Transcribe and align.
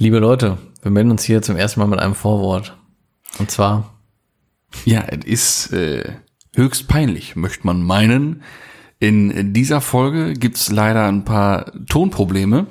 Liebe 0.00 0.18
Leute, 0.20 0.58
wir 0.82 0.90
melden 0.90 1.10
uns 1.10 1.24
hier 1.24 1.42
zum 1.42 1.56
ersten 1.56 1.80
Mal 1.80 1.86
mit 1.86 1.98
einem 1.98 2.14
Vorwort. 2.14 2.76
Und 3.38 3.50
zwar, 3.50 3.94
Ja, 4.84 5.02
es 5.08 5.24
ist 5.24 5.72
äh, 5.72 6.12
höchst 6.54 6.86
peinlich, 6.88 7.34
möchte 7.36 7.66
man 7.66 7.82
meinen. 7.82 8.42
In 9.00 9.52
dieser 9.52 9.80
Folge 9.80 10.34
gibt's 10.34 10.70
leider 10.70 11.06
ein 11.06 11.24
paar 11.24 11.72
Tonprobleme. 11.88 12.66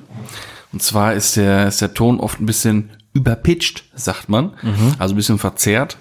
Und 0.71 0.81
zwar 0.81 1.13
ist 1.13 1.35
der, 1.37 1.67
ist 1.67 1.81
der 1.81 1.93
Ton 1.93 2.19
oft 2.19 2.39
ein 2.39 2.45
bisschen 2.45 2.91
überpitcht, 3.13 3.85
sagt 3.93 4.29
man. 4.29 4.53
Also 4.99 5.13
ein 5.13 5.17
bisschen 5.17 5.37
verzerrt. 5.37 5.97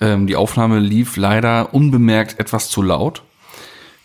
Ähm, 0.00 0.26
die 0.26 0.36
Aufnahme 0.36 0.78
lief 0.78 1.16
leider 1.16 1.74
unbemerkt 1.74 2.38
etwas 2.40 2.68
zu 2.68 2.82
laut. 2.82 3.22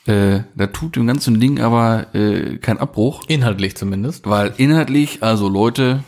Äh, 0.05 0.41
da 0.55 0.67
tut 0.67 0.95
dem 0.95 1.07
ganzen 1.07 1.39
Ding 1.39 1.59
aber 1.59 2.13
äh, 2.13 2.57
kein 2.57 2.77
Abbruch. 2.77 3.23
inhaltlich 3.27 3.75
zumindest, 3.75 4.27
Weil 4.27 4.53
inhaltlich, 4.57 5.23
also 5.23 5.49
Leute, 5.49 6.03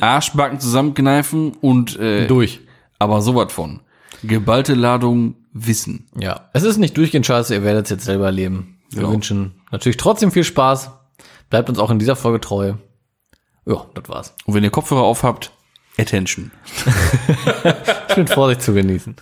Arschbacken 0.00 0.60
zusammenkneifen 0.60 1.52
und 1.60 1.98
äh, 1.98 2.26
durch. 2.26 2.60
aber 2.98 3.22
sowas 3.22 3.52
von. 3.52 3.80
Geballte 4.22 4.74
Ladung 4.74 5.36
Wissen. 5.52 6.08
Ja, 6.18 6.50
es 6.52 6.62
ist 6.62 6.76
nicht 6.78 6.96
durchgehend 6.96 7.26
scheiße, 7.26 7.54
ihr 7.54 7.62
werdet 7.64 7.86
es 7.86 7.90
jetzt 7.90 8.04
selber 8.04 8.26
erleben. 8.26 8.78
Wir 8.90 9.00
Genau. 9.00 9.12
wünschen 9.12 9.60
natürlich 9.70 9.96
trotzdem 9.96 10.30
viel 10.32 10.44
Spaß. 10.44 10.90
Bleibt 11.50 11.68
uns 11.68 11.78
auch 11.78 11.90
in 11.90 11.98
dieser 11.98 12.16
Folge 12.16 12.40
treu. 12.40 12.74
Ja, 13.66 13.86
das 13.94 14.08
war's. 14.08 14.34
Und 14.46 14.54
wenn 14.54 14.64
ihr 14.64 14.70
Kopfhörer 14.70 15.02
auf 15.02 15.22
habt, 15.22 15.52
Attention. 15.98 16.50
Ich 18.08 18.14
bin 18.14 18.26
Vorsicht 18.26 18.62
zu 18.62 18.72
genießen. 18.72 19.16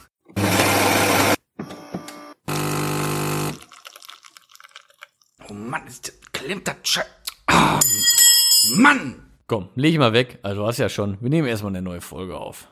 Oh 5.48 5.52
Mann, 5.54 5.86
ist 5.86 6.08
das, 6.08 6.14
klemmt 6.32 6.66
das 6.68 6.76
Scheiß. 6.82 7.06
Ah, 7.46 7.78
Mann! 8.76 9.25
Komm, 9.48 9.68
leg 9.76 9.92
ich 9.92 9.98
mal 9.98 10.12
weg. 10.12 10.40
Also 10.42 10.62
du 10.62 10.66
hast 10.66 10.78
ja 10.78 10.88
schon. 10.88 11.18
Wir 11.20 11.30
nehmen 11.30 11.46
erstmal 11.46 11.70
eine 11.70 11.82
neue 11.82 12.00
Folge 12.00 12.36
auf. 12.36 12.66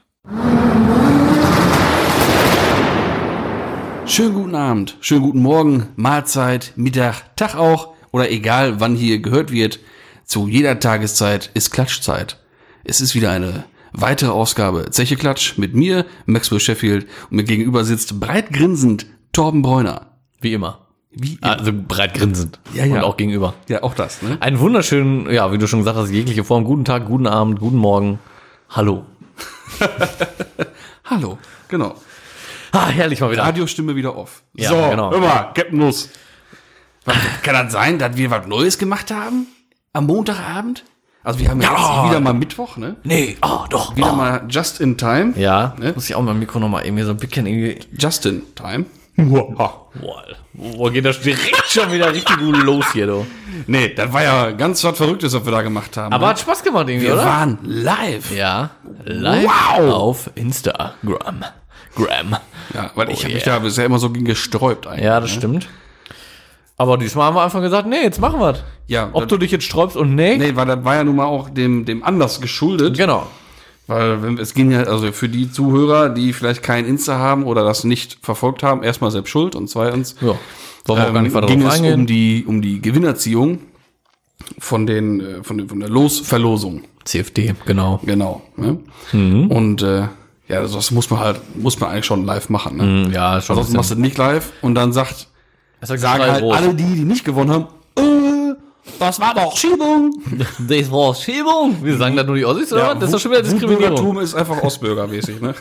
Schönen 4.07 4.35
guten 4.35 4.55
Abend, 4.57 4.97
schönen 5.01 5.23
guten 5.23 5.41
Morgen, 5.41 5.89
Mahlzeit, 5.97 6.73
Mittag, 6.77 7.37
Tag 7.37 7.55
auch 7.55 7.95
oder 8.11 8.31
egal 8.31 8.81
wann 8.81 8.97
hier 8.97 9.21
gehört 9.21 9.53
wird. 9.53 9.79
Zu 10.25 10.49
jeder 10.49 10.81
Tageszeit 10.81 11.51
ist 11.55 11.71
Klatschzeit. 11.71 12.41
Es 12.83 13.01
ist 13.01 13.15
wieder 13.15 13.31
eine 13.31 13.65
weitere 13.93 14.31
Ausgabe 14.31 14.91
Zeche 14.91 15.17
Klatsch 15.17 15.57
mit 15.57 15.75
mir, 15.75 16.05
Maxwell 16.27 16.61
Sheffield 16.61 17.07
und 17.31 17.37
mir 17.37 17.45
gegenüber 17.45 17.85
sitzt 17.85 18.19
breit 18.19 18.51
grinsend 18.53 19.07
Torben 19.33 19.63
Bräuner. 19.63 20.19
Wie 20.41 20.53
immer. 20.53 20.84
Wie? 21.15 21.39
Also 21.41 21.73
breit 21.73 22.15
grinsend. 22.15 22.59
Ja, 22.73 22.85
ja. 22.85 22.97
Und 22.97 23.05
auch 23.05 23.17
gegenüber. 23.17 23.55
Ja, 23.69 23.83
auch 23.83 23.95
das, 23.95 24.21
ne? 24.23 24.37
Einen 24.41 24.59
wunderschönen, 24.59 25.31
ja, 25.31 25.53
wie 25.53 25.59
du 25.59 25.67
schon 25.69 25.81
gesagt 25.81 25.97
hast, 25.97 26.11
jegliche 26.11 26.43
Form. 26.43 26.65
Guten 26.65 26.85
Tag, 26.85 27.07
guten 27.07 27.27
Abend, 27.27 27.61
guten 27.61 27.77
Morgen. 27.77 28.19
Hallo. 28.71 29.05
Hallo, 31.05 31.39
genau. 31.69 31.95
Ah, 32.73 32.89
herrlich 32.89 33.21
mal 33.21 33.31
wieder. 33.31 33.45
Radiostimme 33.45 33.95
wieder 33.95 34.17
off. 34.17 34.43
Ja, 34.55 34.71
so, 34.71 34.91
genau. 34.91 35.11
mal, 35.21 35.53
Captain 35.55 35.79
Nuss. 35.79 36.11
Was, 37.05 37.17
kann 37.43 37.55
das 37.55 37.73
sein, 37.73 37.99
dass 37.99 38.17
wir 38.17 38.31
was 38.31 38.47
Neues 38.47 38.79
gemacht 38.79 39.13
haben? 39.13 39.47
Am 39.93 40.07
Montagabend? 40.07 40.85
Also 41.23 41.39
wir 41.39 41.49
haben 41.49 41.61
ja, 41.61 41.71
jetzt 41.71 42.11
wieder 42.11 42.21
mal 42.21 42.35
Mittwoch, 42.35 42.77
ne? 42.77 42.97
Nee, 43.05 43.37
oh, 43.43 43.65
doch. 43.71 43.97
Wieder 43.97 44.13
oh. 44.13 44.17
mal 44.17 44.45
just 44.49 44.81
in 44.81 44.99
time. 44.99 45.33
Ja, 45.37 45.75
Ne? 45.79 45.93
muss 45.95 46.09
ich 46.09 46.15
auch 46.15 46.23
mein 46.23 46.39
Mikro 46.39 46.59
nochmal 46.59 46.83
hier 46.83 47.05
so 47.05 47.13
ein 47.13 47.17
bisschen 47.17 47.47
irgendwie. 47.47 47.79
Just 47.97 48.27
in 48.27 48.43
time. 48.55 48.87
Boah, 49.17 49.87
wo 50.55 50.91
geht 50.91 51.05
das 51.05 51.21
direkt 51.21 51.67
schon 51.69 51.93
wieder 51.93 52.13
richtig 52.13 52.37
gut 52.39 52.57
los 52.63 52.85
hier, 52.93 53.07
du. 53.07 53.27
Nee, 53.67 53.95
das 53.95 54.13
war 54.13 54.23
ja 54.23 54.51
ganz 54.51 54.83
was 54.83 54.97
Verrücktes, 54.97 55.33
was 55.35 55.45
wir 55.45 55.53
da 55.53 55.63
gemacht 55.63 55.97
haben. 55.97 56.13
Aber 56.13 56.25
ne? 56.25 56.31
hat 56.31 56.41
Spaß 56.41 56.63
gemacht 56.65 56.89
irgendwie, 56.89 57.07
wir 57.07 57.15
oder? 57.15 57.25
waren 57.25 57.59
live. 57.63 58.35
Ja, 58.37 58.71
live 59.05 59.49
Wow. 59.77 59.93
auf 59.95 60.31
Instagram. 60.35 61.45
Gram. 61.95 62.37
Ja, 62.75 62.91
weil 62.97 63.11
ich 63.11 63.21
Oh 63.21 63.25
habe 63.25 63.35
mich 63.35 63.43
da 63.45 63.59
bisher 63.61 63.85
immer 63.85 64.01
so 64.01 64.11
gegen 64.11 64.25
gesträubt 64.25 64.87
eigentlich. 64.89 65.05
Ja, 65.05 65.21
das 65.21 65.31
stimmt. 65.31 65.69
Aber 66.77 66.99
diesmal 66.99 67.27
haben 67.27 67.37
wir 67.37 67.43
einfach 67.45 67.61
gesagt, 67.61 67.87
nee, 67.87 68.03
jetzt 68.03 68.21
machen 68.21 68.41
wir's. 68.41 68.65
Ja, 68.89 69.11
Ob 69.13 69.29
du 69.29 69.37
dich 69.37 69.53
jetzt 69.53 69.65
sträubst 69.65 69.97
und 69.97 70.17
nee. 70.17 70.37
Nee, 70.37 70.57
weil 70.57 70.67
das 70.67 70.85
war 70.85 70.97
ja 70.97 71.05
nun 71.05 71.15
mal 71.17 71.27
auch 71.27 71.51
dem, 71.51 71.85
dem 71.85 72.03
Anlass 72.03 72.41
geschuldet. 72.41 72.97
Genau. 72.97 73.29
Weil 73.87 74.23
wenn, 74.23 74.39
es 74.39 74.55
ging 74.55 74.71
ja, 74.71 74.85
also 74.85 75.13
für 75.13 75.29
die 75.29 75.51
Zuhörer, 75.51 76.09
die 76.09 76.33
vielleicht 76.33 76.63
kein 76.63 76.87
Insta 76.87 77.19
haben 77.19 77.45
oder 77.45 77.65
das 77.65 77.85
nicht 77.85 78.19
verfolgt 78.23 78.63
haben, 78.63 78.83
erstmal 78.83 79.11
selbst 79.11 79.31
schuld 79.31 79.55
und 79.55 79.69
zweitens 79.69 80.17
Ja. 80.21 80.35
Weiter 80.87 81.47
ging 81.47 81.63
es 81.63 81.75
eingehen. 81.75 82.01
um 82.01 82.07
die, 82.07 82.45
um 82.47 82.63
die 82.63 82.81
Gewinnerziehung 82.81 83.59
von 84.59 84.87
den, 84.87 85.21
äh, 85.21 85.43
von, 85.43 85.59
den, 85.59 85.69
von 85.69 85.81
der 85.81 85.89
Losverlosung. 85.89 86.83
CFD, 87.05 87.55
genau. 87.67 88.01
Genau. 88.05 88.43
Ne? 88.57 88.79
Mhm. 89.13 89.51
Und 89.51 89.83
äh, 89.83 90.01
ja, 90.49 90.61
das- 90.63 90.73
das 90.73 90.91
muss 90.91 91.09
man 91.11 91.21
halt, 91.21 91.41
muss 91.59 91.79
man 91.81 91.91
eigentlich 91.91 92.07
schon 92.07 92.25
live 92.25 92.49
machen. 92.49 92.77
Ne? 92.79 93.11
Ja, 93.13 93.41
schon. 93.41 93.57
Ansonsten 93.57 93.77
machst 93.77 93.91
du 93.91 93.95
nicht 93.97 94.17
live 94.19 94.51
und 94.63 94.75
dann 94.75 94.93
sagt, 94.93 95.29
sagen 95.83 96.23
halt 96.23 96.43
alle 96.43 96.75
die, 96.75 96.85
die 96.85 97.05
nicht 97.05 97.25
gewonnen 97.25 97.51
haben, 97.51 97.67
äh, 97.99 98.03
das 98.99 99.21
war 99.21 99.35
doch 99.35 99.57
Schiebung. 99.57 100.13
Das 100.69 100.91
war 100.91 101.15
Schiebung. 101.15 101.77
Wir 101.83 101.97
sagen 101.97 102.17
das 102.17 102.27
nur 102.27 102.37
die 102.37 102.45
Ossis, 102.45 102.73
oder 102.73 102.83
Ja, 102.83 102.89
was? 102.91 102.95
Das 102.97 103.05
ist 103.05 103.15
doch 103.15 103.21
schon 103.21 103.31
wieder 103.33 103.43
Diskriminierung. 103.43 103.83
Wutbürgertum 103.93 104.19
ist 104.21 104.35
einfach 104.35 104.63
Ostbürgermäßig, 104.63 105.41
ne? 105.41 105.55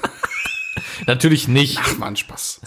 Natürlich 1.07 1.47
nicht. 1.47 1.79
Ach 1.81 1.97
man, 1.97 2.15
Spaß. 2.15 2.61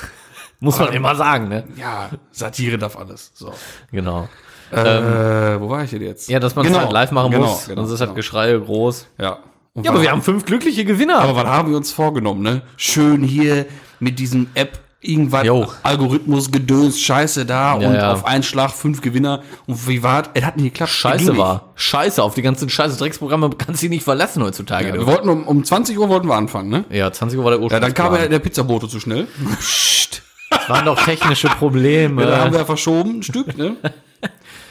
Muss 0.60 0.78
man 0.78 0.92
immer 0.92 1.14
sagen, 1.14 1.48
ne? 1.48 1.64
Ja, 1.76 2.10
Satire 2.32 2.78
darf 2.78 2.96
alles. 2.96 3.30
So. 3.34 3.52
Genau. 3.92 4.28
Äh, 4.72 5.60
wo 5.60 5.68
war 5.68 5.84
ich 5.84 5.90
denn 5.90 6.02
jetzt? 6.02 6.28
Ja, 6.28 6.40
dass 6.40 6.56
man 6.56 6.64
es 6.66 6.72
Genau, 6.72 6.82
halt 6.84 6.92
live 6.92 7.12
machen 7.12 7.30
genau, 7.30 7.46
muss. 7.46 7.66
genau, 7.66 7.82
sonst 7.82 7.92
ist 7.92 8.00
halt 8.00 8.08
genau. 8.10 8.16
Geschrei 8.16 8.52
groß. 8.52 9.06
Ja. 9.18 9.38
Und 9.74 9.84
Ja, 9.84 9.92
aber 9.92 10.02
wir 10.02 10.10
haben 10.10 10.22
fünf 10.22 10.44
glückliche 10.44 10.84
Gewinner. 10.84 11.18
aber 11.20 11.36
was 11.36 11.46
haben 11.46 11.70
wir 11.70 11.76
uns 11.76 11.92
vorgenommen, 11.92 12.42
ne? 12.42 12.62
Schön 12.76 13.22
hier 13.22 13.66
mit 14.00 14.18
diesem 14.18 14.48
App 14.54 14.78
irgendwas 15.06 15.44
Jo. 15.44 15.66
Algorithmus 15.82 16.50
gedöns 16.50 17.00
Scheiße 17.00 17.46
da 17.46 17.78
Ja, 17.78 17.88
und 17.88 17.94
ja. 17.94 18.12
auf 18.12 18.24
einen 18.24 18.42
Schlag 18.42 18.70
fünf 18.72 19.00
Gewinner 19.00 19.42
und 19.66 19.88
wie 19.88 20.02
war 20.02 20.24
es 20.34 20.44
hat 20.44 20.56
nicht 20.56 20.72
geklappt 20.72 20.92
Scheiße 20.92 21.36
war. 21.36 21.72
Scheiße, 21.76 22.22
auf 22.22 22.34
die 22.34 22.42
ganzen 22.42 22.68
scheiße 22.68 22.98
Drecksprogramme 22.98 23.50
kannst 23.50 23.82
du 23.82 23.86
dich 23.86 23.90
nicht 23.90 24.04
verlassen 24.04 24.42
heutzutage. 24.42 24.88
Ja, 24.88 24.94
wir 24.94 25.06
wollten 25.06 25.28
um, 25.28 25.46
um 25.46 25.64
20 25.64 25.98
Uhr 25.98 26.08
wollten 26.08 26.28
wir 26.28 26.34
anfangen, 26.34 26.68
ne? 26.70 26.84
Ja, 26.90 27.12
20 27.12 27.38
Uhr 27.38 27.44
war 27.44 27.50
der 27.52 27.58
Ja, 27.60 27.64
Ursprung. 27.64 27.80
dann 27.82 27.94
kam 27.94 28.14
ja 28.14 28.26
der 28.28 28.38
Pizzabote 28.38 28.88
zu 28.88 29.00
schnell. 29.00 29.26
Psst. 29.58 30.22
Das 30.50 30.68
waren 30.68 30.84
doch 30.86 31.02
technische 31.04 31.48
Probleme. 31.48 32.22
Ja, 32.22 32.30
da 32.30 32.38
haben 32.40 32.52
wir 32.52 32.60
ja 32.60 32.64
verschoben, 32.64 33.18
ein 33.18 33.22
Stück, 33.22 33.56
ne? 33.56 33.76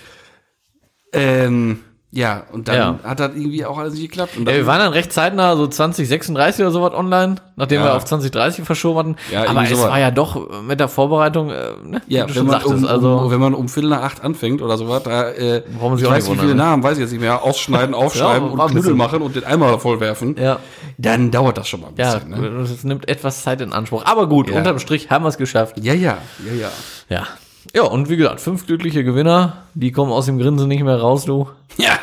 ähm, 1.13 1.79
ja, 2.15 2.43
und 2.53 2.67
dann 2.69 2.75
Ja. 2.75 2.99
hat 3.03 3.19
das 3.19 3.31
irgendwie 3.35 3.65
auch 3.65 3.77
alles 3.77 3.93
nicht 3.93 4.03
geklappt. 4.03 4.31
Ja, 4.39 4.45
wir 4.45 4.65
waren 4.65 4.79
dann 4.79 4.93
recht 4.93 5.11
zeitnah, 5.11 5.55
so 5.57 5.67
2036 5.67 6.61
oder 6.61 6.71
sowas 6.71 6.93
online, 6.93 7.35
nachdem 7.57 7.81
Ja. 7.81 7.87
wir 7.87 7.95
auf 7.95 8.05
2030 8.05 8.63
verschoben 8.63 8.97
hatten. 8.99 9.15
Ja, 9.31 9.49
Aber 9.49 9.63
es 9.63 9.69
sowas. 9.71 9.89
war 9.89 9.99
ja 9.99 10.11
doch 10.11 10.61
mit 10.63 10.79
der 10.79 10.87
Vorbereitung, 10.87 11.49
äh, 11.49 11.71
ne, 11.83 12.01
ja, 12.07 12.25
wenn 12.33 12.45
man, 12.45 12.63
um, 12.63 12.85
also 12.85 13.17
um, 13.17 13.31
wenn 13.31 13.39
man 13.41 13.53
um 13.53 13.67
Viertel 13.67 13.89
nach 13.89 14.01
acht 14.01 14.23
anfängt 14.23 14.61
oder 14.61 14.77
sowas, 14.77 15.03
da, 15.03 15.29
äh, 15.31 15.61
sich 15.61 16.03
ich 16.03 16.09
weiß 16.09 16.29
nicht 16.29 16.35
wie 16.37 16.39
viele 16.39 16.55
ne? 16.55 16.63
Namen, 16.63 16.83
weiß 16.83 16.93
ich 16.93 17.01
jetzt 17.01 17.11
nicht 17.11 17.19
mehr, 17.21 17.43
ausschneiden, 17.43 17.93
aufschreiben 17.93 18.47
Ja, 18.57 18.63
und 18.63 18.71
Knüppel 18.71 18.93
machen 18.95 19.21
und 19.21 19.35
den 19.35 19.43
Eimer 19.43 19.77
voll 19.79 19.99
werfen, 19.99 20.35
ja, 20.39 20.59
dann 20.97 21.31
dauert 21.31 21.57
das 21.57 21.67
schon 21.67 21.81
mal 21.81 21.87
ein 21.87 21.93
ja, 21.97 22.15
bisschen. 22.15 22.29
ne? 22.29 22.61
es 22.61 22.83
nimmt 22.85 23.09
etwas 23.09 23.43
Zeit 23.43 23.59
in 23.59 23.73
Anspruch. 23.73 24.05
Aber 24.05 24.27
gut, 24.27 24.49
Ja. 24.49 24.57
unterm 24.57 24.79
Strich 24.79 25.09
haben 25.09 25.25
wir 25.25 25.29
es 25.29 25.37
geschafft. 25.37 25.75
Ja, 25.81 25.93
ja, 25.93 26.17
ja, 26.45 26.53
ja. 26.61 26.69
Ja. 27.09 27.27
Ja, 27.73 27.83
und 27.83 28.09
wie 28.09 28.17
gesagt, 28.17 28.39
fünf 28.41 28.65
glückliche 28.67 29.03
Gewinner, 29.03 29.63
die 29.73 29.91
kommen 29.91 30.11
aus 30.11 30.25
dem 30.27 30.37
Grinsen 30.37 30.67
nicht 30.67 30.83
mehr 30.83 30.97
raus, 30.99 31.25
du. 31.25 31.49
Ja. 31.77 31.97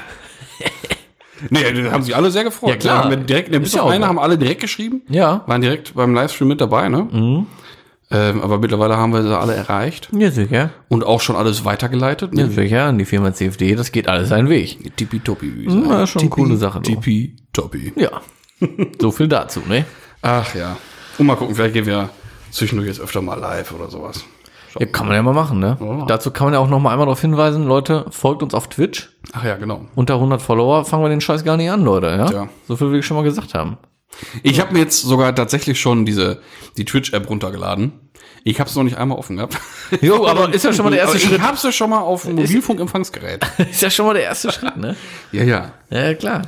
nee, 1.50 1.72
da 1.72 1.92
haben 1.92 2.02
sich 2.02 2.14
alle 2.14 2.30
sehr 2.30 2.44
gefreut. 2.44 2.70
Ja, 2.70 2.76
klar. 2.76 3.10
Wir 3.10 3.16
direkt, 3.16 3.50
ne, 3.50 3.60
bis 3.60 3.72
ja 3.74 3.82
auf 3.82 3.90
eine 3.90 4.06
haben 4.06 4.18
alle 4.18 4.38
direkt 4.38 4.60
geschrieben. 4.60 5.02
Ja. 5.08 5.42
Waren 5.46 5.60
direkt 5.60 5.94
beim 5.94 6.14
Livestream 6.14 6.48
mit 6.48 6.60
dabei, 6.60 6.88
ne? 6.88 7.08
Mhm. 7.10 7.46
Ähm, 8.10 8.42
aber 8.42 8.58
mittlerweile 8.58 8.98
haben 8.98 9.12
wir 9.14 9.22
sie 9.22 9.34
alle 9.36 9.54
erreicht 9.54 10.10
Ja, 10.12 10.30
sicher. 10.30 10.68
und 10.88 11.02
auch 11.02 11.22
schon 11.22 11.34
alles 11.34 11.64
weitergeleitet. 11.64 12.32
Ja, 12.34 12.44
Ne? 12.46 12.50
sicher. 12.52 12.90
Und 12.90 12.98
die 12.98 13.06
Firma 13.06 13.32
CFD, 13.32 13.74
das 13.74 13.90
geht 13.90 14.06
alles 14.06 14.28
seinen 14.28 14.50
Weg. 14.50 14.94
Tippitoppi, 14.96 15.50
wie 15.56 15.64
Ja, 15.88 16.02
ist 16.02 16.10
schon 16.10 16.20
eine 16.22 16.30
coole 16.30 16.56
Sache. 16.58 16.82
Tippitoppi. 16.82 17.94
Ja. 17.96 18.20
so 19.00 19.10
viel 19.12 19.28
dazu, 19.28 19.62
ne? 19.66 19.86
Ach 20.20 20.54
ja. 20.54 20.76
Und 21.16 21.26
mal 21.26 21.36
gucken, 21.36 21.54
vielleicht 21.54 21.72
gehen 21.72 21.86
wir 21.86 22.10
zwischendurch 22.50 22.88
jetzt 22.88 23.00
öfter 23.00 23.22
mal 23.22 23.38
live 23.38 23.72
oder 23.72 23.88
sowas. 23.90 24.24
Ja, 24.80 24.86
kann 24.86 25.06
man 25.06 25.16
ja 25.16 25.22
mal 25.22 25.34
machen, 25.34 25.58
ne? 25.60 25.76
Ja. 25.80 26.06
Dazu 26.06 26.30
kann 26.30 26.46
man 26.46 26.54
ja 26.54 26.60
auch 26.60 26.68
noch 26.68 26.80
mal 26.80 26.90
einmal 26.92 27.06
darauf 27.06 27.20
hinweisen, 27.20 27.66
Leute, 27.66 28.06
folgt 28.10 28.42
uns 28.42 28.54
auf 28.54 28.68
Twitch. 28.68 29.10
Ach 29.32 29.44
ja, 29.44 29.56
genau. 29.56 29.86
Unter 29.94 30.14
100 30.14 30.40
Follower 30.40 30.84
fangen 30.84 31.02
wir 31.04 31.08
den 31.08 31.20
Scheiß 31.20 31.44
gar 31.44 31.56
nicht 31.56 31.70
an, 31.70 31.84
Leute, 31.84 32.06
ja? 32.08 32.26
Tja. 32.26 32.48
So 32.68 32.76
viel 32.76 32.90
will 32.90 33.00
ich 33.00 33.06
schon 33.06 33.16
mal 33.16 33.22
gesagt 33.24 33.54
haben. 33.54 33.78
Ich 34.42 34.60
habe 34.60 34.72
mir 34.72 34.80
jetzt 34.80 35.02
sogar 35.02 35.34
tatsächlich 35.34 35.80
schon 35.80 36.04
diese 36.04 36.40
die 36.76 36.84
Twitch-App 36.84 37.28
runtergeladen. 37.28 37.92
Ich 38.44 38.58
habe 38.60 38.68
es 38.68 38.74
noch 38.76 38.82
nicht 38.82 38.96
einmal 38.98 39.18
offen 39.18 39.36
gehabt. 39.36 39.56
Jo, 40.00 40.26
aber 40.26 40.52
ist 40.52 40.64
ja 40.64 40.72
schon 40.72 40.84
mal 40.86 40.90
der 40.90 41.00
erste 41.00 41.16
Aber 41.16 41.24
Schritt. 41.26 41.36
Ich 41.36 41.42
habe 41.42 41.56
es 41.56 41.62
ja 41.62 41.72
schon 41.72 41.90
mal 41.90 42.00
auf 42.00 42.22
dem 42.24 42.36
Mobilfunkempfangsgerät. 42.36 43.46
Ist 43.70 43.82
ja 43.82 43.90
schon 43.90 44.06
mal 44.06 44.14
der 44.14 44.24
erste 44.24 44.50
Schritt, 44.50 44.76
ne? 44.76 44.96
Ja, 45.32 45.44
ja. 45.44 45.72
Ja, 45.90 46.14
klar. 46.14 46.42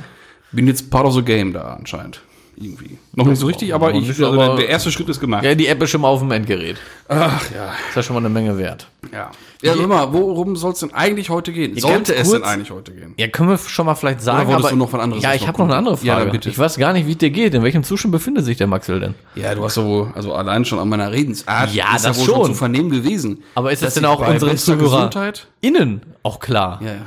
Bin 0.51 0.67
jetzt 0.67 0.89
part 0.89 1.05
of 1.05 1.13
the 1.13 1.21
game 1.21 1.53
da 1.53 1.75
anscheinend. 1.75 2.21
Irgendwie. 2.57 2.97
Noch 3.13 3.25
nicht 3.25 3.39
so 3.39 3.47
richtig, 3.47 3.73
aber, 3.73 3.91
ich, 3.93 4.01
nicht, 4.07 4.09
also 4.21 4.39
aber- 4.41 4.55
der, 4.55 4.69
erste 4.69 4.91
Schritt 4.91 5.09
ist 5.09 5.19
gemacht. 5.19 5.43
Ja, 5.43 5.55
die 5.55 5.67
App 5.67 5.81
ist 5.83 5.89
schon 5.89 6.01
mal 6.01 6.07
auf 6.07 6.19
dem 6.19 6.31
Endgerät. 6.31 6.77
Ach 7.07 7.41
ja. 7.51 7.73
Ist 7.89 7.95
ja 7.95 8.03
schon 8.03 8.13
mal 8.15 8.19
eine 8.19 8.29
Menge 8.29 8.57
wert. 8.57 8.87
Ja. 9.11 9.31
Ja, 9.61 9.75
sag 9.75 9.87
mal, 9.87 10.11
worum 10.13 10.55
soll 10.55 10.73
es 10.73 10.79
denn 10.79 10.93
eigentlich 10.93 11.29
heute 11.29 11.51
gehen? 11.51 11.77
Sollte 11.77 12.13
es 12.15 12.29
denn 12.29 12.39
kurz- 12.41 12.51
eigentlich 12.51 12.71
heute 12.71 12.91
gehen? 12.91 13.13
Ja, 13.17 13.27
können 13.27 13.49
wir 13.49 13.57
schon 13.57 13.85
mal 13.85 13.95
vielleicht 13.95 14.21
sagen. 14.21 14.39
Oder 14.41 14.47
wolltest 14.47 14.65
aber, 14.65 14.71
du 14.71 14.77
noch 14.77 14.93
was 14.93 14.99
anderes 15.01 15.23
Ja, 15.23 15.33
ich 15.33 15.47
habe 15.47 15.57
noch 15.57 15.65
eine 15.65 15.75
andere? 15.75 15.97
Ja, 16.03 16.13
Frage. 16.15 16.25
dann 16.25 16.31
bitte. 16.33 16.49
Ich 16.49 16.59
weiß 16.59 16.77
gar 16.77 16.93
nicht, 16.93 17.07
wie 17.07 17.11
es 17.13 17.17
dir 17.17 17.29
geht. 17.31 17.53
In 17.53 17.63
welchem 17.63 17.83
Zustand 17.83 18.11
befindet 18.11 18.45
sich 18.45 18.57
der 18.57 18.67
Maxwell 18.67 18.99
denn? 18.99 19.15
Ja, 19.35 19.55
du 19.55 19.63
hast 19.63 19.77
ja 19.77 19.83
wohl, 19.85 20.11
also 20.15 20.33
allein 20.33 20.65
schon 20.65 20.79
an 20.79 20.89
meiner 20.89 21.11
Redensart, 21.11 21.73
Ja, 21.73 21.95
ist 21.95 22.05
das 22.05 22.17
ja 22.17 22.27
wohl 22.27 22.33
schon. 22.35 22.45
zu 22.47 22.53
vernehmen 22.53 22.89
gewesen. 22.89 23.43
Aber 23.55 23.71
ist 23.71 23.81
das 23.81 23.93
denn 23.95 24.05
auch 24.05 24.23
bester 24.25 24.55
Zuhörer 24.55 24.83
Gesundheit? 25.07 25.47
innen 25.61 26.01
auch 26.23 26.39
klar? 26.39 26.79
Ja, 26.83 26.87
ja. 26.93 27.01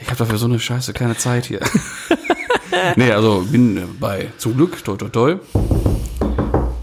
Ich 0.00 0.06
habe 0.08 0.16
dafür 0.18 0.36
so 0.38 0.46
eine 0.46 0.58
Scheiße 0.60 0.92
keine 0.92 1.16
Zeit 1.16 1.46
hier. 1.46 1.60
nee, 2.96 3.10
also 3.12 3.44
bin 3.50 3.76
äh, 3.76 3.80
bei, 4.00 4.28
zum 4.38 4.56
Glück, 4.56 4.82
toi 4.84 4.96
toi 4.96 5.08
toi, 5.08 5.36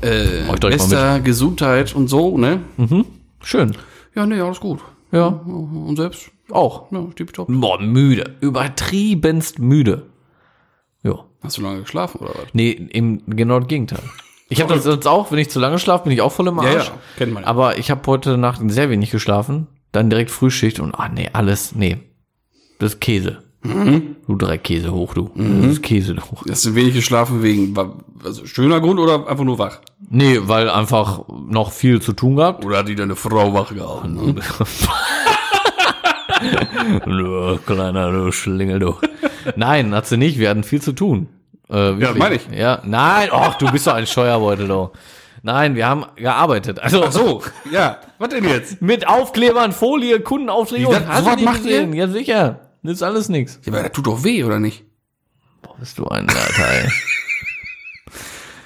äh, 0.01 0.57
bester 0.69 1.19
Gesundheit 1.19 1.95
und 1.95 2.07
so, 2.07 2.37
ne? 2.37 2.61
Schön. 3.41 3.75
Ja, 4.15 4.25
nee, 4.25 4.39
alles 4.39 4.59
gut. 4.59 4.79
Ja, 5.11 5.27
Und 5.27 5.95
selbst? 5.97 6.31
auch. 6.51 6.91
Ja, 6.91 7.05
tipptopp. 7.15 7.47
Boah, 7.49 7.79
müde. 7.81 8.35
Übertriebenst 8.41 9.59
müde. 9.59 10.07
Ja. 11.03 11.25
Hast 11.41 11.57
du 11.57 11.61
lange 11.61 11.81
geschlafen 11.81 12.19
oder 12.19 12.31
was? 12.35 12.47
Nee, 12.53 12.71
im 12.71 13.21
genau 13.25 13.59
das 13.59 13.67
Gegenteil. 13.67 14.03
Ich 14.49 14.61
habe 14.61 14.73
das 14.73 14.85
jetzt 14.85 15.07
auch, 15.07 15.31
wenn 15.31 15.39
ich 15.39 15.49
zu 15.49 15.59
lange 15.59 15.79
schlafe, 15.79 16.03
bin 16.03 16.13
ich 16.13 16.21
auch 16.21 16.31
voll 16.31 16.47
im 16.47 16.57
Ja, 16.57 16.63
Arsch. 16.63 16.87
ja, 16.87 16.93
kennt 17.17 17.33
man 17.33 17.43
ja. 17.43 17.49
Aber 17.49 17.77
ich 17.77 17.89
habe 17.89 18.01
heute 18.07 18.37
Nacht 18.37 18.61
sehr 18.67 18.89
wenig 18.89 19.09
geschlafen, 19.11 19.67
dann 19.93 20.09
direkt 20.09 20.29
Frühschicht 20.29 20.79
und 20.81 20.93
ah 20.93 21.07
nee, 21.09 21.29
alles, 21.31 21.73
nee. 21.73 21.97
Das 22.79 22.93
ist 22.93 22.99
Käse. 23.01 23.43
Mhm. 23.63 24.15
Du 24.27 24.35
drei 24.35 24.57
Käse 24.57 24.91
hoch, 24.91 25.13
du. 25.13 25.29
Das 25.35 25.73
ist 25.73 25.83
Käse 25.83 26.15
hoch. 26.15 26.43
Hast 26.49 26.65
du 26.65 26.75
wenig 26.75 26.95
geschlafen 26.95 27.43
wegen, 27.43 27.77
also 28.23 28.45
schöner 28.45 28.81
Grund 28.81 28.99
oder 28.99 29.27
einfach 29.27 29.43
nur 29.43 29.59
wach? 29.59 29.79
Nee, 30.09 30.39
weil 30.41 30.69
einfach 30.69 31.21
noch 31.29 31.71
viel 31.71 32.01
zu 32.01 32.13
tun 32.13 32.37
gehabt. 32.37 32.65
Oder 32.65 32.79
hat 32.79 32.87
die 32.87 32.95
deine 32.95 33.15
Frau 33.15 33.53
wach 33.53 33.73
gehauen? 33.73 34.15
Ne? 34.15 34.35
du 37.05 37.59
kleiner 37.65 38.11
du 38.11 38.31
Schlingel, 38.31 38.79
du. 38.79 38.95
Nein, 39.55 39.93
hat 39.93 40.07
sie 40.07 40.17
nicht. 40.17 40.39
Wir 40.39 40.49
hatten 40.49 40.63
viel 40.63 40.81
zu 40.81 40.93
tun. 40.93 41.27
Äh, 41.69 41.99
wirklich. 41.99 42.17
meine 42.17 42.35
ich. 42.35 42.47
Ja, 42.51 42.81
nein, 42.83 43.29
ach, 43.31 43.55
du 43.55 43.71
bist 43.71 43.87
doch 43.87 43.93
ein 43.93 44.07
Scheuerbeutel, 44.07 44.67
du. 44.67 44.89
Nein, 45.43 45.75
wir 45.75 45.87
haben 45.87 46.05
gearbeitet. 46.15 46.79
Also 46.79 47.03
Ach 47.05 47.11
so, 47.11 47.41
ja. 47.71 47.97
Was 48.19 48.29
denn 48.29 48.43
jetzt? 48.43 48.81
mit 48.81 49.07
Aufklebern, 49.07 49.71
Folie, 49.71 50.19
Kundenaufträge 50.19 50.87
und 50.87 51.07
hast 51.07 51.19
du 51.19 51.23
sowas 51.23 51.35
nicht 51.35 51.45
macht 51.45 51.65
ihr? 51.65 51.87
Ja, 51.95 52.07
sicher. 52.07 52.59
Ist 52.83 53.03
alles 53.03 53.29
nix. 53.29 53.59
Ja, 53.65 53.73
aber 53.73 53.83
das 53.83 53.91
tut 53.91 54.07
doch 54.07 54.23
weh, 54.23 54.43
oder 54.43 54.59
nicht? 54.59 54.83
Boah, 55.61 55.75
bist 55.79 55.97
du 55.97 56.07
ein 56.07 56.27
Alter, 56.29 56.67
ey. 56.67 56.87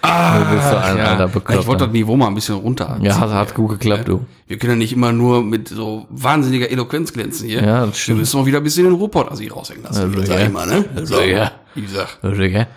du 0.02 0.56
bist 0.56 0.70
so 0.70 0.76
ein 0.78 1.00
alter 1.00 1.26
ich 1.26 1.34
wollte 1.36 1.40
Bekloppter. 1.40 1.78
das 1.86 1.90
Niveau 1.94 2.16
mal 2.16 2.28
ein 2.28 2.36
bisschen 2.36 2.56
runter. 2.56 2.98
Ja, 3.02 3.20
hat, 3.20 3.32
hat 3.32 3.54
gut 3.56 3.72
geklappt, 3.72 4.08
du. 4.08 4.26
Wir 4.48 4.58
können 4.58 4.74
ja 4.74 4.78
nicht 4.78 4.94
immer 4.94 5.12
nur 5.12 5.44
mit 5.44 5.68
so 5.68 6.06
wahnsinniger 6.10 6.70
Eloquenz 6.70 7.12
glänzen 7.12 7.48
hier. 7.48 7.62
Ja, 7.64 7.80
das 7.86 7.90
Wir 7.90 7.96
stimmt. 7.96 8.20
müssen 8.20 8.40
mal 8.40 8.46
wieder 8.46 8.60
ein 8.60 8.64
bisschen 8.64 8.86
den 8.86 8.94
Ruhrpott 8.94 9.30
aus 9.30 9.40
sich 9.40 9.54
raushängen 9.54 9.84
lassen. 9.84 10.02
Also, 10.04 10.22
sag 10.22 10.40
ja. 10.40 10.46
ich 10.46 10.54
mal, 10.54 10.68
ne? 10.68 10.86
Also, 10.96 11.22
ja. 11.22 11.52
Wie 11.74 11.82
gesagt. 11.82 12.20
Okay. 12.22 12.68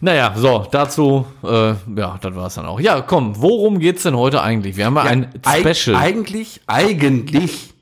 Naja, 0.00 0.34
so, 0.36 0.66
dazu, 0.70 1.26
äh, 1.44 1.74
ja, 1.96 2.18
das 2.20 2.34
war's 2.34 2.54
dann 2.56 2.66
auch. 2.66 2.80
Ja, 2.80 3.00
komm, 3.02 3.40
worum 3.40 3.78
geht's 3.78 4.02
denn 4.02 4.16
heute 4.16 4.42
eigentlich? 4.42 4.76
Wir 4.76 4.86
haben 4.86 4.96
ja, 4.96 5.02
ein 5.02 5.28
Eig- 5.42 5.74
Special. 5.74 5.96
Eigentlich, 5.96 6.60
eigentlich 6.66 7.72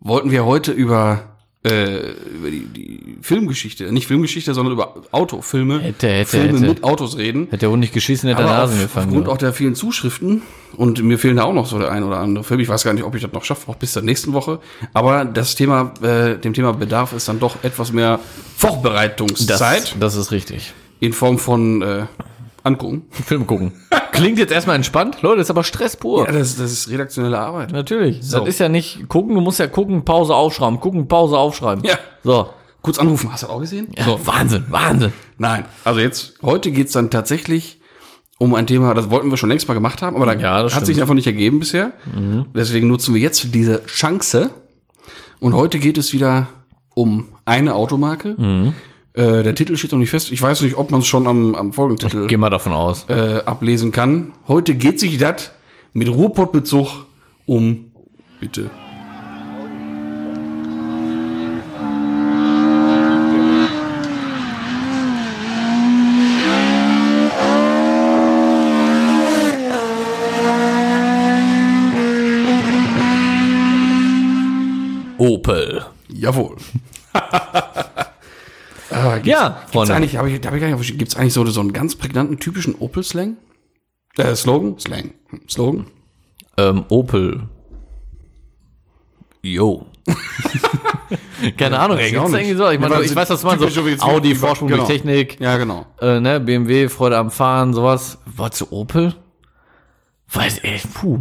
wollten 0.00 0.30
wir 0.32 0.44
heute 0.44 0.72
über, 0.72 1.31
äh, 1.64 2.10
über 2.36 2.50
die, 2.50 2.66
die 2.66 3.16
Filmgeschichte, 3.22 3.92
nicht 3.92 4.08
Filmgeschichte, 4.08 4.52
sondern 4.52 4.72
über 4.72 4.94
Autofilme, 5.12 5.78
Hätte, 5.80 6.08
hätte, 6.08 6.30
Filme 6.30 6.58
hätte. 6.58 6.66
mit 6.66 6.82
Autos 6.84 7.16
reden. 7.16 7.44
Hätte 7.44 7.58
der 7.58 7.70
Hund 7.70 7.80
nicht 7.80 7.92
geschissen, 7.94 8.28
hätte 8.28 8.42
Aber 8.42 8.50
Nasen 8.50 8.76
auf, 8.76 8.82
gefangen. 8.82 9.06
aufgrund 9.08 9.26
du. 9.28 9.30
auch 9.30 9.38
der 9.38 9.52
vielen 9.52 9.74
Zuschriften 9.76 10.42
und 10.76 11.02
mir 11.04 11.18
fehlen 11.18 11.36
da 11.36 11.44
auch 11.44 11.52
noch 11.52 11.66
so 11.66 11.78
der 11.78 11.92
ein 11.92 12.02
oder 12.02 12.18
andere 12.18 12.42
Film. 12.42 12.58
Ich 12.58 12.68
weiß 12.68 12.82
gar 12.82 12.92
nicht, 12.94 13.04
ob 13.04 13.14
ich 13.14 13.22
das 13.22 13.32
noch 13.32 13.44
schaffe, 13.44 13.70
auch 13.70 13.76
bis 13.76 13.92
zur 13.92 14.02
nächsten 14.02 14.32
Woche. 14.32 14.58
Aber 14.92 15.24
das 15.24 15.54
Thema, 15.54 15.92
äh, 16.02 16.36
dem 16.36 16.52
Thema 16.52 16.72
bedarf 16.72 17.12
es 17.12 17.26
dann 17.26 17.38
doch 17.38 17.62
etwas 17.62 17.92
mehr 17.92 18.18
Vorbereitungszeit 18.56 19.82
das, 19.82 19.98
das 20.00 20.14
ist 20.16 20.32
richtig. 20.32 20.72
in 21.00 21.12
Form 21.12 21.38
von 21.38 21.82
äh, 21.82 22.06
Angucken. 22.64 23.02
Film 23.10 23.46
gucken. 23.46 23.72
Klingt 24.12 24.38
jetzt 24.38 24.52
erstmal 24.52 24.76
entspannt. 24.76 25.22
Leute, 25.22 25.40
ist 25.40 25.50
aber 25.50 25.64
Stress 25.64 25.96
pur. 25.96 26.26
Ja, 26.26 26.32
das, 26.32 26.56
das 26.56 26.70
ist 26.70 26.90
redaktionelle 26.90 27.38
Arbeit. 27.38 27.72
Natürlich. 27.72 28.22
So. 28.22 28.40
Das 28.40 28.48
ist 28.48 28.58
ja 28.60 28.68
nicht 28.68 29.08
gucken, 29.08 29.34
du 29.34 29.40
musst 29.40 29.58
ja 29.58 29.66
gucken, 29.66 30.04
Pause 30.04 30.34
aufschreiben, 30.34 30.78
gucken, 30.80 31.08
Pause 31.08 31.36
aufschreiben. 31.38 31.82
Ja. 31.84 31.98
So. 32.22 32.48
Kurz 32.82 32.98
anrufen, 32.98 33.30
hast 33.32 33.42
du 33.42 33.46
das 33.46 33.54
auch 33.54 33.60
gesehen? 33.60 33.88
Ja, 33.96 34.04
So. 34.04 34.20
Wahnsinn, 34.26 34.64
Wahnsinn. 34.68 35.12
Nein, 35.38 35.64
also 35.84 36.00
jetzt, 36.00 36.34
heute 36.42 36.72
geht's 36.72 36.92
dann 36.92 37.10
tatsächlich 37.10 37.80
um 38.38 38.54
ein 38.56 38.66
Thema, 38.66 38.92
das 38.94 39.08
wollten 39.08 39.30
wir 39.30 39.36
schon 39.36 39.48
längst 39.50 39.68
mal 39.68 39.74
gemacht 39.74 40.02
haben, 40.02 40.16
aber 40.16 40.26
da 40.26 40.34
Ja, 40.34 40.62
das 40.64 40.74
hat 40.74 40.84
sich 40.84 40.94
stimmt. 40.96 41.02
einfach 41.02 41.14
nicht 41.14 41.28
ergeben 41.28 41.60
bisher. 41.60 41.92
Deswegen 42.56 42.88
nutzen 42.88 43.14
wir 43.14 43.20
jetzt 43.20 43.54
diese 43.54 43.86
Chance. 43.86 44.50
Und 45.38 45.54
heute 45.54 45.78
geht 45.78 45.96
es 45.96 46.12
wieder 46.12 46.48
um 46.94 47.28
eine 47.44 47.74
Automarke. 47.76 48.34
Mhm. 48.36 48.74
Äh, 49.14 49.42
der 49.42 49.54
Titel 49.54 49.76
steht 49.76 49.92
noch 49.92 49.98
nicht 49.98 50.10
fest. 50.10 50.32
Ich 50.32 50.40
weiß 50.40 50.62
nicht, 50.62 50.76
ob 50.76 50.90
man 50.90 51.00
es 51.00 51.06
schon 51.06 51.26
am, 51.26 51.54
am 51.54 51.72
Folgentitel 51.72 52.26
Geh 52.28 52.36
mal 52.38 52.48
davon 52.50 52.72
aus. 52.72 53.04
äh, 53.08 53.42
ablesen 53.44 53.92
kann. 53.92 54.32
Heute 54.48 54.74
geht 54.74 55.00
sich 55.00 55.18
das 55.18 55.52
mit 55.92 56.08
Ruhrpottbezug 56.08 56.88
um, 57.44 57.90
bitte. 58.40 58.70
Opel. 75.18 75.84
Jawohl. 76.08 76.56
gibt's, 79.22 79.40
Ja, 79.40 79.48
gibt's 79.48 79.72
Freunde. 79.72 79.94
eigentlich, 79.94 80.16
hab 80.16 80.26
ich, 80.26 80.34
hab 80.34 80.54
ich 80.54 80.60
gar 80.60 80.66
nicht, 80.68 80.76
verstanden, 80.76 80.98
gibt's 80.98 81.16
eigentlich 81.16 81.32
so, 81.32 81.44
so 81.46 81.60
einen 81.60 81.72
ganz 81.72 81.96
prägnanten, 81.96 82.38
typischen 82.38 82.74
Opel-Slang? 82.74 83.36
Äh, 84.16 84.34
Slogan? 84.34 84.78
Slang. 84.78 85.12
Hm, 85.30 85.40
Slogan? 85.48 85.86
Ähm, 86.58 86.84
Opel. 86.88 87.42
Yo. 89.42 89.86
Keine 91.58 91.78
Ahnung, 91.78 91.98
ey, 91.98 92.10
gibt's 92.12 92.32
irgendwie 92.32 92.54
so? 92.54 92.70
Ich 92.70 92.78
meine, 92.78 92.94
Ja, 92.94 93.00
ich 93.00 93.14
weiß, 93.14 93.30
was 93.30 93.42
man 93.42 93.58
so 93.58 93.66
Audi, 94.00 94.34
Vorsprung 94.34 94.68
genau. 94.68 94.82
mit 94.82 94.90
Technik, 94.90 95.40
Ja, 95.40 95.56
genau. 95.56 95.86
äh, 96.00 96.20
ne, 96.20 96.38
BMW, 96.40 96.88
Freude 96.88 97.18
am 97.18 97.30
Fahren, 97.30 97.74
sowas. 97.74 98.18
Was 98.26 98.52
zu 98.52 98.72
Opel? 98.72 99.14
Weiß 100.32 100.60
ich, 100.62 100.82
puh, 100.94 101.20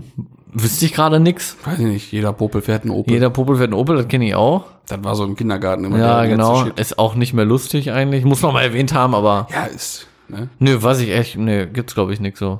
wüsste 0.53 0.85
ich 0.85 0.93
gerade 0.93 1.19
nix. 1.19 1.57
Weiß 1.65 1.79
ich 1.79 1.85
nicht, 1.85 2.11
jeder 2.11 2.33
Popel 2.33 2.61
fährt 2.61 2.83
einen 2.83 2.91
Opel. 2.91 3.13
Jeder 3.13 3.29
Popel 3.29 3.55
fährt 3.57 3.71
einen 3.71 3.79
Opel, 3.79 3.97
das 3.97 4.07
kenne 4.07 4.27
ich 4.27 4.35
auch. 4.35 4.65
Das 4.87 5.03
war 5.03 5.15
so 5.15 5.23
im 5.25 5.35
Kindergarten 5.35 5.85
immer 5.85 5.97
Ja, 5.97 6.25
genau. 6.25 6.65
Ist 6.75 6.97
auch 6.99 7.15
nicht 7.15 7.33
mehr 7.33 7.45
lustig 7.45 7.91
eigentlich. 7.91 8.25
Muss 8.25 8.41
noch 8.41 8.53
mal 8.53 8.61
erwähnt 8.63 8.93
haben, 8.93 9.13
aber 9.15 9.47
Ja, 9.51 9.65
ist, 9.65 10.07
ne? 10.27 10.49
nö, 10.59 10.81
weiß 10.81 10.99
ich 10.99 11.11
echt, 11.11 11.37
nö, 11.37 11.67
gibt's 11.67 11.93
glaube 11.93 12.13
ich 12.13 12.19
nix 12.19 12.39
so. 12.39 12.59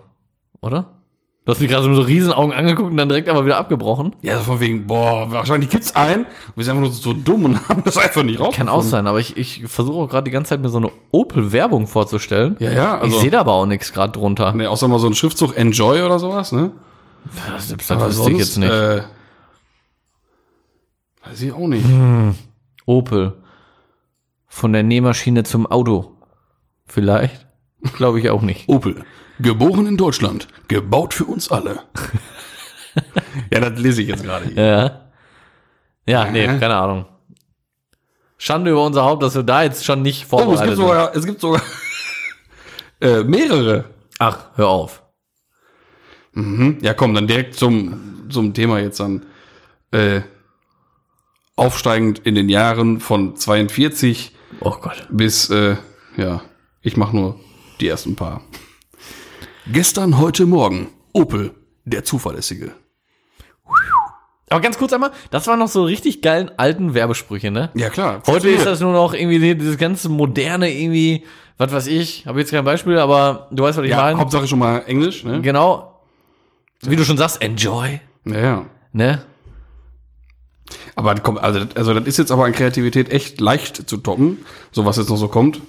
Oder? 0.62 0.86
Du 1.44 1.52
hast 1.52 1.60
mich 1.60 1.70
gerade 1.72 1.82
so 1.84 1.90
mit 1.90 1.96
so 1.96 2.04
Riesenaugen 2.04 2.54
angeguckt 2.54 2.92
und 2.92 2.98
dann 2.98 3.10
direkt 3.10 3.28
aber 3.28 3.46
wieder 3.46 3.58
abgebrochen. 3.58 4.16
Ja, 4.22 4.38
so 4.38 4.44
von 4.44 4.60
wegen, 4.60 4.86
boah, 4.86 5.32
wahrscheinlich 5.32 5.72
gibt's 5.72 5.96
einen. 5.96 6.28
Wir 6.56 6.64
sind 6.64 6.74
einfach 6.78 6.84
nur 6.88 6.92
so 6.94 7.14
dumm 7.14 7.46
und 7.46 7.68
haben 7.70 7.84
das 7.84 7.98
einfach 7.98 8.22
nicht 8.22 8.40
raus. 8.40 8.54
Kann 8.56 8.70
auch 8.70 8.84
sein, 8.84 9.08
aber 9.08 9.20
ich, 9.20 9.38
ich 9.38 9.64
versuche 9.66 9.98
auch 10.04 10.08
gerade 10.08 10.26
die 10.26 10.32
ganze 10.32 10.50
Zeit 10.50 10.62
mir 10.62 10.70
so 10.70 10.78
eine 10.78 10.92
Opel-Werbung 11.10 11.88
vorzustellen. 11.88 12.58
Ja, 12.60 12.72
ja, 12.72 12.98
also- 13.00 13.16
ich 13.16 13.22
sehe 13.22 13.32
da 13.32 13.40
aber 13.40 13.54
auch 13.54 13.66
nichts 13.66 13.92
gerade 13.92 14.12
drunter. 14.14 14.54
Ne, 14.54 14.70
außer 14.70 14.88
mal 14.88 15.00
so 15.00 15.08
ein 15.08 15.16
Schriftzug 15.16 15.58
Enjoy 15.58 16.04
oder 16.04 16.20
sowas, 16.20 16.52
ne? 16.52 16.72
Das, 17.52 17.76
das 17.76 17.90
wüsste 18.00 18.32
ich 18.32 18.38
jetzt 18.38 18.58
nicht. 18.60 18.70
Äh, 18.72 19.02
weiß 21.26 21.42
ich 21.42 21.54
auch 21.54 21.68
nicht. 21.68 21.86
Opel. 22.86 23.34
Von 24.48 24.74
der 24.74 24.84
Nähmaschine 24.84 25.44
zum 25.44 25.66
Auto. 25.66 26.18
Vielleicht? 26.86 27.48
Glaube 27.96 28.20
ich 28.20 28.30
auch 28.30 28.42
nicht. 28.42 28.68
Opel. 28.70 29.04
Geboren 29.40 29.88
in 29.88 29.98
Deutschland. 29.98 30.48
Gebaut 30.68 31.14
für 31.14 31.26
uns 31.26 31.50
alle. 31.52 31.80
ja, 33.52 33.60
das 33.60 33.80
lese 33.80 34.02
ich 34.02 34.08
jetzt 34.10 34.24
gerade. 34.24 34.52
Ja. 34.54 35.12
Ja, 36.08 36.30
nee, 36.32 36.46
keine 36.46 36.76
Ahnung. 36.76 37.06
Schande 38.38 38.72
über 38.72 38.86
unser 38.86 39.04
Haupt, 39.04 39.22
dass 39.24 39.36
wir 39.36 39.44
da 39.44 39.64
jetzt 39.64 39.86
schon 39.86 40.02
nicht 40.02 40.24
Oh, 40.24 40.24
es 40.24 40.30
vorbereitet 40.30 40.66
gibt 40.66 40.78
sogar, 40.78 41.16
es 41.16 41.26
gibt 41.26 41.42
sogar 41.42 41.62
äh, 43.02 43.24
mehrere. 43.24 43.86
Ach, 44.20 44.50
hör 44.56 44.68
auf. 44.68 45.04
Ja, 46.34 46.94
komm, 46.94 47.14
dann 47.14 47.28
direkt 47.28 47.56
zum, 47.56 48.28
zum 48.30 48.54
Thema 48.54 48.80
jetzt 48.80 49.00
dann. 49.00 49.26
Äh, 49.92 50.22
aufsteigend 51.56 52.20
in 52.20 52.36
den 52.36 52.50
Jahren 52.50 53.00
von 53.00 53.36
42 53.36 54.36
Oh 54.62 54.72
Gott. 54.82 55.08
bis, 55.10 55.50
äh, 55.50 55.76
ja, 56.18 56.42
ich 56.82 56.98
mach 56.98 57.14
nur 57.14 57.40
die 57.82 57.88
ersten 57.88 58.16
paar. 58.16 58.42
Gestern, 59.72 60.18
heute, 60.18 60.46
morgen. 60.46 60.90
Opel, 61.14 61.52
der 61.86 62.04
Zuverlässige. 62.04 62.72
Aber 64.50 64.60
ganz 64.62 64.78
kurz 64.78 64.92
einmal, 64.92 65.12
das 65.30 65.48
waren 65.48 65.60
noch 65.60 65.70
so 65.70 65.84
richtig 65.86 66.22
geilen 66.22 66.52
alten 66.58 66.94
Werbesprüche, 66.94 67.52
ne? 67.52 67.70
Ja, 67.74 67.90
klar. 67.90 68.22
Heute 68.28 68.50
ist 68.50 68.66
das 68.66 68.82
nur 68.82 68.92
noch 68.92 69.14
irgendwie 69.14 69.56
dieses 69.56 69.78
ganze 69.78 70.10
moderne 70.10 70.70
irgendwie, 70.74 71.24
was 71.58 71.72
weiß 71.72 71.88
ich, 71.88 72.26
habe 72.26 72.40
jetzt 72.40 72.52
kein 72.52 72.66
Beispiel, 72.66 72.98
aber 72.98 73.48
du 73.52 73.64
weißt, 73.64 73.78
was 73.78 73.86
ich 73.86 73.92
Ja, 73.92 73.98
meine. 74.04 74.20
Hauptsache 74.20 74.48
schon 74.48 74.60
mal 74.60 74.80
Englisch, 74.88 75.24
ne? 75.24 75.42
Genau. 75.42 76.02
Wie 76.82 76.96
du 76.98 77.06
schon 77.06 77.18
sagst, 77.18 77.42
enjoy, 77.42 78.02
Ja, 78.26 78.38
ja. 78.40 78.66
ne? 78.92 79.24
Aber 80.96 81.16
komm, 81.16 81.38
also, 81.38 81.62
also 81.76 81.94
das 81.94 82.06
ist 82.06 82.18
jetzt 82.18 82.32
aber 82.32 82.46
an 82.46 82.52
Kreativität 82.52 83.10
echt 83.10 83.40
leicht 83.40 83.90
zu 83.90 83.98
toppen, 83.98 84.40
so 84.72 84.86
was 84.86 84.98
jetzt 84.98 85.10
noch 85.10 85.18
so 85.18 85.28
kommt. 85.30 85.62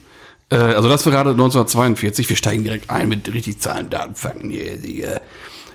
Äh, 0.53 0.57
also 0.75 0.89
das 0.89 1.05
war 1.07 1.13
gerade 1.13 1.31
1942. 1.31 2.29
Wir 2.29 2.37
steigen 2.37 2.63
direkt 2.65 2.91
ein 2.91 3.09
mit 3.09 3.33
richtig 3.33 3.59
Zahlen, 3.61 3.89
Daten, 3.91 4.15
Fakten. 4.15 4.51
Hier, 4.51 4.77
hier. 4.77 5.21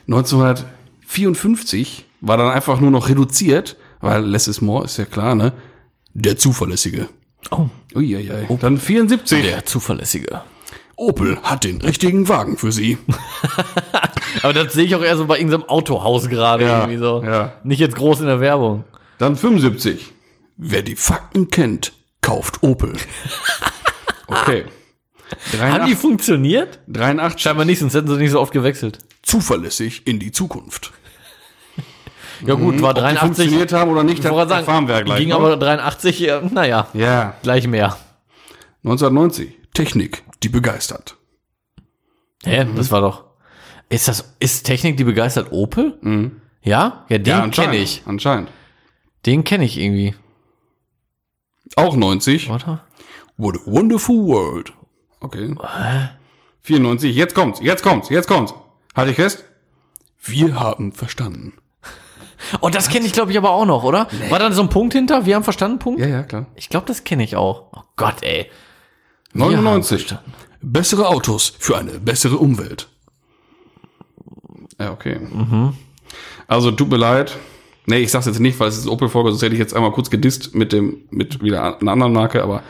1954 0.08 2.06
war 2.22 2.38
dann 2.38 2.52
einfach 2.52 2.80
nur 2.80 2.92
noch 2.92 3.10
reduziert, 3.10 3.76
weil 4.02 4.24
less 4.24 4.48
is 4.48 4.62
more, 4.62 4.86
ist 4.86 4.98
ja 4.98 5.06
klar, 5.06 5.36
ne? 5.36 5.52
Der 6.14 6.38
Zuverlässige. 6.38 7.10
Oh, 7.52 7.68
Uiuiui. 7.96 8.48
Dann 8.60 8.78
74. 8.78 9.42
der 9.44 9.66
zuverlässige. 9.66 10.42
Opel 10.96 11.38
hat 11.44 11.64
den 11.64 11.80
richtigen 11.82 12.28
Wagen 12.28 12.58
für 12.58 12.72
Sie. 12.72 12.98
Aber 14.42 14.54
das 14.54 14.74
sehe 14.74 14.86
ich 14.86 14.96
auch 14.96 15.04
eher 15.04 15.16
so 15.16 15.26
bei 15.28 15.38
irgendeinem 15.38 15.64
Autohaus 15.70 16.28
gerade 16.28 16.64
Ja, 16.66 16.80
irgendwie 16.80 16.98
so. 16.98 17.24
ja. 17.24 17.54
Nicht 17.64 17.80
jetzt 17.80 17.96
groß 17.96 18.22
in 18.22 18.26
der 18.28 18.40
Werbung. 18.40 18.84
Dann 19.20 19.36
75. 19.36 20.12
Wer 20.58 20.82
die 20.82 20.96
Fakten 20.96 21.50
kennt, 21.52 21.94
kauft 22.22 22.64
Opel. 22.64 22.94
Okay. 24.28 24.66
Haben 25.54 25.86
die 25.86 25.94
83, 25.94 25.98
funktioniert? 25.98 26.80
83. 26.88 27.42
Scheinbar 27.42 27.66
nicht, 27.66 27.80
sonst 27.80 27.94
hätten 27.94 28.08
sie 28.08 28.18
nicht 28.18 28.32
so 28.32 28.40
oft 28.40 28.54
gewechselt. 28.54 29.00
zuverlässig 29.24 30.08
in 30.08 30.20
die 30.20 30.32
Zukunft. 30.32 30.94
Ja 32.46 32.54
gut, 32.54 32.82
war 32.82 32.92
Ob 32.92 32.96
die 32.98 33.02
83. 33.02 33.20
funktioniert 33.20 33.74
haben 33.74 33.92
oder 33.92 34.04
nicht, 34.04 34.24
Ich 34.24 34.30
wollte 34.30 34.50
das 34.50 34.60
erfahren 34.60 34.88
wir 34.88 34.96
ja 34.96 35.02
gleich. 35.02 35.20
ging 35.20 35.30
ne? 35.30 35.36
aber 35.36 35.58
83, 35.58 36.20
ja, 36.20 36.42
naja, 36.42 36.88
ja. 36.94 37.34
gleich 37.42 37.68
mehr. 37.68 37.98
1990. 38.84 39.58
Technik, 39.74 40.24
die 40.44 40.50
begeistert. 40.50 41.18
Hä, 42.46 42.66
das 42.76 42.92
war 42.92 43.02
doch. 43.02 43.26
Ist 43.90 44.08
das, 44.08 44.36
ist 44.40 44.64
Technik, 44.66 44.98
die 44.98 45.04
begeistert 45.04 45.52
Opel? 45.52 45.98
Ja? 46.62 47.06
Ja, 47.10 47.18
den 47.18 47.34
anscheinend, 47.34 47.56
kenne 47.56 47.78
ich. 47.78 48.04
Anscheinend. 48.06 48.50
Den 49.26 49.44
kenne 49.44 49.66
ich 49.66 49.78
irgendwie. 49.78 50.14
Auch 51.76 51.96
90. 51.96 52.50
Warte. 52.50 52.82
What 53.38 53.56
a 53.56 53.60
wonderful 53.66 54.26
world. 54.26 54.74
Okay. 55.20 55.56
94. 56.64 57.16
Jetzt 57.16 57.36
kommt's, 57.36 57.60
jetzt 57.62 57.84
kommt's, 57.84 58.10
jetzt 58.10 58.28
kommt's. 58.28 58.54
Halt 58.96 59.10
dich 59.10 59.16
fest. 59.16 59.46
Wir 60.24 60.60
haben 60.60 60.92
verstanden. 60.92 61.54
Oh, 62.62 62.70
das 62.70 62.90
kenne 62.90 63.06
ich, 63.06 63.14
glaube 63.14 63.32
ich, 63.32 63.38
aber 63.38 63.52
auch 63.52 63.66
noch, 63.66 63.84
oder? 63.84 64.08
War 64.30 64.40
da 64.40 64.52
so 64.52 64.62
ein 64.62 64.70
Punkt 64.70 64.94
hinter? 64.94 65.26
Wir 65.26 65.36
haben 65.36 65.44
verstanden, 65.44 65.80
Punkt? 65.80 66.00
Ja, 66.00 66.08
ja, 66.08 66.24
klar. 66.24 66.48
Ich 66.56 66.70
glaube, 66.70 66.86
das 66.86 67.04
kenne 67.04 67.24
ich 67.24 67.36
auch. 67.36 67.72
Oh 67.76 67.82
Gott, 67.96 68.22
ey. 68.22 68.50
Wir 69.34 69.46
haben 69.46 69.64
99. 69.64 70.08
verstanden. 70.08 70.34
Bessere 70.62 71.08
Autos 71.08 71.54
für 71.60 71.78
eine 71.78 72.00
bessere 72.00 72.38
Umwelt. 72.38 72.90
Ja, 74.80 74.92
okay. 74.92 75.20
Also 76.48 76.72
tut 76.72 76.90
mir 76.90 76.98
leid. 76.98 77.38
Nee, 77.86 78.00
ich 78.00 78.12
sag's 78.12 78.26
jetzt 78.26 78.40
nicht, 78.40 78.60
weil 78.60 78.68
es 78.68 78.78
ist 78.78 78.88
Opel-Folge, 78.88 79.32
sonst 79.32 79.42
hätte 79.42 79.54
ich 79.54 79.60
jetzt 79.60 79.74
einmal 79.74 79.92
kurz 79.92 80.10
gedisst 80.10 80.54
mit 80.54 80.74
dem, 80.74 81.06
mit 81.10 81.42
wieder 81.42 81.80
einer 81.80 81.92
anderen 81.92 82.14
Marke, 82.14 82.44
aber 82.44 82.62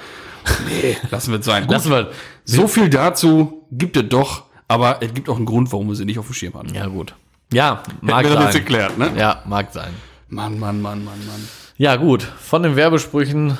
nee, 0.68 0.98
lassen 1.12 1.32
wir 1.32 1.39
es 1.39 1.46
sein. 1.46 1.63
Gut, 1.63 1.72
Lassen 1.72 1.92
wir. 1.92 2.12
so 2.46 2.68
viel 2.68 2.89
dazu 2.89 3.66
gibt 3.72 3.98
es 3.98 4.08
doch, 4.10 4.44
aber 4.68 5.01
es 5.01 5.13
gibt 5.13 5.30
auch 5.30 5.38
einen 5.38 5.46
Grund, 5.46 5.72
warum 5.72 5.88
wir 5.88 5.96
sie 5.96 6.06
nicht 6.06 6.20
auf 6.20 6.25
dem 6.27 6.34
Schirm 6.34 6.54
hatten. 6.56 6.74
Ja, 6.74 6.88
gut. 6.88 7.16
Ja, 7.51 7.84
mag 8.01 8.25
wir 8.25 8.34
das 8.34 8.44
jetzt 8.44 8.54
sein. 8.54 8.62
erklärt, 8.62 8.98
ne? 8.98 9.12
Ja, 9.18 9.42
mag 9.46 9.72
sein. 9.72 9.94
Mann, 10.30 10.60
Mann, 10.60 10.82
Mann, 10.82 11.06
Mann, 11.06 11.25
Mann. 11.25 11.48
Ja, 11.77 11.96
gut. 11.96 12.24
Von 12.24 12.63
den 12.63 12.75
Werbesprüchen 12.75 13.58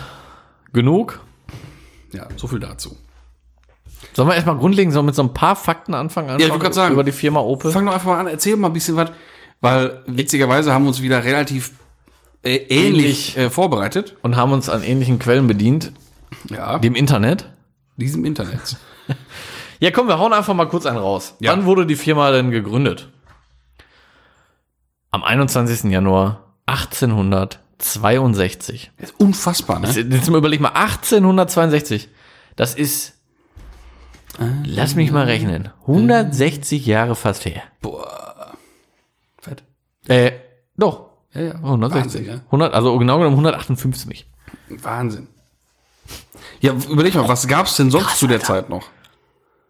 genug. 0.74 1.22
Ja, 2.12 2.28
so 2.36 2.48
viel 2.48 2.60
dazu. 2.60 2.98
Sollen 4.14 4.28
wir 4.28 4.36
erstmal 4.36 4.58
grundlegend 4.58 4.94
so 4.94 5.04
mit 5.04 5.16
so 5.16 5.22
ein 5.24 5.34
paar 5.34 5.56
Fakten 5.56 5.94
anfangen? 5.94 6.40
ich 6.40 6.50
wollte 6.50 6.64
gerade 6.64 6.76
sagen. 6.76 6.94
Über 6.94 7.04
die 7.04 7.12
Firma 7.12 7.40
Opel. 7.40 7.72
Fang 7.72 7.86
doch 7.86 7.94
einfach 7.94 8.08
mal 8.08 8.20
an, 8.20 8.28
erzähl 8.28 8.56
mal 8.58 8.68
ein 8.68 8.74
bisschen 8.74 8.96
was, 8.96 9.12
weil 9.62 10.02
witzigerweise 10.08 10.74
haben 10.74 10.84
wir 10.84 10.90
uns 10.90 11.02
wieder 11.02 11.24
relativ 11.24 11.72
äh, 12.44 12.56
ähnlich 12.56 13.38
äh, 13.38 13.50
vorbereitet. 13.50 14.16
Und 14.24 14.36
haben 14.36 14.52
uns 14.52 14.70
an 14.70 14.84
ähnlichen 14.84 15.20
Quellen 15.20 15.48
bedient. 15.48 15.92
Ja, 16.50 16.80
Dem 16.80 16.96
Internet. 16.96 17.50
diesem 17.98 18.26
Internet. 18.26 18.78
Ja, 19.80 19.92
komm, 19.92 20.08
wir 20.08 20.18
hauen 20.18 20.34
einfach 20.34 20.56
mal 20.56 20.68
kurz 20.68 20.88
einen 20.88 20.98
raus. 20.98 21.36
Ja. 21.40 21.52
Wann 21.52 21.66
wurde 21.66 21.86
die 21.86 21.96
Firma 21.96 22.32
denn 22.32 22.50
gegründet? 22.50 23.10
Am 25.12 25.24
21. 25.24 25.92
Januar 25.92 26.56
1862. 26.66 28.92
Das 28.98 29.12
ist 29.12 29.20
unfassbar, 29.20 29.78
ne? 29.80 29.88
Jetzt 29.92 30.32
mal 30.32 30.40
überleg 30.40 30.62
mal, 30.62 30.70
1862. 30.70 32.10
Das 32.56 32.74
ist, 32.74 33.20
lass 34.66 34.96
mich 34.96 35.12
mal 35.12 35.26
rechnen, 35.26 35.70
160 35.82 36.84
Jahre 36.88 37.14
fast 37.16 37.46
her. 37.46 37.62
Boah. 37.82 38.58
Fett. 39.40 39.64
Äh, 40.08 40.32
doch. 40.76 41.12
Ja, 41.34 41.42
ja. 41.42 41.54
160. 41.56 42.04
Wahnsinn, 42.04 42.26
ja. 42.26 42.42
100, 42.48 42.74
also 42.74 42.98
genau 42.98 43.20
genommen 43.20 43.36
158. 43.36 44.28
Wahnsinn. 44.70 45.28
Ja, 46.62 46.74
überleg 46.90 47.14
mal, 47.16 47.28
was 47.28 47.48
gab's 47.48 47.76
denn 47.78 47.92
sonst 47.92 48.18
zu 48.18 48.28
der 48.28 48.40
Zeit 48.40 48.70
noch? 48.70 48.84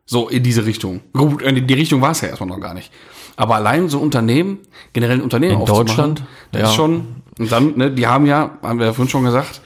So 0.05 0.29
in 0.29 0.41
diese 0.43 0.65
Richtung. 0.65 1.01
Gut, 1.13 1.41
in 1.41 1.67
die 1.67 1.73
Richtung 1.73 2.01
war 2.01 2.11
es 2.11 2.21
ja 2.21 2.29
erstmal 2.29 2.47
noch 2.49 2.59
gar 2.61 2.73
nicht. 2.73 2.91
Aber 3.35 3.55
allein 3.55 3.89
so 3.89 3.99
Unternehmen, 3.99 4.59
generell 4.93 5.17
ein 5.17 5.21
Unternehmen 5.21 5.59
In 5.59 5.65
Deutschland? 5.65 6.23
das 6.51 6.61
Ja. 6.61 6.67
ist 6.69 6.75
schon, 6.75 7.21
und 7.37 7.51
dann, 7.51 7.75
ne, 7.77 7.91
die 7.91 8.07
haben 8.07 8.25
ja, 8.25 8.57
haben 8.63 8.79
wir 8.79 8.85
ja 8.87 8.93
vorhin 8.93 9.09
schon 9.09 9.23
gesagt, 9.25 9.61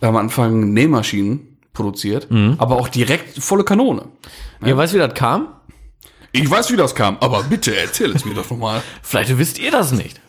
am 0.00 0.16
Anfang 0.16 0.72
Nähmaschinen 0.72 1.58
produziert, 1.74 2.30
Mhm. 2.30 2.54
aber 2.58 2.76
auch 2.76 2.88
direkt 2.88 3.38
volle 3.42 3.64
Kanone. 3.64 4.06
Ihr 4.64 4.76
weißt, 4.76 4.94
wie 4.94 4.98
das 4.98 5.14
kam? 5.14 5.48
Ich 6.32 6.50
weiß, 6.50 6.72
wie 6.72 6.76
das 6.76 6.94
kam, 6.94 7.18
aber 7.20 7.42
bitte 7.44 7.76
erzähl 7.76 8.10
es 8.16 8.24
mir 8.24 8.34
doch 8.34 8.48
nochmal. 8.50 8.82
Vielleicht 9.02 9.36
wisst 9.36 9.58
ihr 9.58 9.70
das 9.70 9.92
nicht. 9.92 10.20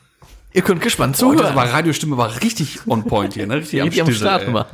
Ihr 0.51 0.61
könnt 0.61 0.81
gespannt 0.81 1.15
Oh, 1.23 1.31
das 1.31 1.37
zuhören. 1.39 1.55
war 1.55 1.71
Radiostimme 1.71 2.17
war 2.17 2.41
richtig 2.41 2.79
on 2.87 3.05
point 3.05 3.33
hier, 3.33 3.47
ne? 3.47 3.55
Richtig, 3.55 3.81
Richtig 3.83 4.01
am 4.01 4.07
Stissel, 4.07 4.27
Start 4.27 4.41
ey. 4.43 4.49
immer. 4.49 4.67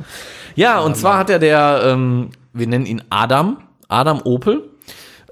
Ja, 0.54 0.80
und 0.80 0.96
zwar 0.96 1.18
hat 1.18 1.30
ja 1.30 1.38
der, 1.38 1.82
ähm, 1.84 2.30
wir 2.52 2.66
nennen 2.66 2.86
ihn 2.86 3.02
Adam, 3.10 3.58
Adam 3.88 4.20
Opel, 4.24 4.68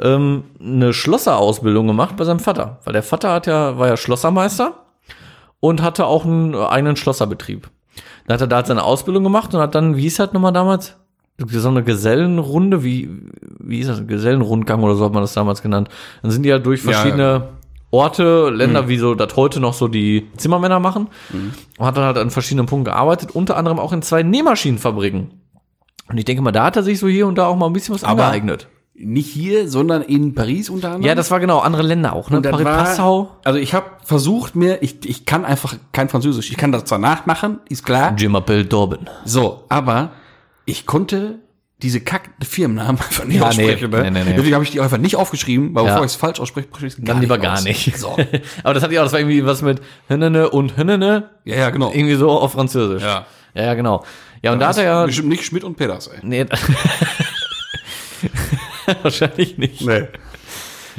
ähm, 0.00 0.44
eine 0.60 0.92
Schlosserausbildung 0.92 1.86
gemacht 1.86 2.16
bei 2.16 2.24
seinem 2.24 2.40
Vater. 2.40 2.78
Weil 2.84 2.92
der 2.92 3.02
Vater 3.02 3.32
hat 3.32 3.46
ja, 3.46 3.78
war 3.78 3.88
ja 3.88 3.96
Schlossermeister 3.96 4.74
und 5.60 5.82
hatte 5.82 6.06
auch 6.06 6.24
einen 6.24 6.54
eigenen 6.54 6.96
Schlosserbetrieb. 6.96 7.68
Dann 8.26 8.34
hat 8.34 8.40
er 8.40 8.46
da 8.46 8.56
halt 8.56 8.66
seine 8.66 8.84
Ausbildung 8.84 9.24
gemacht 9.24 9.54
und 9.54 9.60
hat 9.60 9.74
dann, 9.74 9.96
wie 9.96 10.02
hieß 10.02 10.16
das 10.16 10.32
nochmal 10.32 10.52
damals? 10.52 10.96
So 11.46 11.68
eine 11.68 11.84
Gesellenrunde, 11.84 12.82
wie, 12.82 13.08
wie 13.60 13.76
hieß 13.76 13.86
das? 13.86 14.06
Gesellenrundgang 14.06 14.82
oder 14.82 14.96
so 14.96 15.04
hat 15.04 15.12
man 15.12 15.22
das 15.22 15.34
damals 15.34 15.62
genannt. 15.62 15.88
Dann 16.22 16.32
sind 16.32 16.42
die 16.42 16.52
halt 16.52 16.66
durch 16.66 16.84
Ja, 16.84 16.92
verschiedene 16.92 17.48
Orte, 17.90 18.50
Länder, 18.50 18.88
wie 18.88 18.98
so 18.98 19.14
das 19.14 19.34
heute 19.36 19.60
noch 19.60 19.72
so 19.74 19.88
die 19.88 20.28
Zimmermänner 20.36 20.78
machen. 20.80 21.08
Und 21.78 21.86
hat 21.86 21.96
dann 21.96 22.04
halt 22.04 22.18
an 22.18 22.30
verschiedenen 22.30 22.66
Punkten 22.66 22.84
gearbeitet, 22.86 23.30
unter 23.34 23.56
anderem 23.56 23.78
auch 23.78 23.92
in 23.92 24.02
zwei 24.02 24.22
Nähmaschinenfabriken. 24.22 25.30
Und 26.10 26.18
ich 26.18 26.24
denke 26.24 26.42
mal, 26.42 26.52
da 26.52 26.64
hat 26.64 26.76
er 26.76 26.82
sich 26.82 26.98
so 26.98 27.08
hier 27.08 27.26
und 27.26 27.36
da 27.38 27.46
auch 27.46 27.56
mal 27.56 27.66
ein 27.66 27.72
bisschen 27.72 27.94
was 27.94 28.04
Aber- 28.04 28.24
angeeignet. 28.24 28.68
Nicht 29.00 29.28
hier, 29.28 29.68
sondern 29.68 30.02
in 30.02 30.34
Paris 30.34 30.68
unter 30.70 30.88
anderem. 30.88 31.04
Ja, 31.06 31.14
das 31.14 31.30
war 31.30 31.38
genau, 31.38 31.60
andere 31.60 31.84
Länder 31.84 32.14
auch, 32.14 32.30
ne? 32.30 32.42
Paris, 32.42 32.64
war- 32.66 32.78
Passau. 32.78 33.30
Also 33.44 33.60
ich 33.60 33.72
habe 33.72 33.86
versucht 34.02 34.56
mir, 34.56 34.82
ich, 34.82 35.08
ich 35.08 35.24
kann 35.24 35.44
einfach 35.44 35.76
kein 35.92 36.08
Französisch. 36.08 36.50
Ich 36.50 36.56
kann 36.56 36.72
das 36.72 36.84
zwar 36.84 36.98
nachmachen, 36.98 37.60
ist 37.68 37.84
klar. 37.86 38.16
Je 38.18 38.26
m'appelle 38.26 38.64
Dorben. 38.64 39.06
So, 39.24 39.62
aber 39.68 40.10
ich 40.64 40.84
konnte 40.84 41.38
diese 41.82 42.00
kack 42.00 42.30
Firmennamen 42.42 43.00
einfach 43.00 43.24
nicht 43.24 43.38
Ja, 43.40 43.48
aussprechen. 43.48 43.90
nee, 43.90 43.96
ne? 43.96 44.10
nee, 44.10 44.24
nee. 44.24 44.34
Deswegen 44.36 44.54
habe 44.54 44.64
ich 44.64 44.70
die 44.72 44.80
einfach 44.80 44.98
nicht 44.98 45.14
aufgeschrieben, 45.16 45.74
weil 45.74 45.84
Ja. 45.84 45.90
bevor 45.92 46.04
ich 46.06 46.12
es 46.12 46.16
falsch 46.16 46.40
ausspreche, 46.40 46.66
spreche 46.68 46.86
ich 46.86 46.94
es 46.98 47.04
Dann 47.04 47.20
lieber 47.20 47.38
gar 47.38 47.60
nicht. 47.62 47.96
So. 47.96 48.16
Aber 48.64 48.74
das 48.74 48.82
hatte 48.82 48.92
ich 48.92 48.98
auch, 48.98 49.04
das 49.04 49.12
war 49.12 49.20
irgendwie 49.20 49.44
was 49.46 49.62
mit 49.62 49.80
Hünnene 50.08 50.50
und 50.50 50.76
Hünnene. 50.76 51.30
Ja, 51.44 51.56
ja, 51.56 51.70
genau. 51.70 51.90
Irgendwie 51.92 52.16
so 52.16 52.30
auf 52.30 52.52
Französisch. 52.52 53.02
Ja. 53.02 53.26
Ja, 53.54 53.62
ja, 53.64 53.74
genau. 53.74 54.04
Ja, 54.42 54.52
und 54.52 54.58
da 54.60 54.68
hat 54.68 54.78
er 54.78 54.84
ja. 54.84 55.06
Bestimmt 55.06 55.28
nicht 55.28 55.44
Schmidt 55.44 55.64
und 55.64 55.76
Peters, 55.76 56.08
ey. 56.08 56.18
Nee. 56.22 56.46
wahrscheinlich 59.02 59.58
nicht. 59.58 59.80
Nee. 59.82 60.04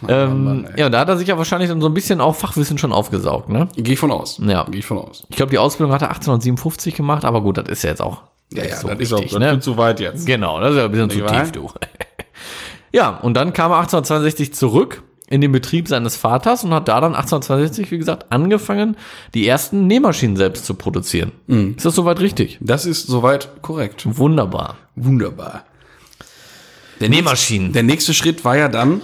ähm, 0.08 0.44
Mann, 0.44 0.70
ja, 0.78 0.86
und 0.86 0.92
da 0.94 1.00
hat 1.00 1.10
er 1.10 1.18
sich 1.18 1.28
ja 1.28 1.38
wahrscheinlich 1.38 1.70
dann 1.70 1.82
so 1.82 1.88
ein 1.88 1.94
bisschen 1.94 2.22
auch 2.22 2.36
Fachwissen 2.36 2.78
schon 2.78 2.94
aufgesaugt, 2.94 3.50
ne? 3.50 3.68
Gehe 3.76 3.94
ich 3.94 4.00
von 4.00 4.12
aus. 4.12 4.40
Ja. 4.46 4.64
Gehe 4.66 4.80
ich 4.80 4.86
von 4.86 4.98
aus. 4.98 5.26
Ich 5.30 5.36
glaube, 5.36 5.50
die 5.52 5.58
Ausbildung 5.58 5.94
hat 5.94 6.02
er 6.02 6.10
1857 6.10 6.96
gemacht, 6.96 7.26
aber 7.26 7.42
gut, 7.42 7.58
das 7.58 7.68
ist 7.68 7.84
ja 7.84 7.90
jetzt 7.90 8.02
auch. 8.02 8.22
Ja, 8.54 8.64
ja, 8.66 8.76
so 8.78 8.88
das 8.88 9.00
ist 9.00 9.12
wichtig, 9.12 9.36
auch 9.36 9.40
ne? 9.40 9.60
zu 9.60 9.78
weit 9.78 10.00
jetzt. 10.00 10.26
Genau, 10.26 10.60
das 10.60 10.72
ist 10.72 10.78
ja 10.78 10.86
ein 10.86 10.92
bisschen 10.92 11.10
zu 11.12 11.18
Nicht 11.18 11.30
wahr? 11.30 11.44
tief, 11.44 11.52
du. 11.52 11.70
ja, 12.92 13.10
und 13.18 13.36
dann 13.36 13.54
kam 13.54 13.72
er 13.72 13.78
1862 13.78 14.54
zurück 14.54 15.04
in 15.30 15.42
den 15.42 15.52
Betrieb 15.52 15.88
seines 15.88 16.16
Vaters 16.16 16.64
und 16.64 16.74
hat 16.74 16.88
da 16.88 17.00
dann 17.00 17.14
1862, 17.14 17.92
wie 17.92 18.00
gesagt, 18.00 18.32
angefangen, 18.32 18.98
die 19.36 19.48
ersten 19.48 19.86
Nähmaschinen 19.86 20.36
selbst 20.36 20.66
zu 20.66 20.74
produzieren. 20.74 21.32
Mhm. 21.46 21.76
Ist 21.78 21.86
das 21.86 21.94
soweit 21.94 22.20
richtig? 22.20 22.58
Das 22.62 22.86
ist 22.88 23.06
soweit 23.06 23.62
korrekt. 23.62 24.04
Wunderbar. 24.18 24.78
Wunderbar. 24.96 25.66
Der 27.00 27.10
Nähmaschinen. 27.10 27.72
Der 27.74 27.84
nächste 27.84 28.14
Schritt 28.16 28.44
war 28.44 28.58
ja 28.58 28.68
dann 28.68 29.02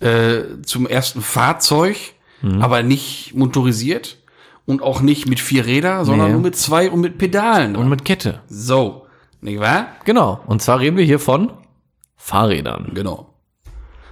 äh, 0.00 0.40
zum 0.64 0.86
ersten 0.86 1.20
Fahrzeug, 1.20 1.96
Mhm. 2.42 2.60
aber 2.60 2.82
nicht 2.82 3.32
motorisiert. 3.34 4.18
Und 4.66 4.82
auch 4.82 5.00
nicht 5.00 5.28
mit 5.28 5.40
vier 5.40 5.66
Rädern, 5.66 6.04
sondern 6.04 6.28
Nee. 6.28 6.32
nur 6.34 6.42
mit 6.42 6.56
zwei 6.56 6.90
und 6.90 7.00
mit 7.00 7.18
Pedalen. 7.18 7.76
Und 7.76 7.88
mit 7.88 8.04
Kette. 8.04 8.40
so, 8.48 9.06
nicht 9.40 9.60
wahr? 9.60 9.86
Genau. 10.04 10.40
Und 10.46 10.62
zwar 10.62 10.80
reden 10.80 10.96
wir 10.96 11.04
hier 11.04 11.18
von 11.18 11.50
Fahrrädern. 12.16 12.92
Genau. 12.94 13.30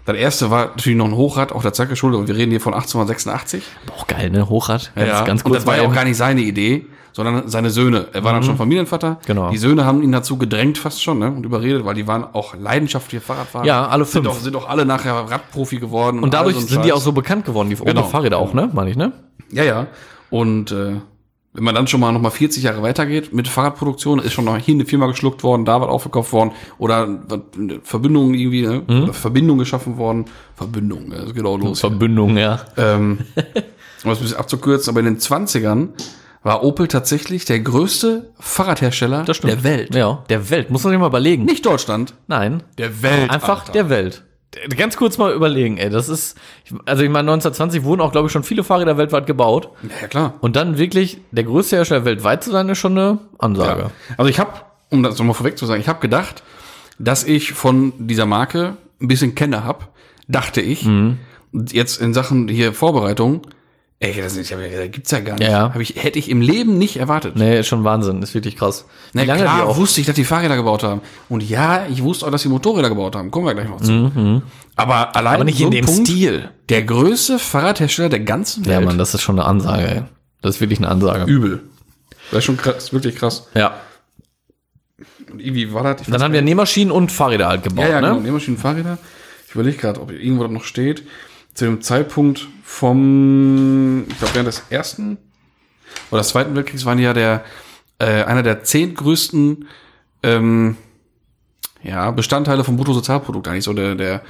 Das 0.05 0.17
erste 0.17 0.51
war 0.51 0.67
natürlich 0.67 0.97
noch 0.99 1.07
ein 1.07 1.15
Hochrad, 1.17 1.53
auch 1.53 1.63
der 1.63 1.73
Zeit 1.73 1.89
geschuldet, 1.89 2.19
und 2.21 2.27
wir 2.27 2.37
reden 2.37 2.51
hier 2.51 2.61
von 2.61 2.75
1886. 2.75 3.63
Auch 3.97 4.07
geil, 4.09 4.31
ne? 4.31 4.49
Hochrad. 4.49 4.93
Ganz, 4.97 5.09
ja, 5.09 5.25
ganz 5.25 5.43
und 5.43 5.51
kurz 5.51 5.63
das 5.63 5.67
war 5.67 5.77
ja 5.81 5.89
auch 5.89 5.95
gar 5.95 6.05
nicht 6.05 6.17
seine 6.17 6.41
Idee, 6.41 6.87
sondern 7.13 7.49
seine 7.49 7.71
Söhne. 7.71 8.09
Er 8.13 8.25
war 8.25 8.33
dann 8.33 8.43
schon 8.43 8.57
Familienvater. 8.57 9.19
Genau. 9.27 9.51
Die 9.51 9.59
Söhne 9.59 9.85
haben 9.85 10.03
ihn 10.03 10.11
dazu 10.11 10.39
gedrängt 10.39 10.77
fast 10.79 11.01
schon, 11.03 11.21
ne? 11.21 11.31
Und 11.31 11.47
überredet, 11.47 11.85
weil 11.85 11.95
die 11.95 12.09
waren 12.09 12.25
auch 12.33 12.57
leidenschaftliche 12.57 13.21
Fahrradfahrer. 13.25 13.65
Ja, 13.65 13.87
alle 13.87 14.05
sind 14.05 14.25
fünf. 14.25 14.35
auch, 14.37 14.41
sind 14.41 14.57
auch 14.57 14.69
alle 14.69 14.85
nachher 14.85 15.15
Radprofi 15.15 15.79
geworden. 15.79 16.19
Und 16.19 16.35
dadurch 16.35 16.57
all 16.57 16.63
so 16.63 16.67
sind 16.69 16.85
die 16.85 16.89
Scheiß. 16.89 16.99
auch 16.99 17.03
so 17.03 17.13
bekannt 17.13 17.45
geworden, 17.45 17.71
die 17.71 17.77
Genau. 17.77 18.03
Fahrräder 18.03 18.39
auch, 18.39 18.55
ne? 18.55 18.69
Meine 18.73 18.91
ich, 18.91 18.97
ne? 18.97 19.13
Ja, 19.53 19.63
ja. 19.63 19.87
Und 20.33 20.73
äh, 20.73 20.97
wenn 21.53 21.65
man 21.65 21.75
dann 21.75 21.87
schon 21.87 22.01
mal 22.01 22.11
noch 22.11 22.21
mal 22.23 22.31
40 22.31 22.63
Jahre 22.63 22.83
weitergeht 22.83 23.35
mit 23.35 23.49
Fahrradproduktion, 23.49 24.19
ist 24.19 24.33
schon 24.33 24.47
noch 24.47 24.57
hier 24.57 24.75
eine 24.75 24.87
Firma 24.87 25.07
geschluckt 25.07 25.43
worden, 25.43 25.67
da 25.67 25.79
was 25.79 25.89
aufgekauft 25.89 26.33
worden 26.33 26.53
oder 26.79 27.03
eine 27.05 27.81
Verbindung 27.83 28.33
irgendwie, 28.33 28.63
ne? 28.63 28.83
Mhm. 28.87 29.13
Verbindung 29.13 29.59
geschaffen 29.59 29.99
worden. 29.99 30.25
Verbindung, 30.55 31.13
ja, 31.13 31.23
das 31.23 31.35
geht 31.35 31.45
auch 31.45 31.59
los. 31.59 31.81
Verbindung, 31.81 32.39
ja. 32.39 32.61
ähm, 32.79 33.19
um 33.37 34.11
das 34.11 34.19
ein 34.19 34.23
bisschen 34.23 34.39
abzukürzen, 34.39 34.91
aber 34.91 35.01
in 35.01 35.07
den 35.07 35.19
20ern 35.19 35.89
war 36.43 36.65
Opel 36.65 36.89
tatsächlich 36.89 37.45
der 37.45 37.61
größte 37.61 38.33
Fahrradhersteller 38.41 39.25
der 39.25 39.63
Welt. 39.63 39.95
Ja, 39.95 40.25
der 40.31 40.49
Welt. 40.49 40.71
Muss 40.71 40.83
man 40.83 40.93
sich 40.93 40.99
mal 40.99 41.09
überlegen. 41.09 41.45
Nicht 41.45 41.67
Deutschland, 41.67 42.15
Nein. 42.27 42.63
der 42.79 43.03
Welt. 43.03 43.31
Einfach 43.31 43.61
Alter. 43.61 43.73
der 43.73 43.91
Welt. 43.91 44.25
Ganz 44.77 44.97
kurz 44.97 45.17
mal 45.17 45.33
überlegen, 45.33 45.79
ey. 45.79 45.89
Das 45.89 46.11
ist, 46.11 46.37
also 46.85 47.03
ich 47.03 47.09
meine, 47.09 47.31
1920 47.33 47.85
wurden 47.85 48.03
auch, 48.03 48.13
glaube 48.13 48.27
ich, 48.27 48.33
schon 48.33 48.43
viele 48.43 48.65
Fahrräder 48.65 48.99
weltweit 48.99 49.27
gebaut. 49.27 49.71
Ja, 50.01 50.09
klar. 50.09 50.35
Und 50.41 50.57
dann 50.57 50.77
wirklich 50.77 51.19
der 51.31 51.45
größte 51.45 51.77
Hersteller 51.77 52.05
weltweit 52.05 52.45
zu 52.45 52.51
sein, 52.51 52.69
ist 52.69 52.79
schon 52.79 52.99
eine 52.99 53.19
Ansage. 53.39 53.83
Ja. 53.83 53.91
Also 54.19 54.29
ich 54.29 54.39
habe, 54.39 54.53
um 54.91 55.03
das 55.03 55.19
nochmal 55.19 55.35
vorweg 55.35 55.57
zu 55.57 55.65
sagen, 55.65 55.81
ich 55.81 55.89
habe 55.89 56.01
gedacht, 56.01 56.43
dass 56.99 57.25
ich 57.25 57.53
von 57.53 57.95
dieser 57.99 58.27
Marke 58.27 58.77
ein 59.01 59.09
bisschen 59.09 59.35
Kenner 59.35 59.65
hab, 59.65 59.89
dachte 60.29 60.61
ich. 60.61 60.85
Mhm. 60.85 61.19
Jetzt 61.53 62.01
in 62.01 62.15
Sachen 62.15 62.49
hier 62.49 62.73
Vorbereitung, 62.75 63.43
ey, 64.03 64.21
das, 64.21 64.37
ist, 64.37 64.51
ja- 64.51 64.59
das 64.59 64.91
gibt's 64.91 65.11
ja 65.11 65.21
gar 65.21 65.35
nicht. 65.39 65.45
Ja, 65.45 65.51
ja. 65.51 65.75
Hab 65.75 65.81
ich, 65.81 65.95
hätte 66.03 66.19
ich 66.19 66.29
im 66.31 66.41
Leben 66.41 66.77
nicht 66.79 66.97
erwartet. 66.97 67.37
Nee, 67.37 67.61
ist 67.61 67.69
schon 67.69 67.85
Wahnsinn. 67.85 68.21
Ist 68.23 68.35
wirklich 68.35 68.57
krass. 68.57 68.85
Wie 69.13 69.19
Na 69.19 69.25
lange 69.25 69.43
klar, 69.43 69.77
wusste 69.77 70.01
ich, 70.01 70.07
dass 70.07 70.17
die 70.17 70.25
Fahrräder 70.25 70.57
gebaut 70.57 70.83
haben. 70.83 71.01
Und 71.29 71.43
ja, 71.49 71.87
ich 71.91 72.03
wusste 72.03 72.27
auch, 72.27 72.31
dass 72.31 72.43
die 72.43 72.49
Motorräder 72.49 72.89
gebaut 72.89 73.17
haben. 73.17 73.31
Kommen 73.31 73.47
wir 73.47 73.55
gleich 73.55 73.69
noch 73.69 73.81
zu. 73.81 74.43
Aber 74.77 75.15
allein 75.17 75.35
Mhm. 75.35 75.37
Aber 75.37 75.45
nicht 75.45 75.59
so 75.59 75.65
in 75.67 75.71
dem 75.71 75.87
Punkt, 75.87 76.07
Stil. 76.09 76.51
Der 76.69 76.83
größte 76.83 77.39
Fahrradhersteller 77.39 78.09
der 78.09 78.21
ganzen 78.21 78.65
Ja, 78.65 78.77
Welt. 78.77 78.85
Mann, 78.87 78.99
das 78.99 79.15
ist 79.15 79.23
schon 79.23 79.39
eine 79.39 79.47
Ansage, 79.49 79.87
ey. 79.87 80.03
Das 80.43 80.57
ist 80.57 80.61
wirklich 80.61 80.79
eine 80.81 80.89
Ansage. 80.89 81.31
Übel. 81.31 81.61
Das 82.31 82.39
ist 82.39 82.45
schon 82.45 82.57
krass, 82.57 82.93
wirklich 82.93 83.17
krass. 83.17 83.49
Ja. 83.55 83.75
Und 85.31 85.41
irgendwie 85.41 85.73
war 85.73 85.83
das, 85.85 86.03
ich 86.03 86.09
Dann 86.13 86.23
haben 86.23 86.33
wir 86.33 86.43
Nähmaschinen 86.43 86.91
und 86.93 87.11
Fahrräder 87.13 87.49
halt 87.49 87.63
gebaut, 87.63 87.85
Ja, 87.85 87.91
ja, 87.93 88.01
genau. 88.01 88.15
ne? 88.17 88.21
Nähmaschinen, 88.23 88.59
Fahrräder. 88.59 88.99
Ich 89.49 89.55
überlege 89.55 89.77
gerade, 89.77 90.01
ob 90.01 90.11
irgendwo 90.11 90.43
das 90.45 90.53
noch 90.53 90.65
steht. 90.65 91.05
Zu 91.55 91.67
dem 91.67 91.81
Zeitpunkt 91.83 92.49
vom, 92.65 94.05
ich 94.09 94.19
glaube, 94.19 94.35
während 94.35 94.49
des 94.49 94.63
ersten 94.71 95.19
oder 96.11 96.21
des 96.21 96.29
zweiten 96.29 96.55
Weltkriegs 96.55 96.85
waren 96.85 96.99
die 96.99 97.05
ja 97.05 97.13
der, 97.13 97.45
äh, 97.99 98.25
einer 98.25 98.43
der 98.43 98.65
zehn 98.65 98.95
größten 98.95 99.69
ähm, 100.23 100.77
ja, 101.83 102.11
Bestandteile 102.11 102.65
vom 102.65 102.77
Bruttosozialprodukt, 102.77 103.49
eigentlich 103.49 103.65
so 103.65 103.73
der, 103.73 103.95
der 103.95 104.23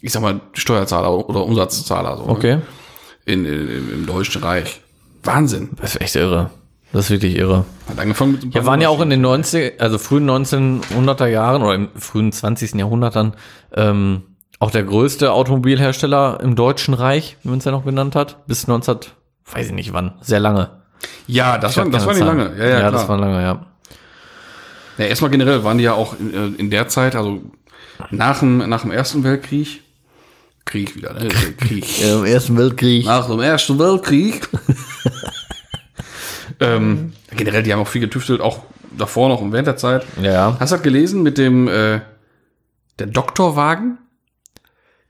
ich 0.00 0.12
sag 0.12 0.22
mal, 0.22 0.40
Steuerzahler 0.54 1.28
oder 1.28 1.44
Umsatzzahler 1.44 2.16
so, 2.16 2.22
ne? 2.22 2.28
Mhm. 2.28 2.36
Okay. 2.36 2.58
in, 3.24 3.44
in, 3.44 3.92
im 3.92 4.06
Deutschen 4.06 4.42
Reich. 4.42 4.80
Wahnsinn. 5.22 5.70
Das 5.76 5.94
ist 5.94 6.00
echt 6.00 6.16
irre. 6.16 6.50
Das 6.92 7.06
ist 7.06 7.10
wirklich 7.10 7.36
irre. 7.36 7.66
Hat 7.88 7.98
angefangen 7.98 8.32
mit 8.32 8.54
Wir 8.54 8.64
waren 8.64 8.80
ja 8.80 8.88
auch 8.88 9.00
in 9.02 9.10
den 9.10 9.20
90, 9.20 9.80
also 9.80 9.98
frühen 9.98 10.28
1900er 10.28 11.26
Jahren 11.26 11.62
oder 11.62 11.74
im 11.74 11.88
frühen 11.96 12.32
20. 12.32 12.74
Jahrhundert 12.74 13.14
dann 13.14 13.34
ähm, 13.74 14.22
auch 14.58 14.70
der 14.70 14.82
größte 14.82 15.32
Automobilhersteller 15.32 16.40
im 16.42 16.56
Deutschen 16.56 16.94
Reich, 16.94 17.36
wie 17.42 17.50
man 17.50 17.58
es 17.58 17.64
ja 17.64 17.70
noch 17.70 17.84
genannt 17.84 18.16
hat, 18.16 18.46
bis 18.46 18.66
19, 18.66 18.98
weiß 19.52 19.66
ich 19.66 19.72
nicht 19.72 19.92
wann, 19.92 20.14
sehr 20.20 20.40
lange. 20.40 20.70
Ja, 21.26 21.58
das, 21.58 21.76
war, 21.76 21.86
Ich 21.86 21.92
das 21.92 22.06
war 22.06 22.14
nicht 22.14 22.24
Zahlen. 22.24 22.38
lange. 22.38 22.58
Ja, 22.58 22.68
ja, 22.68 22.80
ja 22.80 22.90
das 22.90 23.08
war 23.08 23.18
lange, 23.18 23.42
ja. 23.42 23.66
Ja, 24.98 25.04
erstmal 25.04 25.30
generell 25.30 25.62
waren 25.62 25.78
die 25.78 25.84
ja 25.84 25.92
auch 25.92 26.18
in, 26.18 26.34
äh, 26.34 26.60
in 26.60 26.70
der 26.70 26.88
Zeit, 26.88 27.14
also 27.14 27.40
nach 28.10 28.40
dem, 28.40 28.58
nach 28.68 28.82
dem 28.82 28.90
Ersten 28.90 29.22
Weltkrieg, 29.22 29.82
Krieg 30.64 30.96
wieder, 30.96 31.14
ne? 31.14 31.28
Krieg. 31.56 32.02
Im 32.02 32.24
Ersten 32.24 32.58
Weltkrieg. 32.58 33.06
Nach 33.06 33.26
dem 33.26 33.40
Ersten 33.40 33.78
Weltkrieg. 33.78 34.48
ähm, 36.60 37.12
generell, 37.34 37.62
die 37.62 37.72
haben 37.72 37.80
auch 37.80 37.88
viel 37.88 38.00
getüftelt, 38.00 38.40
auch 38.40 38.60
davor 38.96 39.28
noch 39.28 39.40
und 39.40 39.52
während 39.52 39.68
der 39.68 39.76
Zeit. 39.76 40.04
Ja. 40.20 40.56
Hast 40.58 40.72
du 40.72 40.76
das 40.76 40.82
gelesen 40.82 41.22
mit 41.22 41.38
dem 41.38 41.68
äh, 41.68 42.00
der 42.98 43.06
Doktorwagen? 43.06 43.98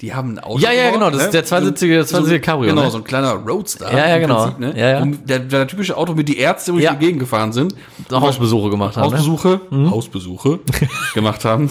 Die 0.01 0.15
haben 0.15 0.35
ein 0.35 0.39
Auto. 0.39 0.59
Ja, 0.61 0.71
ja, 0.71 0.91
genau, 0.93 1.11
das 1.11 1.25
ist 1.25 1.35
der 1.35 1.45
zweisitzige- 1.45 1.95
der 1.95 2.07
zweisitzige 2.07 2.41
Cabrio, 2.41 2.71
Genau, 2.71 2.85
ne? 2.85 2.91
so 2.91 2.99
ein 2.99 3.05
kleiner 3.05 3.33
Roadster. 3.33 3.91
Ja, 3.93 4.07
ja, 4.09 4.19
genau. 4.19 4.45
Prinzip, 4.45 4.59
ne? 4.61 4.73
Ja, 4.79 4.89
ja. 4.91 5.03
Und 5.03 5.29
der, 5.29 5.41
der 5.41 5.67
typische 5.67 5.97
Auto, 5.97 6.15
mit 6.15 6.29
die 6.29 6.39
Ärzte 6.39 6.71
durch 6.71 6.85
Ja. 6.85 6.93
die 6.95 7.05
Gegend 7.05 7.19
gefahren 7.19 7.53
sind. 7.53 7.75
Hausbesuche 8.13 8.71
gemacht 8.71 8.97
haben. 8.97 9.11
Ne? 9.11 9.17
Hausbesuche, 9.19 9.61
Hausbesuche 9.91 10.61
gemacht 11.15 11.45
haben. 11.45 11.69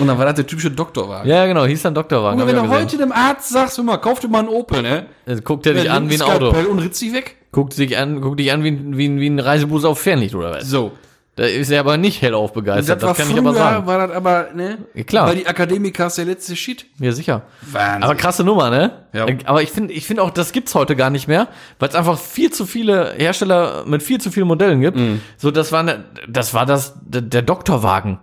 Und 0.00 0.06
dann 0.08 0.18
war 0.18 0.24
das 0.26 0.34
der 0.34 0.46
typische 0.46 0.70
Doktorwagen. 0.72 1.28
Ja, 1.30 1.46
genau, 1.46 1.64
hieß 1.66 1.82
dann 1.82 1.94
Doktorwagen. 1.94 2.40
Und 2.40 2.46
wenn 2.48 2.56
du 2.56 2.68
heute 2.68 2.96
dem 2.96 3.12
Arzt 3.12 3.50
sagst, 3.50 3.76
hör 3.76 3.84
mal, 3.84 3.96
kauf 3.98 4.18
dir 4.20 4.28
mal 4.28 4.40
einen 4.40 4.48
Opel, 4.48 4.82
ne? 4.82 5.06
Äh, 5.26 5.36
Guckt 5.40 5.66
er 5.66 5.74
dich 5.74 5.90
an 5.90 6.10
wie 6.10 6.14
ein 6.14 6.22
Auto. 6.22 6.50
Und 6.68 6.78
ritzt 6.80 7.00
dich 7.00 7.12
weg. 7.12 7.36
Guckt 7.52 7.74
sich 7.74 7.96
an, 7.98 8.20
guckt 8.20 8.40
dich 8.40 8.50
an 8.52 8.64
wie, 8.64 8.68
ein- 8.70 8.96
wie, 8.96 9.20
wie 9.20 9.28
ein 9.28 9.38
Reisebus 9.38 9.84
auf 9.84 10.00
Fernlicht 10.00 10.34
oder 10.34 10.50
was. 10.52 10.68
So. 10.68 10.92
Da 11.34 11.44
ist 11.44 11.70
er 11.70 11.80
aber 11.80 11.96
nicht 11.96 12.20
hellauf 12.20 12.52
begeistert, 12.52 13.02
das, 13.02 13.08
war 13.08 13.14
kann 13.14 13.30
ich 13.30 13.38
aber 13.38 13.54
sagen. 13.54 13.86
war 13.86 14.06
das 14.06 14.14
aber, 14.14 14.48
ne? 14.54 14.78
Ja, 14.92 15.02
klar. 15.02 15.28
Weil 15.28 15.36
die 15.36 15.46
Akademiker 15.46 16.08
ist 16.08 16.18
der 16.18 16.26
letzte 16.26 16.54
Shit. 16.56 16.84
Ja, 16.98 17.12
sicher. 17.12 17.42
Wahnsinn. 17.62 18.02
Aber 18.02 18.14
krasse 18.16 18.44
Nummer, 18.44 18.68
ne? 18.68 19.06
Ja. 19.14 19.26
Aber 19.46 19.62
ich 19.62 19.70
finde, 19.70 19.94
ich 19.94 20.06
finde 20.06 20.22
auch, 20.22 20.30
das 20.30 20.52
gibt's 20.52 20.74
heute 20.74 20.94
gar 20.94 21.08
nicht 21.08 21.28
mehr, 21.28 21.48
weil 21.78 21.88
es 21.88 21.94
einfach 21.94 22.18
viel 22.18 22.50
zu 22.52 22.66
viele 22.66 23.14
Hersteller 23.16 23.84
mit 23.86 24.02
viel 24.02 24.20
zu 24.20 24.30
vielen 24.30 24.46
Modellen 24.46 24.82
gibt. 24.82 24.98
Mhm. 24.98 25.22
So, 25.38 25.50
das 25.50 25.72
war, 25.72 25.82
ne, 25.82 26.04
das 26.28 26.52
war 26.52 26.66
das, 26.66 26.98
der, 27.02 27.40
Doktorwagen. 27.40 28.18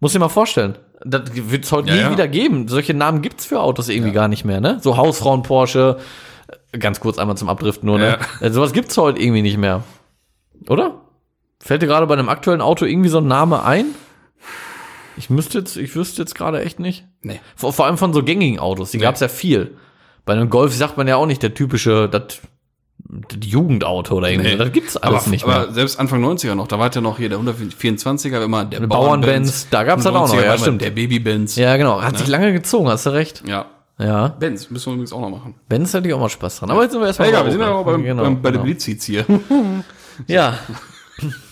Muss 0.00 0.12
dir 0.12 0.18
mal 0.18 0.30
vorstellen. 0.30 0.78
Das 1.04 1.22
wird's 1.34 1.70
heute 1.70 1.88
Ja, 1.90 1.94
nie 1.96 2.00
ja. 2.00 2.10
wieder 2.12 2.28
geben. 2.28 2.68
Solche 2.68 2.94
Namen 2.94 3.20
gibt's 3.20 3.44
für 3.44 3.60
Autos 3.60 3.90
irgendwie 3.90 4.12
gar 4.12 4.28
nicht 4.28 4.46
mehr, 4.46 4.62
ne? 4.62 4.78
So 4.80 4.96
Hausfrauen 4.96 5.42
Porsche. 5.42 5.98
Ganz 6.78 6.98
kurz 6.98 7.18
einmal 7.18 7.36
zum 7.36 7.50
Abdriften 7.50 7.86
nur, 7.86 7.98
ne? 7.98 8.18
Äh, 8.40 8.48
Sowas 8.50 8.72
gibt's 8.72 8.96
heute 8.96 9.20
irgendwie 9.20 9.42
nicht 9.42 9.58
mehr. 9.58 9.82
Oder? 10.66 11.02
Fällt 11.64 11.80
dir 11.80 11.86
gerade 11.86 12.06
bei 12.06 12.12
einem 12.12 12.28
aktuellen 12.28 12.60
Auto 12.60 12.84
irgendwie 12.84 13.08
so 13.08 13.16
ein 13.18 13.26
Name 13.26 13.62
ein? 13.64 13.86
Ich 15.16 15.30
müsste 15.30 15.60
jetzt, 15.60 15.78
ich 15.78 15.96
wüsste 15.96 16.20
jetzt 16.20 16.34
gerade 16.34 16.62
echt 16.62 16.78
nicht. 16.78 17.06
Nee. 17.22 17.40
Vor, 17.56 17.72
vor 17.72 17.86
allem 17.86 17.96
von 17.96 18.12
so 18.12 18.22
gängigen 18.22 18.58
Autos, 18.58 18.90
die 18.90 18.98
gab's 18.98 19.20
ja 19.20 19.28
viel. 19.28 19.74
Bei 20.26 20.34
einem 20.34 20.50
Golf 20.50 20.74
sagt 20.74 20.98
man 20.98 21.08
ja 21.08 21.16
auch 21.16 21.24
nicht 21.24 21.42
der 21.42 21.54
typische, 21.54 22.06
das, 22.10 22.40
das 22.98 23.38
Jugendauto 23.42 24.16
oder 24.16 24.28
irgendwie. 24.28 24.50
Nee. 24.50 24.56
Das 24.58 24.72
gibt's 24.72 24.98
alles 24.98 25.22
aber, 25.22 25.30
nicht 25.30 25.44
aber 25.44 25.60
mehr. 25.60 25.72
selbst 25.72 25.98
Anfang 25.98 26.22
90er 26.22 26.54
noch, 26.54 26.68
da 26.68 26.78
war 26.78 26.92
ja 26.92 27.00
noch 27.00 27.16
hier 27.16 27.30
der 27.30 27.38
124er, 27.38 28.44
immer 28.44 28.66
der 28.66 28.80
Bauernbenz, 28.80 29.68
da 29.70 29.84
gab's 29.84 30.04
dann 30.04 30.16
auch 30.16 30.28
noch, 30.28 30.34
90er 30.34 30.44
ja, 30.44 30.58
stimmt. 30.58 30.82
Der 30.82 30.90
Babybenz. 30.90 31.56
Ja, 31.56 31.78
genau. 31.78 32.02
Hat 32.02 32.18
sich 32.18 32.28
lange 32.28 32.52
gezogen, 32.52 32.90
hast 32.90 33.06
du 33.06 33.10
recht. 33.14 33.42
Ja. 33.46 33.64
Ja. 33.98 34.28
Benz 34.28 34.68
müssen 34.68 34.88
wir 34.88 34.92
übrigens 34.96 35.14
auch 35.14 35.20
noch 35.22 35.30
machen. 35.30 35.54
Benz 35.66 35.94
hätte 35.94 36.08
ich 36.08 36.12
auch 36.12 36.20
mal 36.20 36.28
Spaß 36.28 36.58
dran. 36.58 36.70
Aber 36.72 36.82
jetzt 36.82 36.92
sind 36.92 37.00
wir 37.00 37.06
erstmal 37.06 37.28
Egal, 37.28 37.40
bei 37.40 37.46
wir 37.46 37.52
sind 37.52 37.60
ja 37.62 37.72
auch 37.72 37.86
beim, 37.86 38.02
Genau, 38.02 38.22
beim, 38.22 38.42
bei 38.42 38.50
genau. 38.50 38.62
der 38.62 38.66
Blitz 38.66 38.86
jetzt 38.86 39.04
hier. 39.04 39.24
Ja. 40.26 40.58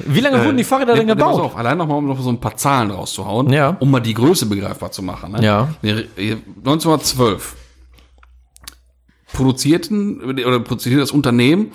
Wie 0.00 0.20
lange 0.20 0.44
wurden 0.44 0.56
die 0.56 0.64
Fahrräder 0.64 0.94
denn 0.94 1.06
Nee, 1.06 1.14
nee, 1.14 1.20
pass 1.20 1.32
gebaut? 1.36 1.44
auf, 1.52 1.56
allein 1.56 1.78
nochmal, 1.78 1.98
um 1.98 2.06
noch 2.06 2.20
so 2.20 2.28
ein 2.30 2.40
paar 2.40 2.56
Zahlen 2.56 2.90
rauszuhauen, 2.90 3.52
Ja. 3.52 3.76
um 3.80 3.90
mal 3.90 4.00
die 4.00 4.14
Größe 4.14 4.46
begreifbar 4.46 4.90
zu 4.92 5.02
machen. 5.02 5.32
Ne? 5.32 5.42
Ja. 5.44 5.68
Wir- 5.80 6.06
1912 6.58 7.56
produzierten 9.32 10.20
oder 10.22 10.60
produzierte 10.60 10.98
das 11.00 11.10
Unternehmen 11.10 11.72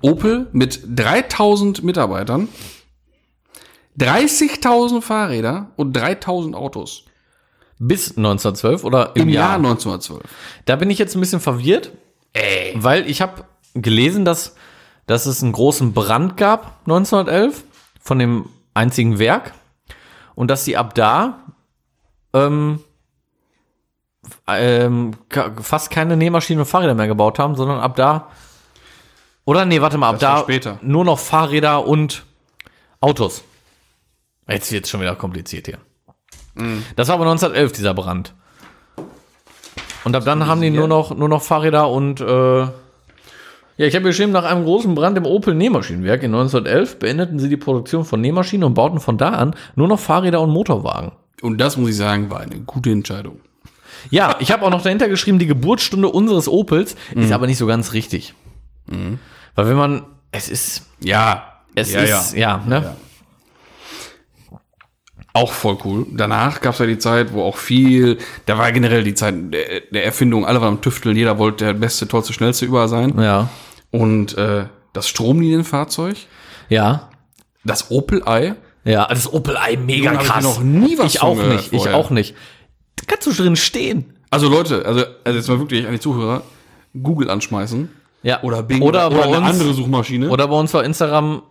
Opel 0.00 0.48
mit 0.52 0.80
3000 0.86 1.82
Mitarbeitern, 1.84 2.48
30.000 3.98 5.02
Fahrräder 5.02 5.70
und 5.76 5.92
3000 5.94 6.56
Autos 6.56 7.04
Bis 7.78 8.16
1912 8.16 8.82
oder 8.84 9.12
im, 9.14 9.22
im 9.22 9.28
Jahr 9.28 9.50
Jahr? 9.50 9.56
1912. 9.58 10.22
Da 10.64 10.76
bin 10.76 10.90
ich 10.90 10.98
jetzt 10.98 11.14
ein 11.16 11.20
bisschen 11.20 11.40
verwirrt, 11.40 11.92
weil 12.74 13.08
ich 13.08 13.20
habe 13.22 13.44
gelesen, 13.74 14.24
dass, 14.24 14.56
dass 15.06 15.26
es 15.26 15.42
einen 15.42 15.52
großen 15.52 15.92
Brand 15.92 16.36
gab 16.36 16.78
1911 16.86 17.64
von 18.00 18.18
dem 18.18 18.48
einzigen 18.74 19.18
Werk 19.18 19.52
und 20.34 20.48
dass 20.48 20.64
sie 20.64 20.76
ab 20.76 20.94
da 20.94 21.40
ähm, 22.32 22.80
ähm, 24.46 25.12
fast 25.60 25.90
keine 25.90 26.16
Nähmaschinen 26.16 26.60
und 26.60 26.66
Fahrräder 26.66 26.94
mehr 26.94 27.06
gebaut 27.06 27.38
haben, 27.38 27.54
sondern 27.54 27.80
ab 27.80 27.96
da 27.96 28.28
oder 29.44 29.66
nee, 29.66 29.80
warte 29.80 29.98
mal, 29.98 30.08
ab 30.08 30.18
da 30.18 30.38
später. 30.38 30.78
nur 30.82 31.04
noch 31.04 31.18
Fahrräder 31.18 31.86
und 31.86 32.24
Autos. 33.00 33.44
Jetzt 34.48 34.72
wird's 34.72 34.88
schon 34.88 35.00
wieder 35.00 35.14
kompliziert 35.14 35.66
hier. 35.66 35.78
Mhm. 36.54 36.84
Das 36.96 37.08
war 37.08 37.16
aber 37.16 37.24
1911 37.24 37.72
dieser 37.72 37.94
Brand. 37.94 38.34
Und 40.04 40.16
ab 40.16 40.24
dann 40.24 40.46
haben 40.46 40.60
die 40.60 40.70
nur 40.70 40.88
noch, 40.88 41.14
nur 41.14 41.28
noch 41.28 41.42
Fahrräder 41.42 41.88
und 41.88 42.20
äh, 42.20 42.66
Ja, 43.76 43.86
ich 43.86 43.94
habe 43.96 44.04
geschrieben, 44.04 44.30
nach 44.30 44.44
einem 44.44 44.64
großen 44.64 44.94
Brand 44.94 45.18
im 45.18 45.26
Opel 45.26 45.54
Nähmaschinenwerk 45.54 46.22
in 46.22 46.34
1911 46.34 46.98
beendeten 47.00 47.38
sie 47.40 47.48
die 47.48 47.56
Produktion 47.56 48.04
von 48.04 48.20
Nähmaschinen 48.20 48.64
und 48.64 48.74
bauten 48.74 49.00
von 49.00 49.18
da 49.18 49.30
an 49.30 49.56
nur 49.74 49.88
noch 49.88 49.98
Fahrräder 49.98 50.40
und 50.40 50.50
Motorwagen. 50.50 51.12
Und 51.42 51.60
das 51.60 51.76
muss 51.76 51.90
ich 51.90 51.96
sagen, 51.96 52.30
war 52.30 52.40
eine 52.40 52.60
gute 52.60 52.90
Entscheidung. 52.90 53.40
Ja, 54.10 54.36
ich 54.38 54.52
habe 54.52 54.64
auch 54.64 54.70
noch 54.70 54.82
dahinter 54.82 55.08
geschrieben, 55.08 55.38
die 55.38 55.46
Geburtsstunde 55.46 56.08
unseres 56.08 56.48
Opels 56.48 56.94
ist 57.14 57.32
aber 57.32 57.46
nicht 57.46 57.58
so 57.58 57.66
ganz 57.66 57.92
richtig. 57.92 58.34
Weil 58.86 59.68
wenn 59.68 59.76
man, 59.76 60.02
es 60.30 60.48
ist, 60.48 60.86
Ja, 61.00 61.60
es 61.74 61.92
ja, 61.92 62.02
ist, 62.02 62.36
ja, 62.36 62.62
ne? 62.66 62.74
Ja. 62.76 62.96
Auch 65.36 65.52
voll 65.52 65.76
cool. 65.84 66.06
Danach 66.12 66.60
gab 66.60 66.74
es 66.74 66.78
ja 66.78 66.86
die 66.86 66.96
Zeit, 66.98 67.32
wo 67.32 67.42
auch 67.42 67.56
viel, 67.56 68.18
da 68.46 68.56
war 68.56 68.70
generell 68.70 69.02
die 69.02 69.14
Zeit 69.14 69.34
der, 69.52 69.80
der 69.90 70.04
Erfindung, 70.04 70.46
alle 70.46 70.60
waren 70.60 70.74
am 70.74 70.80
Tüfteln, 70.80 71.16
jeder 71.16 71.38
wollte 71.38 71.64
der 71.64 71.72
beste, 71.74 72.06
tollste, 72.06 72.32
schnellste 72.32 72.64
überall 72.66 72.86
sein. 72.88 73.18
Ja, 73.20 73.48
Und 73.90 74.38
äh, 74.38 74.66
das 74.92 75.08
Stromlinienfahrzeug, 75.08 76.16
ja, 76.68 77.08
das 77.64 77.90
Opel-Ei, 77.90 78.54
ja, 78.84 79.06
das 79.08 79.32
Opel 79.32 79.56
Ei 79.56 79.76
mega 79.76 80.12
Junge, 80.12 80.18
hab 80.18 80.22
ich 80.24 80.30
krass. 80.30 80.44
noch 80.44 80.60
nie 80.62 80.96
was 80.98 81.14
ich 81.14 81.22
auch 81.22 81.36
nicht, 81.36 81.72
ich 81.72 81.78
vorher. 81.82 81.96
auch 81.96 82.10
nicht. 82.10 82.36
Da 82.96 83.02
kannst 83.06 83.26
du 83.26 83.32
drin 83.32 83.56
stehen. 83.56 84.14
also 84.30 84.48
Leute, 84.48 84.84
also, 84.86 85.04
also 85.24 85.36
jetzt 85.38 85.48
mal 85.48 85.58
wirklich 85.58 85.84
an 85.86 85.92
die 85.94 86.00
Zuhörer, 86.00 86.42
Google 87.02 87.28
anschmeißen 87.28 87.88
Ja. 88.22 88.40
oder 88.44 88.62
Bing 88.62 88.82
oder, 88.82 89.10
bei 89.10 89.22
eine 89.24 89.38
uns, 89.38 89.48
andere 89.48 89.72
Suchmaschine. 89.74 90.28
oder 90.30 90.46
bei 90.46 90.54
uns 90.56 90.70
bei 90.70 90.84
Instagram 90.84 91.42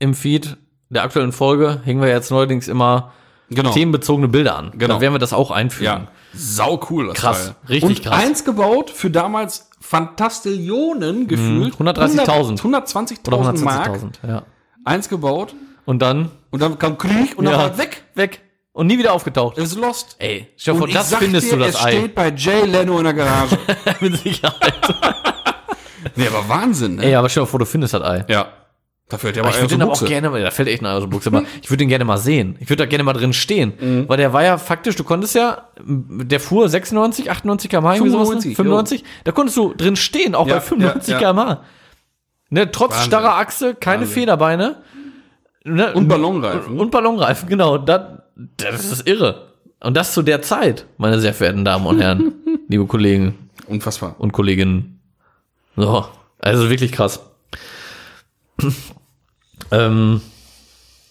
im 0.00 0.14
Feed 0.14 0.56
der 0.88 1.02
aktuellen 1.02 1.32
Folge 1.32 1.80
hängen 1.84 2.00
wir 2.00 2.08
jetzt 2.08 2.30
neuerdings 2.30 2.68
immer 2.68 3.12
genau. 3.50 3.72
themenbezogene 3.72 4.28
Bilder 4.28 4.56
an. 4.56 4.72
Genau. 4.74 4.94
Da 4.94 5.00
werden 5.00 5.14
wir 5.14 5.18
das 5.18 5.32
auch 5.32 5.50
einfügen. 5.50 5.84
Ja, 5.84 6.08
sau 6.34 6.80
cool. 6.90 7.08
Das 7.08 7.16
Krass, 7.16 7.44
Teil. 7.46 7.54
richtig 7.68 7.98
und 7.98 8.02
krass. 8.04 8.24
eins 8.24 8.44
gebaut 8.44 8.90
für 8.90 9.10
damals 9.10 9.70
Fantastillionen 9.80 11.28
gefühlt. 11.28 11.74
130.000. 11.74 12.60
120.000 12.60 13.28
Oder 13.28 13.52
Mark. 13.64 13.88
120.000. 13.96 14.28
Ja. 14.28 14.42
Eins 14.84 15.08
gebaut 15.08 15.54
Und 15.84 16.00
dann 16.02 16.30
und 16.50 16.62
dann 16.62 16.78
kam 16.78 16.98
Krieg 16.98 17.36
und 17.36 17.44
dann 17.44 17.54
ja, 17.54 17.58
war 17.60 17.72
es 17.72 17.78
weg. 17.78 18.04
Weg. 18.14 18.40
Und 18.72 18.88
nie 18.88 18.98
wieder 18.98 19.14
aufgetaucht. 19.14 19.56
Es 19.56 19.72
ist 19.72 19.78
lost. 19.78 20.16
Ey, 20.18 20.48
stell 20.56 20.74
dir 20.74 20.80
vor, 20.80 20.88
das 20.88 21.14
findest 21.14 21.50
dir, 21.50 21.56
du 21.56 21.64
das 21.64 21.76
es 21.76 21.84
Ei. 21.84 21.92
steht 21.92 22.14
bei 22.14 22.30
Jay 22.30 22.66
Leno 22.66 22.98
in 22.98 23.04
der 23.04 23.14
Garage. 23.14 23.58
Mit 24.00 24.18
Sicherheit. 24.18 24.94
nee, 26.14 26.26
aber 26.26 26.46
Wahnsinn, 26.48 26.96
ne? 26.96 27.04
Ey, 27.04 27.14
aber 27.14 27.30
stell 27.30 27.44
dir 27.44 27.46
vor, 27.46 27.58
du 27.58 27.64
findest 27.64 27.94
das 27.94 28.02
Ei. 28.02 28.24
Ja. 28.28 28.48
Da 29.08 29.18
fällt 29.18 29.36
ja 29.36 29.42
mal 29.44 29.50
Ich 29.50 29.54
einer 29.56 29.62
würde 29.64 29.74
den 29.74 29.78
der 29.78 29.86
aber 29.86 29.96
auch 29.96 30.04
gerne 30.04 30.30
mal, 30.30 30.42
da 30.42 30.50
fällt 30.50 30.68
echt 30.68 30.82
ein 30.82 30.86
Ei 30.86 30.92
aus 30.92 31.02
der 31.02 31.06
Buchse, 31.08 31.28
aber 31.28 31.44
ich 31.62 31.70
würde 31.70 31.78
den 31.78 31.88
gerne 31.88 32.04
mal 32.04 32.16
sehen. 32.18 32.56
Ich 32.58 32.68
würde 32.68 32.82
da 32.82 32.86
gerne 32.86 33.04
mal 33.04 33.12
drin 33.12 33.32
stehen. 33.32 33.72
Mhm. 33.80 34.08
Weil 34.08 34.16
der 34.16 34.32
war 34.32 34.42
ja 34.42 34.58
faktisch, 34.58 34.96
du 34.96 35.04
konntest 35.04 35.36
ja, 35.36 35.68
der 35.78 36.40
fuhr 36.40 36.68
96, 36.68 37.30
98 37.30 37.70
km/h, 37.70 37.94
irgendwie 37.94 38.10
sowas, 38.10 38.28
ne? 38.30 38.40
95, 38.42 38.56
95. 38.56 39.04
Da 39.22 39.30
konntest 39.32 39.56
du 39.56 39.74
drin 39.74 39.94
stehen, 39.94 40.34
auch 40.34 40.48
Ja, 40.48 40.54
bei 40.54 40.60
95 40.60 41.12
ja, 41.14 41.20
ja. 41.20 41.32
km/h. 41.32 41.62
Ne, 42.50 42.70
trotz 42.70 42.92
Wahnsinn. 42.92 43.06
starrer 43.06 43.36
Achse, 43.36 43.74
keine 43.76 44.02
Wahnsinn. 44.02 44.14
Federbeine. 44.14 44.76
Ne, 45.64 45.92
Und 45.94 46.08
Ballonreifen. 46.08 46.78
Und 46.78 46.90
Ballonreifen, 46.90 47.48
genau. 47.48 47.78
Das, 47.78 48.00
das 48.56 48.84
ist 48.92 49.06
irre. 49.08 49.52
Und 49.80 49.96
das 49.96 50.12
zu 50.14 50.22
der 50.22 50.42
Zeit, 50.42 50.86
meine 50.96 51.20
sehr 51.20 51.34
verehrten 51.34 51.64
Damen 51.64 51.86
und 51.86 52.00
Herren, 52.00 52.32
liebe 52.68 52.86
Kollegen 52.86 53.50
Unfassbar. 53.68 54.14
und 54.18 54.32
Kolleginnen. 54.32 55.00
So, 55.76 56.06
also 56.40 56.70
wirklich 56.70 56.92
krass. 56.92 57.20
ähm, 59.70 60.20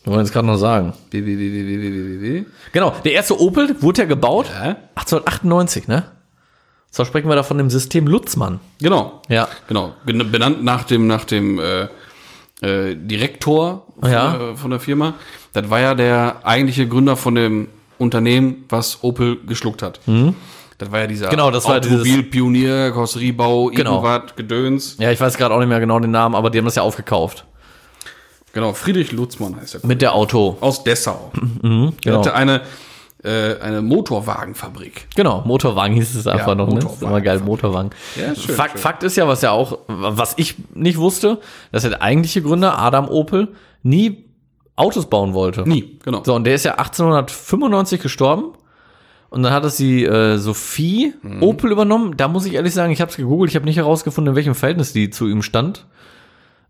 wollen 0.04 0.18
wir 0.18 0.22
jetzt 0.22 0.34
gerade 0.34 0.48
noch 0.48 0.58
sagen? 0.58 0.94
www. 1.12 2.46
Genau, 2.72 2.94
der 3.04 3.12
erste 3.14 3.40
Opel 3.40 3.76
wurde 3.82 4.02
ja 4.04 4.08
gebaut 4.08 4.48
Ja. 4.50 4.76
1898, 4.96 5.88
ne? 5.88 6.04
Zwar 6.92 7.06
sprechen 7.06 7.28
wir 7.28 7.36
da 7.36 7.44
von 7.44 7.58
dem 7.58 7.70
System 7.70 8.08
Lutzmann. 8.08 8.60
Genau. 8.80 9.22
Ja. 9.28 9.48
Genau. 9.68 9.94
Ben- 10.06 10.32
Benannt 10.32 10.64
nach 10.64 10.86
dem, 10.86 11.08
nach 11.08 11.26
dem 11.26 11.60
äh, 11.60 11.88
äh, 12.62 12.96
Direktor 12.96 13.88
von, 14.00 14.12
Ja. 14.12 14.52
äh, 14.52 14.56
von 14.56 14.72
der 14.72 14.80
Firma. 14.80 15.16
Das 15.52 15.70
war 15.70 15.80
ja 15.82 15.94
der 15.94 16.38
eigentliche 16.46 16.88
Gründer 16.88 17.18
von 17.18 17.36
dem 17.36 17.68
Unternehmen, 17.98 18.64
was 18.70 19.04
Opel 19.04 19.38
geschluckt 19.46 19.82
hat. 19.82 20.00
Das 20.78 20.92
war 20.92 21.00
ja 21.00 21.08
dieser 21.08 21.28
Mhm. 21.28 21.32
Genau, 21.32 21.52
das 21.52 21.66
war 21.66 21.78
Automobilpionier, 21.78 22.92
Karosseriebau, 22.92 23.68
Genau. 23.68 24.04
irgendwas, 24.04 24.36
Gedöns. 24.36 24.98
Ja, 25.00 25.12
ich 25.12 25.20
weiß 25.22 25.38
gerade 25.38 25.54
auch 25.56 25.60
nicht 25.60 25.70
mehr 25.70 25.80
genau 25.80 26.00
den 26.00 26.12
Namen, 26.12 26.36
aber 26.36 26.50
die 26.50 26.58
haben 26.58 26.66
das 26.66 26.76
ja 26.76 26.82
aufgekauft. 26.84 27.46
Genau, 28.54 28.74
Friedrich 28.74 29.12
Lutzmann 29.12 29.56
heißt 29.60 29.76
er. 29.76 29.86
Mit 29.86 30.02
der 30.02 30.14
Auto. 30.14 30.58
Aus 30.62 30.84
Dessau. 30.84 31.32
Er 31.34 31.92
Genau. 32.04 32.20
hatte 32.20 32.34
eine, 32.34 32.62
äh, 33.24 33.58
eine 33.60 33.82
Motorwagenfabrik. 33.82 35.08
Genau, 35.16 35.42
Motorwagen 35.46 35.94
hieß 35.96 36.16
es 36.16 36.28
einfach 36.28 36.48
Ja, 36.50 36.56
noch, 36.56 36.68
ne? 36.70 36.80
Das 36.80 36.94
ist 36.94 37.02
immer 37.02 37.22
geil, 37.22 37.40
Motorwagen. 37.40 37.92
Ja, 38.16 38.34
schön, 38.36 38.56
Fakt, 38.56 38.72
schön. 38.74 38.82
Fakt 38.82 39.04
ist 39.04 39.16
ja, 39.18 39.28
was 39.28 39.42
ja 39.42 39.52
auch, 39.52 39.80
was 39.88 40.34
ich 40.38 40.56
nicht 40.74 40.98
wusste, 40.98 41.40
dass 41.72 41.84
der 41.84 42.02
eigentliche 42.02 42.42
Gründer, 42.42 42.78
Adam 42.80 43.10
Opel, 43.10 43.50
nie 43.84 44.26
Autos 44.78 45.10
bauen 45.10 45.34
wollte. 45.34 45.68
Nie, 45.68 46.00
genau. 46.04 46.22
So, 46.26 46.34
und 46.36 46.44
der 46.46 46.56
ist 46.56 46.66
ja 46.66 46.74
1895 46.78 48.02
gestorben. 48.02 48.54
Und 49.36 49.44
dann 49.44 49.52
hat 49.52 49.66
es 49.66 49.76
die 49.76 50.06
äh, 50.06 50.38
Sophie 50.38 51.14
Mhm. 51.22 51.44
Opel 51.44 51.70
übernommen. 51.70 52.16
Da 52.16 52.30
muss 52.30 52.46
ich 52.46 52.54
ehrlich 52.54 52.74
sagen, 52.74 52.94
ich 52.94 53.02
habe 53.02 53.12
es 53.12 53.18
gegoogelt, 53.18 53.52
ich 53.52 53.58
habe 53.58 53.66
nicht 53.66 53.76
herausgefunden, 53.76 54.32
in 54.32 54.36
welchem 54.38 54.56
Verhältnis 54.56 54.94
die 54.94 55.10
zu 55.10 55.28
ihm 55.28 55.42
stand. 55.42 55.86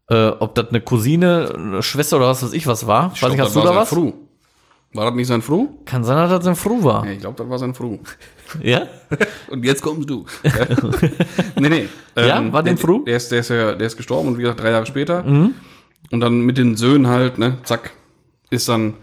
Äh, 0.09 0.29
ob 0.29 0.55
das 0.55 0.69
eine 0.69 0.81
Cousine, 0.81 1.53
eine 1.55 1.83
Schwester 1.83 2.17
oder 2.17 2.25
was 2.25 2.41
weiß 2.41 2.53
ich 2.53 2.65
was 2.65 2.87
war. 2.87 3.11
Ich 3.13 3.21
weiß 3.21 3.31
nicht, 3.33 3.39
hast 3.39 3.55
du 3.55 3.59
war 3.59 3.67
da 3.71 3.75
was? 3.75 3.89
Fru. 3.89 4.13
War 4.93 5.05
das 5.05 5.13
nicht 5.13 5.27
sein 5.27 5.43
Fru? 5.43 5.67
Kann 5.85 6.03
sein, 6.03 6.17
dass 6.17 6.31
das 6.31 6.43
sein 6.45 6.55
Fru 6.55 6.83
war. 6.83 7.05
Ja, 7.05 7.11
ich 7.11 7.19
glaube, 7.19 7.37
das 7.37 7.47
war 7.47 7.59
sein 7.59 7.75
Fru. 7.75 7.99
Ja? 8.63 8.87
Und 9.51 9.63
jetzt 9.63 9.83
kommst 9.83 10.09
du. 10.09 10.25
nee, 11.59 11.69
nee. 11.69 11.87
Ja, 12.15 12.51
war 12.51 12.63
der, 12.63 12.77
Fru? 12.77 13.03
Der 13.03 13.17
ist, 13.17 13.31
der, 13.31 13.41
ist 13.41 13.51
der 13.51 13.79
ist 13.79 13.95
gestorben 13.95 14.29
und 14.29 14.37
wie 14.39 14.41
gesagt, 14.41 14.61
drei 14.61 14.71
Jahre 14.71 14.87
später. 14.87 15.23
Und 15.23 15.53
dann 16.11 16.39
mit 16.41 16.57
den 16.57 16.77
Söhnen 16.77 17.07
halt, 17.07 17.37
ne, 17.37 17.57
zack, 17.63 17.91
ist 18.49 18.69
dann. 18.69 18.95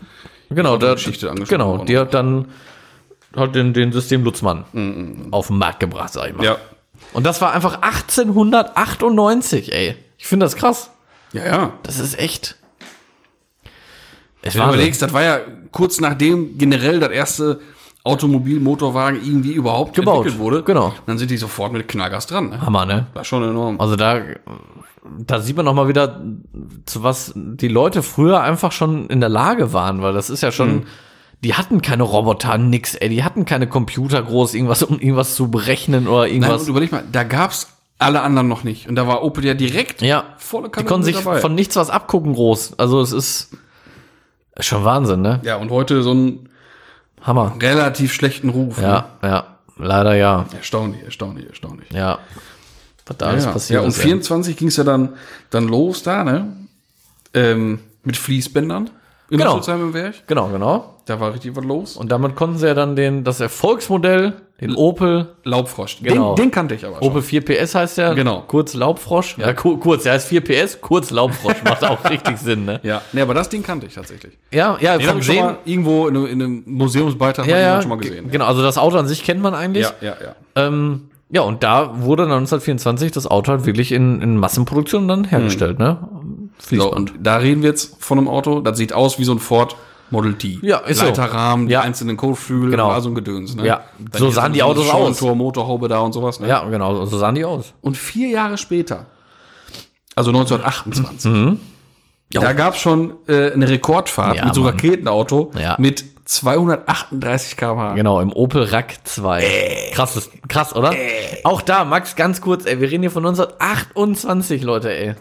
Genau, 0.51 0.77
die 0.79 0.87
da, 0.87 0.95
Geschichte 0.95 1.31
angesprochen 1.31 1.59
genau, 1.59 1.71
worden. 1.79 1.87
die 1.87 1.99
hat 1.99 2.13
dann 2.15 2.47
halt 3.37 3.55
den, 3.55 3.73
den 3.73 3.93
System 3.93 4.25
Lutzmann 4.25 4.65
auf 5.31 5.47
den 5.49 5.59
Markt 5.59 5.81
gebracht, 5.81 6.13
sag 6.13 6.29
ich 6.31 6.37
mal. 6.37 6.45
Ja. 6.45 6.57
Und 7.13 7.25
das 7.25 7.41
war 7.41 7.53
einfach 7.53 7.83
1898, 7.83 9.73
ey. 9.73 9.97
Ich 10.19 10.27
finde 10.27 10.47
das 10.47 10.57
krass. 10.57 10.91
Ja, 11.33 11.45
ja. 11.47 11.73
Das 11.83 11.99
ist 11.99 12.19
echt. 12.19 12.57
Es 14.43 14.55
Wenn 14.55 14.63
du 14.63 14.69
überlegst, 14.69 15.03
das 15.03 15.13
war 15.13 15.23
ja 15.23 15.41
kurz 15.71 16.01
nachdem 16.01 16.59
generell 16.59 17.01
das 17.01 17.11
erste 17.11 17.61
Automobil, 18.05 18.59
Motorwagen 18.59 19.21
irgendwie 19.25 19.53
überhaupt 19.53 19.95
Gebaut. 19.95 20.19
entwickelt 20.27 20.41
wurde. 20.41 20.63
Genau. 20.65 20.93
Dann 21.07 21.19
sind 21.19 21.31
die 21.31 21.37
sofort 21.37 21.73
mit 21.73 21.87
Knallgas 21.87 22.27
dran. 22.27 22.51
Ne? 22.51 22.61
Hammer, 22.61 22.85
ne? 22.85 23.07
War 23.15 23.25
schon 23.25 23.45
enorm. 23.45 23.81
Also 23.81 23.95
da, 23.95 24.21
da 25.19 25.41
sieht 25.41 25.57
man 25.57 25.65
noch 25.65 25.75
mal 25.75 25.87
wieder, 25.87 26.21
zu 26.87 27.05
was 27.05 27.33
die 27.37 27.69
Leute 27.69 28.03
früher 28.03 28.41
einfach 28.43 28.73
schon 28.73 29.07
in 29.07 29.21
der 29.21 29.29
Lage 29.29 29.73
waren, 29.73 30.03
weil 30.03 30.13
das 30.13 30.31
ist 30.31 30.43
ja 30.43 30.51
schon, 30.51 30.75
Mhm. 30.75 30.87
Die 31.45 31.55
hatten 31.55 31.83
keine 31.83 32.05
Roboter, 32.05 32.57
nix, 32.59 32.95
ey, 32.95 33.09
die 33.09 33.25
hatten 33.25 33.45
keine 33.45 33.67
Computer 33.67 34.23
groß, 34.23 34.55
irgendwas, 34.55 34.83
um 34.83 34.99
irgendwas 35.01 35.35
zu 35.35 35.51
berechnen 35.51 36.07
oder 36.07 36.23
Nein, 36.23 36.35
irgendwas. 36.35 36.63
und 36.63 36.69
überleg 36.69 36.93
mal, 36.93 37.05
da 37.11 37.25
gab's 37.25 37.69
alle 37.99 38.23
anderen 38.23 38.49
noch 38.49 38.65
nicht. 38.65 38.89
Und 38.89 38.95
da 38.97 39.07
war 39.07 39.23
Opel 39.23 39.45
ja 39.45 39.55
direkt 39.55 40.03
ja, 40.03 40.25
volle 40.39 40.69
die 40.69 40.71
Kanone 40.73 40.89
konnten 40.89 41.05
sich 41.05 41.17
dabei. 41.17 41.41
von 41.41 41.55
nichts 41.55 41.77
was 41.77 41.91
abgucken 41.91 42.35
groß. 42.35 42.79
Also 42.79 43.01
es 43.01 43.13
ist 43.13 43.51
schon 44.61 44.85
Wahnsinn, 44.85 45.23
ne? 45.23 45.41
Ja, 45.45 45.57
und 45.57 45.71
heute 45.71 46.03
so 46.03 46.11
einen 46.13 46.49
Hammer. 47.23 47.57
relativ 47.61 48.13
schlechten 48.13 48.49
Ruf. 48.49 48.79
Ne? 48.79 48.85
Ja, 48.85 49.09
ja, 49.23 49.47
leider 49.77 50.15
ja, 50.15 50.47
Erstaunlich, 50.57 51.03
erstaunlich, 51.03 51.49
erstaunlich. 51.49 51.91
ja. 51.91 52.19
Was 53.07 53.17
da 53.17 53.27
alles 53.27 53.45
ja, 53.45 53.51
passiert 53.51 53.81
ja, 53.81 53.85
und 53.85 53.89
ist. 53.89 53.99
ey. 53.99 54.05
24 54.05 54.57
ging's 54.57 54.77
ja 54.77 54.85
dann, 54.85 55.15
dann 55.51 55.67
los 55.67 56.05
da, 56.05 56.23
ne? 56.23 56.57
Ähm, 57.35 57.81
mit 58.05 58.17
Fließbändern 58.17 58.91
in 59.33 59.39
Genau. 59.39 59.57
Rüsselsheim 59.57 59.81
im 59.83 59.95
Werk. 59.95 60.15
Genau, 60.27 60.49
genau. 60.49 60.95
Da 61.07 61.19
war 61.19 61.33
richtig 61.33 61.57
was 61.57 61.65
los. 61.65 61.97
Und 61.97 62.13
damit 62.13 62.37
konnten 62.37 62.59
sie 62.59 62.67
ja 62.67 62.75
dann 62.75 62.95
den, 62.95 63.25
das 63.25 63.41
Erfolgsmodell, 63.41 64.35
den 64.61 64.75
Opel 64.77 65.29
Laubfrosch. 65.45 65.99
Genau. 66.03 66.35
Den, 66.35 66.45
den 66.45 66.51
kannte 66.53 66.75
ich 66.75 66.85
aber 66.85 66.99
schon. 66.99 67.09
Opel 67.09 67.23
4 67.23 67.45
PS 67.45 67.75
heißt 67.75 67.99
der. 67.99 68.15
Genau. 68.15 68.45
Kurz 68.47 68.75
Laubfrosch. 68.75 69.37
Ja, 69.39 69.53
ku 69.55 69.79
kurz, 69.79 70.05
der 70.05 70.13
heißt 70.13 70.29
4 70.29 70.41
PS, 70.43 70.81
kurz 70.81 71.11
Laubfrosch. 71.11 71.61
Macht 71.65 71.83
auch 71.85 72.09
richtig 72.09 72.37
Sinn, 72.37 72.67
ne? 72.67 72.79
Ja, 72.85 73.01
nee, 73.13 73.21
aber 73.23 73.35
das 73.35 73.49
Ding 73.49 73.63
kannte 73.63 73.87
ich 73.87 73.95
tatsächlich. 73.95 74.39
Ja, 74.53 74.77
ja, 74.81 74.97
Den 74.99 75.07
habe 75.09 75.19
vom 75.19 75.23
Sehen. 75.23 75.45
mal 75.45 75.57
irgendwo 75.65 76.07
in 76.09 76.17
einem, 76.17 76.27
in 76.27 76.43
einem 76.43 76.63
Museumsbeitrag 76.67 77.47
Ja, 77.49 77.59
ja, 77.59 77.81
schon 77.81 77.89
mal 77.89 77.99
gesehen. 77.99 78.31
genau. 78.31 78.45
Also 78.47 78.63
das 78.63 78.79
Auto 78.79 78.97
an 78.99 79.07
sich 79.09 79.25
kennt 79.25 79.41
man 79.43 79.55
eigentlich. 79.55 79.87
Ja, 80.01 80.09
ja, 80.09 80.17
ja. 80.23 80.35
Ähm, 80.67 81.09
ja, 81.31 81.41
und 81.41 81.63
da 81.63 82.03
wurde 82.03 82.25
dann 82.25 82.33
1924 82.33 83.11
das 83.11 83.27
Auto 83.27 83.51
halt 83.53 83.65
wirklich 83.65 83.91
in, 83.91 84.21
in 84.21 84.37
Massenproduktion 84.37 85.09
dann 85.09 85.25
hergestellt, 85.25 85.79
ne? 85.79 85.97
So, 86.59 86.67
Fließband. 86.69 86.95
und 86.95 87.13
da 87.27 87.37
reden 87.37 87.63
wir 87.63 87.71
jetzt 87.71 87.97
von 88.03 88.19
einem 88.19 88.29
Auto, 88.29 88.61
das 88.61 88.77
sieht 88.79 88.93
aus 88.93 89.19
wie 89.19 89.25
so 89.25 89.33
ein 89.33 89.39
Ford 89.39 89.77
Model 90.11 90.35
T. 90.35 90.59
Ja, 90.63 90.79
ist 90.79 90.99
so. 90.99 91.07
Leiterrahmen, 91.07 91.67
die 91.69 91.73
Ja. 91.73 91.81
einzelnen 91.81 92.17
Kotflügel, 92.19 92.71
Genau. 92.71 92.89
war 92.89 93.01
so 93.01 93.09
ein 93.09 93.15
Gedöns. 93.15 93.55
Ne? 93.57 93.67
Ja, 93.67 93.81
Dann 93.99 94.21
so 94.21 94.31
sahen 94.31 94.53
die 94.53 94.59
so 94.61 94.67
Autos 94.67 94.91
aus. 94.91 95.19
Tor, 95.19 95.35
Motorhaube 95.35 95.89
da 95.89 96.01
und 96.01 96.13
sowas. 96.13 96.39
Ne? 96.39 96.49
ja, 96.49 96.63
genau, 96.69 97.05
so 97.07 97.17
sahen 97.19 97.35
die 97.35 97.45
aus. 97.45 97.73
Und 97.81 97.97
vier 97.97 98.29
Jahre 98.29 98.59
später, 98.59 99.07
also 100.15 100.31
1928, 100.31 101.31
Mhm. 101.31 101.61
da 102.31 102.53
gab 102.53 102.75
es 102.75 102.81
schon 102.81 103.15
äh, 103.27 103.53
eine 103.53 103.69
Rekordfahrt 103.69 104.37
Ja, 104.37 104.45
mit 104.45 104.55
so 104.55 104.61
einem. 104.61 104.71
Raketenauto 104.71 105.51
Ja. 105.59 105.77
mit 105.79 106.05
238 106.27 107.57
km/h. 107.57 107.95
Genau, 107.95 108.21
im 108.21 108.33
Opel 108.33 108.65
Rack 108.65 108.95
2. 109.05 109.91
Krass, 109.93 110.17
ist, 110.17 110.31
krass, 110.49 110.75
oder? 110.77 110.93
Auch 111.45 111.63
da, 111.63 111.85
Max, 111.85 112.17
ganz 112.17 112.41
kurz, 112.41 112.65
ey, 112.67 112.81
wir 112.81 112.91
reden 112.91 113.03
hier 113.03 113.11
von 113.11 113.23
1928, 113.25 114.63
Leute, 114.63 114.93
ey. 114.95 115.15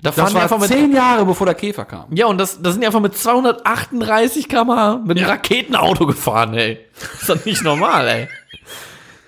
Da 0.00 0.12
fahren 0.12 0.26
Das 0.26 0.34
war 0.34 0.42
einfach 0.42 0.58
mit, 0.60 0.68
zehn 0.68 0.92
Jahre, 0.94 1.24
bevor 1.24 1.44
der 1.46 1.54
Käfer 1.56 1.84
kam. 1.84 2.06
ja, 2.14 2.26
und 2.26 2.38
das, 2.38 2.62
das 2.62 2.74
sind 2.74 2.82
die 2.82 2.86
einfach 2.86 3.00
mit 3.00 3.16
238 3.16 4.48
km/h 4.48 4.98
mit 5.04 5.16
einem 5.18 5.26
Ja. 5.26 5.32
Raketenauto 5.32 6.06
gefahren, 6.06 6.54
ey. 6.54 6.78
Das 7.00 7.20
ist 7.22 7.28
doch 7.28 7.44
nicht 7.44 7.62
normal, 7.64 8.06
ey. 8.08 8.28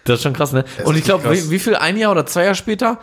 Das 0.04 0.18
ist 0.18 0.22
schon 0.22 0.32
krass, 0.32 0.52
ne? 0.52 0.64
Und 0.84 0.96
ich 0.96 1.04
glaube, 1.04 1.30
wie, 1.32 1.50
wie 1.50 1.58
viel, 1.58 1.74
ein 1.76 1.96
Jahr 1.96 2.12
oder 2.12 2.24
zwei 2.26 2.44
Jahre 2.44 2.54
später, 2.54 2.98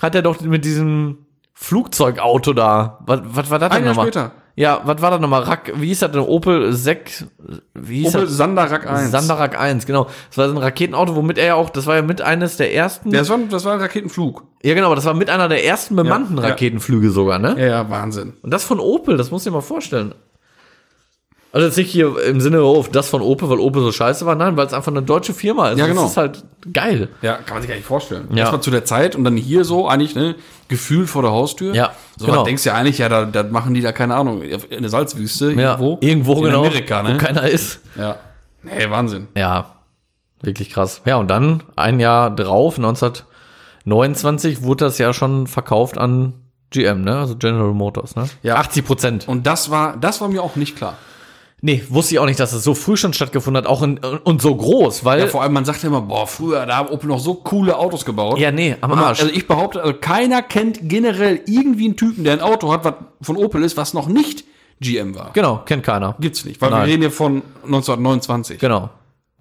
hat 0.00 0.14
er 0.14 0.22
doch 0.22 0.40
mit 0.40 0.64
diesem 0.64 1.26
Flugzeugauto 1.52 2.52
da, 2.54 2.98
was, 3.06 3.20
was 3.24 3.50
war 3.50 3.58
das 3.58 3.68
denn 3.68 3.78
Ein 3.78 3.84
Jahr 3.84 3.94
nochmal? 3.94 4.06
später. 4.06 4.32
Ja, 4.56 4.80
was 4.84 5.00
war 5.00 5.10
das 5.12 5.20
nochmal? 5.20 5.42
Rack, 5.42 5.72
wie 5.76 5.86
hieß 5.86 6.00
das 6.00 6.10
denn? 6.12 6.20
Opel 6.20 6.72
Sek, 6.72 7.24
wie 7.74 8.00
hieß 8.02 8.14
Opel 8.14 8.26
das? 8.26 8.36
Sandarak 8.36 8.86
1. 8.90 9.10
Sandarak 9.10 9.58
1, 9.58 9.86
genau. 9.86 10.06
Das 10.28 10.38
war 10.38 10.48
so 10.48 10.54
ein 10.54 10.58
Raketenauto, 10.58 11.16
womit 11.16 11.38
er 11.38 11.46
ja 11.46 11.54
auch, 11.54 11.70
das 11.70 11.86
war 11.86 11.96
ja 11.96 12.02
mit 12.02 12.20
eines 12.20 12.56
der 12.56 12.74
ersten. 12.74 13.10
Ja, 13.10 13.20
das 13.20 13.30
war, 13.30 13.38
das 13.48 13.64
war 13.64 13.74
ein 13.74 13.80
Raketenflug. 13.80 14.44
ja, 14.62 14.74
genau, 14.74 14.86
aber 14.86 14.96
das 14.96 15.04
war 15.06 15.14
mit 15.14 15.30
einer 15.30 15.48
der 15.48 15.64
ersten 15.64 15.96
bemannten 15.96 16.36
Ja. 16.36 16.44
Raketenflüge 16.44 17.10
sogar, 17.10 17.38
ne? 17.38 17.54
Ja, 17.58 17.66
ja, 17.66 17.90
Wahnsinn. 17.90 18.34
Und 18.42 18.52
das 18.52 18.64
von 18.64 18.80
Opel, 18.80 19.16
das 19.16 19.30
musst 19.30 19.46
du 19.46 19.50
dir 19.50 19.54
mal 19.56 19.62
vorstellen. 19.62 20.14
Also 21.52 21.66
jetzt 21.66 21.76
nicht 21.76 21.90
hier 21.90 22.16
im 22.26 22.40
Sinne, 22.40 22.62
oh, 22.62 22.84
das 22.92 23.08
von 23.08 23.22
Opel, 23.22 23.50
weil 23.50 23.58
Opel 23.58 23.82
so 23.82 23.90
scheiße 23.90 24.24
war, 24.24 24.36
nein, 24.36 24.56
weil 24.56 24.66
es 24.66 24.72
einfach 24.72 24.92
eine 24.92 25.02
deutsche 25.02 25.34
Firma 25.34 25.70
ist. 25.70 25.78
Ja, 25.78 25.88
genau. 25.88 26.02
Das 26.02 26.12
ist 26.12 26.16
halt 26.16 26.44
geil. 26.72 27.08
Ja, 27.22 27.36
kann 27.38 27.54
man 27.54 27.62
sich 27.62 27.68
gar 27.68 27.74
nicht 27.74 27.86
vorstellen. 27.86 28.28
Ja. 28.32 28.52
War 28.52 28.60
zu 28.60 28.70
der 28.70 28.84
Zeit 28.84 29.16
und 29.16 29.24
dann 29.24 29.36
hier 29.36 29.64
so 29.64 29.88
eigentlich, 29.88 30.14
ne, 30.14 30.36
Gefühl 30.68 31.08
vor 31.08 31.22
der 31.22 31.32
Haustür. 31.32 31.74
Ja, 31.74 31.92
so 32.16 32.26
genau. 32.26 32.44
denkst 32.44 32.64
ja 32.64 32.74
eigentlich, 32.74 32.98
ja, 32.98 33.08
da, 33.08 33.24
da 33.24 33.42
machen 33.42 33.74
die 33.74 33.80
da, 33.80 33.90
keine 33.90 34.14
Ahnung, 34.14 34.42
in 34.42 34.82
der 34.82 34.90
Salzwüste 34.90 35.52
Ja, 35.52 35.72
irgendwo. 35.72 35.98
irgendwo 36.00 36.34
in 36.36 36.44
genau, 36.44 36.60
Amerika, 36.60 37.02
ne? 37.02 37.14
wo 37.14 37.18
keiner 37.18 37.48
ist. 37.48 37.80
Ja. 37.96 38.16
Nee, 38.62 38.88
Wahnsinn. 38.88 39.26
Ja, 39.34 39.74
wirklich 40.42 40.70
krass. 40.70 41.02
Ja, 41.04 41.16
und 41.16 41.28
dann 41.28 41.64
ein 41.74 41.98
Jahr 41.98 42.30
drauf, 42.32 42.76
1929, 42.76 44.62
wurde 44.62 44.84
das 44.84 44.98
ja 44.98 45.12
schon 45.12 45.48
verkauft 45.48 45.98
an 45.98 46.34
GM, 46.70 47.02
ne? 47.02 47.18
Also 47.18 47.36
General 47.36 47.72
Motors, 47.72 48.14
ne? 48.14 48.28
Ja. 48.44 48.54
80 48.56 48.86
Prozent. 48.86 49.28
Und 49.28 49.48
das 49.48 49.70
war, 49.72 49.96
das 49.96 50.20
war 50.20 50.28
mir 50.28 50.42
auch 50.42 50.54
nicht 50.54 50.76
klar. 50.76 50.96
Nee, 51.62 51.82
wusste 51.88 52.14
ich 52.14 52.18
auch 52.18 52.26
nicht, 52.26 52.40
dass 52.40 52.52
es 52.52 52.64
so 52.64 52.74
früh 52.74 52.96
schon 52.96 53.12
stattgefunden 53.12 53.62
hat, 53.62 53.68
auch 53.68 53.82
in, 53.82 53.98
und 53.98 54.40
so 54.40 54.54
groß, 54.54 55.04
weil. 55.04 55.20
Ja, 55.20 55.26
vor 55.26 55.42
allem, 55.42 55.52
man 55.52 55.64
sagt 55.64 55.82
ja 55.82 55.88
immer, 55.88 56.00
boah, 56.00 56.26
früher, 56.26 56.64
da 56.64 56.76
haben 56.76 56.88
Opel 56.88 57.08
noch 57.08 57.20
so 57.20 57.34
coole 57.34 57.76
Autos 57.76 58.04
gebaut. 58.04 58.38
Ja, 58.38 58.50
nee, 58.50 58.76
am 58.80 58.92
Arsch. 58.92 59.20
Also 59.20 59.32
ich 59.32 59.46
behaupte, 59.46 59.82
also 59.82 59.94
keiner 60.00 60.42
kennt 60.42 60.88
generell 60.88 61.40
irgendwie 61.46 61.86
einen 61.86 61.96
Typen, 61.96 62.24
der 62.24 62.34
ein 62.34 62.40
Auto 62.40 62.72
hat, 62.72 62.84
was 62.84 62.94
von 63.20 63.36
Opel 63.36 63.62
ist, 63.62 63.76
was 63.76 63.92
noch 63.92 64.08
nicht 64.08 64.44
GM 64.80 65.14
war. 65.14 65.30
genau, 65.34 65.62
kennt 65.66 65.84
keiner. 65.84 66.16
Gibt's 66.20 66.44
nicht, 66.46 66.60
weil 66.62 66.70
Nein. 66.70 66.80
wir 66.80 66.86
reden 66.88 67.02
hier 67.02 67.10
von 67.10 67.42
1929. 67.64 68.58
Genau. 68.58 68.88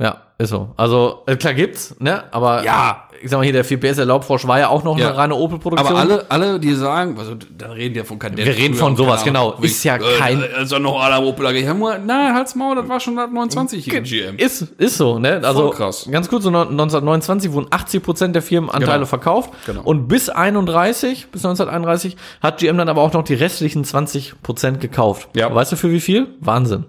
Ja, 0.02 0.22
ist 0.38 0.50
so. 0.52 0.70
Also, 0.78 1.24
äh, 1.26 1.36
klar 1.36 1.54
gibt's, 1.54 1.94
ne? 2.00 2.24
Aber 2.32 2.64
Ja. 2.64 3.04
ich 3.22 3.30
sag 3.30 3.36
mal 3.38 3.44
hier, 3.44 3.52
der 3.52 3.66
4PS, 3.66 3.98
der 3.98 4.06
Laubfrosch 4.06 4.48
war 4.48 4.58
ja 4.58 4.70
auch 4.70 4.86
noch 4.86 4.98
Ja. 4.98 5.10
eine 5.10 5.18
reine 5.18 5.36
Opel-Produktion. 5.36 5.90
Aber 5.92 6.00
alle, 6.00 6.26
alle, 6.30 6.58
die 6.58 6.74
sagen, 6.74 7.18
also 7.20 7.34
dann 7.58 7.72
reden 7.72 7.96
wir 7.96 8.06
von 8.06 8.18
Kadett. 8.18 8.46
Wir 8.46 8.56
reden 8.56 8.76
von 8.76 8.96
sowas, 8.96 9.26
genau. 9.26 9.56
Ist 9.62 9.84
ja 9.84 9.98
kein- 9.98 10.42
Äh, 10.42 10.46
also 10.56 10.80
noch 10.80 11.02
alle 11.04 11.16
am 11.16 11.26
Opel 11.26 11.46
AG. 11.48 11.58
Ja, 11.62 11.74
Nein, 11.74 12.34
halt's 12.34 12.56
Maul, 12.56 12.78
das 12.78 12.88
war 12.88 13.02
schon 13.02 13.16
29 13.16 13.84
hier 13.84 13.96
in 13.98 14.04
GM. 14.06 14.38
Ist, 14.38 14.62
ist 14.78 14.96
so, 14.96 15.20
ne? 15.20 15.42
Also, 15.44 15.64
Voll 15.68 15.72
krass. 15.72 16.08
ganz 16.10 16.30
kurz, 16.30 16.44
so 16.46 16.50
1929 16.50 17.52
wurden 17.52 17.68
80 17.70 18.02
Prozent 18.02 18.36
der 18.36 18.42
Firmenanteile 18.42 19.00
Genau. 19.00 19.06
verkauft. 19.06 19.50
Genau. 19.66 19.82
Und 19.84 20.08
bis 20.08 20.30
31, 20.30 21.28
bis 21.30 21.44
1931, 21.44 22.16
hat 22.42 22.60
GM 22.60 22.78
dann 22.78 22.88
aber 22.88 23.02
auch 23.02 23.12
noch 23.12 23.24
die 23.24 23.34
restlichen 23.34 23.84
20 23.84 24.42
Prozent 24.44 24.80
gekauft. 24.80 25.28
Ja. 25.36 25.54
Weißt 25.54 25.74
du 25.74 25.76
für 25.76 25.92
wie 25.92 26.00
viel? 26.00 26.28
Wahnsinn. 26.40 26.86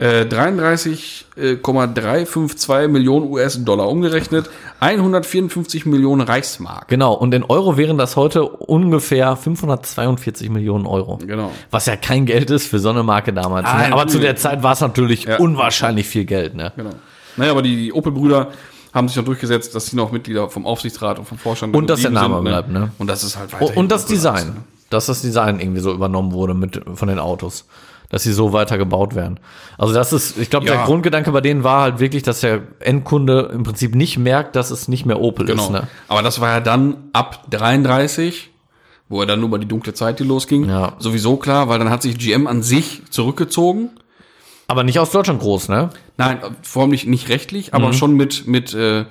Äh, 0.00 0.24
33,352 0.24 2.88
Millionen 2.88 3.30
US-Dollar 3.30 3.86
umgerechnet, 3.88 4.48
154 4.80 5.84
Millionen 5.84 6.22
Reichsmark. 6.22 6.88
Genau. 6.88 7.12
Und 7.12 7.34
in 7.34 7.44
Euro 7.44 7.76
wären 7.76 7.98
das 7.98 8.16
heute 8.16 8.44
ungefähr 8.44 9.36
542 9.36 10.48
Millionen 10.48 10.86
Euro. 10.86 11.18
Genau. 11.18 11.50
Was 11.70 11.84
ja 11.84 11.96
kein 11.96 12.24
Geld 12.24 12.48
ist 12.50 12.66
für 12.66 12.78
so 12.78 12.88
eine 12.88 13.02
Marke 13.02 13.34
damals. 13.34 13.68
Ah, 13.68 13.88
ne? 13.88 13.92
Aber 13.92 14.06
zu 14.06 14.18
der 14.18 14.36
Zeit 14.36 14.62
war 14.62 14.72
es 14.72 14.80
natürlich 14.80 15.24
Ja. 15.24 15.36
unwahrscheinlich 15.38 16.06
viel 16.08 16.24
Geld, 16.24 16.54
ne? 16.54 16.72
Genau. 16.76 16.90
Naja, 17.36 17.50
aber 17.52 17.60
die, 17.62 17.76
die 17.76 17.92
Opel-Brüder 17.92 18.48
haben 18.94 19.06
sich 19.06 19.16
noch 19.18 19.24
durchgesetzt, 19.24 19.74
dass 19.74 19.86
sie 19.86 19.96
noch 19.96 20.12
Mitglieder 20.12 20.48
vom 20.48 20.64
Aufsichtsrat 20.66 21.18
und 21.18 21.28
vom 21.28 21.36
Vorstand 21.38 21.76
Und 21.76 21.90
dass 21.90 22.00
der 22.00 22.10
Name 22.10 22.40
bleibt, 22.40 22.70
ne? 22.70 22.90
Und 22.98 23.06
das 23.06 23.22
ist 23.22 23.36
halt 23.38 23.52
Und, 23.52 23.60
weiterhin 23.60 23.78
und 23.78 23.92
das 23.92 24.06
Design. 24.06 24.46
ne? 24.46 24.54
Dass 24.88 25.06
das 25.06 25.20
Design 25.22 25.60
irgendwie 25.60 25.80
so 25.80 25.92
übernommen 25.92 26.32
wurde 26.32 26.54
mit, 26.54 26.80
von 26.94 27.06
den 27.06 27.18
Autos. 27.20 27.66
Dass 28.10 28.24
sie 28.24 28.32
so 28.32 28.52
weiter 28.52 28.76
gebaut 28.76 29.14
werden. 29.14 29.38
Also 29.78 29.94
das 29.94 30.12
ist, 30.12 30.36
ich 30.36 30.50
glaube, 30.50 30.66
Ja. 30.66 30.74
der 30.74 30.84
Grundgedanke 30.84 31.30
bei 31.32 31.40
denen 31.40 31.62
war 31.64 31.82
halt 31.82 32.00
wirklich, 32.00 32.22
dass 32.24 32.40
der 32.40 32.60
Endkunde 32.80 33.50
im 33.54 33.62
Prinzip 33.62 33.94
nicht 33.94 34.18
merkt, 34.18 34.56
dass 34.56 34.70
es 34.72 34.88
nicht 34.88 35.06
mehr 35.06 35.20
Opel 35.20 35.46
Genau. 35.46 35.62
ist. 35.64 35.70
Ne? 35.70 35.86
Aber 36.08 36.20
das 36.22 36.40
war 36.40 36.48
ja 36.50 36.60
dann 36.60 36.96
ab 37.12 37.44
33, 37.50 38.50
wo 39.08 39.20
er 39.20 39.26
dann 39.26 39.38
nur 39.40 39.48
mal 39.48 39.58
die 39.58 39.68
dunkle 39.68 39.94
Zeit, 39.94 40.18
die 40.18 40.24
losging, 40.24 40.68
Ja. 40.68 40.94
sowieso 40.98 41.36
klar, 41.36 41.68
weil 41.68 41.78
dann 41.78 41.88
hat 41.90 42.02
sich 42.02 42.18
GM 42.18 42.46
an 42.48 42.62
sich 42.64 43.02
zurückgezogen. 43.10 43.90
Aber 44.66 44.82
nicht 44.84 44.98
aus 44.98 45.10
Deutschland 45.10 45.40
groß, 45.40 45.68
ne? 45.68 45.90
Nein, 46.16 46.38
vor 46.62 46.82
allem 46.82 46.90
nicht, 46.90 47.28
rechtlich, 47.28 47.74
aber 47.74 47.92
schon 47.92 48.14
mit, 48.14 48.46
mit, 48.46 48.74
äh, 48.74 49.04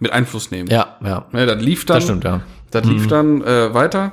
mit 0.00 0.12
Einfluss 0.12 0.50
nehmen. 0.50 0.68
Ja, 0.68 0.96
ja. 1.04 1.24
Ja, 1.32 1.46
das 1.46 1.62
lief 1.62 1.84
dann. 1.86 1.96
Das 1.96 2.04
stimmt, 2.04 2.24
ja. 2.24 2.40
Das 2.72 2.84
lief 2.84 3.06
dann 3.08 3.42
äh, 3.42 3.74
weiter. 3.74 4.12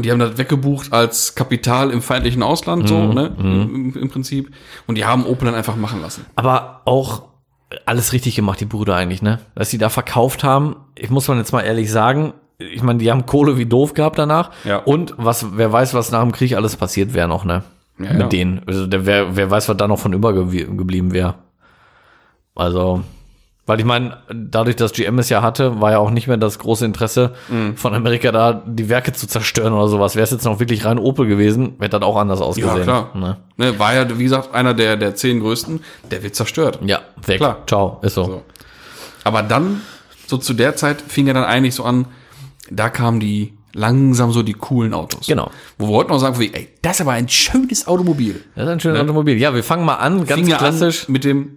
Und 0.00 0.06
die 0.06 0.10
haben 0.12 0.18
das 0.18 0.38
weggebucht 0.38 0.92
als 0.94 1.34
Kapital 1.34 1.90
im 1.90 2.00
feindlichen 2.00 2.42
Ausland, 2.42 2.88
so, 2.88 2.96
Mhm. 2.98 3.14
ne? 3.14 3.30
Im, 3.38 3.94
Im 3.94 4.08
Prinzip. 4.08 4.50
Und 4.86 4.94
die 4.96 5.04
haben 5.04 5.26
Opel 5.26 5.44
dann 5.44 5.54
einfach 5.54 5.76
machen 5.76 6.00
lassen. 6.00 6.24
Aber 6.36 6.80
auch 6.86 7.24
alles 7.84 8.14
richtig 8.14 8.34
gemacht, 8.34 8.58
die 8.60 8.64
Brüder 8.64 8.96
eigentlich, 8.96 9.20
ne? 9.20 9.40
Dass 9.54 9.68
sie 9.68 9.76
da 9.78 9.90
verkauft 9.90 10.42
haben, 10.42 10.74
ich 10.96 11.10
muss 11.10 11.28
man 11.28 11.36
jetzt 11.36 11.52
mal 11.52 11.60
ehrlich 11.60 11.90
sagen, 11.92 12.32
ich 12.58 12.82
meine, 12.82 12.98
die 12.98 13.10
haben 13.10 13.26
Kohle 13.26 13.58
wie 13.58 13.66
doof 13.66 13.92
gehabt 13.94 14.18
danach. 14.18 14.50
Ja. 14.64 14.78
Und 14.78 15.14
was, 15.18 15.46
wer 15.56 15.70
weiß, 15.70 15.92
was 15.92 16.10
nach 16.10 16.22
dem 16.22 16.32
Krieg 16.32 16.54
alles 16.56 16.76
passiert 16.76 17.12
wäre 17.14 17.28
noch, 17.28 17.44
ne? 17.44 17.62
Ja, 17.98 18.12
Mit 18.12 18.20
ja. 18.20 18.26
denen. 18.28 18.62
Also 18.66 18.86
der, 18.86 19.04
wer, 19.04 19.36
wer 19.36 19.50
weiß, 19.50 19.68
was 19.68 19.76
da 19.76 19.86
noch 19.86 19.98
von 19.98 20.14
übergeblieben 20.14 21.12
wäre. 21.12 21.34
Also, 22.54 23.02
weil 23.70 23.78
ich 23.78 23.86
meine, 23.86 24.16
dadurch, 24.28 24.74
dass 24.74 24.90
GM 24.92 25.20
es 25.20 25.28
ja 25.28 25.42
hatte, 25.42 25.80
war 25.80 25.92
ja 25.92 25.98
auch 25.98 26.10
nicht 26.10 26.26
mehr 26.26 26.36
das 26.36 26.58
große 26.58 26.84
Interesse 26.84 27.34
Mhm. 27.48 27.76
von 27.76 27.94
Amerika 27.94 28.32
da, 28.32 28.64
die 28.66 28.88
Werke 28.88 29.12
zu 29.12 29.28
zerstören 29.28 29.72
oder 29.72 29.86
sowas. 29.86 30.16
Wäre 30.16 30.24
es 30.24 30.32
jetzt 30.32 30.44
noch 30.44 30.58
wirklich 30.58 30.84
rein 30.84 30.98
Opel 30.98 31.26
gewesen, 31.28 31.74
wäre 31.78 31.88
das 31.88 32.02
auch 32.02 32.16
anders 32.16 32.40
ausgesehen. 32.40 32.78
Ja, 32.78 32.82
klar. 32.82 33.10
Ne? 33.14 33.36
Ne, 33.56 33.78
war 33.78 33.94
ja, 33.94 34.18
wie 34.18 34.24
gesagt, 34.24 34.52
einer 34.52 34.74
der, 34.74 34.96
der 34.96 35.14
zehn 35.14 35.38
größten, 35.38 35.84
der 36.10 36.22
wird 36.24 36.34
zerstört. 36.34 36.80
Ja, 36.84 36.98
weg. 37.24 37.38
Klar. 37.38 37.58
Ciao, 37.68 38.00
ist 38.02 38.14
so. 38.14 38.24
So. 38.24 38.42
Aber 39.22 39.44
dann, 39.44 39.82
so 40.26 40.36
zu 40.36 40.52
der 40.52 40.74
Zeit, 40.74 41.00
fing 41.00 41.28
er 41.28 41.34
dann 41.34 41.44
eigentlich 41.44 41.76
so 41.76 41.84
an, 41.84 42.06
da 42.72 42.88
kamen 42.88 43.20
die 43.20 43.54
langsam 43.72 44.32
so 44.32 44.42
die 44.42 44.54
coolen 44.54 44.94
Autos. 44.94 45.28
Genau. 45.28 45.48
Wo 45.78 45.86
wir 45.90 45.92
heute 45.98 46.10
noch 46.10 46.18
sagen, 46.18 46.40
wie, 46.40 46.52
ey, 46.52 46.68
das 46.82 46.96
ist 46.96 47.02
aber 47.02 47.12
ein 47.12 47.28
schönes 47.28 47.86
Automobil. 47.86 48.42
Das 48.56 48.64
ist 48.64 48.70
ein 48.70 48.80
schönes 48.80 49.00
Automobil. 49.00 49.38
Ja, 49.38 49.54
wir 49.54 49.62
fangen 49.62 49.84
mal 49.84 49.94
an, 49.94 50.26
ganz 50.26 50.40
Fing 50.40 50.48
ja 50.48 50.56
klassisch. 50.58 51.06
an 51.06 51.12
mit 51.12 51.22
dem, 51.22 51.50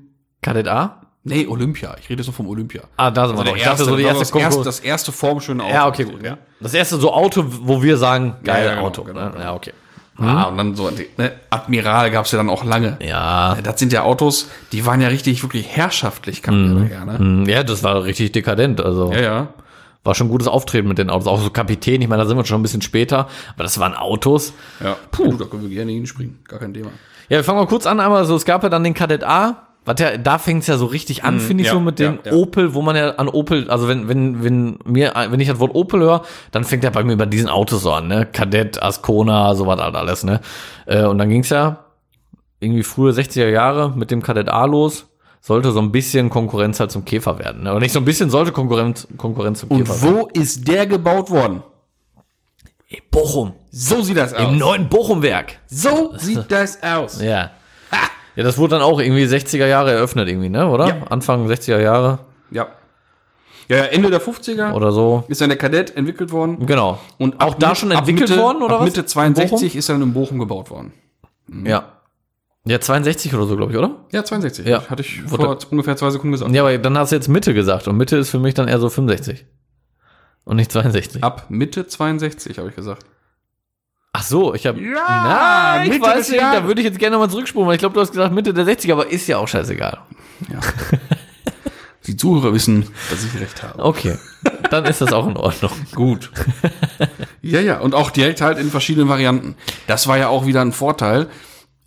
Kadett 0.43 0.67
A? 0.67 1.02
Nee, 1.23 1.47
Olympia. 1.47 1.95
Ich 2.01 2.09
rede 2.09 2.21
jetzt 2.21 2.27
noch 2.27 2.35
vom 2.35 2.47
Olympia. 2.47 2.81
Ah, 2.97 3.11
da 3.11 3.27
sind 3.27 3.37
wir 3.37 3.43
noch. 3.45 3.57
Dachte 3.57 3.85
so 3.85 3.95
die 3.95 4.03
das, 4.03 4.17
erste 4.19 4.37
erste, 4.39 4.57
Konkur- 4.59 4.63
das 4.65 4.79
erste 4.79 5.11
formschöne 5.11 5.63
Auto. 5.63 5.73
Ja, 5.73 5.87
okay, 5.87 6.03
gut. 6.05 6.23
Ja. 6.23 6.37
Das 6.59 6.73
erste 6.73 6.97
so 6.97 7.13
Auto, 7.13 7.43
wo 7.47 7.81
wir 7.83 7.97
sagen, 7.97 8.35
geil 8.43 8.63
Ja, 8.63 8.69
ja, 8.69 8.75
genau, 8.75 8.87
Auto. 8.87 9.03
genau, 9.03 9.19
ne? 9.25 9.31
genau. 9.31 9.43
Ja, 9.43 9.53
okay. 9.53 9.73
Ah, 10.15 10.43
und 10.43 10.57
dann 10.57 10.75
so, 10.75 10.91
ne, 11.17 11.31
Admiral 11.49 12.11
gab's 12.11 12.31
ja 12.31 12.37
dann 12.37 12.47
auch 12.49 12.63
lange. 12.63 12.97
Ja. 13.01 13.57
Das 13.63 13.79
sind 13.79 13.91
ja 13.91 14.03
Autos, 14.03 14.47
die 14.71 14.85
waren 14.85 15.01
ja 15.01 15.07
richtig, 15.07 15.41
wirklich 15.41 15.67
herrschaftlich, 15.75 16.43
kann 16.43 16.73
man 16.75 16.89
ja, 16.91 17.03
ne? 17.03 17.17
Hm, 17.17 17.45
Ja, 17.49 17.63
das 17.63 17.81
war 17.83 18.03
richtig 18.03 18.31
dekadent. 18.31 18.79
Also 18.79 19.11
Ja, 19.11 19.21
ja. 19.21 19.47
war 20.03 20.13
schon 20.13 20.27
ein 20.27 20.29
gutes 20.29 20.47
Auftreten 20.47 20.87
mit 20.87 20.99
den 20.99 21.09
Autos. 21.09 21.25
Auch 21.27 21.41
so 21.41 21.49
Kapitän, 21.49 21.99
ich 21.99 22.07
meine, 22.07 22.21
da 22.21 22.27
sind 22.27 22.37
wir 22.37 22.45
schon 22.45 22.59
ein 22.59 22.61
bisschen 22.63 22.83
später, 22.83 23.27
aber 23.55 23.63
das 23.63 23.79
waren 23.79 23.95
Autos. 23.95 24.53
Ja. 24.83 24.97
Puh. 25.09 25.31
Du, 25.31 25.37
da 25.37 25.45
können 25.45 25.63
wir 25.63 25.69
gerne 25.75 25.91
hinspringen. 25.91 26.39
Gar 26.47 26.59
kein 26.59 26.75
Thema. 26.75 26.89
Ja, 27.29 27.37
wir 27.37 27.43
fangen 27.43 27.57
mal 27.57 27.65
kurz 27.67 27.87
an, 27.87 27.99
einmal 27.99 28.23
so, 28.25 28.35
es 28.35 28.45
gab 28.45 28.61
ja 28.61 28.69
dann 28.69 28.83
den 28.83 28.93
Kadett 28.93 29.23
A. 29.23 29.63
Was 29.85 29.99
ja, 29.99 30.17
da 30.17 30.37
fängt's 30.37 30.67
ja 30.67 30.77
so 30.77 30.85
richtig 30.85 31.25
an, 31.25 31.39
finde 31.41 31.63
ich 31.63 31.67
ja, 31.67 31.73
so 31.73 31.79
mit 31.81 31.99
dem 31.99 32.19
ja, 32.23 32.31
ja. 32.31 32.37
Opel, 32.37 32.73
wo 32.73 32.81
man 32.81 32.95
ja 32.95 33.15
an 33.15 33.27
Opel, 33.27 33.69
also 33.69 33.89
wenn, 33.89 34.07
wenn, 34.07 34.41
wenn 34.43 34.79
mir, 34.85 35.13
wenn 35.29 35.39
ich 35.41 35.49
das 35.49 35.59
Wort 35.59 35.75
Opel 35.75 35.99
höre, 35.99 36.21
dann 36.51 36.63
fängt 36.63 36.85
er 36.85 36.91
bei 36.91 37.03
mir 37.03 37.17
bei 37.17 37.25
diesen 37.25 37.49
Autos 37.49 37.83
so 37.83 37.91
an, 37.91 38.07
ne? 38.07 38.25
Kadett, 38.25 38.81
Ascona, 38.81 39.55
sowas 39.55 39.81
halt 39.81 39.95
alles, 39.95 40.23
ne? 40.23 40.39
Äh, 40.85 41.03
und 41.03 41.17
dann 41.17 41.29
ging's 41.29 41.49
ja 41.49 41.79
irgendwie 42.61 42.83
frühe 42.83 43.11
60er 43.11 43.49
Jahre 43.49 43.91
mit 43.93 44.09
dem 44.09 44.23
Kadett 44.23 44.47
A 44.47 44.63
los, 44.65 45.07
sollte 45.41 45.73
so 45.73 45.81
ein 45.81 45.91
bisschen 45.91 46.29
Konkurrenz 46.29 46.79
halt 46.79 46.91
zum 46.91 47.03
Käfer 47.03 47.37
werden, 47.39 47.63
ne? 47.63 47.71
Aber 47.71 47.81
nicht 47.81 47.91
so 47.91 47.99
ein 47.99 48.05
bisschen, 48.05 48.29
sollte 48.29 48.53
Konkurrenz, 48.53 49.05
Konkurrenz 49.17 49.59
zum 49.59 49.71
Und 49.71 49.79
Käfer 49.79 50.01
werden. 50.01 50.15
wo 50.15 50.27
ist 50.27 50.65
der 50.65 50.87
gebaut 50.87 51.29
worden? 51.29 51.61
Bochum. 53.11 53.53
So 53.71 54.01
sieht 54.01 54.17
das 54.17 54.33
aus. 54.33 54.49
Im 54.49 54.57
neuen 54.57 54.87
Bochumwerk. 54.87 55.59
So 55.67 56.13
sieht 56.17 56.45
das 56.49 56.81
aus. 56.83 57.21
Ja. 57.21 57.51
Ja, 58.35 58.43
das 58.43 58.57
wurde 58.57 58.71
dann 58.75 58.81
auch 58.81 58.99
irgendwie 58.99 59.25
60er 59.25 59.67
Jahre 59.67 59.91
eröffnet 59.91 60.27
irgendwie, 60.27 60.49
ne? 60.49 60.67
Oder? 60.69 60.87
Ja. 60.87 60.97
Anfang 61.09 61.47
60er 61.47 61.79
Jahre 61.79 62.19
Ja. 62.51 62.67
Ja, 63.69 63.77
Ende 63.85 64.09
der 64.09 64.21
50er 64.21 64.73
oder 64.73 64.91
so. 64.91 65.23
ist 65.29 65.39
dann 65.39 65.49
der 65.49 65.57
Kadett 65.57 65.95
entwickelt 65.95 66.31
worden. 66.31 66.65
Genau. 66.65 66.99
Und 67.17 67.39
auch 67.39 67.53
da 67.55 67.73
schon 67.75 67.91
entwickelt 67.91 68.29
Mitte, 68.29 68.41
worden, 68.41 68.61
oder 68.61 68.75
ab 68.75 68.81
was? 68.81 68.87
Mitte 68.87 69.05
62 69.05 69.75
ist 69.77 69.87
dann 69.87 70.01
in 70.01 70.13
Bochum 70.13 70.37
gebaut 70.37 70.69
worden. 70.69 70.91
Ja. 71.63 71.85
Ja, 72.65 72.79
62 72.79 73.33
oder 73.33 73.45
so, 73.45 73.55
glaube 73.57 73.71
ich, 73.71 73.77
oder? 73.77 73.91
Ja, 74.11 74.23
62. 74.23 74.65
Ja. 74.65 74.89
Hatte 74.89 75.01
ich 75.01 75.29
Wurde- 75.29 75.43
vor 75.43 75.57
ungefähr 75.71 75.95
zwei 75.95 76.09
Sekunden 76.09 76.31
gesagt. 76.33 76.51
Ja, 76.53 76.61
aber 76.61 76.77
dann 76.77 76.97
hast 76.97 77.11
du 77.11 77.15
jetzt 77.15 77.27
Mitte 77.29 77.53
gesagt 77.53 77.87
und 77.87 77.95
Mitte 77.97 78.17
ist 78.17 78.29
für 78.29 78.39
mich 78.39 78.53
dann 78.53 78.67
eher 78.67 78.79
so 78.79 78.89
65. 78.89 79.45
Und 80.45 80.57
nicht 80.57 80.71
62. 80.71 81.23
Ab 81.23 81.45
Mitte 81.49 81.87
62, 81.87 82.57
habe 82.59 82.69
ich 82.69 82.75
gesagt. 82.75 83.05
Ach 84.15 84.21
so, 84.23 84.53
ich 84.53 84.65
habe. 84.67 84.79
Ja, 84.79 84.93
Na, 85.77 85.83
ich 85.83 85.89
Mitte 85.89 86.05
weiß 86.05 86.29
nicht, 86.29 86.39
Jahres. 86.39 86.59
da 86.61 86.67
würde 86.67 86.81
ich 86.81 86.85
jetzt 86.85 86.99
gerne 86.99 87.15
nochmal 87.15 87.29
zurückspulen, 87.31 87.67
weil 87.67 87.75
ich 87.75 87.79
glaube, 87.79 87.95
du 87.95 88.01
hast 88.01 88.11
gesagt 88.11 88.33
Mitte 88.33 88.53
der 88.53 88.65
60er, 88.65 88.91
aber 88.93 89.07
ist 89.11 89.27
ja 89.27 89.37
auch 89.39 89.47
scheißegal. 89.47 89.97
Die 92.05 92.17
Zuhörer 92.17 92.53
wissen, 92.53 92.85
dass 93.09 93.23
ich 93.23 93.39
recht 93.39 93.63
habe. 93.63 93.81
Okay, 93.83 94.17
dann 94.69 94.83
ist 94.85 94.99
das 94.99 95.13
auch 95.13 95.25
in 95.27 95.37
Ordnung. 95.37 95.71
Gut. 95.95 96.31
ja, 97.41 97.61
ja, 97.61 97.79
und 97.79 97.95
auch 97.95 98.11
direkt 98.11 98.41
halt 98.41 98.57
in 98.59 98.69
verschiedenen 98.69 99.07
Varianten. 99.07 99.55
Das 99.87 100.05
war 100.07 100.17
ja 100.17 100.27
auch 100.27 100.45
wieder 100.45 100.61
ein 100.61 100.73
Vorteil. 100.73 101.27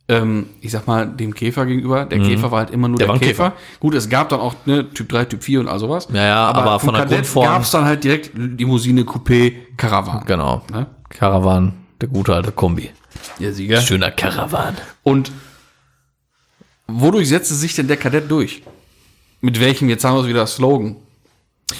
Ähm, 0.08 0.46
ich 0.60 0.70
sag 0.70 0.86
mal, 0.86 1.06
dem 1.06 1.34
Käfer 1.34 1.66
gegenüber. 1.66 2.06
Der 2.06 2.20
Käfer 2.20 2.50
war 2.50 2.60
halt 2.60 2.70
immer 2.70 2.88
nur 2.88 2.96
Der 2.96 3.08
der, 3.08 3.18
Käfer. 3.18 3.50
Käfer. 3.50 3.52
Gut, 3.80 3.94
es 3.94 4.08
gab 4.08 4.28
dann 4.30 4.40
auch 4.40 4.54
ne, 4.64 4.88
Typ 4.90 5.08
3, 5.10 5.26
Typ 5.26 5.42
4 5.42 5.60
und 5.60 5.68
all 5.68 5.78
sowas. 5.80 6.08
Ja, 6.12 6.24
ja, 6.24 6.44
aber 6.46 6.80
von 6.80 6.94
der 6.94 7.06
Grundform- 7.08 7.44
gab 7.44 7.62
es 7.62 7.70
dann 7.72 7.84
halt 7.84 8.02
direkt 8.04 8.30
Limousine, 8.34 9.02
Coupé, 9.02 9.52
Caravan. 9.76 10.22
Genau. 10.24 10.62
Ne? 10.72 10.86
Caravan, 11.10 11.74
der 12.00 12.08
gute 12.08 12.34
alte 12.34 12.52
Kombi. 12.52 12.90
Der 13.40 13.52
Sieger. 13.52 13.80
Schöner 13.80 14.10
Caravan. 14.10 14.76
Und 15.02 15.32
wodurch 16.86 17.28
setzte 17.28 17.54
sich 17.54 17.74
denn 17.74 17.88
der 17.88 17.96
Kadett 17.96 18.30
durch? 18.30 18.62
Mit 19.40 19.60
welchem, 19.60 19.88
jetzt 19.88 20.04
haben 20.04 20.16
wir 20.16 20.26
wieder 20.28 20.46
Slogan. 20.46 20.96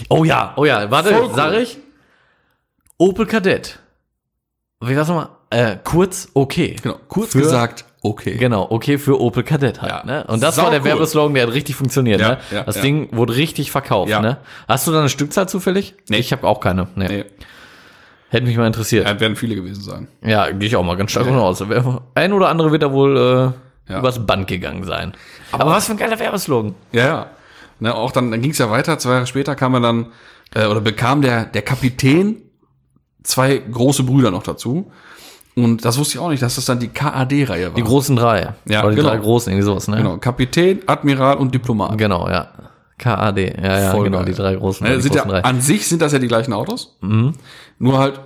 Oh 0.09 0.25
ja, 0.25 0.53
oh 0.57 0.65
ja, 0.65 0.91
warte, 0.91 1.11
Voll 1.11 1.27
cool. 1.29 1.35
sag 1.35 1.55
ich. 1.55 1.79
Opel 2.99 3.27
Kadett. 3.27 3.79
Wie 4.81 4.97
war's 4.97 5.09
nochmal? 5.09 5.29
Äh, 5.51 5.77
kurz 5.85 6.29
okay. 6.35 6.77
Genau, 6.83 6.99
kurz 7.09 7.33
Für- 7.33 7.39
gesagt, 7.39 7.85
okay. 8.03 8.37
Genau, 8.37 8.67
okay 8.71 8.99
für 8.99 9.21
Opel 9.21 9.43
Kadett 9.45 9.81
halt. 9.81 9.93
Ja. 9.93 10.05
Ne? 10.05 10.25
Und 10.27 10.43
das 10.43 10.57
Sau 10.57 10.65
war 10.65 10.71
der 10.71 10.81
cool. 10.81 10.87
Werbeslogan, 10.87 11.35
der 11.35 11.47
hat 11.47 11.53
richtig 11.55 11.77
funktioniert. 11.77 12.21
Ja, 12.21 12.31
ne? 12.31 12.39
ja, 12.51 12.65
das 12.65 12.77
ja. 12.77 12.83
Ding 12.83 13.09
wurde 13.13 13.37
richtig 13.37 13.71
verkauft. 13.71 14.11
Ja. 14.11 14.21
Ne? 14.21 14.39
Hast 14.67 14.87
du 14.87 14.93
da 14.93 15.01
eine 15.01 15.09
Stückzahl 15.09 15.49
zufällig? 15.49 15.95
Nee. 16.09 16.19
Ich 16.19 16.33
habe 16.33 16.47
auch 16.47 16.61
keine. 16.61 16.89
Nee. 16.97 17.09
Nee, 17.09 17.25
Hätte 18.37 18.47
mich 18.47 18.57
mal 18.57 18.67
interessiert. 18.67 19.07
ja, 19.07 19.19
werden 19.21 19.37
viele 19.37 19.55
gewesen 19.55 19.83
sein. 19.83 20.09
Ja, 20.23 20.51
gehe 20.51 20.69
ich 20.69 20.77
auch 20.77 20.83
mal 20.85 20.97
ganz 20.97 21.11
stark 21.11 21.27
davon 21.27 21.41
aus. 21.41 21.63
Wer- 21.69 22.03
Ein 22.15 22.33
oder 22.33 22.49
andere 22.49 22.71
wird 22.73 22.83
da 22.83 22.93
wohl 22.93 23.17
äh, 23.89 23.93
Ja. 23.93 23.99
übers 24.01 24.25
Band 24.27 24.47
gegangen 24.49 24.85
sein. 24.85 25.13
Aber, 25.53 25.71
was 25.71 25.87
für 25.87 25.93
ein 25.93 25.99
geiler 25.99 26.19
Werbeslogan. 26.19 26.75
Ja, 26.93 27.07
ja. 27.07 27.27
Ne, 27.81 27.95
auch 27.95 28.11
dann, 28.13 28.31
dann 28.31 28.41
ging 28.41 28.53
es 28.53 28.59
ja 28.59 28.71
weiter. 28.71 28.99
Zwei 28.99 29.13
Jahre 29.15 29.27
später 29.27 29.55
kam 29.55 29.75
er 29.75 29.81
dann, 29.81 30.07
äh, 30.55 30.67
oder 30.67 30.81
bekam 30.81 31.21
der, 31.23 31.45
der 31.45 31.63
Kapitän 31.63 32.37
zwei 33.23 33.59
große 33.59 34.03
Brüder 34.05 34.31
noch 34.31 34.43
dazu. 34.45 34.91
Und 35.55 35.85
das 35.85 35.99
wusste 35.99 36.15
ich 36.17 36.21
auch 36.21 36.29
nicht, 36.29 36.43
dass 36.43 36.57
das 36.57 36.65
dann 36.67 36.79
die 36.81 36.89
KAD-Reihe 36.89 37.69
war. 37.69 37.75
Die 37.75 37.83
großen 37.83 38.15
drei. 38.17 38.55
Ja, 38.67 38.81
Oder 38.83 38.91
die 38.91 38.97
genau. 38.97 39.09
drei 39.09 39.17
großen, 39.17 39.51
irgendwie 39.53 39.65
sowas, 39.67 39.89
ne? 39.89 39.97
genau, 39.97 40.19
Kapitän, 40.19 40.81
Admiral 40.87 41.37
und 41.39 41.55
Diplomat. 41.55 41.97
Genau, 41.97 42.29
ja. 42.29 42.49
KAD, 42.99 43.39
ja, 43.39 43.79
ja, 43.81 43.91
Voll 43.91 44.05
genau, 44.05 44.19
geil. 44.19 44.27
die 44.27 44.35
drei 44.35 44.55
großen. 44.57 44.87
Ne, 44.87 44.97
die 44.97 45.03
sind 45.03 45.15
ja, 45.15 45.23
großen 45.23 45.43
drei. 45.43 45.45
an 45.49 45.61
sich 45.61 45.87
sind 45.87 46.01
das 46.03 46.13
ja 46.13 46.19
die 46.19 46.29
gleichen 46.29 46.53
Autos, 46.53 46.97
nur 47.79 47.99
halt 47.99 48.21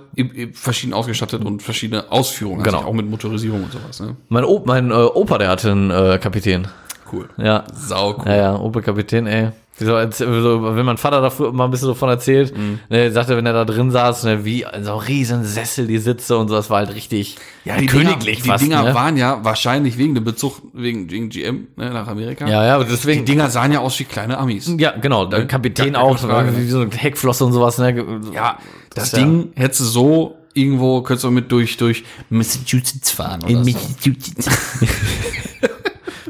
verschieden 0.53 0.93
ausgestattet 0.93 1.43
und 1.43 1.61
verschiedene 1.61 2.09
Ausführungen, 2.11 2.63
Genau. 2.63 2.77
also 2.79 2.89
auch 2.89 2.93
mit 2.93 3.09
Motorisierung 3.09 3.63
und 3.65 3.71
sowas. 3.73 3.99
Ne? 3.99 4.15
Mein, 4.29 4.45
o 4.45 4.61
mein 4.65 4.91
äh, 4.91 4.93
Opa, 4.93 5.37
der 5.37 5.49
hatte 5.49 5.71
einen 5.71 5.91
äh, 5.91 6.19
Kapitän. 6.21 6.67
Cool. 7.11 7.29
Ja. 7.37 7.63
Sau 7.73 8.17
cool. 8.19 8.23
Ja, 8.27 8.35
ja, 8.35 8.55
Opel 8.59 8.81
Kapitän, 8.81 9.27
ey. 9.27 9.49
So, 9.79 9.93
wenn 9.95 10.85
mein 10.85 10.97
Vater 10.97 11.21
da 11.21 11.51
mal 11.51 11.65
ein 11.65 11.71
bisschen 11.71 11.87
so 11.87 11.95
von 11.95 12.07
erzählt, 12.09 12.55
Mhm. 12.55 12.79
ne, 12.89 13.11
sagte, 13.11 13.35
wenn 13.35 13.47
er 13.47 13.53
da 13.53 13.65
drin 13.65 13.89
saß, 13.89 14.25
ne, 14.25 14.45
wie 14.45 14.61
in 14.61 14.83
so 14.83 14.91
einem 14.91 14.99
riesen 14.99 15.43
Sessel 15.43 15.87
die 15.87 15.97
Sitze 15.97 16.37
und 16.37 16.49
so, 16.49 16.55
das 16.55 16.69
war 16.69 16.79
halt 16.85 16.93
richtig 16.93 17.37
Ja, 17.65 17.77
die 17.77 17.87
königlich 17.87 18.41
Dinger, 18.43 18.53
fast. 18.53 18.63
Die 18.63 18.69
Dinger 18.69 18.83
ne? 18.83 18.93
waren 18.93 19.17
ja 19.17 19.43
wahrscheinlich 19.43 19.97
wegen 19.97 20.13
dem 20.13 20.23
Bezug, 20.23 20.61
wegen, 20.73 21.09
wegen 21.09 21.29
GM 21.29 21.67
ne, 21.77 21.89
nach 21.89 22.07
Amerika. 22.07 22.47
ja, 22.47 22.63
ja, 22.63 22.83
Die 22.83 22.91
deswegen. 22.91 23.25
Dinger 23.25 23.49
sahen 23.49 23.71
ja 23.71 23.79
aus 23.79 23.97
wie 23.99 24.03
kleine 24.03 24.37
Amis. 24.37 24.71
ja, 24.77 24.91
genau, 24.91 25.25
der 25.25 25.47
Kapitän 25.47 25.93
gar 25.93 26.03
auch, 26.03 26.19
Frage, 26.19 26.55
wie 26.55 26.67
so 26.67 26.81
eine 26.81 26.91
Heckflosse 26.91 27.43
und 27.45 27.53
sowas, 27.53 27.79
ne? 27.79 28.05
Ja, 28.33 28.59
das, 28.93 29.13
ja- 29.13 29.19
Ding 29.19 29.51
hättest 29.55 29.79
du 29.79 29.85
so 29.85 30.35
irgendwo, 30.53 31.01
könntest 31.01 31.23
du 31.23 31.31
mit 31.31 31.51
durch, 31.51 31.77
durch 31.77 32.03
Massachusetts 32.29 33.09
fahren 33.09 33.41
oder 33.43 33.63
so. 33.63 33.71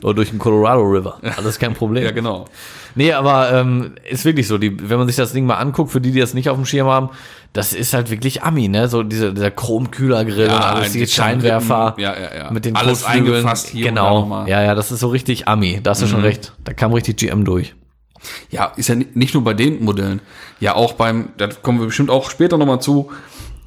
Oder 0.03 0.13
durch 0.15 0.29
den 0.31 0.39
Colorado 0.39 0.81
River. 0.81 1.19
Alles 1.37 1.59
kein 1.59 1.73
Problem. 1.73 2.03
Ja, 2.03 2.11
genau. 2.11 2.45
Nee, 2.95 3.13
aber 3.13 3.53
ähm, 3.53 3.93
ist 4.09 4.25
wirklich 4.25 4.47
so, 4.47 4.57
die, 4.57 4.89
wenn 4.89 4.97
man 4.97 5.07
sich 5.07 5.15
das 5.15 5.31
Ding 5.31 5.45
mal 5.45 5.55
anguckt, 5.55 5.91
für 5.91 6.01
die, 6.01 6.11
die 6.11 6.19
das 6.19 6.33
nicht 6.33 6.49
auf 6.49 6.57
dem 6.57 6.65
Schirm 6.65 6.87
haben, 6.87 7.09
das 7.53 7.73
ist 7.73 7.93
halt 7.93 8.09
wirklich 8.09 8.43
Ami, 8.43 8.67
ne? 8.67 8.87
So 8.87 9.03
diese, 9.03 9.33
dieser 9.33 9.51
Chromkühlergrill 9.51 10.45
und 10.47 10.51
alles, 10.53 10.93
die 10.93 11.05
Scheinwerfer. 11.07 11.95
Ja, 11.97 12.13
ja, 12.19 12.35
ja. 12.35 12.51
Mit 12.51 12.65
den 12.65 12.75
Alles 12.75 13.03
Kotflügeln. 13.03 13.35
eingefasst 13.35 13.67
hier 13.69 13.85
Genau. 13.87 14.25
Mhm. 14.25 14.47
Ja, 14.47 14.61
ja, 14.63 14.75
das 14.75 14.91
ist 14.91 14.99
so 15.01 15.07
richtig 15.09 15.47
Ami. 15.47 15.79
Da 15.83 15.91
hast 15.91 16.01
du 16.01 16.07
schon 16.07 16.21
recht. 16.21 16.53
Da 16.63 16.73
kam 16.73 16.91
richtig 16.93 17.17
GM 17.17 17.45
durch. 17.45 17.75
Ja, 18.49 18.71
ist 18.75 18.89
ja 18.89 18.95
ni- 18.95 19.07
nicht 19.13 19.33
nur 19.33 19.43
bei 19.43 19.53
den 19.53 19.83
Modellen. 19.83 20.21
Ja, 20.59 20.75
auch 20.75 20.93
beim, 20.93 21.29
da 21.37 21.47
kommen 21.47 21.79
wir 21.79 21.87
bestimmt 21.87 22.09
auch 22.09 22.29
später 22.29 22.57
nochmal 22.57 22.81
zu, 22.81 23.09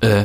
äh, 0.00 0.24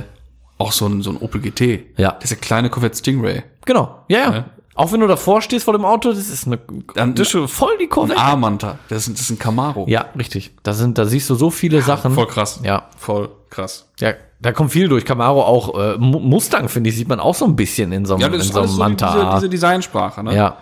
auch 0.57 0.71
so 0.71 0.85
ein, 0.87 1.01
so 1.01 1.09
ein 1.11 1.17
Opel 1.17 1.41
GT. 1.41 1.85
Ja. 1.97 2.11
Der 2.11 2.37
kleine 2.37 2.69
Corvette 2.69 2.97
Stingray. 2.97 3.43
Genau. 3.65 4.03
Ja, 4.07 4.19
ja. 4.19 4.45
Auch 4.79 4.91
wenn 4.93 5.01
du 5.01 5.07
davor 5.07 5.41
stehst 5.41 5.65
vor 5.65 5.73
dem 5.73 5.83
Auto, 5.83 6.09
das 6.09 6.29
ist 6.29 6.47
eine 6.47 6.57
das 6.95 7.33
ist 7.35 7.51
voll 7.51 7.77
die 7.79 7.83
Ein 7.83 7.89
Corvette. 7.89 8.19
A-Manta. 8.21 8.79
Das 8.87 9.07
ist, 9.07 9.13
das 9.13 9.21
ist 9.21 9.29
ein 9.31 9.39
Camaro. 9.39 9.85
Ja, 9.89 10.05
richtig. 10.17 10.51
Da 10.63 10.73
sind, 10.73 10.97
da 10.97 11.05
siehst 11.05 11.29
du 11.29 11.35
so 11.35 11.49
viele 11.49 11.81
Sachen. 11.81 12.13
Voll 12.13 12.27
krass. 12.27 12.61
Ja. 12.63 12.83
Voll 12.97 13.29
krass. 13.49 13.89
Ja, 13.99 14.13
da 14.41 14.51
kommt 14.53 14.71
viel 14.71 14.87
durch. 14.87 15.03
Camaro 15.03 15.41
auch, 15.43 15.77
äh, 15.77 15.97
Mu- 15.97 16.19
Mustang, 16.19 16.69
finde 16.69 16.89
ich, 16.89 16.95
sieht 16.95 17.09
man 17.09 17.19
auch 17.19 17.35
so 17.35 17.43
ein 17.45 17.55
bisschen 17.57 17.91
in 17.91 18.05
so 18.05 18.13
einem, 18.13 18.21
Ja, 18.21 18.27
das 18.29 18.35
in 18.35 18.41
ist 18.47 18.53
so 18.53 18.59
einem 18.59 18.67
so 18.69 18.75
die- 18.75 18.79
Manta. 18.79 19.13
diese, 19.13 19.35
diese 19.35 19.49
Designsprache, 19.49 20.23
ne? 20.23 20.33
Ja. 20.35 20.57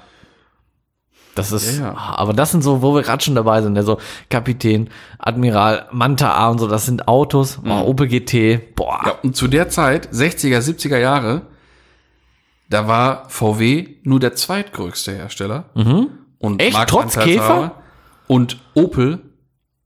Das 1.35 1.51
ist, 1.51 1.77
Ja, 1.77 1.85
ja. 1.91 1.95
aber 1.95 2.33
das 2.33 2.49
sind 2.49 2.63
so, 2.63 2.81
wo 2.81 2.95
wir 2.95 3.03
gerade 3.03 3.23
schon 3.23 3.35
dabei 3.35 3.61
sind, 3.61 3.73
ne? 3.73 3.83
so 3.83 3.99
Kapitän, 4.31 4.89
Admiral, 5.19 5.85
Manta 5.91 6.33
A 6.33 6.49
und 6.49 6.57
so, 6.57 6.67
das 6.67 6.87
sind 6.87 7.07
Autos, 7.07 7.59
oh, 7.63 7.81
Opel 7.85 8.07
GT, 8.07 8.57
boah, 8.75 9.01
Ja, 9.05 9.13
und 9.21 9.35
zu 9.35 9.47
der 9.47 9.69
Zeit, 9.69 10.09
60er, 10.11 10.57
70er 10.61 10.97
Jahre, 10.97 11.43
da 12.69 12.87
war 12.87 13.29
VW 13.29 13.87
nur 14.03 14.19
der 14.19 14.33
zweitgrößte 14.35 15.13
Hersteller. 15.13 15.65
Und 15.73 15.85
Mhm. 15.85 16.59
Echt? 16.59 16.73
Trotz 16.87 17.15
Marktanteilshaber. 17.15 17.71
Und 18.27 18.57
Opel 18.73 19.19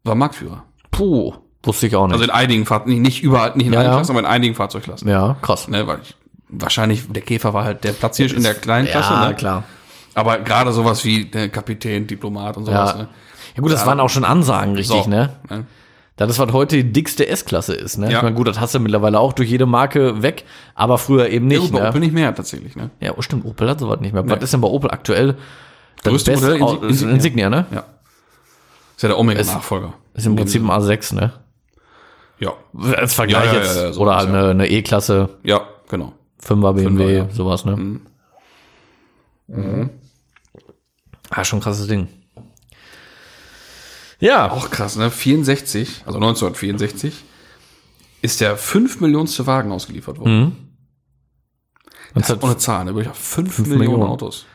war 0.04 0.16
Marktführer. 0.16 0.64
puh, 0.90 1.34
wusste 1.64 1.88
ich 1.88 1.96
auch 1.96 2.08
nicht. 2.08 2.14
Also 2.14 2.24
in 2.26 2.32
einigen 2.32 2.66
Fahrzeugen, 2.66 3.02
nicht 3.02 3.22
überall, 3.24 3.52
nicht 3.56 3.68
in 3.68 3.74
Ja, 3.74 3.80
allen 3.80 3.90
ja. 3.90 3.96
Klassen, 3.96 4.12
aber 4.12 4.20
in 4.22 4.26
einigen 4.26 4.56
Fahrzeugklassen. 4.56 5.08
ja, 5.08 5.36
krass. 5.42 5.68
Ne, 5.68 5.86
weil 5.88 6.00
ich, 6.02 6.16
wahrscheinlich, 6.50 7.08
der 7.12 7.22
Käfer 7.22 7.54
war 7.54 7.64
halt 7.64 7.84
der 7.84 7.92
Platz 7.94 8.18
hier 8.18 8.36
in 8.36 8.42
der 8.44 8.56
kleinen 8.56 8.88
Klasse. 8.88 9.14
ja, 9.14 9.28
ne? 9.30 9.36
klar. 9.36 9.64
Aber 10.16 10.40
gerade 10.40 10.72
sowas 10.74 11.06
wie 11.06 11.26
der 11.26 11.50
Kapitän, 11.50 12.08
Diplomat 12.08 12.58
und 12.58 12.66
sowas. 12.66 12.92
Ja. 12.94 12.98
Ne? 13.04 13.08
Ja 13.56 13.62
gut, 13.62 13.72
das 13.72 13.86
waren 13.86 14.00
auch 14.00 14.10
schon 14.10 14.26
Ansagen, 14.26 14.76
richtig, 14.76 15.04
So, 15.04 15.10
ne? 15.10 15.30
ne? 15.50 15.66
Das 16.26 16.36
ist, 16.36 16.40
was 16.40 16.54
heute 16.54 16.76
die 16.78 16.92
dickste 16.92 17.28
S-Klasse 17.28 17.74
ist, 17.74 17.98
ne? 17.98 18.12
Ja. 18.12 18.18
Ich 18.18 18.24
meine, 18.24 18.36
gut, 18.36 18.48
das 18.48 18.60
hast 18.60 18.74
du 18.76 18.80
mittlerweile 18.80 19.20
auch 19.20 19.34
durch 19.34 19.50
jede 19.50 19.66
Marke 19.66 20.22
weg, 20.22 20.46
aber 20.76 20.98
früher 20.98 21.30
eben 21.30 21.50
Ja, 21.50 21.60
nicht, 21.60 21.72
gut, 21.72 21.80
bei 21.80 21.84
ne? 21.84 21.90
Opel 21.90 22.00
nicht 22.02 22.14
mehr 22.14 22.34
tatsächlich. 22.36 22.76
Ne? 22.76 22.90
Ja, 23.00 23.14
oh, 23.18 23.22
stimmt, 23.22 23.46
Opel 23.46 23.70
hat 23.70 23.80
sowas 23.80 24.00
nicht 24.02 24.14
mehr. 24.14 24.28
Was 24.30 24.42
ist 24.44 24.54
denn 24.54 24.62
bei 24.62 24.68
Opel 24.68 24.92
aktuell? 24.92 25.36
Das 26.04 26.12
Größte 26.12 26.32
beste 26.32 26.58
Modell, 26.58 26.90
Insignia. 26.90 27.14
Insignia, 27.16 27.50
ne? 27.50 27.66
Ja. 27.72 27.84
Ist 28.96 29.04
ja 29.04 29.10
der 29.10 29.20
Omega-Nachfolger. 29.20 29.94
Ist 30.14 30.26
im 30.26 30.36
Prinzip 30.36 30.62
ein 30.64 30.70
A6, 30.70 31.16
ne? 31.16 31.34
Ja. 32.40 32.54
Als 32.96 33.14
Vergleich 33.14 33.46
Ja, 33.46 33.54
ja, 33.54 33.60
jetzt. 33.60 33.76
ja, 33.76 33.84
ja, 33.84 33.94
so 33.94 34.02
Oder 34.02 34.16
halt 34.16 34.30
ja. 34.30 34.40
eine, 34.40 34.50
eine 34.50 34.68
E-Klasse, 34.68 35.30
Ja, 35.44 35.62
genau. 35.90 36.14
5er 36.44 36.74
BMW, 36.74 37.18
ja. 37.18 37.30
sowas, 37.32 37.66
ne? 37.66 38.00
Ah, 41.30 41.44
schon 41.46 41.60
ein 41.60 41.62
krasses 41.62 41.88
Ding. 41.88 42.08
Ja, 44.22 44.52
Auch 44.52 44.70
krass, 44.70 44.96
ne? 44.96 45.12
64, 45.12 46.04
also 46.06 46.18
1964, 46.20 47.14
ist 48.22 48.40
der 48.40 48.56
5 48.56 49.02
Millionste 49.02 49.48
Wagen 49.48 49.72
ausgeliefert 49.72 50.20
worden. 50.20 50.78
Das 52.14 52.30
ist 52.30 52.38
auch 52.44 52.48
eine 52.48 52.58
Zahl, 52.58 52.86
ne? 52.86 52.96
Wirklich 52.96 53.16
5, 53.16 53.60
Millionen, 53.60 53.80
Millionen. 53.80 54.04
Autos. 54.04 54.46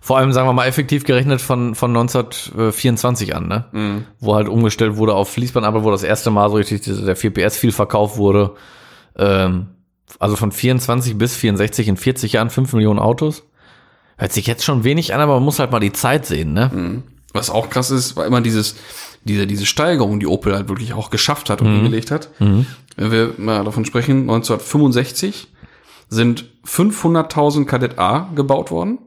vor 0.00 0.16
allem, 0.18 0.32
sagen 0.32 0.48
wir 0.48 0.52
mal, 0.54 0.66
effektiv 0.66 1.04
gerechnet 1.04 1.40
von, 1.40 1.74
von 1.74 1.90
1924 1.90 3.34
an, 3.36 3.48
ne? 3.48 3.66
Mhm. 3.72 4.04
Wo 4.18 4.34
halt 4.34 4.48
umgestellt 4.48 4.96
wurde 4.96 5.14
auf 5.14 5.30
Fließband, 5.30 5.66
aber 5.66 5.84
wo 5.84 5.90
das 5.90 6.02
erste 6.04 6.30
Mal 6.30 6.48
so 6.48 6.56
richtig 6.56 6.82
der 6.82 7.16
4PS 7.16 7.58
viel 7.58 7.72
verkauft 7.72 8.16
wurde. 8.16 8.54
Ähm, 9.16 9.66
also 10.18 10.36
von 10.36 10.52
24 10.52 11.18
bis 11.18 11.36
64 11.36 11.88
in 11.88 11.96
40 11.96 12.32
Jahren 12.32 12.50
5 12.50 12.72
Millionen 12.72 12.98
Autos. 12.98 13.42
Hört 14.16 14.32
sich 14.32 14.46
jetzt 14.46 14.64
schon 14.64 14.84
wenig 14.84 15.12
an, 15.14 15.20
aber 15.20 15.34
man 15.34 15.42
muss 15.42 15.58
halt 15.58 15.70
mal 15.70 15.80
die 15.80 15.92
Zeit 15.92 16.24
sehen, 16.26 16.52
ne? 16.54 17.02
Was 17.32 17.48
auch 17.50 17.70
krass 17.70 17.90
ist, 17.90 18.16
war 18.16 18.26
immer 18.26 18.40
dieses, 18.40 18.76
diese, 19.24 19.46
diese 19.46 19.64
Steigerung, 19.66 20.20
die 20.20 20.26
Opel 20.26 20.54
halt 20.54 20.68
wirklich 20.68 20.92
auch 20.92 21.10
geschafft 21.10 21.48
hat 21.50 21.60
und 21.62 21.68
Mhm. 21.68 21.74
hingelegt 21.76 22.10
hat. 22.10 22.28
Wenn 22.38 22.66
wir 22.96 23.34
mal 23.38 23.64
davon 23.64 23.84
sprechen, 23.84 24.20
1965 24.22 25.48
sind 26.08 26.44
500.000 26.64 27.64
Kadett 27.66 27.98
A 27.98 28.28
gebaut 28.34 28.70
worden. 28.70 28.98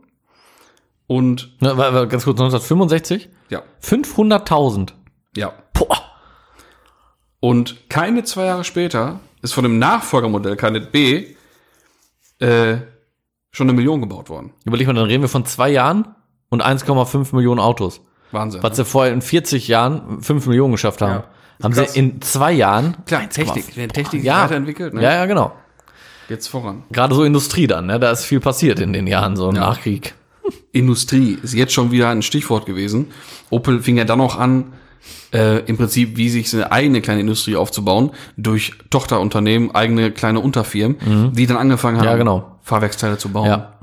Und, 1.08 1.52
Ne, 1.62 1.78
wa- 1.78 1.94
wa- 1.94 2.06
ganz 2.06 2.24
kurz, 2.24 2.40
1965? 2.40 3.30
ja, 3.50 3.62
500.000. 3.80 4.94
ja. 5.36 5.54
Boah. 5.74 6.02
Und 7.40 7.90
keine 7.90 8.24
zwei 8.24 8.46
Jahre 8.46 8.64
später 8.64 9.20
ist 9.44 9.54
von 9.54 9.64
dem 9.64 9.78
Nachfolgermodell 9.78 10.56
Kadett 10.56 10.92
B 10.92 11.36
äh, 12.40 12.78
schon 13.52 13.70
eine 13.70 13.74
Million 13.74 14.02
gebaut 14.02 14.30
worden. 14.30 14.54
Überleg 14.66 14.88
mal, 14.88 14.94
dann 14.94 15.06
reden 15.06 15.22
wir 15.22 15.30
von 15.30 15.46
zwei 15.46 15.70
Jahren 15.70 16.16
und 16.50 16.64
1,5 16.66 17.36
Millionen 17.36 17.60
Autos. 17.60 18.02
Wahnsinn. 18.32 18.62
Was 18.64 18.76
sie 18.78 18.86
vorher 18.86 19.14
in 19.14 19.22
40 19.22 19.68
Jahren 19.68 20.22
5 20.22 20.48
Millionen 20.48 20.74
geschafft 20.74 21.02
haben. 21.02 21.12
Ja. 21.12 21.24
Haben 21.64 21.74
Krass. 21.74 21.94
sie 21.94 22.00
in 22.00 22.22
zwei 22.22 22.52
Jahren. 22.52 22.98
Klar, 23.06 23.30
Technik. 23.30 23.66
Wenn 23.78 23.90
Technik 23.90 24.22
sich 24.22 24.24
Ja. 24.24 24.44
weiterentwickelt, 24.44 24.94
ne? 24.94 25.02
Ja, 25.02 25.14
ja, 25.14 25.26
genau. 25.26 25.54
Jetzt 26.28 26.48
voran. 26.48 26.84
Gerade 26.92 27.16
so 27.16 27.24
Industrie 27.24 27.68
dann, 27.68 27.86
ne? 27.86 28.00
Da 28.00 28.12
ist 28.12 28.26
viel 28.26 28.40
passiert 28.40 28.80
in 28.80 28.92
den 28.94 29.08
Jahren, 29.08 29.36
so 29.36 29.50
im 29.50 29.56
Nachkrieg. 29.56 30.16
Industrie 30.72 31.38
ist 31.42 31.54
jetzt 31.54 31.74
schon 31.74 31.92
wieder 31.92 32.10
ein 32.10 32.22
Stichwort 32.22 32.66
gewesen. 32.66 33.08
Opel 33.50 33.82
fing 33.82 33.98
ja 33.98 34.04
dann 34.06 34.18
noch 34.18 34.38
an, 34.38 34.74
äh, 35.34 35.60
im 35.66 35.78
Prinzip, 35.78 36.18
wie 36.18 36.30
sich 36.30 36.50
seine 36.50 36.72
eigene 36.72 37.02
kleine 37.02 37.22
Industrie 37.22 37.56
aufzubauen, 37.56 38.12
durch 38.38 38.74
Tochterunternehmen, 38.90 39.74
eigene 39.74 40.12
kleine 40.12 40.40
Unterfirmen, 40.40 41.32
die 41.34 41.46
dann 41.48 41.58
angefangen 41.58 41.98
haben, 41.98 42.06
Mhm. 42.06 42.12
Ja, 42.12 42.18
genau. 42.18 42.52
Fahrwerksteile 42.64 43.18
zu 43.18 43.30
bauen. 43.30 43.48
Ja. 43.48 43.75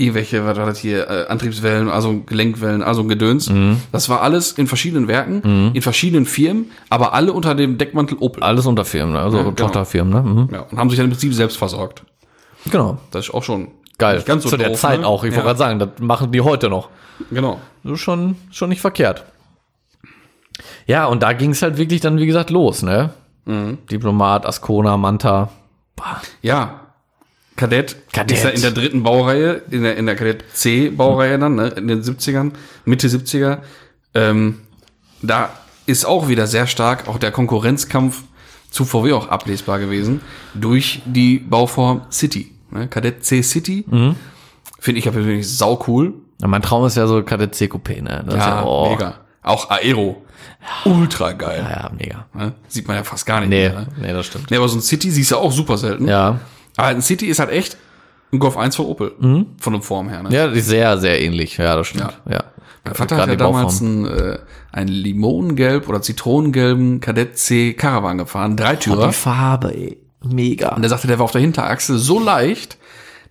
Irgendwelche, 0.00 0.44
was 0.46 0.56
war 0.56 0.66
das 0.66 0.78
hier, 0.78 1.08
äh, 1.08 1.26
Antriebswellen, 1.28 1.88
also 1.90 2.20
Gelenkwellen, 2.24 2.82
also 2.82 3.04
Gedöns. 3.04 3.50
Mhm. 3.50 3.82
Das 3.92 4.08
war 4.08 4.22
alles 4.22 4.52
in 4.52 4.66
verschiedenen 4.66 5.08
Werken, 5.08 5.72
in 5.74 5.82
verschiedenen 5.82 6.24
Firmen, 6.24 6.70
aber 6.88 7.12
alle 7.12 7.32
unter 7.32 7.54
dem 7.54 7.76
Deckmantel 7.76 8.16
Opel. 8.18 8.42
Alles 8.42 8.64
Unterfirmen, 8.66 9.12
ne? 9.12 9.20
also 9.20 9.36
Ja, 9.36 9.42
genau. 9.42 9.54
Tochterfirmen, 9.54 10.12
ne? 10.12 10.22
Mhm. 10.22 10.48
Ja, 10.52 10.60
und 10.62 10.78
haben 10.78 10.88
sich 10.88 10.96
dann 10.96 11.04
im 11.06 11.10
Prinzip 11.12 11.34
selbst 11.34 11.58
versorgt. 11.58 12.02
Genau. 12.70 12.98
Das 13.10 13.26
ist 13.28 13.34
auch 13.34 13.42
schon 13.42 13.68
Geil. 13.98 14.22
ganz 14.24 14.44
so 14.44 14.48
Zu 14.48 14.56
der 14.56 14.70
doof, 14.70 14.80
Zeit 14.80 15.00
ne? 15.00 15.06
auch. 15.06 15.24
Ich 15.24 15.30
ja, 15.30 15.36
wollte 15.36 15.46
gerade 15.48 15.58
sagen, 15.58 15.78
das 15.78 15.88
machen 16.00 16.32
die 16.32 16.40
heute 16.40 16.70
noch. 16.70 16.88
Genau. 17.30 17.60
Ist 17.84 18.00
schon, 18.00 18.36
schon 18.50 18.70
nicht 18.70 18.80
verkehrt. 18.80 19.24
Ja, 20.86 21.06
und 21.06 21.22
da 21.22 21.32
ging 21.34 21.50
es 21.50 21.62
halt 21.62 21.76
wirklich 21.76 22.00
dann, 22.00 22.18
wie 22.18 22.26
gesagt, 22.26 22.50
los, 22.50 22.82
ne? 22.82 23.10
Mhm. 23.44 23.78
Diplomat, 23.90 24.46
Ascona, 24.46 24.96
Manta. 24.96 25.50
Ja, 26.40 26.80
Kadett, 27.60 27.96
Kadett. 28.14 28.38
ist 28.38 28.44
ja 28.44 28.50
in 28.50 28.62
der 28.62 28.70
dritten 28.70 29.02
Baureihe, 29.02 29.60
in 29.70 29.82
der, 29.82 29.96
in 29.98 30.06
der 30.06 30.16
Kadett 30.16 30.44
C-Baureihe 30.54 31.38
dann, 31.38 31.56
ne, 31.56 31.68
in 31.68 31.88
den 31.88 32.02
70ern, 32.02 32.52
Mitte 32.86 33.06
70er. 33.08 33.58
Ähm, 34.14 34.60
da 35.20 35.50
ist 35.84 36.06
auch 36.06 36.28
wieder 36.28 36.46
sehr 36.46 36.66
stark 36.66 37.06
auch 37.06 37.18
der 37.18 37.30
Konkurrenzkampf 37.32 38.22
zu 38.70 38.86
VW 38.86 39.12
auch 39.12 39.28
ablesbar 39.28 39.78
gewesen 39.78 40.22
durch 40.54 41.02
die 41.04 41.38
Bauform 41.38 42.02
City. 42.10 42.50
Ne? 42.70 42.88
Kadett 42.88 43.26
C 43.26 43.42
City 43.42 43.84
finde 44.78 44.98
ich 44.98 45.04
ja 45.04 45.10
persönlich 45.12 45.46
sau 45.46 45.84
cool. 45.86 46.14
Ja, 46.40 46.48
mein 46.48 46.62
Traum 46.62 46.86
ist 46.86 46.96
ja 46.96 47.06
so 47.06 47.22
Kadett 47.22 47.54
C 47.54 47.66
Coupé, 47.66 48.00
ne? 48.00 48.22
Das 48.24 48.34
ist 48.36 48.40
Ja, 48.40 48.64
oh, 48.64 48.88
mega. 48.90 49.16
Auch 49.42 49.68
Aero. 49.68 50.24
Ultra 50.86 51.32
geil. 51.32 51.66
Ja, 51.68 51.90
mega. 51.94 52.26
Ne? 52.32 52.54
Sieht 52.68 52.88
man 52.88 52.96
ja 52.96 53.04
fast 53.04 53.26
gar 53.26 53.40
nicht 53.40 53.50
Nee, 53.50 53.68
mehr. 53.68 53.80
Ne? 53.80 53.86
nee, 54.00 54.12
das 54.14 54.26
stimmt. 54.26 54.50
Nee, 54.50 54.56
aber 54.56 54.68
so 54.68 54.78
ein 54.78 54.82
City 54.82 55.10
siehst 55.10 55.32
du 55.32 55.36
auch 55.36 55.52
super 55.52 55.76
selten. 55.76 56.08
Ja. 56.08 56.38
Aber 56.80 56.88
ein 56.88 57.02
City 57.02 57.26
ist 57.26 57.38
halt 57.38 57.50
echt 57.50 57.76
ein 58.32 58.38
Golf 58.38 58.56
1 58.56 58.76
von 58.76 58.86
Opel. 58.86 59.12
Von 59.58 59.72
der 59.72 59.82
Form 59.82 60.08
her. 60.08 60.22
Ne? 60.22 60.28
Mhm. 60.28 60.34
Ja, 60.34 60.48
die 60.48 60.58
ist 60.58 60.68
sehr, 60.68 60.98
sehr 60.98 61.20
ähnlich. 61.20 61.56
Ja, 61.56 61.76
das 61.76 61.88
stimmt. 61.88 62.18
Ja. 62.28 62.44
Mein 62.84 62.94
Vater 62.94 63.16
hat 63.18 63.28
ja 63.28 63.36
damals 63.36 63.80
einen, 63.82 64.06
äh, 64.06 64.38
einen 64.72 64.88
Limonengelb 64.88 65.88
oder 65.88 66.00
Zitronengelben 66.00 67.00
Kadett 67.00 67.36
C 67.38 67.74
Caravan 67.74 68.16
gefahren, 68.18 68.56
Dreitürer. 68.56 69.08
Die 69.08 69.12
Farbe, 69.12 69.74
ey. 69.74 69.98
Mega. 70.24 70.74
Und 70.74 70.82
er 70.82 70.88
sagte, 70.88 71.06
der 71.06 71.18
war 71.18 71.24
auf 71.24 71.32
der 71.32 71.40
Hinterachse 71.40 71.98
so 71.98 72.18
leicht, 72.20 72.78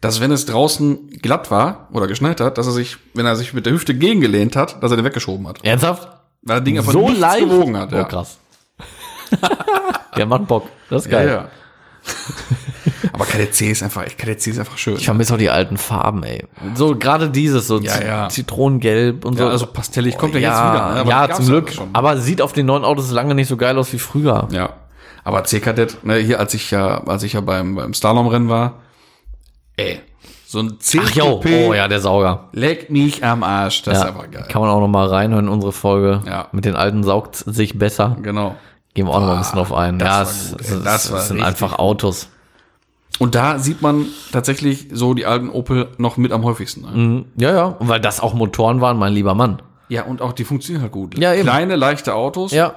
dass 0.02 0.22
wenn 0.22 0.32
es 0.32 0.46
draußen 0.46 1.10
glatt 1.22 1.50
war 1.52 1.88
oder 1.94 2.08
geschneit 2.08 2.42
hat, 2.42 2.58
dass 2.58 2.68
er 2.68 2.74
sich, 2.74 2.98
wenn 3.14 3.26
er 3.26 3.36
sich 3.36 3.54
mit 3.54 3.66
der 3.66 3.74
Hüfte 3.74 3.94
gegengelehnt 3.96 4.56
hat, 4.56 4.82
dass 4.84 4.92
er 4.92 4.98
den 4.98 5.06
weggeschoben 5.06 5.48
hat. 5.48 5.64
Ernsthaft? 5.64 6.08
Weil 6.42 6.58
das 6.58 6.64
Ding 6.66 6.78
einfach 6.78 6.92
So 6.94 7.10
leicht? 7.10 7.42
gewogen 7.50 7.76
hat. 7.78 7.92
Oh, 7.92 7.96
Ja. 7.98 8.04
krass. 8.06 8.38
Der 10.18 10.26
macht 10.26 10.48
Bock. 10.48 10.68
Das 10.90 11.06
ist 11.06 11.12
Ja, 11.12 11.18
geil. 11.20 11.28
ja. 11.28 11.48
Aber 13.14 13.26
Kadett 13.26 13.54
C 13.54 13.70
ist 13.72 13.84
einfach, 13.84 14.06
Kadett 14.18 14.42
C 14.42 14.52
ist 14.52 14.60
einfach 14.60 14.78
schön. 14.78 14.96
Ich 14.96 15.06
vermisse 15.06 15.34
auch 15.34 15.38
die 15.38 15.50
alten 15.50 15.78
Farben, 15.78 16.24
ey. 16.24 16.46
So 16.76 16.96
gerade 16.96 17.30
dieses, 17.30 17.68
so 17.68 17.80
Ja, 17.80 18.02
ja. 18.02 18.30
Zitronengelb 18.30 19.26
und 19.26 19.38
so. 19.38 19.44
ja, 19.46 19.50
also 19.50 19.66
pastellig 19.68 20.18
kommt 20.18 20.34
ja, 20.36 20.40
ja, 20.40 20.50
jetzt 20.50 20.60
wieder. 20.60 20.94
ne? 20.94 21.00
Aber 21.02 21.10
ja, 21.30 21.36
zum 21.36 21.46
Glück. 21.46 21.72
schon. 21.72 21.90
Aber 21.94 22.18
sieht 22.18 22.42
auf 22.42 22.54
den 22.54 22.66
neuen 22.66 22.84
Autos 22.86 23.12
lange 23.12 23.36
nicht 23.36 23.48
so 23.48 23.58
geil 23.58 23.78
aus 23.78 23.92
wie 23.94 24.00
früher. 24.00 24.48
Ja. 24.52 24.70
Aber 25.24 25.44
C-Kadett, 25.44 26.04
ne, 26.06 26.16
hier, 26.16 26.40
als 26.40 26.54
ich 26.54 26.72
ja, 26.72 27.04
als 27.06 27.24
ich 27.24 27.34
ja 27.34 27.42
beim, 27.42 27.76
beim 27.76 27.94
Slalomrennen 27.94 28.50
war, 28.50 28.76
ey, 29.76 30.00
so 30.48 30.60
ein 30.60 30.78
c 30.80 31.00
Ach 31.04 31.10
jo, 31.12 31.42
oh 31.46 31.74
ja, 31.74 31.88
der 31.88 32.00
Sauger. 32.00 32.46
Leck 32.54 32.90
mich 32.90 33.24
am 33.24 33.44
Arsch, 33.44 33.84
das 33.84 33.96
Ja, 33.96 34.00
ist 34.06 34.08
einfach 34.10 34.32
geil. 34.32 34.46
kann 34.50 34.62
man 34.62 34.72
auch 34.72 34.80
noch 34.80 34.88
mal 34.88 35.06
reinhören 35.08 35.46
in 35.46 35.52
unsere 35.52 35.72
Folge. 35.74 36.22
Ja. 36.26 36.48
Mit 36.54 36.66
den 36.66 36.76
alten 36.76 37.04
saugt 37.04 37.36
sich 37.36 37.78
besser. 37.78 38.18
Genau. 38.24 38.56
Gehen 38.94 39.06
wir 39.08 39.12
auch 39.14 39.20
noch 39.20 39.28
mal 39.28 39.34
ein 39.34 39.40
bisschen 39.40 39.56
drauf 39.58 39.74
ein. 39.74 40.00
das 40.00 40.08
ja, 40.08 40.22
es, 40.24 40.52
gut, 40.52 40.62
es. 40.62 40.84
Das 40.84 41.04
es 41.10 41.28
sind 41.28 41.38
richtig 41.38 41.46
einfach 41.46 41.80
Autos. 41.80 42.30
Und 43.20 43.36
da 43.36 43.60
sieht 43.60 43.82
man 43.82 44.06
tatsächlich 44.32 44.88
so 44.94 45.14
die 45.14 45.26
alten 45.26 45.50
Opel 45.50 45.90
noch 45.98 46.18
mit 46.18 46.32
am 46.32 46.44
häufigsten. 46.46 46.82
Ne? 46.82 46.92
Mhm. 46.92 47.26
Ja, 47.36 47.52
ja. 47.52 47.66
Und 47.66 47.88
weil 47.90 48.00
das 48.00 48.20
auch 48.22 48.34
Motoren 48.34 48.80
waren, 48.82 48.98
mein 48.98 49.14
lieber 49.14 49.36
Mann. 49.36 49.62
Ja, 49.90 50.04
und 50.04 50.22
auch 50.22 50.34
die 50.34 50.44
funktionieren 50.46 50.84
halt 50.84 50.92
gut. 50.92 51.18
Ja, 51.18 51.34
eben. 51.34 51.44
Kleine, 51.44 51.76
leichte 51.76 52.14
Autos, 52.16 52.52
Ja, 52.52 52.76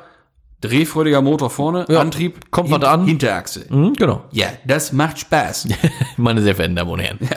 drehfreudiger 0.63 1.23
Motor 1.23 1.51
vorne, 1.51 1.85
Ja. 1.89 2.01
Antrieb, 2.01 2.51
Kommt 2.51 2.71
was 2.71 2.83
an. 2.83 3.05
Hinterachse. 3.05 3.67
mhm, 3.69 3.93
genau. 3.95 4.25
Ja, 4.33 4.47
das 4.67 4.93
macht 4.93 5.19
Spaß. 5.19 5.69
Meine 6.17 6.41
sehr 6.43 6.55
verehrten 6.55 6.77
Damen 6.77 6.91
und 6.91 7.01
Herren. 7.01 7.19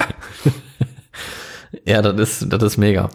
Ja, 1.86 2.02
das 2.02 2.42
ist, 2.42 2.52
das 2.54 2.64
ist 2.64 2.78
mega. 2.78 3.10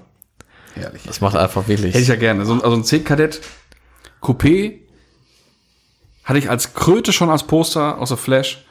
Herrlich. 0.75 1.03
Das 1.05 1.21
macht 1.21 1.35
einfach 1.37 1.67
wirklich. 1.67 1.95
Hätte 1.95 2.03
ich 2.03 2.09
ja 2.09 2.17
gerne. 2.17 2.45
So, 2.45 2.53
ein- 2.53 2.63
also 2.63 2.77
ein 2.77 2.85
C-Kadett 2.85 3.41
Coupé 4.23 4.81
hatte 6.31 6.39
ich 6.39 6.49
als 6.49 6.75
Kröte 6.75 7.13
schon 7.13 7.29
als 7.29 7.43
Poster 7.43 7.99
aus 7.99 8.09
der 8.11 8.17
Flash 8.17 8.65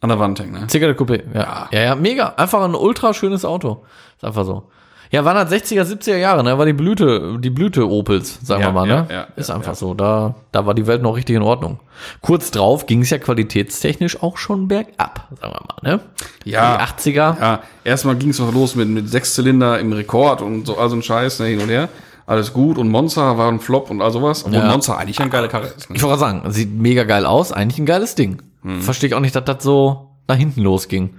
an 0.00 0.10
der 0.10 0.20
Wand 0.20 0.38
hängen. 0.38 0.52
Ne? 0.52 0.66
Zigarette 0.68 1.02
Coupé, 1.02 1.22
ja. 1.34 1.68
ja. 1.72 1.80
Ja, 1.82 1.94
mega. 1.96 2.34
Einfach 2.36 2.62
ein 2.62 2.74
ultra 2.74 3.12
schönes 3.12 3.44
Auto. 3.44 3.84
Ist 4.16 4.24
einfach 4.24 4.44
so. 4.44 4.70
Ja, 5.10 5.24
waren 5.24 5.36
halt 5.36 5.48
60er, 5.48 5.82
70er 5.82 6.16
Jahre, 6.16 6.44
ne? 6.44 6.56
War 6.56 6.66
die 6.66 6.72
Blüte, 6.72 7.36
die 7.40 7.50
Blüte 7.50 7.88
Opels, 7.88 8.38
sagen 8.42 8.62
Ja, 8.62 8.68
wir 8.68 8.72
mal, 8.72 8.88
ja, 8.88 9.02
ne? 9.02 9.06
ja, 9.10 9.26
ist 9.34 9.48
ja, 9.48 9.56
einfach 9.56 9.72
ja. 9.72 9.74
so. 9.74 9.94
Da, 9.94 10.36
da 10.52 10.66
war 10.66 10.74
die 10.74 10.86
Welt 10.86 11.02
noch 11.02 11.16
richtig 11.16 11.36
in 11.36 11.42
Ordnung. 11.42 11.80
Kurz 12.20 12.50
drauf 12.52 12.86
ging 12.86 13.02
es 13.02 13.10
ja 13.10 13.18
qualitätstechnisch 13.18 14.22
auch 14.22 14.36
schon 14.38 14.68
bergab, 14.68 15.28
sagen 15.40 15.52
wir 15.52 15.90
mal, 15.90 15.96
ne? 15.96 16.00
Ja. 16.44 16.78
Die 16.78 17.10
80er. 17.10 17.40
Ja, 17.40 17.60
erstmal 17.84 18.16
ging 18.16 18.30
es 18.30 18.38
noch 18.38 18.52
los 18.52 18.76
mit, 18.76 18.88
mit 18.88 19.08
Sechszylinder 19.08 19.78
im 19.80 19.92
Rekord 19.92 20.42
und 20.42 20.66
so, 20.66 20.78
also 20.78 20.96
ein 20.96 21.02
Scheiß, 21.02 21.40
ne, 21.40 21.46
hin 21.46 21.60
und 21.60 21.68
her. 21.68 21.88
Alles 22.26 22.52
gut 22.54 22.78
und 22.78 22.88
Monster 22.88 23.36
war 23.36 23.48
ein 23.50 23.60
Flop 23.60 23.90
und 23.90 24.00
all 24.00 24.10
sowas. 24.10 24.44
Obwohl 24.46 24.58
Ja. 24.60 24.66
Monster 24.70 24.96
eigentlich 24.98 25.20
ein 25.20 25.28
geiler 25.30 25.48
Karre 25.48 25.66
ist. 25.66 25.90
Ne? 25.90 25.96
Ich 25.96 26.02
wollte 26.02 26.18
gerade 26.18 26.38
sagen, 26.40 26.52
sieht 26.52 26.72
mega 26.72 27.04
geil 27.04 27.26
aus, 27.26 27.52
eigentlich 27.52 27.78
ein 27.78 27.86
geiles 27.86 28.14
Ding. 28.14 28.40
Hm. 28.62 28.80
Verstehe 28.80 29.08
ich 29.08 29.14
auch 29.14 29.20
nicht, 29.20 29.36
dass 29.36 29.44
das 29.44 29.62
so 29.62 30.08
nach 30.26 30.36
hinten 30.36 30.62
losging. 30.62 31.14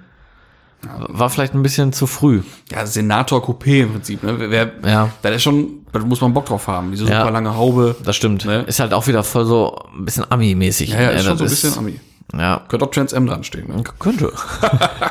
War 1.08 1.30
vielleicht 1.32 1.54
ein 1.56 1.64
bisschen 1.64 1.94
zu 1.94 2.06
früh. 2.06 2.42
Ja, 2.72 2.86
Senator 2.86 3.44
Coupé 3.44 3.82
im 3.84 3.92
Prinzip. 3.94 4.22
Ne? 4.24 4.36
Wer, 4.38 4.72
Ja. 4.86 5.10
Da 5.24 5.30
ist 5.30 5.42
schon, 5.42 5.86
da 5.92 6.00
muss 6.00 6.22
man 6.22 6.34
Bock 6.34 6.46
drauf 6.46 6.68
haben. 6.68 6.92
Diese 6.92 7.06
Ja. 7.06 7.20
super 7.22 7.32
lange 7.32 7.56
Haube. 7.56 7.96
Das 8.04 8.16
stimmt. 8.16 8.46
Ne? 8.46 8.62
Ist 8.68 8.80
halt 8.80 8.94
auch 8.94 9.08
wieder 9.08 9.24
voll 9.24 9.46
so 9.46 9.80
ein 9.98 10.06
bisschen 10.06 10.26
Ami-mäßig. 10.30 10.90
Ja, 10.92 11.02
ja, 11.02 11.08
ne? 11.08 11.14
ist 11.16 11.26
schon 11.26 11.38
Das 11.38 11.40
so 11.40 11.44
ein 11.46 11.50
bisschen 11.50 11.78
Ami. 11.80 12.00
Ja, 12.40 12.62
Könnte 12.68 12.86
auch 12.86 12.92
Trans 12.92 13.14
M 13.14 13.26
dran 13.28 13.44
stehen. 13.44 13.68
Ne? 13.68 13.84
könnte. 14.00 14.32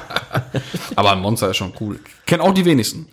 Aber 0.96 1.12
ein 1.12 1.20
Monster 1.20 1.50
ist 1.50 1.56
schon 1.56 1.72
cool. 1.80 1.98
Kennen 2.26 2.42
auch 2.42 2.52
die 2.54 2.64
wenigsten. 2.64 3.06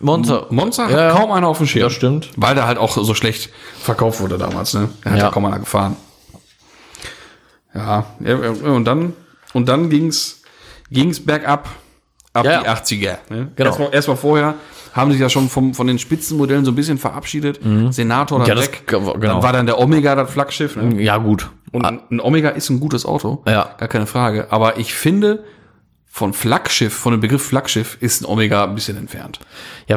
Monster. 0.00 0.46
Monster 0.50 0.84
hat 0.84 0.90
Ja, 0.92 1.10
kaum 1.12 1.32
einer 1.32 1.48
auf 1.48 1.58
dem 1.58 1.66
Schirm. 1.66 1.84
Das 1.84 1.92
stimmt. 1.92 2.30
Weil 2.36 2.54
der 2.54 2.66
halt 2.66 2.78
auch 2.78 2.96
so 2.96 3.14
schlecht 3.14 3.50
verkauft 3.80 4.20
wurde 4.20 4.38
damals, 4.38 4.74
ne? 4.74 4.88
Der 5.04 5.12
hat 5.12 5.18
ja, 5.18 5.30
kaum 5.30 5.44
einer 5.46 5.58
gefahren. 5.58 5.96
Ja, 7.74 8.06
und 8.64 8.84
dann, 8.84 9.12
und 9.52 9.68
dann 9.68 9.90
ging's, 9.90 10.42
ging's 10.90 11.24
bergab, 11.24 11.68
ab 12.32 12.44
Ja, 12.44 12.60
die 12.60 12.64
ja. 12.66 12.74
80er. 12.74 13.18
Ne? 13.30 13.52
Genau. 13.56 13.68
Erstmal, 13.68 13.94
erstmal 13.94 14.16
vorher 14.16 14.54
haben 14.94 15.12
sich 15.12 15.20
ja 15.20 15.28
schon 15.28 15.48
vom, 15.48 15.74
von 15.74 15.86
den 15.86 15.98
Spitzenmodellen 15.98 16.64
so 16.64 16.72
ein 16.72 16.74
bisschen 16.74 16.98
verabschiedet. 16.98 17.60
Senator 17.90 18.38
dann 18.38 18.46
Mhm. 18.46 18.48
Ja, 18.48 18.54
das- 18.54 18.66
weg. 18.66 18.82
genau. 18.86 19.14
Dann 19.16 19.42
war 19.42 19.52
dann 19.52 19.66
der 19.66 19.78
Omega 19.78 20.14
das 20.14 20.30
Flaggschiff. 20.30 20.76
Ne? 20.76 21.00
Ja, 21.02 21.18
gut. 21.18 21.50
Und 21.70 21.84
ein 21.84 22.00
ein 22.10 22.20
Omega 22.20 22.48
ist 22.48 22.70
ein 22.70 22.80
gutes 22.80 23.04
Auto. 23.04 23.42
Ja. 23.46 23.74
Gar 23.78 23.88
keine 23.88 24.06
Frage. 24.06 24.46
Aber 24.50 24.78
ich 24.78 24.94
finde, 24.94 25.44
von 26.18 26.32
Flaggschiff, 26.34 26.92
von 26.94 27.12
dem 27.12 27.20
Begriff 27.20 27.44
Flaggschiff 27.46 27.96
ist 28.00 28.20
ein 28.22 28.26
Omega 28.26 28.64
ein 28.64 28.74
bisschen 28.74 28.96
entfernt. 28.96 29.38
Ja, 29.88 29.96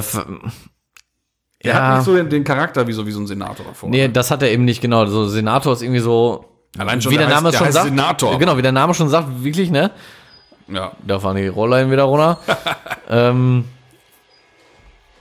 Der 1.63 1.73
Ja. 1.73 1.73
hat 1.87 1.95
nicht 1.97 2.05
so 2.05 2.15
den, 2.15 2.29
den 2.29 2.43
Charakter 2.43 2.87
wie 2.87 2.93
so, 2.93 3.05
wie 3.05 3.11
so 3.11 3.19
ein 3.19 3.27
Senator 3.27 3.65
davor. 3.65 3.89
nee, 3.89 4.07
das 4.07 4.31
hat 4.31 4.41
er 4.41 4.51
eben 4.51 4.65
nicht 4.65 4.81
genau. 4.81 5.05
So 5.07 5.27
Senator 5.27 5.73
ist 5.73 5.81
irgendwie 5.81 5.99
so. 5.99 6.45
Allein 6.77 7.01
schon 7.01 7.11
wie 7.11 7.17
der, 7.17 7.27
der 7.27 7.35
Name 7.35 7.49
heißt- 7.49 7.51
der 7.51 7.57
schon 7.57 7.67
heißt 7.67 7.75
sagt. 7.75 7.89
Senator. 7.89 8.39
Genau, 8.39 8.55
wie 8.57 8.61
der 8.61 8.71
Name 8.71 8.93
schon 8.93 9.09
sagt, 9.09 9.43
wirklich, 9.43 9.69
ne? 9.71 9.91
Ja. 10.69 10.93
Da 11.05 11.19
fahren 11.19 11.35
die 11.35 11.47
Rolllein 11.47 11.91
wieder 11.91 12.03
runter. 12.03 12.39
ähm, 13.09 13.65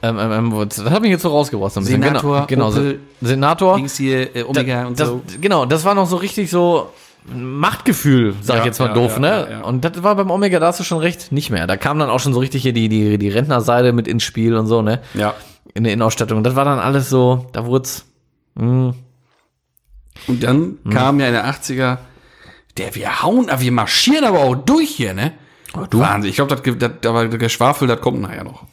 ähm, 0.02 0.18
ähm, 0.18 0.32
ähm, 0.52 0.68
das 0.68 0.82
hat 0.84 1.02
mich 1.02 1.10
jetzt 1.10 1.22
so 1.22 1.28
rausgebracht. 1.28 1.72
So 1.72 1.80
bisschen. 1.80 2.02
Senator, 2.02 2.46
genau, 2.46 2.70
genau, 2.70 2.78
Opel, 2.78 3.00
Senator. 3.20 3.78
Hier, 3.78 4.34
äh, 4.36 4.44
Omega 4.44 4.82
Da- 4.82 4.86
und 4.86 4.98
das, 5.00 5.08
so. 5.08 5.22
Genau, 5.40 5.66
das 5.66 5.84
war 5.84 5.94
noch 5.94 6.06
so 6.06 6.16
richtig 6.16 6.48
so 6.50 6.90
Machtgefühl, 7.32 8.34
sag 8.40 8.54
Ja, 8.56 8.60
ich 8.60 8.66
jetzt 8.66 8.78
mal 8.80 8.88
ja, 8.88 8.94
doof, 8.94 9.14
ja, 9.14 9.18
ne? 9.20 9.62
Und 9.64 9.84
das 9.84 10.02
war 10.02 10.16
beim 10.16 10.30
Omega, 10.30 10.58
da 10.58 10.68
hast 10.68 10.80
du 10.80 10.84
schon 10.84 10.98
recht, 10.98 11.32
nicht 11.32 11.50
mehr. 11.50 11.66
Da 11.66 11.76
kam 11.76 11.98
dann 11.98 12.10
auch 12.10 12.20
schon 12.20 12.32
so 12.32 12.40
richtig 12.40 12.62
hier 12.62 12.72
die, 12.72 12.88
die, 12.88 13.18
die 13.18 13.28
Rentnerseite 13.28 13.92
mit 13.92 14.08
ins 14.08 14.22
Spiel 14.22 14.54
und 14.56 14.66
so, 14.66 14.82
ne? 14.82 15.00
Ja. 15.14 15.34
In 15.74 15.84
der 15.84 15.92
Innenausstattung. 15.92 16.42
Das 16.42 16.56
war 16.56 16.64
dann 16.64 16.78
alles 16.78 17.08
so, 17.08 17.46
da 17.52 17.64
wurd's. 17.66 18.06
Mh, 18.54 18.94
Und 20.26 20.42
dann 20.42 20.78
Hm. 20.84 20.90
kam 20.92 21.20
ja 21.20 21.26
in 21.26 21.32
der 21.34 21.46
80er, 21.46 21.98
der 22.78 22.94
wir 22.94 23.22
hauen, 23.22 23.48
aber 23.50 23.60
wir 23.60 23.72
marschieren 23.72 24.24
aber 24.24 24.40
auch 24.40 24.54
durch 24.56 24.90
hier, 24.90 25.14
ne? 25.14 25.32
Wahnsinn. 25.72 26.30
Ich 26.30 26.36
glaube, 26.36 26.54
das, 26.56 26.62
das, 26.78 26.90
das, 27.00 27.08
aber 27.10 27.28
der 27.28 27.48
Schwafel, 27.48 27.86
das 27.86 28.00
kommt 28.00 28.20
nachher 28.20 28.42
noch. 28.44 28.64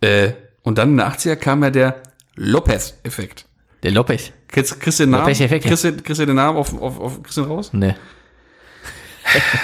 Äh, 0.00 0.32
und 0.62 0.78
dann 0.78 0.90
in 0.90 0.96
den 0.98 1.06
80er 1.06 1.36
kam 1.36 1.62
ja 1.62 1.70
der 1.70 2.02
Lopez-Effekt. 2.34 3.45
Der 3.86 3.92
Lopez. 3.92 4.32
Kriegst, 4.48 4.80
kriegst 4.80 4.98
du 4.98 5.04
den 5.04 5.10
Namen? 5.10 5.22
Lopez-Effekt, 5.22 5.64
ja. 5.64 5.68
Kriegst, 5.70 5.84
du- 5.84 5.92
kriegst 6.02 6.20
du 6.20 6.26
den 6.26 6.34
Namen 6.34 6.58
auf, 6.58 6.74
auf, 6.82 6.98
auf 6.98 7.22
kriegst 7.22 7.36
du 7.36 7.42
den 7.42 7.50
raus? 7.52 7.72
Ne. 7.72 7.94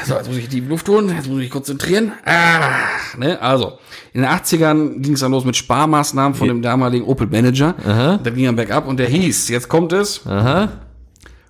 So, 0.07 0.15
jetzt 0.15 0.29
muss 0.29 0.37
ich 0.37 0.49
die 0.49 0.61
Luft 0.61 0.89
holen, 0.89 1.09
jetzt 1.09 1.27
muss 1.29 1.39
ich 1.39 1.45
mich 1.45 1.51
konzentrieren. 1.51 2.13
Ah, 2.25 2.71
ne, 3.17 3.41
also, 3.41 3.79
in 4.13 4.23
den 4.23 4.31
80ern 4.31 5.01
ging 5.01 5.15
es 5.15 5.21
dann 5.21 5.31
los 5.33 5.45
mit 5.45 5.57
Sparmaßnahmen 5.57 6.35
von 6.35 6.47
dem 6.49 6.63
damaligen 6.63 7.05
Opel 7.07 7.27
Manager. 7.29 7.75
Da 8.23 8.31
ging 8.31 8.45
er 8.45 8.53
bergab 8.53 8.87
und 8.89 8.97
der 8.99 9.07
hieß, 9.09 9.49
jetzt 9.49 9.69
kommt 9.69 9.93
es, 9.93 10.27
Aha. 10.27 10.69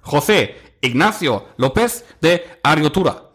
José 0.07 0.51
Ignacio 0.83 1.43
López 1.59 2.03
de 2.23 2.41
Ariotura. 2.63 3.31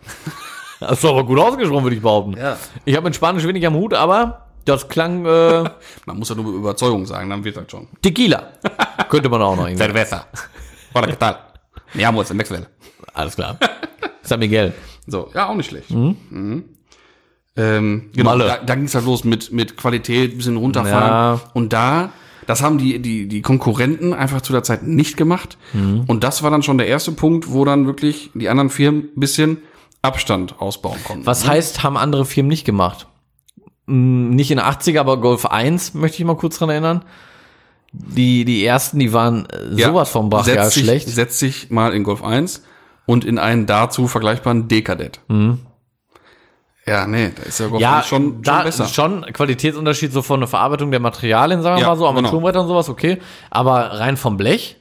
Hast 0.79 1.03
du 1.03 1.09
aber 1.09 1.25
gut 1.25 1.39
ausgesprochen, 1.39 1.83
würde 1.83 1.95
ich 1.95 2.01
behaupten. 2.01 2.37
Ja. 2.37 2.57
Ich 2.85 2.95
habe 2.95 3.05
mit 3.05 3.15
Spanisch 3.15 3.45
wenig 3.45 3.65
am 3.65 3.73
Hut, 3.75 3.93
aber 3.95 4.46
das 4.67 4.87
klang 4.87 5.25
äh, 5.25 5.63
Man 6.05 6.17
muss 6.17 6.29
ja 6.29 6.35
nur 6.35 6.45
mit 6.45 6.55
Überzeugung 6.55 7.05
sagen, 7.05 7.29
dann 7.29 7.43
wird 7.43 7.57
das 7.57 7.69
schon. 7.69 7.87
Tequila. 8.01 8.51
Könnte 9.09 9.29
man 9.29 9.41
auch 9.41 9.55
noch 9.55 9.67
irgendwie. 9.67 9.83
Cerveza. 9.83 10.27
Hola, 10.93 11.07
¿qué 11.07 11.17
tal? 11.17 11.37
Llamo 11.93 12.21
es 12.21 12.33
Maxwell. 12.33 12.67
Alles 13.13 13.35
klar. 13.35 13.57
San 14.21 14.39
Miguel. 14.39 14.73
So, 15.05 15.29
ja, 15.33 15.49
auch 15.49 15.55
nicht 15.55 15.69
schlecht. 15.69 15.89
Mhm. 15.89 16.65
Ähm, 17.55 18.09
genau, 18.13 18.31
Malle. 18.31 18.45
da, 18.45 18.57
da 18.57 18.75
ging 18.75 18.85
es 18.85 18.93
halt 18.93 19.05
los 19.05 19.23
mit, 19.23 19.51
mit 19.51 19.77
Qualität, 19.77 20.37
bisschen 20.37 20.57
runterfahren. 20.57 21.39
Ja. 21.39 21.51
Und 21.53 21.73
da, 21.73 22.11
das 22.45 22.61
haben 22.61 22.77
die, 22.77 22.99
die, 22.99 23.27
die 23.27 23.41
Konkurrenten 23.41 24.13
einfach 24.13 24.41
zu 24.41 24.53
der 24.53 24.63
Zeit 24.63 24.83
nicht 24.83 25.17
gemacht. 25.17 25.57
Und 25.73 26.23
das 26.23 26.43
war 26.43 26.51
dann 26.51 26.61
schon 26.61 26.77
der 26.77 26.87
erste 26.87 27.11
Punkt, 27.11 27.51
wo 27.51 27.65
dann 27.65 27.87
wirklich 27.87 28.29
die 28.35 28.49
anderen 28.49 28.69
Firmen 28.69 29.09
ein 29.15 29.19
bisschen 29.19 29.57
Abstand 30.01 30.61
ausbauen 30.61 30.99
konnten. 31.03 31.25
Was 31.25 31.47
heißt, 31.47 31.83
haben 31.83 31.97
andere 31.97 32.25
Firmen 32.25 32.49
nicht 32.49 32.65
gemacht? 32.65 33.07
Hm, 33.87 34.29
Nicht 34.31 34.51
in 34.51 34.57
den 34.57 34.65
80er, 34.65 34.99
aber 34.99 35.17
Golf 35.17 35.45
1 35.45 35.93
möchte 35.93 36.17
ich 36.19 36.25
mal 36.25 36.35
kurz 36.35 36.57
dran 36.59 36.69
erinnern. 36.69 37.03
Die, 37.93 38.43
die 38.45 38.65
ersten, 38.65 38.99
die 38.99 39.13
waren 39.13 39.47
äh, 39.49 39.73
Ja, 39.75 39.87
sowas 39.89 40.09
vom 40.09 40.29
setz 40.43 40.73
sich, 40.73 40.83
schlecht. 40.83 41.07
Setz 41.09 41.39
sich 41.39 41.69
mal 41.71 41.93
in 41.93 42.03
Golf 42.03 42.23
1 42.23 42.63
und 43.05 43.23
in 43.25 43.39
einen 43.39 43.65
dazu 43.65 44.07
vergleichbaren 44.07 44.67
D-Kadett. 44.67 45.21
Ja, 46.85 47.05
nee, 47.07 47.31
da 47.35 47.43
ist 47.43 47.59
ja 47.59 47.67
Golf 47.67 47.79
Mhm. 47.79 47.81
Ja, 47.81 47.97
1 47.97 48.05
schon, 48.07 48.23
schon 48.23 48.41
da 48.43 48.63
besser. 48.63 48.85
schon 48.87 49.21
Qualitätsunterschied 49.33 50.11
so 50.13 50.21
von 50.21 50.41
der 50.41 50.47
Verarbeitung 50.47 50.91
der 50.91 50.99
Materialien, 50.99 51.61
sagen 51.61 51.77
wir 51.77 51.81
Ja, 51.81 51.87
mal 51.89 51.95
so, 51.97 52.03
genau. 52.05 52.17
Armaturenbretter 52.17 52.61
und 52.61 52.67
sowas, 52.67 52.89
okay. 52.89 53.19
Aber 53.49 53.99
rein 53.99 54.17
vom 54.17 54.37
Blech 54.37 54.77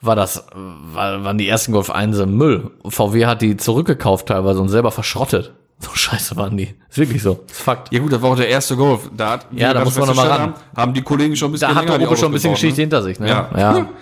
war 0.00 0.16
das, 0.16 0.46
war, 0.54 1.24
waren 1.24 1.38
die 1.38 1.48
ersten 1.48 1.72
Golf 1.72 1.90
1 1.90 2.18
im 2.18 2.36
Müll. 2.36 2.70
VW 2.86 3.26
hat 3.26 3.40
die 3.42 3.56
zurückgekauft 3.56 4.26
teilweise 4.28 4.60
und 4.60 4.68
selber 4.68 4.90
verschrottet. 4.90 5.52
So 5.82 5.90
scheiße 5.94 6.36
waren 6.36 6.56
die. 6.56 6.74
Ist 6.88 6.98
wirklich 6.98 7.22
so. 7.22 7.44
Ist 7.50 7.60
Fakt. 7.60 7.92
Ja 7.92 7.98
gut, 7.98 8.12
das 8.12 8.22
war 8.22 8.30
auch 8.30 8.36
der 8.36 8.48
erste 8.48 8.76
Golf. 8.76 9.10
Da 9.16 9.30
hat, 9.30 9.46
Ja, 9.50 9.74
da 9.74 9.82
muss 9.84 9.98
man 9.98 10.08
noch 10.08 10.14
mal 10.14 10.22
festgestellt 10.22 10.48
ran. 10.50 10.54
Haben, 10.76 10.82
haben 10.82 10.94
die 10.94 11.02
Kollegen 11.02 11.34
schon 11.36 11.48
ein 11.48 11.52
bisschen 11.52 11.68
Da 11.68 11.74
hat 11.74 11.88
der 11.88 12.00
Opel 12.00 12.16
schon 12.16 12.30
ein 12.30 12.32
bisschen 12.32 12.50
gebaut, 12.50 12.60
Geschichte 12.60 12.80
ne? 12.80 12.82
hinter 12.82 13.02
sich, 13.02 13.18
ne? 13.18 13.28
Ja. 13.28 13.50
Ja. 13.56 13.88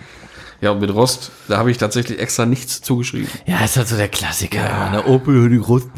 Ja, 0.63 0.73
und 0.73 0.81
mit 0.81 0.93
Rost, 0.95 1.31
da 1.49 1.57
habe 1.57 1.71
ich 1.71 1.79
tatsächlich 1.79 2.19
extra 2.19 2.45
nichts 2.45 2.83
zugeschrieben. 2.83 3.29
Ja, 3.47 3.65
ist 3.65 3.77
halt 3.79 3.89
so 3.89 3.97
der 3.97 4.09
Klassiker. 4.09 4.59
Ja. 4.59 4.91
Der 4.91 5.09
Opel, 5.09 5.49
die 5.49 5.57
Rost, 5.57 5.89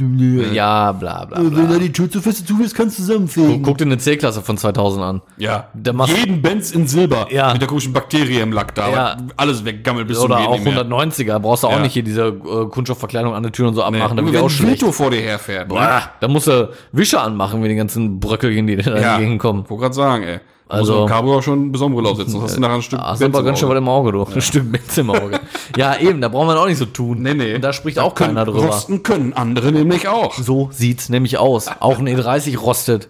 ja, 0.52 0.92
bla, 0.92 1.24
bla, 1.24 1.40
bla. 1.40 1.78
die 1.78 1.90
Tür 1.92 2.08
zu 2.10 2.20
fest 2.20 2.46
zu 2.46 2.60
ist, 2.62 2.74
kannst 2.74 2.98
du 2.98 3.02
zusammenfegen. 3.02 3.62
Guck 3.62 3.78
dir 3.78 3.86
eine 3.86 3.98
C-Klasse 3.98 4.40
von 4.42 4.56
2000 4.56 5.04
an. 5.04 5.22
Ja. 5.36 5.68
Der 5.74 5.92
macht- 5.92 6.16
Jeden 6.16 6.42
Benz 6.42 6.70
in 6.70 6.86
Silber. 6.86 7.26
Ja. 7.30 7.52
Mit 7.52 7.60
der 7.62 7.68
komischen 7.68 7.92
Bakterie 7.92 8.38
im 8.40 8.52
Lack 8.52 8.74
da. 8.74 8.90
Ja. 8.90 9.16
Alles 9.36 9.64
weggammelt 9.64 10.06
bis 10.06 10.18
Oder 10.18 10.36
zum 10.36 10.46
auch 10.46 10.52
nicht 10.58 10.64
mehr. 10.64 10.84
190er. 10.84 11.38
Brauchst 11.40 11.64
du 11.64 11.68
auch 11.68 11.72
Ja. 11.72 11.80
nicht 11.80 11.92
hier 11.94 12.04
diese 12.04 12.26
äh, 12.28 12.66
Kunststoffverkleidung 12.70 13.34
an 13.34 13.42
der 13.42 13.52
Tür 13.52 13.68
und 13.68 13.74
so 13.74 13.82
abmachen, 13.82 14.10
Nee. 14.10 14.16
damit 14.16 14.32
wenn 14.34 14.42
auch 14.42 14.50
ein. 14.50 14.70
Vito 14.70 14.92
vor 14.92 15.10
dir 15.10 15.20
herfährt. 15.22 15.68
ne? 15.68 15.74
Boah, 15.74 16.02
da 16.20 16.28
musst 16.28 16.46
du 16.46 16.70
Wische 16.92 17.20
anmachen, 17.20 17.62
wenn 17.62 17.68
die 17.68 17.74
ganzen 17.76 18.20
Bröckelchen, 18.20 18.66
die 18.66 18.76
da 18.76 18.96
Ja, 18.98 19.12
entgegenkommen. 19.14 19.64
wollte 19.68 19.82
gerade 19.82 19.94
sagen, 19.94 20.22
ey. 20.22 20.40
Also- 20.72 21.00
muss 21.02 21.10
Cabrio 21.10 21.42
schon 21.42 21.70
besondere 21.72 22.02
Lauf 22.02 22.16
setzen, 22.16 22.30
sonst 22.32 22.44
hast 22.44 22.56
du 22.56 22.60
nachher 22.60 22.74
ein 22.74 22.82
Stück 22.82 22.98
Ah, 23.00 23.12
ist 23.12 23.18
Benz 23.20 23.34
aber 23.36 23.44
ganz 23.44 23.58
schön 23.60 23.68
was 23.68 23.78
im 23.78 23.88
Auge, 23.88 24.12
du. 24.12 24.24
Ein 24.34 24.40
Stück 24.40 24.72
Benz 24.72 24.96
im 24.98 25.10
Auge. 25.10 25.40
ja, 25.76 25.96
eben, 25.98 26.20
da 26.20 26.28
braucht 26.28 26.46
man 26.46 26.56
auch 26.56 26.66
nicht 26.66 26.78
so 26.78 26.86
tun. 26.86 27.22
Nee, 27.22 27.34
nee. 27.34 27.54
Und 27.54 27.62
da 27.62 27.72
spricht 27.72 27.98
auch 27.98 28.14
keiner 28.14 28.44
Können- 28.44 28.56
drüber. 28.56 28.66
Rosten 28.72 29.02
können 29.02 29.32
andere 29.32 29.70
nämlich 29.72 30.08
auch. 30.08 30.34
So 30.38 30.68
sieht's 30.72 31.08
nämlich 31.08 31.38
aus. 31.38 31.68
Auch 31.80 31.98
ein 31.98 32.08
E30 32.08 32.56
rostet. 32.58 33.08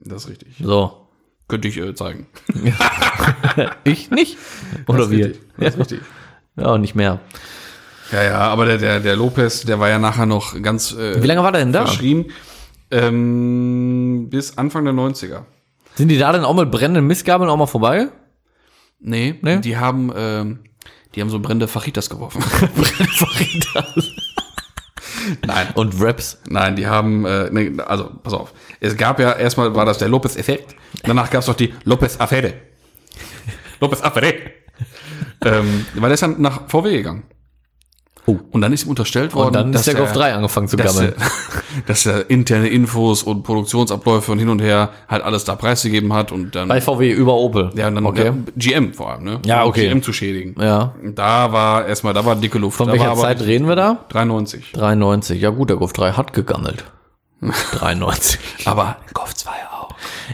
Das 0.00 0.24
ist 0.24 0.30
richtig. 0.30 0.48
So. 0.62 0.92
Könnte 1.48 1.68
ich 1.68 1.76
äh, 1.78 1.94
zeigen. 1.94 2.26
Ich 3.84 4.10
nicht. 4.10 4.38
Oder 4.86 5.10
wir. 5.10 5.26
Richtig. 5.26 5.42
Das 5.58 5.74
ist 5.74 5.80
richtig. 5.80 6.00
Ja, 6.56 6.78
nicht 6.78 6.94
mehr. 6.94 7.18
Ja, 8.12 8.22
ja, 8.22 8.38
aber 8.38 8.64
der, 8.64 8.78
der, 8.78 9.00
der 9.00 9.16
Lopez, 9.16 9.62
der 9.64 9.80
war 9.80 9.88
ja 9.88 9.98
nachher 9.98 10.24
noch 10.24 10.60
ganz 10.62 10.92
äh, 10.92 11.20
Wie 11.20 11.26
lange 11.26 11.42
war 11.42 11.50
der 11.50 11.62
denn 11.62 11.72
da? 11.72 11.84
verschrien. 11.84 12.26
Ähm, 12.92 14.28
bis 14.30 14.56
Anfang 14.56 14.84
der 14.84 14.94
90er. 14.94 15.40
Sind 15.94 16.08
die 16.08 16.18
da 16.18 16.32
denn 16.32 16.44
auch 16.44 16.54
mit 16.54 16.70
brennenden 16.70 17.06
Mistgabeln 17.06 17.48
auch 17.50 17.56
mal 17.56 17.66
vorbei? 17.66 18.08
Nee, 19.00 19.38
Nee? 19.42 19.58
die 19.60 19.76
haben, 19.76 20.12
ähm, 20.16 20.60
die 21.14 21.20
haben 21.20 21.30
so 21.30 21.38
brennende 21.38 21.68
Fajitas 21.68 22.10
geworfen. 22.10 22.42
Nein, 25.46 25.68
Und 25.74 25.94
Raps. 26.00 26.38
nein, 26.48 26.76
die 26.76 26.86
haben, 26.86 27.24
äh, 27.24 27.48
nee, 27.50 27.72
also 27.86 28.10
pass 28.22 28.34
auf. 28.34 28.52
Es 28.80 28.96
gab 28.96 29.18
ja 29.20 29.32
erstmal 29.32 29.74
war 29.74 29.86
das 29.86 29.98
der 29.98 30.08
Lopez-Effekt. 30.08 30.74
Danach 31.02 31.30
gab 31.30 31.40
es 31.40 31.46
noch 31.46 31.54
die 31.54 31.72
Lopez-Affäre. 31.84 32.54
Lopez-Affäre. 33.80 34.34
ähm, 35.44 35.86
weil 35.94 36.02
der 36.08 36.14
ist 36.14 36.22
dann 36.22 36.40
nach 36.42 36.68
VW 36.68 36.90
gegangen. 36.92 37.22
Oh. 38.26 38.38
Und 38.52 38.60
dann 38.62 38.72
ist 38.72 38.84
ihm 38.84 38.90
unterstellt 38.90 39.34
worden, 39.34 39.48
Und 39.48 39.52
dann 39.54 39.66
ist 39.70 39.74
dass 39.80 39.84
der 39.84 39.94
Golf 39.96 40.10
er- 40.10 40.14
3 40.16 40.34
angefangen 40.34 40.66
zu 40.68 40.76
dass 40.76 40.94
gammeln. 40.96 41.14
er, 41.18 41.82
dass 41.86 42.06
er 42.06 42.30
interne 42.30 42.68
Infos 42.68 43.22
und 43.22 43.42
Produktionsabläufe 43.42 44.32
und 44.32 44.38
hin 44.38 44.48
und 44.48 44.60
her 44.62 44.90
halt 45.08 45.22
alles 45.22 45.44
da 45.44 45.56
preisgegeben 45.56 46.12
hat 46.14 46.32
und 46.32 46.54
dann 46.54 46.68
Bei 46.68 46.80
VW 46.80 47.10
über 47.12 47.34
Opel. 47.34 47.70
ja, 47.74 47.88
und 47.88 47.96
dann 47.96 48.06
okay. 48.06 48.24
ja, 48.26 48.34
GM 48.56 48.94
vor 48.94 49.10
allem, 49.12 49.24
ne? 49.24 49.40
Ja, 49.44 49.64
okay. 49.66 49.88
GM 49.88 50.02
zu 50.02 50.12
schädigen. 50.14 50.54
Ja. 50.58 50.94
Da 51.02 51.52
war 51.52 51.86
erstmal, 51.86 52.14
da 52.14 52.24
war 52.24 52.36
dicke 52.36 52.58
Luft. 52.58 52.78
Von 52.78 52.86
da 52.86 52.92
welcher 52.94 53.14
Zeit 53.16 53.42
reden 53.42 53.68
wir 53.68 53.76
da? 53.76 54.04
93. 54.08 54.72
93. 54.72 55.40
Ja 55.42 55.50
gut, 55.50 55.68
der 55.68 55.76
Golf 55.76 55.92
3 55.92 56.12
hat 56.12 56.32
gegammelt. 56.32 56.84
93. 57.72 58.40
Aber 58.64 58.96
Golf 59.12 59.34
2 59.34 59.50
auch. 59.50 59.88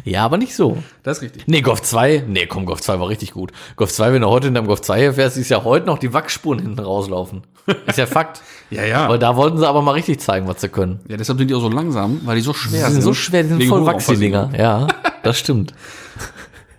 Ja, 0.05 0.25
aber 0.25 0.37
nicht 0.37 0.55
so. 0.55 0.79
Das 1.03 1.19
ist 1.19 1.23
richtig. 1.25 1.45
Nee, 1.49 1.61
Golf 1.63 1.83
2, 1.83 2.25
nee, 2.29 2.47
komm, 2.47 2.67
Golf 2.67 2.81
2 2.81 3.01
war 3.01 3.09
richtig 3.09 3.33
gut. 3.33 3.53
Golf 3.77 3.93
2, 3.93 4.13
wenn 4.13 4.23
du 4.23 4.29
heute 4.29 4.49
in 4.49 4.55
deinem 4.55 4.67
Golf 4.69 4.81
2 4.83 5.13
fährst, 5.15 5.37
ist 5.37 5.49
ja 5.49 5.65
heute 5.65 5.87
noch 5.87 5.99
die 5.99 6.13
Wachsspuren 6.13 6.61
hinten 6.61 6.79
rauslaufen. 6.79 7.43
Ist 7.87 7.99
ja 7.99 8.07
Fakt. 8.07 8.43
Ja, 8.73 8.85
ja. 8.85 9.09
Weil 9.09 9.19
da 9.19 9.35
wollten 9.35 9.59
sie 9.59 9.67
aber 9.67 9.83
mal 9.83 9.91
richtig 9.91 10.21
zeigen, 10.21 10.47
was 10.47 10.61
sie 10.61 10.69
können. 10.69 11.01
Ja, 11.09 11.17
deshalb 11.17 11.41
sind 11.41 11.49
die 11.49 11.55
auch 11.57 11.61
so 11.61 11.69
langsam, 11.69 12.21
weil 12.25 12.37
die 12.37 12.41
so 12.41 12.55
schwer 12.55 12.87
Die 12.87 12.93
sind 12.93 13.03
so 13.03 13.15
schwer, 13.15 13.43
die 13.43 13.49
sind 13.49 13.65
voll 13.65 13.85
Wachs, 13.85 14.07
die 14.07 14.13
Hochauffassung. 14.13 14.21
Dinger. 14.21 14.51
Ja, 14.57 14.87
das 15.25 15.41
stimmt. 15.41 15.75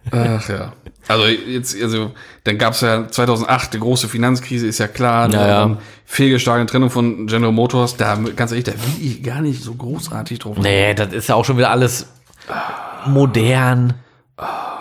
Ach 0.09 0.47
ja. 0.47 0.71
Also 1.09 1.25
jetzt, 1.25 1.75
also 1.83 2.11
dann 2.45 2.57
gab 2.57 2.75
es 2.75 2.81
ja 2.81 3.09
2008 3.09 3.73
die 3.73 3.79
große 3.79 4.07
Finanzkrise, 4.07 4.67
ist 4.67 4.77
ja 4.77 4.87
klar. 4.87 5.29
Ja, 5.33 5.47
ja. 5.47 5.59
Dann 5.59 5.79
fehlgeschlagene 6.05 6.65
Trennung 6.65 6.89
von 6.89 7.27
General 7.27 7.51
Motors. 7.51 7.97
Da 7.97 8.15
ganz 8.37 8.51
ehrlich, 8.51 8.63
da 8.63 8.71
will 8.71 9.05
ich 9.05 9.21
gar 9.21 9.41
nicht 9.41 9.61
so 9.61 9.73
großartig 9.73 10.39
drauf. 10.39 10.57
Nee, 10.57 10.93
das 10.93 11.11
ist 11.11 11.27
ja 11.27 11.35
auch 11.35 11.43
schon 11.43 11.57
wieder 11.57 11.71
alles 11.71 12.07
modern 13.05 13.95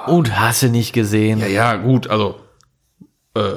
und 0.07 0.39
hast 0.39 0.63
du 0.63 0.69
nicht 0.69 0.93
gesehen. 0.93 1.41
Ja, 1.41 1.47
ja, 1.47 1.75
gut, 1.77 2.09
also 2.09 2.37
äh, 3.35 3.55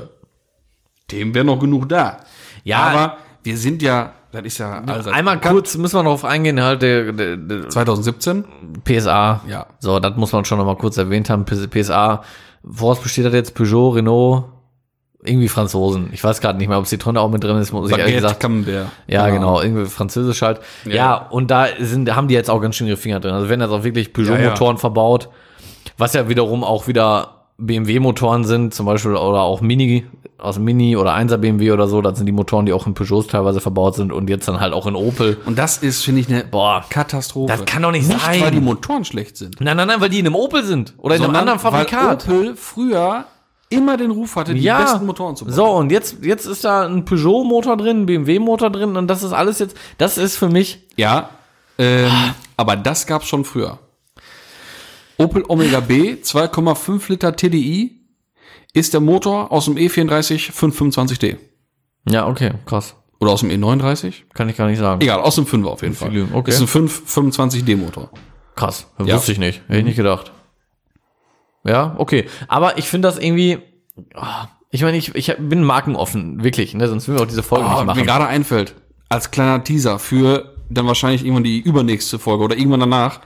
dem 1.14 1.34
wäre 1.34 1.45
noch 1.45 1.59
genug 1.59 1.89
da. 1.89 2.18
Ja. 2.64 2.78
aber 2.80 3.18
wir 3.43 3.57
sind 3.57 3.82
ja, 3.82 4.11
das 4.32 4.43
ist 4.43 4.57
ja 4.57 4.82
allseits 4.86 5.16
Einmal 5.16 5.36
bekannt. 5.36 5.53
kurz 5.55 5.78
müssen 5.78 5.97
wir 5.97 6.03
noch 6.03 6.14
auf 6.14 6.26
eingehen, 6.26 6.61
halt 6.61 6.82
der, 6.82 7.11
der, 7.11 7.38
der 7.38 7.70
2017. 7.70 8.45
PSA. 8.84 9.41
Ja. 9.47 9.66
So, 9.80 9.99
das 9.99 10.16
muss 10.16 10.32
man 10.32 10.45
schon 10.45 10.57
noch 10.57 10.66
mal 10.66 10.78
kurz 10.78 10.97
erwähnt 10.97 11.30
haben. 11.30 11.45
PSA, 11.45 12.24
woraus 12.64 12.99
besteht 12.99 13.26
das 13.26 13.34
jetzt? 13.34 13.53
Peugeot, 13.53 13.91
Renault, 13.91 14.45
irgendwie 15.24 15.47
Franzosen. 15.47 16.09
Ich 16.11 16.24
weiß 16.24 16.41
gerade 16.41 16.57
nicht 16.57 16.68
mehr, 16.68 16.78
ob 16.78 16.86
Citroën 16.86 17.18
auch 17.18 17.30
mit 17.30 17.43
drin 17.43 17.57
ist, 17.57 17.72
muss 17.72 17.89
ich 17.89 17.91
ehrlich 17.91 18.05
Baguette, 18.05 18.22
gesagt. 18.24 18.39
Camembert. 18.39 18.88
Ja, 19.07 19.30
genau, 19.30 19.61
irgendwie 19.61 19.86
französisch 19.86 20.41
halt. 20.41 20.59
Ja. 20.86 20.93
Ja. 20.93 21.16
und 21.30 21.51
da 21.51 21.68
sind, 21.80 22.14
haben 22.16 22.28
die 22.28 22.34
jetzt 22.34 22.49
auch 22.49 22.61
ganz 22.61 22.76
schön 22.76 22.88
ihre 22.88 22.97
Finger 22.97 23.20
drin. 23.20 23.34
Also 23.34 23.49
werden 23.49 23.61
jetzt 23.61 23.72
auch 23.72 23.84
wirklich 23.84 24.07
Ja, 24.07 24.14
Peugeot-Motoren 24.14 24.78
verbaut, 24.78 25.30
was 25.97 26.14
ja 26.14 26.28
wiederum 26.28 26.64
auch 26.64 26.88
wieder 26.88 27.45
BMW-Motoren 27.57 28.43
sind, 28.43 28.74
zum 28.74 28.86
Beispiel, 28.86 29.11
oder 29.11 29.41
auch 29.41 29.61
Mini, 29.61 30.05
aus 30.44 30.56
dem 30.56 30.66
Mini 30.66 30.96
oder 30.98 31.16
1er 31.16 31.38
BMW 31.38 31.72
oder 31.72 31.88
so, 31.88 32.02
das 32.02 32.18
sind 32.18 32.26
die 32.26 32.32
Motoren, 32.32 32.66
die 32.66 32.74
auch 32.74 32.86
in 32.86 32.94
Peugeots 32.94 33.28
teilweise 33.28 33.62
verbaut 33.62 33.96
sind 33.96 34.12
und 34.12 34.30
jetzt 34.30 34.48
dann 34.48 34.60
halt 34.60 34.74
auch 34.74 34.86
in 34.88 34.96
Opel. 34.96 35.38
Und 35.46 35.58
das 35.58 35.78
ist, 35.78 36.04
finde 36.04 36.22
ich, 36.22 36.30
eine 36.30 36.44
Boah, 36.44 36.84
Katastrophe. 36.89 37.52
das 37.56 37.66
kann 37.66 37.82
doch 37.82 37.91
nicht 37.91 38.08
Nicht, 38.08 38.20
sein. 38.20 38.41
weil 38.41 38.52
die 38.52 38.60
Motoren 38.60 39.06
schlecht 39.06 39.38
sind. 39.38 39.60
Nein, 39.62 39.78
nein, 39.78 39.88
nein, 39.88 40.02
weil 40.02 40.10
die 40.10 40.20
in 40.20 40.26
einem 40.28 40.36
Opel 40.36 40.64
sind 40.64 40.94
oder 40.98 41.16
in 41.16 41.22
einem 41.22 41.34
sondern 41.34 41.41
anderen 41.50 41.60
Fabrikat. 41.60 42.28
Weil 42.28 42.36
Opel 42.38 42.56
früher 42.56 43.26
immer 43.70 43.98
den 43.98 44.12
Ruf 44.12 44.36
hatte, 44.36 44.54
die 44.54 44.62
ja, 44.62 44.82
besten 44.82 45.06
Motoren 45.06 45.36
zu 45.36 45.46
bauen. 45.46 45.54
so 45.56 45.66
und 45.66 45.91
jetzt 45.91 46.18
jetzt 46.24 46.46
ist 46.46 46.64
da 46.64 46.86
ein 46.86 47.06
Peugeot 47.06 47.44
Motor 47.44 47.76
drin, 47.78 48.02
ein 48.02 48.06
BMW 48.06 48.38
Motor 48.38 48.70
drin 48.70 48.96
und 48.98 49.08
das 49.08 49.24
ist 49.24 49.34
alles 49.34 49.58
jetzt, 49.60 49.76
das 49.98 50.18
ist 50.20 50.38
für 50.38 50.48
mich 50.50 50.84
Ja, 50.96 51.30
ähm, 51.80 52.12
aber 52.56 52.76
das 52.76 53.08
gab's 53.08 53.28
schon 53.28 53.44
früher. 53.46 53.80
Opel 55.18 55.44
Omega 55.48 55.80
B, 55.80 56.14
2,5 56.24 57.10
Liter 57.10 57.36
TDI, 57.36 58.00
ist 58.74 58.93
der 58.93 59.01
Motor 59.01 59.51
aus 59.51 59.65
dem 59.65 59.78
E 59.78 59.88
E34 59.88 60.51
525D. 60.51 61.38
ja 62.09 62.28
okay 62.28 62.51
krass. 62.65 62.95
Oder 63.19 63.32
aus 63.32 63.39
dem 63.39 63.49
E39? 63.51 64.13
Kann 64.34 64.49
ich 64.49 64.57
gar 64.57 64.67
nicht 64.67 64.80
sagen. 64.80 64.99
Egal, 65.01 65.21
aus 65.21 65.36
dem 65.36 65.45
5er 65.45 65.67
auf 65.67 65.82
jeden 65.82 65.95
Fall. 65.95 66.28
Okay. 66.34 66.51
Ist 66.51 66.59
ein 66.59 66.67
5, 66.67 67.03
25D 67.07 67.78
Motor. 67.78 68.09
Krass. 68.55 68.88
Ja. 68.99 69.15
Wusste 69.15 69.32
ich 69.32 69.39
nicht. 69.39 69.61
Hätte 69.67 69.80
ich 69.80 69.86
nicht 69.86 69.95
gedacht. 69.95 70.34
Ja, 71.63 71.95
okay. 71.99 72.26
Aber 72.49 72.78
ich 72.78 72.89
finde 72.89 73.07
das 73.07 73.17
irgendwie. 73.17 73.59
ah, 74.15 74.47
Ich 74.71 74.82
meine, 74.82 74.97
ich, 74.97 75.15
ich 75.15 75.34
bin 75.39 75.63
markenoffen, 75.63 76.43
wirklich, 76.43 76.74
ne? 76.74 76.89
Sonst 76.89 77.07
würden 77.07 77.19
wir 77.19 77.24
auch 77.24 77.28
diese 77.30 77.43
Folge 77.43 77.65
Oh, 77.65 77.69
nicht 77.69 77.80
mir 77.80 77.86
machen. 77.86 78.03
gerade 78.05 78.28
einfällt, 78.28 78.76
als 79.07 79.32
kleiner 79.32 79.63
Teaser 79.63 79.99
für 79.99 80.55
dann 80.69 80.88
wahrscheinlich 80.88 81.24
irgendwann 81.24 81.43
die 81.45 81.59
übernächste 81.61 82.19
Folge 82.19 82.43
oder 82.43 82.57
irgendwann 82.57 82.82
danach, 82.82 83.21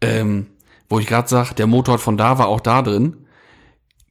ähm, 0.00 0.46
wo 0.88 1.00
ich 1.00 1.06
gerade 1.08 1.26
sage, 1.28 1.54
der 1.54 1.66
Motor 1.66 1.98
von 1.98 2.16
da 2.16 2.38
war 2.38 2.46
auch 2.46 2.60
da 2.60 2.82
drin. 2.82 3.23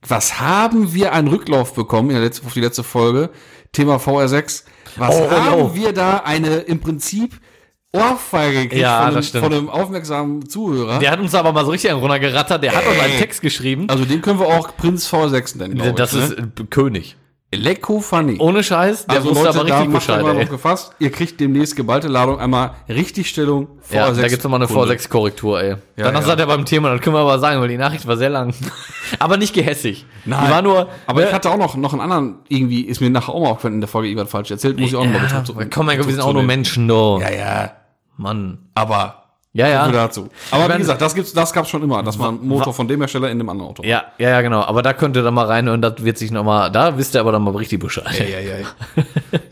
Was 0.08 0.40
haben 0.40 0.94
wir 0.94 1.14
einen 1.14 1.28
Rücklauf 1.28 1.74
bekommen 1.74 2.10
in 2.10 2.16
der 2.16 2.24
letzten, 2.26 2.46
auf 2.48 2.54
die 2.54 2.62
letzte 2.62 2.84
Folge? 2.84 3.30
Thema 3.72 3.98
VR6. 3.98 4.64
Was 4.98 5.16
Oh, 5.16 5.32
haben 5.32 5.62
oh. 5.62 5.72
wir 5.74 5.94
da 5.94 6.18
eine 6.18 6.58
im 6.58 6.80
Prinzip 6.80 7.40
Ohrfeige 7.96 8.64
gekriegt 8.64 8.82
Ja, 8.82 9.06
von, 9.06 9.16
einem, 9.16 9.24
von 9.24 9.54
einem 9.54 9.70
aufmerksamen 9.70 10.50
Zuhörer? 10.50 11.00
Der 11.00 11.12
hat 11.12 11.20
uns 11.20 11.34
aber 11.36 11.52
mal 11.54 11.64
so 11.64 11.72
richtig 11.72 11.92
einen 11.92 12.00
runtergerattert. 12.00 12.64
Der 12.64 12.76
hat 12.76 12.86
uns 12.86 13.00
einen 13.00 13.18
Text 13.20 13.42
geschrieben. 13.42 13.88
also 13.90 14.06
den 14.06 14.22
können 14.22 14.40
wir 14.40 14.48
auch 14.48 14.76
Prinz 14.76 15.12
V6 15.12 15.58
nennen. 15.58 15.96
das 15.96 16.14
ich, 16.14 16.20
ist 16.24 16.38
ne? 16.40 16.52
äh, 16.60 16.64
König. 16.66 17.18
Lecko 17.56 18.00
Funny. 18.00 18.38
Ohne 18.40 18.64
Scheiß. 18.64 19.06
Der 19.06 19.18
also 19.18 19.30
wusste 19.30 19.46
Leute, 19.46 19.60
aber 19.60 19.70
richtig 19.70 19.94
Bescheid. 19.94 20.22
mal 20.22 20.32
Ey. 20.32 20.40
drauf 20.40 20.50
gefasst. 20.50 20.96
Ihr 21.00 21.12
kriegt 21.12 21.40
demnächst 21.40 21.76
geballte 21.76 22.08
Ladung 22.08 22.40
einmal 22.40 22.72
Richtigstellung 22.90 23.68
Ja, 23.90 24.08
V6 24.08 24.22
da 24.22 24.28
gibt's 24.28 24.44
nochmal 24.44 24.62
eine 24.62 24.68
Kunde. 24.72 24.94
V6-Korrektur, 24.94 25.62
ey. 25.62 25.76
Danach 25.96 26.22
ja. 26.22 26.28
seid 26.28 26.40
ihr 26.40 26.46
beim 26.46 26.66
Thema, 26.66 26.92
das 26.92 27.02
können 27.02 27.16
wir 27.16 27.22
aber 27.22 27.40
sagen, 27.40 27.62
weil 27.62 27.68
die 27.68 27.78
Nachricht 27.78 28.08
war 28.08 28.18
sehr 28.18 28.30
lang. 28.30 28.54
aber 29.20 29.38
nicht 29.38 29.54
gehässig. 29.54 30.06
Nein. 30.26 30.46
Die 30.46 30.52
war 30.52 30.62
nur. 30.62 30.90
Aber 31.08 31.22
ne, 31.22 31.28
ich 31.28 31.34
hatte 31.34 31.50
auch 31.50 31.58
noch, 31.58 31.76
noch 31.76 31.94
einen 31.94 32.02
anderen, 32.02 32.36
irgendwie 32.48 32.82
ist 32.82 33.02
mir 33.02 33.10
nachher 33.10 33.34
auch 33.34 33.42
mal 33.42 33.50
aufgefallen 33.50 33.76
in 33.76 33.82
der 33.82 33.88
Folge 33.90 34.10
irgendwas 34.10 34.32
falsch 34.32 34.52
erzählt, 34.52 34.80
muss 34.80 34.90
ich 34.90 34.96
auch 34.96 35.06
noch 35.06 35.14
mal 35.14 35.24
ja, 35.28 35.30
dazu- 35.30 35.56
komm, 35.72 35.86
mein 35.86 35.98
Gott, 35.98 36.08
wir 36.08 36.14
sind 36.14 36.24
auch 36.24 36.34
nur. 36.34 36.44
Menschen, 36.44 36.88
do. 36.88 37.20
Ja, 37.22 37.32
ja, 37.32 37.72
Mann. 38.18 38.60
aber 38.76 39.23
Ja, 39.56 39.68
ja. 39.68 39.88
dazu. 39.92 40.30
Aber 40.50 40.64
meine- 40.64 40.76
wie 40.76 40.80
gesagt, 40.80 41.00
das 41.02 41.14
gibt's, 41.14 41.32
das 41.34 41.54
gab's 41.54 41.70
schon 41.70 41.84
immer, 41.84 42.02
dass 42.02 42.18
man 42.18 42.40
einen 42.40 42.48
Motor 42.48 42.74
von 42.74 42.88
dem 42.88 43.00
Hersteller 43.02 43.30
in 43.30 43.38
dem 43.38 43.48
anderen 43.50 43.70
Auto. 43.70 43.84
Ja, 43.84 44.04
ja, 44.18 44.30
ja, 44.30 44.42
genau. 44.42 44.62
Aber 44.62 44.82
da 44.82 44.94
könnt 44.94 45.16
ihr 45.16 45.22
dann 45.22 45.34
mal 45.36 45.46
reinhören, 45.46 45.80
das 45.82 46.04
wird 46.04 46.18
sich 46.18 46.32
nochmal, 46.32 46.72
da 46.72 46.98
wisst 46.98 47.14
ihr 47.16 47.22
aber 47.22 47.32
dann 47.32 47.44
mal 47.44 47.56
richtig 47.56 47.80
Bescheid. 47.80 48.08
ja, 48.20 48.40
ja. 48.40 48.66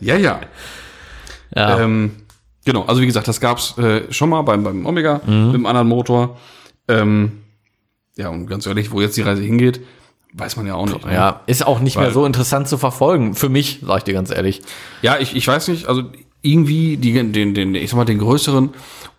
ja, 0.00 0.16
ja. 0.16 0.40
Ja. 1.54 1.80
Ähm, 1.80 2.12
genau, 2.64 2.82
also 2.84 3.00
wie 3.00 3.06
gesagt, 3.06 3.28
das 3.28 3.40
gab's 3.40 3.76
äh, 3.78 4.10
schon 4.12 4.30
mal 4.30 4.42
beim, 4.42 4.64
beim 4.64 4.86
Omega 4.86 5.20
Mhm. 5.26 5.44
mit 5.46 5.54
dem 5.54 5.66
anderen 5.66 5.88
Motor. 5.88 6.36
Ähm, 6.88 7.42
ja, 8.16 8.28
und 8.28 8.46
ganz 8.46 8.66
ehrlich, 8.66 8.90
wo 8.90 9.00
jetzt 9.00 9.16
die 9.16 9.22
Reise 9.22 9.42
hingeht, 9.42 9.80
weiß 10.32 10.56
man 10.56 10.66
ja 10.66 10.74
auch 10.74 10.86
nicht. 10.86 11.04
ne? 11.06 11.14
Ja, 11.14 11.40
ist 11.46 11.64
auch 11.66 11.78
nicht 11.80 11.96
Weil- 11.96 12.04
mehr 12.06 12.12
so 12.12 12.24
interessant 12.26 12.66
zu 12.68 12.76
verfolgen. 12.78 13.34
Für 13.34 13.48
mich, 13.48 13.80
sag 13.86 13.98
ich 13.98 14.04
dir 14.04 14.14
ganz 14.14 14.30
ehrlich. 14.30 14.62
Ja, 15.02 15.18
ich, 15.18 15.36
ich 15.36 15.46
weiß 15.46 15.68
nicht, 15.68 15.86
also 15.86 16.02
irgendwie 16.40 16.96
die, 16.96 17.12
den, 17.30 17.54
den, 17.54 17.74
ich 17.74 17.90
sag 17.90 17.96
mal, 17.98 18.04
den 18.04 18.18
größeren 18.18 18.70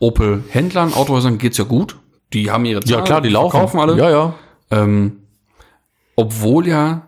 Opel-Händlern, 0.03 0.93
Autohäusern 0.93 1.37
geht's 1.37 1.57
ja 1.57 1.63
gut. 1.63 1.97
Die 2.33 2.51
haben 2.51 2.65
ihre 2.65 2.81
Zahlen, 2.81 3.05
verkaufen 3.51 3.79
alle. 3.79 3.97
Ja, 3.97 4.09
ja. 4.09 4.33
Ähm, 4.71 5.19
obwohl 6.15 6.67
ja, 6.67 7.03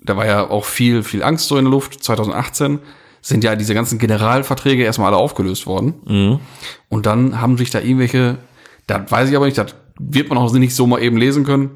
da 0.00 0.16
war 0.16 0.26
ja 0.26 0.48
auch 0.48 0.64
viel, 0.64 1.02
viel 1.02 1.22
Angst 1.22 1.48
so 1.48 1.56
in 1.56 1.64
der 1.64 1.72
Luft. 1.72 2.02
2018 2.02 2.78
sind 3.20 3.42
ja 3.42 3.56
diese 3.56 3.74
ganzen 3.74 3.98
Generalverträge 3.98 4.84
erstmal 4.84 5.08
alle 5.08 5.16
aufgelöst 5.16 5.66
worden. 5.66 5.94
Mhm. 6.06 6.40
Und 6.88 7.06
dann 7.06 7.40
haben 7.40 7.58
sich 7.58 7.70
da 7.70 7.80
irgendwelche, 7.80 8.38
das 8.86 9.10
weiß 9.10 9.28
ich 9.30 9.36
aber 9.36 9.46
nicht, 9.46 9.58
das 9.58 9.74
wird 9.98 10.28
man 10.28 10.38
auch 10.38 10.52
nicht 10.52 10.74
so 10.74 10.86
mal 10.86 11.02
eben 11.02 11.16
lesen 11.16 11.44
können. 11.44 11.70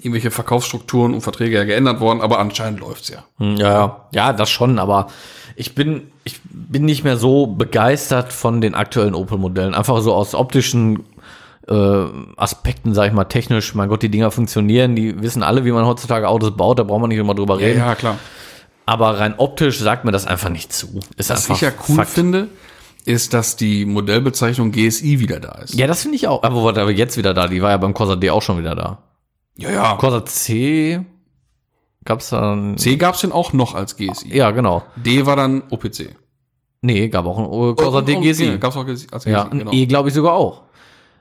Irgendwelche 0.00 0.30
Verkaufsstrukturen 0.30 1.14
und 1.14 1.20
Verträge 1.20 1.56
ja 1.56 1.64
geändert 1.64 2.00
worden, 2.00 2.20
aber 2.20 2.38
anscheinend 2.38 2.80
läuft's 2.80 3.08
ja. 3.08 3.24
Hm, 3.38 3.56
Ja, 3.56 3.70
ja. 3.70 4.08
Ja, 4.12 4.32
das 4.32 4.50
schon, 4.50 4.78
aber 4.78 5.08
ich 5.58 5.74
bin, 5.74 6.12
ich 6.22 6.40
bin 6.44 6.84
nicht 6.84 7.02
mehr 7.02 7.16
so 7.16 7.48
begeistert 7.48 8.32
von 8.32 8.60
den 8.60 8.76
aktuellen 8.76 9.14
Opel-Modellen. 9.14 9.74
Einfach 9.74 10.00
so 10.02 10.14
aus 10.14 10.36
optischen 10.36 11.04
äh, 11.66 12.04
Aspekten, 12.36 12.94
sag 12.94 13.08
ich 13.08 13.12
mal, 13.12 13.24
technisch. 13.24 13.74
Mein 13.74 13.88
Gott, 13.88 14.02
die 14.02 14.08
Dinger 14.08 14.30
funktionieren, 14.30 14.94
die 14.94 15.20
wissen 15.20 15.42
alle, 15.42 15.64
wie 15.64 15.72
man 15.72 15.84
heutzutage 15.84 16.28
Autos 16.28 16.56
baut, 16.56 16.78
da 16.78 16.84
braucht 16.84 17.00
man 17.00 17.08
nicht 17.08 17.18
immer 17.18 17.34
drüber 17.34 17.58
reden. 17.58 17.80
klar. 17.96 18.18
Aber 18.86 19.18
rein 19.18 19.34
optisch 19.36 19.80
sagt 19.80 20.04
mir 20.04 20.12
das 20.12 20.26
einfach 20.28 20.48
nicht 20.48 20.72
zu. 20.72 21.00
Ist 21.16 21.28
Was 21.28 21.50
ich 21.50 21.60
ja 21.60 21.72
cool 21.88 21.96
Fakt. 21.96 22.10
finde, 22.10 22.48
ist, 23.04 23.34
dass 23.34 23.56
die 23.56 23.84
Modellbezeichnung 23.84 24.70
GSI 24.70 25.18
wieder 25.18 25.40
da 25.40 25.58
ist. 25.62 25.74
Ja, 25.74 25.88
das 25.88 26.02
finde 26.02 26.16
ich 26.16 26.28
auch. 26.28 26.44
Aber 26.44 26.68
aber 26.68 26.92
jetzt 26.92 27.16
wieder 27.16 27.34
da. 27.34 27.48
Die 27.48 27.60
war 27.62 27.70
ja 27.70 27.76
beim 27.78 27.94
Corsa 27.94 28.14
D 28.14 28.30
auch 28.30 28.42
schon 28.42 28.58
wieder 28.58 28.76
da. 28.76 28.98
ja. 29.56 29.70
ja. 29.70 29.96
Corsa 29.96 30.24
C 30.24 31.04
gab's 32.08 32.30
dann. 32.30 32.76
C 32.78 32.96
gab's 32.96 33.20
denn 33.20 33.32
auch 33.32 33.52
noch 33.52 33.74
als 33.74 33.96
GSI. 33.96 34.34
Ja, 34.34 34.50
genau. 34.50 34.82
D 34.96 35.26
war 35.26 35.36
dann 35.36 35.62
OPC. 35.70 36.16
Nee, 36.80 37.08
gab 37.08 37.26
auch 37.26 37.38
ein 37.38 37.76
Corsa 37.76 38.00
D 38.00 38.16
GSI. 38.16 38.46
Ja, 38.46 38.56
gab's 38.56 38.76
auch 38.76 38.86
als 38.86 39.06
GSI, 39.06 39.30
Ja, 39.30 39.44
ein 39.44 39.58
genau. 39.58 39.72
E 39.72 39.86
glaube 39.86 40.08
ich 40.08 40.14
sogar 40.14 40.32
auch. 40.32 40.62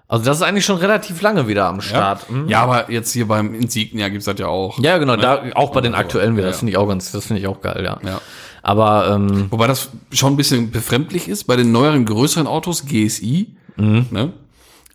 Also 0.08 0.24
das 0.24 0.38
ist 0.38 0.44
eigentlich 0.44 0.64
schon 0.66 0.78
relativ 0.78 1.22
lange 1.22 1.48
wieder 1.50 1.68
am 1.68 1.78
ja. 1.78 1.82
Start. 1.82 2.30
Hm? 2.30 2.48
ja, 2.48 2.62
aber 2.64 2.90
jetzt 2.90 3.12
hier 3.12 3.28
beim 3.28 3.54
Insignia 3.54 4.08
gibt's 4.08 4.26
das 4.26 4.40
ja 4.40 4.48
auch. 4.48 4.80
Ja, 4.80 4.98
genau, 5.00 5.18
da 5.18 5.44
auch 5.56 5.72
bei 5.72 5.82
den 5.82 5.94
Also, 5.94 6.06
aktuellen 6.06 6.36
wieder. 6.38 6.46
ja, 6.46 6.52
Das 6.52 6.60
finde 6.60 6.72
ich 6.72 6.78
auch 6.78 6.88
ganz, 6.88 7.12
das 7.12 7.26
finde 7.26 7.42
ich 7.42 7.48
auch 7.48 7.60
geil, 7.60 7.84
ja. 7.84 8.00
Ja. 8.10 8.22
Aber 8.64 9.10
ähm, 9.14 9.48
Wobei 9.52 9.68
das 9.68 9.90
schon 10.12 10.34
ein 10.34 10.38
bisschen 10.38 10.72
befremdlich 10.72 11.28
ist 11.28 11.44
bei 11.44 11.58
den 11.58 11.74
neueren, 11.74 12.06
größeren 12.06 12.48
Autos, 12.48 12.86
GSI. 12.86 13.58
Mhm. 13.76 14.06
Ne? 14.12 14.34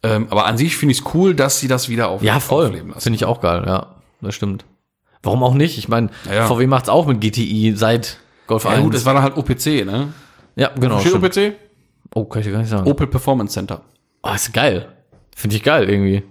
Ähm, 0.03 0.28
aber 0.30 0.47
an 0.47 0.57
sich 0.57 0.76
finde 0.76 0.93
ich 0.93 1.01
es 1.01 1.14
cool, 1.14 1.34
dass 1.34 1.61
sie 1.61 1.68
das 1.68 1.88
wieder 1.90 2.09
auf, 2.09 2.22
ja, 2.22 2.40
voll. 2.40 2.66
aufleben 2.68 2.88
lassen. 2.88 3.03
Finde 3.03 3.16
ich 3.16 3.24
auch 3.26 3.40
geil, 3.43 3.64
ja. 3.66 3.97
Das 4.22 4.34
stimmt. 4.34 4.64
Warum 5.22 5.42
auch 5.42 5.54
nicht? 5.54 5.78
Ich 5.78 5.88
meine, 5.88 6.10
Ja. 6.30 6.46
VW 6.46 6.66
macht's 6.66 6.88
auch 6.88 7.06
mit 7.06 7.20
GTI 7.20 7.74
seit 7.76 8.18
Golf 8.46 8.64
Ja, 8.64 8.70
1. 8.70 8.82
gut, 8.84 8.94
es 8.94 9.04
war 9.04 9.14
dann 9.14 9.22
halt 9.22 9.36
OPC, 9.36 9.84
ne? 9.84 10.12
ja, 10.56 10.70
genau. 10.78 10.98
Steht. 11.00 11.14
OPC? 11.14 11.54
Oh, 12.14 12.24
kann 12.24 12.40
ich 12.40 12.46
dir 12.46 12.52
gar 12.52 12.58
nicht 12.60 12.68
sagen. 12.70 12.86
Opel 12.90 13.06
Performance 13.06 13.54
Center. 13.54 13.80
Oh, 14.22 14.30
ist 14.34 14.52
geil. 14.52 14.88
Finde 15.34 15.56
ich 15.56 15.62
geil 15.62 15.88
irgendwie. 15.88 16.22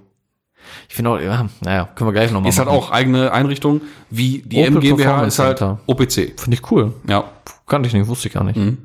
Ich 0.87 0.95
finde 0.95 1.09
auch, 1.11 1.19
ja, 1.19 1.47
naja, 1.61 1.89
können 1.95 2.09
wir 2.09 2.13
gleich 2.13 2.31
nochmal 2.31 2.49
Ist 2.49 2.59
halt 2.59 2.67
auch 2.67 2.91
eigene 2.91 3.31
Einrichtung, 3.31 3.81
wie 4.09 4.39
die 4.45 4.57
Opel 4.57 4.67
M 4.75 4.79
GmbH 4.79 4.95
Performance 5.03 5.27
ist 5.35 5.39
halt 5.39 5.57
Center. 5.57 5.79
OPC. 5.87 6.39
Finde 6.39 6.53
ich 6.53 6.71
cool. 6.71 6.93
Ja. 7.07 7.23
Kannte 7.65 7.87
ich 7.87 7.93
nicht, 7.93 8.07
wusste 8.07 8.27
ich 8.27 8.33
gar 8.33 8.43
nicht. 8.43 8.57
Mhm. 8.57 8.77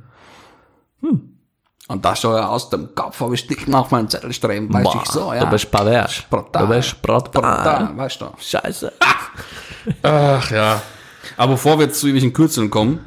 Und 1.88 2.04
das 2.04 2.20
soll 2.20 2.36
ja 2.36 2.48
aus 2.48 2.68
dem 2.68 2.94
Kopf, 2.94 3.20
habe 3.20 3.34
ich 3.34 3.48
nicht 3.48 3.72
auf 3.72 3.90
meinen 3.92 4.08
Zettel 4.08 4.32
streben, 4.32 4.72
weiß 4.72 4.82
Boah, 4.82 5.02
ich 5.04 5.10
so, 5.10 5.32
ja. 5.32 5.44
Du 5.44 5.50
bist 5.50 5.70
pervers. 5.70 6.24
Brutal. 6.28 6.66
Du 6.66 6.74
bist 6.74 7.00
brutal. 7.00 7.30
Brutal, 7.30 7.96
weißt 7.96 8.20
du. 8.20 8.26
Scheiße. 8.38 8.92
Ach 10.02 10.50
ja. 10.50 10.82
Aber 11.36 11.52
bevor 11.52 11.78
wir 11.78 11.86
jetzt 11.86 12.00
zu 12.00 12.06
irgendwelchen 12.06 12.32
Kürzeln 12.32 12.70
kommen, 12.70 13.00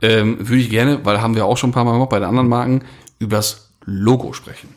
ähm, 0.00 0.36
würde 0.40 0.62
ich 0.62 0.70
gerne, 0.70 1.04
weil 1.04 1.20
haben 1.20 1.34
wir 1.34 1.44
auch 1.44 1.56
schon 1.56 1.70
ein 1.70 1.72
paar 1.74 1.84
Mal 1.84 1.92
gemacht 1.92 2.08
bei 2.10 2.18
den 2.18 2.28
anderen 2.28 2.48
Marken, 2.48 2.84
über 3.18 3.36
das 3.36 3.72
Logo 3.84 4.32
sprechen. 4.32 4.74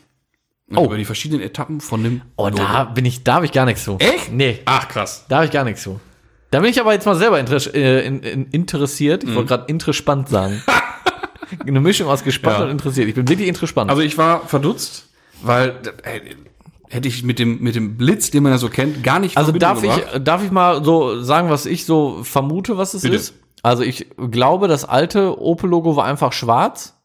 Oh. 0.74 0.84
Über 0.84 0.96
die 0.96 1.04
verschiedenen 1.04 1.42
Etappen 1.42 1.80
von 1.80 2.02
dem 2.04 2.22
Oh, 2.36 2.44
Logo. 2.48 2.56
da 2.62 2.84
bin 2.84 3.04
ich, 3.04 3.24
da 3.24 3.34
habe 3.34 3.46
ich 3.46 3.52
gar 3.52 3.64
nichts 3.64 3.84
zu. 3.84 3.96
Echt? 3.98 4.32
Nee, 4.32 4.60
Ach, 4.66 4.86
krass. 4.86 5.24
da 5.28 5.36
habe 5.36 5.46
ich 5.46 5.50
gar 5.50 5.64
nichts 5.64 5.82
zu. 5.82 5.98
Da 6.50 6.60
bin 6.60 6.70
ich 6.70 6.80
aber 6.80 6.92
jetzt 6.92 7.06
mal 7.06 7.16
selber 7.16 7.38
äh, 7.38 8.06
in, 8.06 8.20
in, 8.22 8.46
interessiert. 8.46 9.24
Ich 9.24 9.34
wollte 9.34 9.48
gerade 9.48 9.64
interessant 9.66 10.28
sagen. 10.28 10.62
Eine 11.66 11.80
Mischung 11.80 12.08
aus 12.08 12.24
gespannt 12.24 12.58
Ja. 12.58 12.64
und 12.64 12.70
interessiert. 12.70 13.08
Ich 13.08 13.14
bin 13.14 13.28
wirklich 13.28 13.48
interessant. 13.48 13.90
Also 13.90 14.02
ich 14.02 14.16
war 14.18 14.46
verdutzt, 14.46 15.08
weil 15.42 15.78
äh, 16.02 16.20
hätte 16.88 17.08
ich 17.08 17.22
mit 17.22 17.38
dem, 17.38 17.60
mit 17.60 17.74
dem 17.74 17.96
Blitz, 17.96 18.30
den 18.30 18.42
man 18.42 18.52
ja 18.52 18.58
so 18.58 18.68
kennt, 18.68 19.02
gar 19.02 19.18
nicht 19.18 19.36
Also 19.36 19.52
darf 19.52 19.80
Verbindung 19.80 20.08
ich, 20.16 20.24
darf 20.24 20.44
ich 20.44 20.50
mal 20.50 20.84
so 20.84 21.22
sagen, 21.22 21.50
was 21.50 21.66
ich 21.66 21.86
so 21.86 22.22
vermute, 22.24 22.76
was 22.76 22.94
es 22.94 23.02
Bitte. 23.02 23.16
ist? 23.16 23.34
Also 23.62 23.82
ich 23.82 24.06
glaube, 24.30 24.68
das 24.68 24.84
alte 24.84 25.40
Opel-Logo 25.40 25.94
war 25.96 26.04
einfach 26.06 26.32
schwarz 26.32 26.96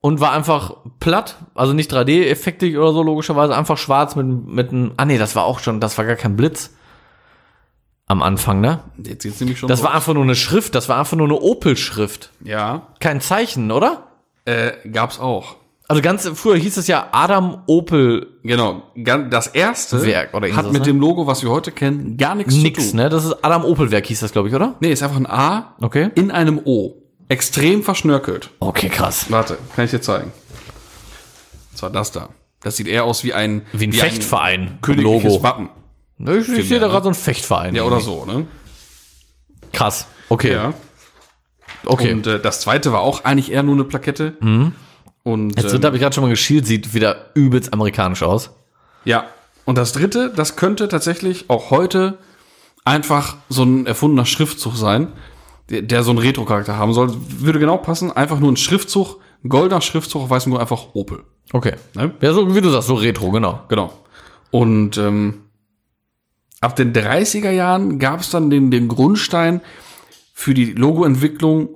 und 0.00 0.18
war 0.18 0.32
einfach 0.32 0.76
platt, 0.98 1.36
also 1.54 1.72
nicht 1.74 1.92
3D-effektig 1.92 2.76
oder 2.76 2.92
so, 2.92 3.02
logischerweise, 3.02 3.56
einfach 3.56 3.78
schwarz 3.78 4.16
mit, 4.16 4.26
mit 4.26 4.70
einem, 4.70 4.92
ah 4.96 5.04
nee, 5.04 5.18
das 5.18 5.36
war 5.36 5.44
auch 5.44 5.60
schon, 5.60 5.78
das 5.80 5.96
war 5.98 6.04
gar 6.04 6.16
kein 6.16 6.36
Blitz 6.36 6.74
am 8.12 8.22
Anfang, 8.22 8.60
ne? 8.60 8.80
Jetzt 9.02 9.24
geht's 9.24 9.40
nämlich 9.40 9.58
schon 9.58 9.68
Das 9.68 9.80
los. 9.80 9.88
war 9.88 9.94
einfach 9.96 10.14
nur 10.14 10.22
eine 10.22 10.34
Schrift, 10.36 10.74
das 10.74 10.88
war 10.88 10.98
einfach 10.98 11.16
nur 11.16 11.26
eine 11.26 11.40
Opel-Schrift. 11.40 12.30
Ja, 12.44 12.88
Kein 13.00 13.20
Zeichen, 13.20 13.70
oder? 13.72 14.04
äh, 14.44 14.72
gab's 14.90 15.18
auch. 15.20 15.56
Also 15.88 16.00
ganz 16.00 16.26
früher 16.34 16.56
hieß 16.56 16.78
es 16.78 16.86
ja 16.86 17.08
Adam 17.12 17.62
Opel 17.66 18.38
Genau. 18.44 18.82
Das 18.96 19.46
erste 19.48 20.02
Werk 20.06 20.32
oder 20.32 20.46
hat 20.46 20.50
irgendwas, 20.50 20.72
mit 20.72 20.80
ne? 20.82 20.86
dem 20.86 21.00
Logo, 21.00 21.26
was 21.26 21.42
wir 21.42 21.50
heute 21.50 21.70
kennen, 21.70 22.16
gar 22.16 22.34
nichts 22.34 22.54
nix, 22.54 22.84
zu 22.84 22.90
tun. 22.92 22.96
ne? 23.00 23.08
Das 23.10 23.24
ist 23.26 23.32
Adam 23.44 23.64
Opel 23.64 23.90
Werk 23.90 24.06
hieß 24.06 24.20
das, 24.20 24.32
glaube 24.32 24.48
ich, 24.48 24.54
oder? 24.54 24.74
Nee, 24.80 24.90
ist 24.92 25.02
einfach 25.02 25.16
ein 25.18 25.26
A 25.28 25.74
Okay. 25.80 26.10
in 26.14 26.30
einem 26.30 26.60
O. 26.64 26.94
Extrem 27.28 27.82
verschnörkelt. 27.82 28.50
Okay, 28.60 28.88
krass. 28.88 29.26
Warte, 29.30 29.58
kann 29.76 29.84
ich 29.84 29.90
dir 29.90 30.00
zeigen. 30.00 30.32
Und 31.72 31.78
zwar 31.78 31.90
das 31.90 32.10
da. 32.12 32.28
Das 32.62 32.76
sieht 32.76 32.86
eher 32.88 33.04
aus 33.04 33.22
wie 33.24 33.32
ein, 33.34 33.62
Wie 33.72 33.86
ein 33.86 33.92
Fechtverein. 33.92 34.78
Ein 34.86 34.98
Logo. 34.98 35.42
Wappen. 35.42 35.68
Ne, 36.22 36.36
Ich, 36.38 36.48
ich 36.48 36.68
sehe 36.68 36.78
da 36.80 36.86
gerade 36.88 37.04
so 37.04 37.08
ein 37.10 37.14
Fechtverein. 37.14 37.74
Ja, 37.74 37.82
oder 37.84 38.00
so, 38.00 38.24
ne? 38.24 38.46
Krass. 39.72 40.06
Okay. 40.28 40.52
Ja. 40.52 40.74
Okay. 41.84 42.12
Und 42.12 42.26
äh, 42.26 42.40
das 42.40 42.60
zweite 42.60 42.92
war 42.92 43.00
auch 43.00 43.24
eigentlich 43.24 43.50
eher 43.50 43.62
nur 43.62 43.74
eine 43.74 43.84
Plakette. 43.84 44.36
Und 45.24 45.60
Jetzt 45.60 45.74
ähm, 45.74 45.82
habe 45.84 45.96
ich 45.96 46.02
gerade 46.02 46.14
schon 46.14 46.22
mal 46.22 46.30
geschielt, 46.30 46.66
sieht 46.66 46.94
wieder 46.94 47.30
übelst 47.34 47.72
amerikanisch 47.72 48.22
aus. 48.22 48.50
ja. 49.04 49.26
Und 49.64 49.78
das 49.78 49.92
dritte, 49.92 50.32
das 50.34 50.56
könnte 50.56 50.88
tatsächlich 50.88 51.48
auch 51.48 51.70
heute 51.70 52.18
einfach 52.84 53.36
so 53.48 53.62
ein 53.62 53.86
erfundener 53.86 54.26
Schriftzug 54.26 54.74
sein. 54.76 55.12
der, 55.70 55.82
der 55.82 56.02
so 56.02 56.10
einen 56.10 56.18
Retro-Charakter 56.18 56.76
haben 56.76 56.92
soll. 56.92 57.12
Würde 57.28 57.60
genau 57.60 57.76
passen. 57.76 58.10
Einfach 58.10 58.40
nur 58.40 58.50
ein 58.50 58.56
Schriftzug, 58.56 59.20
ein 59.44 59.48
goldener 59.48 59.80
Schriftzug 59.80 60.22
auf 60.22 60.30
weißem 60.30 60.50
Grund, 60.50 60.60
einfach 60.60 60.94
Opel. 60.94 61.22
Okay. 61.52 61.74
Ne? 61.94 62.12
Ja, 62.20 62.32
so 62.32 62.52
wie 62.56 62.60
du 62.60 62.70
sagst, 62.70 62.88
so 62.88 62.94
retro, 62.94 63.30
genau. 63.30 63.60
Genau. 63.68 63.92
Und 64.50 64.98
ähm, 64.98 65.42
ab 66.62 66.76
den 66.76 66.94
30er 66.94 67.50
Jahren 67.50 67.98
gab 67.98 68.20
es 68.20 68.30
dann 68.30 68.48
den, 68.48 68.70
den 68.70 68.88
Grundstein 68.88 69.60
für 70.32 70.54
die 70.54 70.72
Logoentwicklung, 70.72 71.68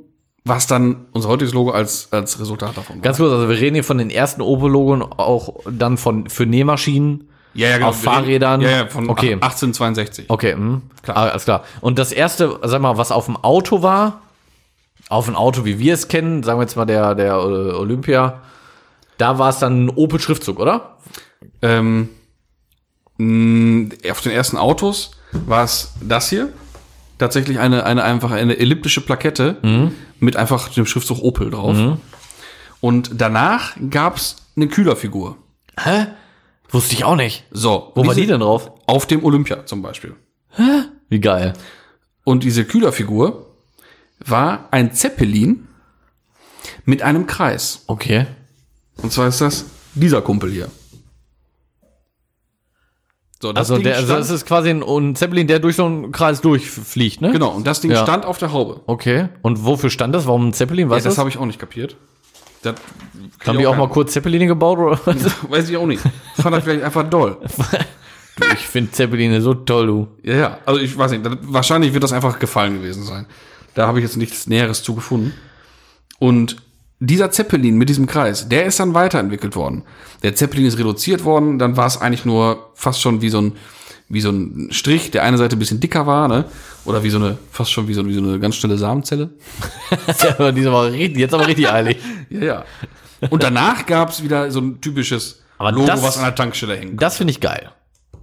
was 0.45 0.66
dann 0.66 1.07
unser 1.12 1.28
heutiges 1.28 1.53
Logo 1.53 1.72
als, 1.72 2.09
als 2.12 2.41
Resultat 2.41 2.76
davon 2.76 2.97
war. 2.97 3.03
Ganz 3.03 3.18
kurz, 3.18 3.32
also 3.32 3.49
wir 3.49 3.57
reden 3.61 3.74
hier 3.74 3.84
von 3.84 3.99
den 3.99 4.11
ersten 4.11 4.41
Opel-Logon, 4.41 5.03
auch 5.03 5.61
dann 5.70 5.99
von 5.99 6.28
für 6.28 6.47
Nähmaschinen. 6.47 7.28
ja, 7.55 7.78
ja, 7.78 7.87
auf 7.87 8.01
Fahrrädern? 8.03 8.61
Ja, 8.61 8.70
ja, 8.70 8.87
von 8.87 9.11
Okay. 9.11 9.34
1862. 9.34 10.26
Okay, 10.28 10.53
hm, 10.53 10.82
klar. 11.03 11.16
alles 11.16 11.45
klar. 11.45 11.64
Und 11.80 11.99
das 11.99 12.12
erste, 12.12 12.59
sag 12.62 12.80
mal, 12.80 12.97
was 12.97 13.11
auf 13.12 13.26
dem 13.26 13.37
Auto 13.37 13.82
war, 13.82 14.22
auf 15.09 15.28
ein 15.28 15.37
Auto, 15.37 15.64
wie 15.64 15.78
wir 15.78 15.95
es 15.95 16.09
kennen, 16.09 16.43
sagen 16.43 16.59
wir 16.59 16.62
jetzt 16.62 16.76
mal 16.76 16.84
der, 16.87 17.14
der 17.14 17.39
Olympia, 17.39 18.41
da 19.18 19.39
war 19.39 19.51
es 19.51 19.59
dann 19.59 19.87
ein 19.87 19.91
Opel-Schriftzug, 19.91 20.59
oder? 20.61 20.97
Ähm, 21.62 22.01
mh, 22.01 22.09
auf 23.19 24.21
den 24.21 24.33
ersten 24.33 24.57
Autos 24.57 25.12
war 25.33 25.64
es 25.64 25.93
das 26.01 26.29
hier. 26.29 26.53
Tatsächlich 27.19 27.59
eine, 27.59 27.85
eine 27.85 28.05
einfach 28.05 28.31
eine 28.31 28.59
elliptische 28.59 29.01
Plakette 29.01 29.91
mit 30.21 30.37
einfach 30.37 30.69
dem 30.69 30.87
Schriftzug 30.87 31.21
Opel 31.23 31.51
drauf. 31.51 31.77
Und 32.81 33.11
danach 33.14 33.75
gab's 33.91 34.37
eine 34.57 34.69
Kühlerfigur. 34.69 35.39
Hä? 35.79 36.07
Wusste 36.71 36.95
ich 36.95 37.05
auch 37.05 37.17
nicht. 37.17 37.45
So, 37.51 37.93
Wo 37.95 38.07
war 38.07 38.14
die 38.14 38.27
denn 38.27 38.41
drauf? 38.41 38.71
Auf 38.87 39.07
dem 39.07 39.25
Olympia 39.25 39.64
zum 39.67 39.83
Beispiel. 39.83 40.14
Wie 41.09 41.21
geil. 41.21 41.55
Und 42.25 42.43
diese 42.45 42.64
Kühlerfigur 42.64 43.47
war 44.19 44.69
ein 44.73 44.93
Zeppelin 44.93 45.69
mit 46.85 47.03
einem 47.03 47.27
Kreis. 47.27 47.85
Okay. 47.87 48.27
Und 49.03 49.12
zwar 49.12 49.29
ist 49.29 49.41
das 49.41 49.67
dieser 49.95 50.23
Kumpel 50.23 50.51
hier. 50.51 50.69
So, 53.47 53.53
das 53.53 53.61
Also, 53.70 53.74
Ding 53.76 53.84
der, 53.84 53.94
also 53.97 54.07
stand- 54.07 54.20
das 54.20 54.30
ist 54.30 54.47
quasi 54.47 54.70
ein, 54.70 54.82
ein 54.82 55.14
Zeppelin, 55.14 55.47
der 55.47 55.59
durch 55.61 55.76
so 55.76 55.84
einen 55.86 56.11
Kreis 56.12 56.40
durchfliegt, 56.40 57.20
ne? 57.20 57.30
genau, 57.30 57.51
und 57.51 57.66
das 57.66 57.80
Ding 57.80 57.90
Ja. 57.92 58.03
stand 58.03 58.24
auf 58.24 58.38
der 58.38 58.53
Haube. 58.53 58.80
Okay. 58.86 59.28
Und 59.42 59.64
wofür 59.64 59.90
stand 59.90 60.14
das? 60.14 60.26
Warum 60.26 60.49
ein 60.49 60.53
Zeppelin? 60.53 60.88
Ja, 60.88 60.97
Was 60.97 61.05
das 61.05 61.12
ist 61.14 61.18
habe 61.18 61.28
ich 61.28 61.38
auch 61.38 61.47
nicht 61.47 61.59
kapiert. 61.61 61.97
Das 62.62 62.74
Haben 63.47 63.59
die 63.59 63.66
auch 63.66 63.76
mal 63.76 63.88
kurz 63.88 64.12
Zeppeline 64.12 64.47
gebaut? 64.49 64.78
Oder? 64.78 64.99
was? 65.05 65.16
Weiß 65.51 65.68
ich 65.68 65.76
auch 65.76 65.86
nicht. 65.86 66.03
Fand 66.36 66.57
das 66.57 66.64
vielleicht 66.64 66.82
einfach 66.84 67.09
doll. 67.09 67.36
Du, 68.38 68.44
ich 68.53 68.66
finde 68.68 68.90
Zeppeline 68.92 69.40
so 69.40 69.55
toll, 69.55 69.86
du. 69.86 70.09
Ja, 70.22 70.34
ja. 70.36 70.59
Also 70.66 70.78
ich 70.78 70.99
weiß 70.99 71.11
nicht. 71.12 71.24
Das, 71.24 71.38
wahrscheinlich 71.40 71.94
wird 71.94 72.05
das 72.05 72.12
einfach 72.12 72.38
gefallen 72.38 72.74
gewesen 72.74 73.03
sein. 73.03 73.24
Da 73.74 73.86
habe 73.86 73.99
ich 73.99 74.03
jetzt 74.05 74.18
nichts 74.18 74.47
Näheres 74.47 74.82
zu 74.82 74.94
gefunden. 74.94 75.32
Und 76.18 76.57
dieser 76.99 77.30
Zeppelin 77.30 77.76
mit 77.76 77.88
diesem 77.88 78.07
Kreis, 78.07 78.49
der 78.49 78.66
ist 78.66 78.80
dann 78.80 78.94
weiterentwickelt 78.94 79.55
worden. 79.57 79.82
Der 80.22 80.34
Zeppelin 80.34 80.66
ist 80.66 80.78
reduziert 80.78 81.24
worden. 81.24 81.59
Dann 81.59 81.76
war 81.76 81.86
es 81.86 82.01
eigentlich 82.01 82.24
nur 82.24 82.70
fast 82.74 83.01
schon 83.03 83.20
wie 83.22 83.28
so 83.28 83.40
ein 83.40 83.53
wie 84.09 84.20
so 84.20 84.30
ein 84.30 84.68
Strich, 84.70 85.11
der 85.11 85.24
eine 85.24 85.36
Seite 85.36 85.57
ein 85.57 85.59
bisschen 85.59 85.80
dicker 85.80 86.07
war, 86.07 86.28
ne? 86.28 86.44
Oder 86.84 87.03
wie 87.03 87.11
so 87.11 87.18
eine, 87.18 87.38
fast 87.51 87.72
schon 87.72 87.88
wie 87.88 87.94
so, 87.94 88.07
wie 88.07 88.14
so 88.14 88.20
eine 88.22 88.38
ganz 88.38 88.55
schnelle 88.55 88.78
Samenzelle. 88.78 89.30
Ja, 90.38 90.53
die 90.53 90.61
ist 90.61 90.66
aber 90.68 90.92
richtig, 90.92 91.18
jetzt 91.18 91.34
aber 91.34 91.47
richtig 91.49 91.68
eilig. 91.68 91.99
Ja, 92.30 92.40
ja. 92.44 92.64
Und 93.30 93.42
danach 93.42 93.84
gab 93.84 94.11
es 94.11 94.22
wieder 94.22 94.49
so 94.53 94.61
ein 94.61 94.80
typisches 94.80 95.42
Aber 95.59 95.72
Logo, 95.72 95.86
das- 95.86 96.03
was 96.05 96.18
an 96.18 96.24
der 96.24 96.36
Tankstelle 96.36 96.76
hängt. 96.76 97.03
Das 97.03 97.16
finde 97.16 97.32
ich 97.32 97.40
geil. 97.40 97.70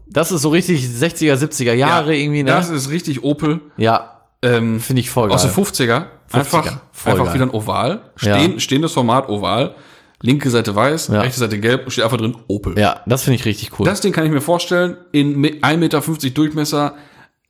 Das 0.07 0.31
ist 0.31 0.41
so 0.43 0.49
richtig 0.49 0.85
60er, 0.85 1.35
70er 1.35 1.73
Jahre 1.73 2.15
irgendwie, 2.15 2.43
ne? 2.43 2.51
Das 2.51 2.69
ist 2.69 2.89
richtig 2.89 3.21
Opel. 3.23 3.59
ja, 3.75 4.21
Ähm, 4.41 4.79
finde 4.79 5.01
ich 5.01 5.09
voll 5.09 5.27
geil. 5.29 5.35
aus 5.35 5.41
den 5.41 5.51
50er. 5.51 6.05
Einfach, 6.33 6.65
einfach 7.05 7.33
wieder 7.33 7.45
ein 7.45 7.51
Oval. 7.51 8.01
Ja. 8.21 8.37
Stehen, 8.37 8.59
Stehendes 8.59 8.91
Format 8.93 9.29
Oval. 9.29 9.75
Linke 10.21 10.49
Seite 10.49 10.73
weiß, 10.73 11.09
Ja. 11.09 11.19
rechte 11.21 11.37
Seite 11.39 11.59
gelb 11.59 11.83
und 11.85 11.91
steht 11.91 12.05
einfach 12.05 12.15
drin 12.17 12.35
Opel. 12.47 12.79
ja, 12.79 13.01
das 13.05 13.23
finde 13.23 13.35
ich 13.35 13.45
richtig 13.45 13.77
cool. 13.77 13.85
Das 13.85 13.99
Ding 13.99 14.13
kann 14.13 14.25
ich 14.25 14.31
mir 14.31 14.39
vorstellen, 14.39 14.95
in 15.11 15.35
mi- 15.35 15.59
1,50 15.61 15.77
Meter 15.77 16.01
Durchmesser, 16.33 16.93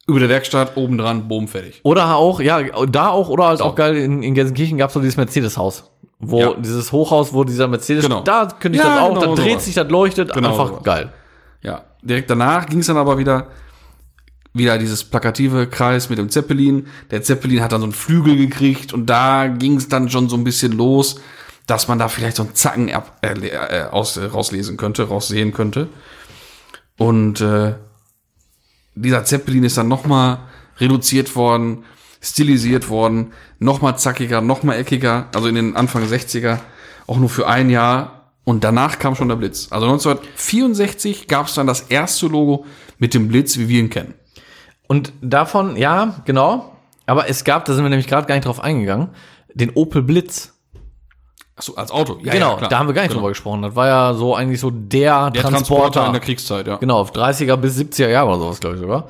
über 0.08 0.20
der 0.20 0.28
Werkstatt, 0.28 0.76
oben 0.76 0.98
dran, 0.98 1.28
boom, 1.28 1.48
fertig. 1.48 1.80
Oder 1.84 2.16
auch, 2.16 2.40
ja, 2.42 2.62
da 2.88 3.10
auch, 3.10 3.30
oder 3.30 3.46
halt 3.46 3.62
auch 3.62 3.76
geil, 3.76 3.96
in, 3.96 4.24
in 4.24 4.34
Gelsenkirchen 4.34 4.80
gab 4.80 4.90
es 4.90 4.96
so 4.96 5.00
dieses 5.00 5.18
Mercedes-Haus. 5.18 5.92
Wo 6.20 6.40
Ja. 6.40 6.54
dieses 6.56 6.92
Hochhaus, 6.92 7.32
wo 7.32 7.44
dieser 7.44 7.68
Mercedes, 7.68 8.06
Genau. 8.06 8.22
da 8.22 8.48
könnte 8.60 8.80
ich 8.80 8.84
Ja, 8.84 8.90
das 8.90 9.00
auch, 9.04 9.10
genau 9.10 9.22
dann 9.22 9.36
dreht 9.36 9.52
sowas. 9.52 9.66
sich, 9.66 9.76
das 9.76 9.90
leuchtet, 9.90 10.34
Genau 10.34 10.50
einfach 10.50 10.68
sowas. 10.70 10.84
geil. 10.84 11.14
Ja, 11.62 11.82
direkt 12.02 12.30
danach 12.32 12.66
ging 12.66 12.80
es 12.80 12.88
dann 12.88 12.98
aber 12.98 13.18
wieder, 13.20 13.48
wieder 14.54 14.78
dieses 14.78 15.04
plakative 15.04 15.68
Kreis 15.68 16.10
mit 16.10 16.20
dem 16.20 16.30
Zeppelin. 16.30 16.88
Der 17.12 17.24
Zeppelin 17.24 17.62
hat 17.62 17.72
dann 17.72 17.82
so 17.82 17.86
einen 17.86 17.94
Flügel 17.94 18.38
gekriegt 18.38 18.94
und 18.94 19.08
da 19.08 19.48
ging 19.48 19.78
es 19.78 19.90
dann 19.90 20.10
schon 20.10 20.30
so 20.30 20.38
ein 20.38 20.44
bisschen 20.44 20.74
los, 20.74 21.20
dass 21.66 21.88
man 21.88 21.98
da 21.98 22.08
vielleicht 22.08 22.38
so 22.38 22.44
einen 22.44 22.56
Zacken 22.56 22.92
ab, 22.94 23.18
äh, 23.22 23.34
äh, 23.48 23.84
aus, 23.90 24.18
äh, 24.18 24.26
rauslesen 24.26 24.78
könnte, 24.78 25.08
raussehen 25.08 25.54
könnte. 25.54 25.90
Und 26.98 27.42
äh, 27.42 27.74
dieser 28.96 29.26
Zeppelin 29.26 29.64
ist 29.64 29.78
dann 29.78 29.88
nochmal 29.88 30.40
reduziert 30.78 31.36
worden, 31.36 31.84
stilisiert 32.22 32.90
worden, 32.90 33.34
nochmal 33.60 33.98
zackiger, 33.98 34.42
nochmal 34.42 34.78
eckiger, 34.78 35.30
also 35.34 35.48
in 35.48 35.56
den 35.56 35.76
Anfang 35.76 36.06
60er, 36.06 36.60
auch 37.08 37.18
nur 37.18 37.30
für 37.30 37.48
ein 37.48 37.70
Jahr. 37.70 38.32
Und 38.46 38.64
danach 38.64 39.00
kam 39.00 39.16
schon 39.16 39.30
der 39.30 39.38
Blitz. 39.38 39.68
Also 39.72 39.86
1964 39.88 41.28
gab 41.28 41.48
es 41.48 41.56
dann 41.56 41.66
das 41.66 41.82
erste 41.82 42.28
Logo 42.28 42.66
mit 43.00 43.14
dem 43.14 43.30
Blitz, 43.30 43.58
wie 43.58 43.70
wir 43.70 43.80
ihn 43.80 43.90
kennen. 43.90 44.14
Und 44.88 45.14
davon, 45.22 45.76
ja, 45.78 46.16
genau. 46.26 46.72
Aber 47.06 47.30
es 47.30 47.44
gab, 47.44 47.66
da 47.66 47.74
sind 47.74 47.84
wir 47.84 47.90
nämlich 47.90 48.08
gerade 48.08 48.28
gar 48.28 48.36
nicht 48.36 48.46
drauf 48.46 48.62
eingegangen, 48.64 49.10
den 49.54 49.72
Opel 49.72 50.02
Blitz. 50.02 50.54
Achso, 51.56 51.76
als 51.76 51.92
Auto. 51.92 52.18
Ja, 52.24 52.32
genau, 52.34 52.58
ja, 52.60 52.68
da 52.68 52.80
haben 52.80 52.88
wir 52.88 52.94
gar 52.94 53.04
nicht 53.04 53.12
Genau. 53.12 53.20
drüber 53.22 53.30
gesprochen. 53.30 53.62
Das 53.62 53.76
war 53.76 53.88
ja 53.88 54.14
so 54.16 54.36
eigentlich 54.36 54.60
so 54.60 54.72
der, 54.72 55.30
Der 55.32 55.44
Transporter. 55.44 55.52
Transporter 55.52 56.06
in 56.08 56.12
der 56.14 56.22
Kriegszeit, 56.22 56.68
ja. 56.68 56.78
Genau, 56.78 57.00
auf 57.00 57.12
30er 57.14 57.56
bis 57.58 57.78
70er 57.78 58.08
Jahre 58.10 58.30
oder 58.30 58.40
sowas, 58.40 58.60
glaube 58.60 58.76
ich 58.78 58.82
sogar. 58.82 59.08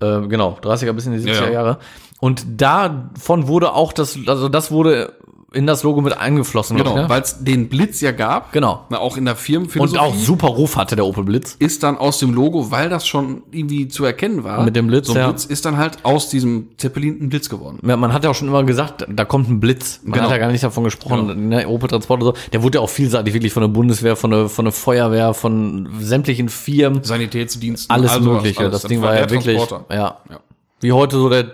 Äh, 0.00 0.26
genau, 0.28 0.58
30er 0.62 0.92
bis 0.92 1.06
in 1.06 1.12
die 1.12 1.18
70er 1.18 1.34
Ja, 1.34 1.44
ja. 1.46 1.50
Jahre. 1.52 1.78
Und 2.20 2.44
davon 2.62 3.46
wurde 3.48 3.72
auch 3.74 3.92
das, 3.92 4.16
also 4.26 4.48
das 4.48 4.70
wurde 4.70 5.12
in 5.52 5.66
das 5.66 5.82
Logo 5.82 6.00
mit 6.00 6.16
eingeflossen. 6.16 6.76
Genau, 6.76 6.94
ne? 6.94 7.08
weil 7.08 7.22
es 7.22 7.42
den 7.44 7.68
Blitz 7.68 8.00
ja 8.00 8.12
gab. 8.12 8.52
Genau. 8.52 8.84
Na, 8.90 8.98
auch 8.98 9.16
in 9.16 9.24
der 9.24 9.34
Und 9.34 9.40
Firmenphilosophie. 9.40 9.98
auch 9.98 10.14
super 10.14 10.48
Ruf 10.48 10.76
hatte 10.76 10.96
der 10.96 11.06
Opel 11.06 11.24
Blitz. 11.24 11.56
ist 11.58 11.82
dann 11.82 11.96
aus 11.98 12.18
dem 12.18 12.32
Logo, 12.34 12.70
weil 12.70 12.88
das 12.88 13.06
schon 13.06 13.42
irgendwie 13.50 13.88
zu 13.88 14.04
erkennen 14.04 14.44
war. 14.44 14.62
Mit 14.64 14.76
dem 14.76 14.86
Blitz, 14.86 15.06
so 15.08 15.12
ein 15.14 15.18
ja. 15.18 15.28
Blitz 15.28 15.44
ist 15.44 15.64
dann 15.64 15.76
halt 15.76 15.98
aus 16.04 16.28
diesem 16.28 16.68
Zeppelin 16.78 17.18
ein 17.20 17.28
Blitz 17.28 17.48
geworden. 17.48 17.78
Ja, 17.86 17.96
man 17.96 18.12
hat 18.12 18.24
ja 18.24 18.30
auch 18.30 18.34
schon 18.34 18.48
immer 18.48 18.64
gesagt, 18.64 19.06
da 19.08 19.24
kommt 19.24 19.48
ein 19.50 19.60
Blitz. 19.60 20.00
Man 20.02 20.12
Genau. 20.12 20.24
hat 20.24 20.30
ja 20.32 20.38
gar 20.38 20.50
nicht 20.52 20.64
davon 20.64 20.84
gesprochen, 20.84 21.48
ne, 21.48 21.66
Opel 21.68 21.88
Transport 21.88 22.22
oder 22.22 22.34
so. 22.36 22.42
Der 22.52 22.62
wurde 22.62 22.78
ja 22.78 22.82
auch 22.82 22.90
vielseitig 22.90 23.34
wirklich 23.34 23.52
von 23.52 23.60
der 23.62 23.68
Bundeswehr, 23.68 24.16
von 24.16 24.30
der, 24.30 24.48
von 24.48 24.64
der 24.64 24.72
Feuerwehr, 24.72 25.34
von 25.34 25.88
sämtlichen 26.00 26.48
Firmen. 26.48 27.02
Sanitätsdiensten. 27.04 27.90
Alles 27.94 28.10
all 28.12 28.22
sowas, 28.22 28.36
Mögliche. 28.42 28.60
alles. 28.60 28.82
Das 28.82 28.88
Ding 28.88 29.02
war 29.02 29.14
ja 29.18 29.28
wirklich, 29.30 29.58
ja. 29.90 30.16
Ja. 30.30 30.40
Wie 30.80 30.92
heute 30.92 31.16
so 31.16 31.28
der 31.28 31.46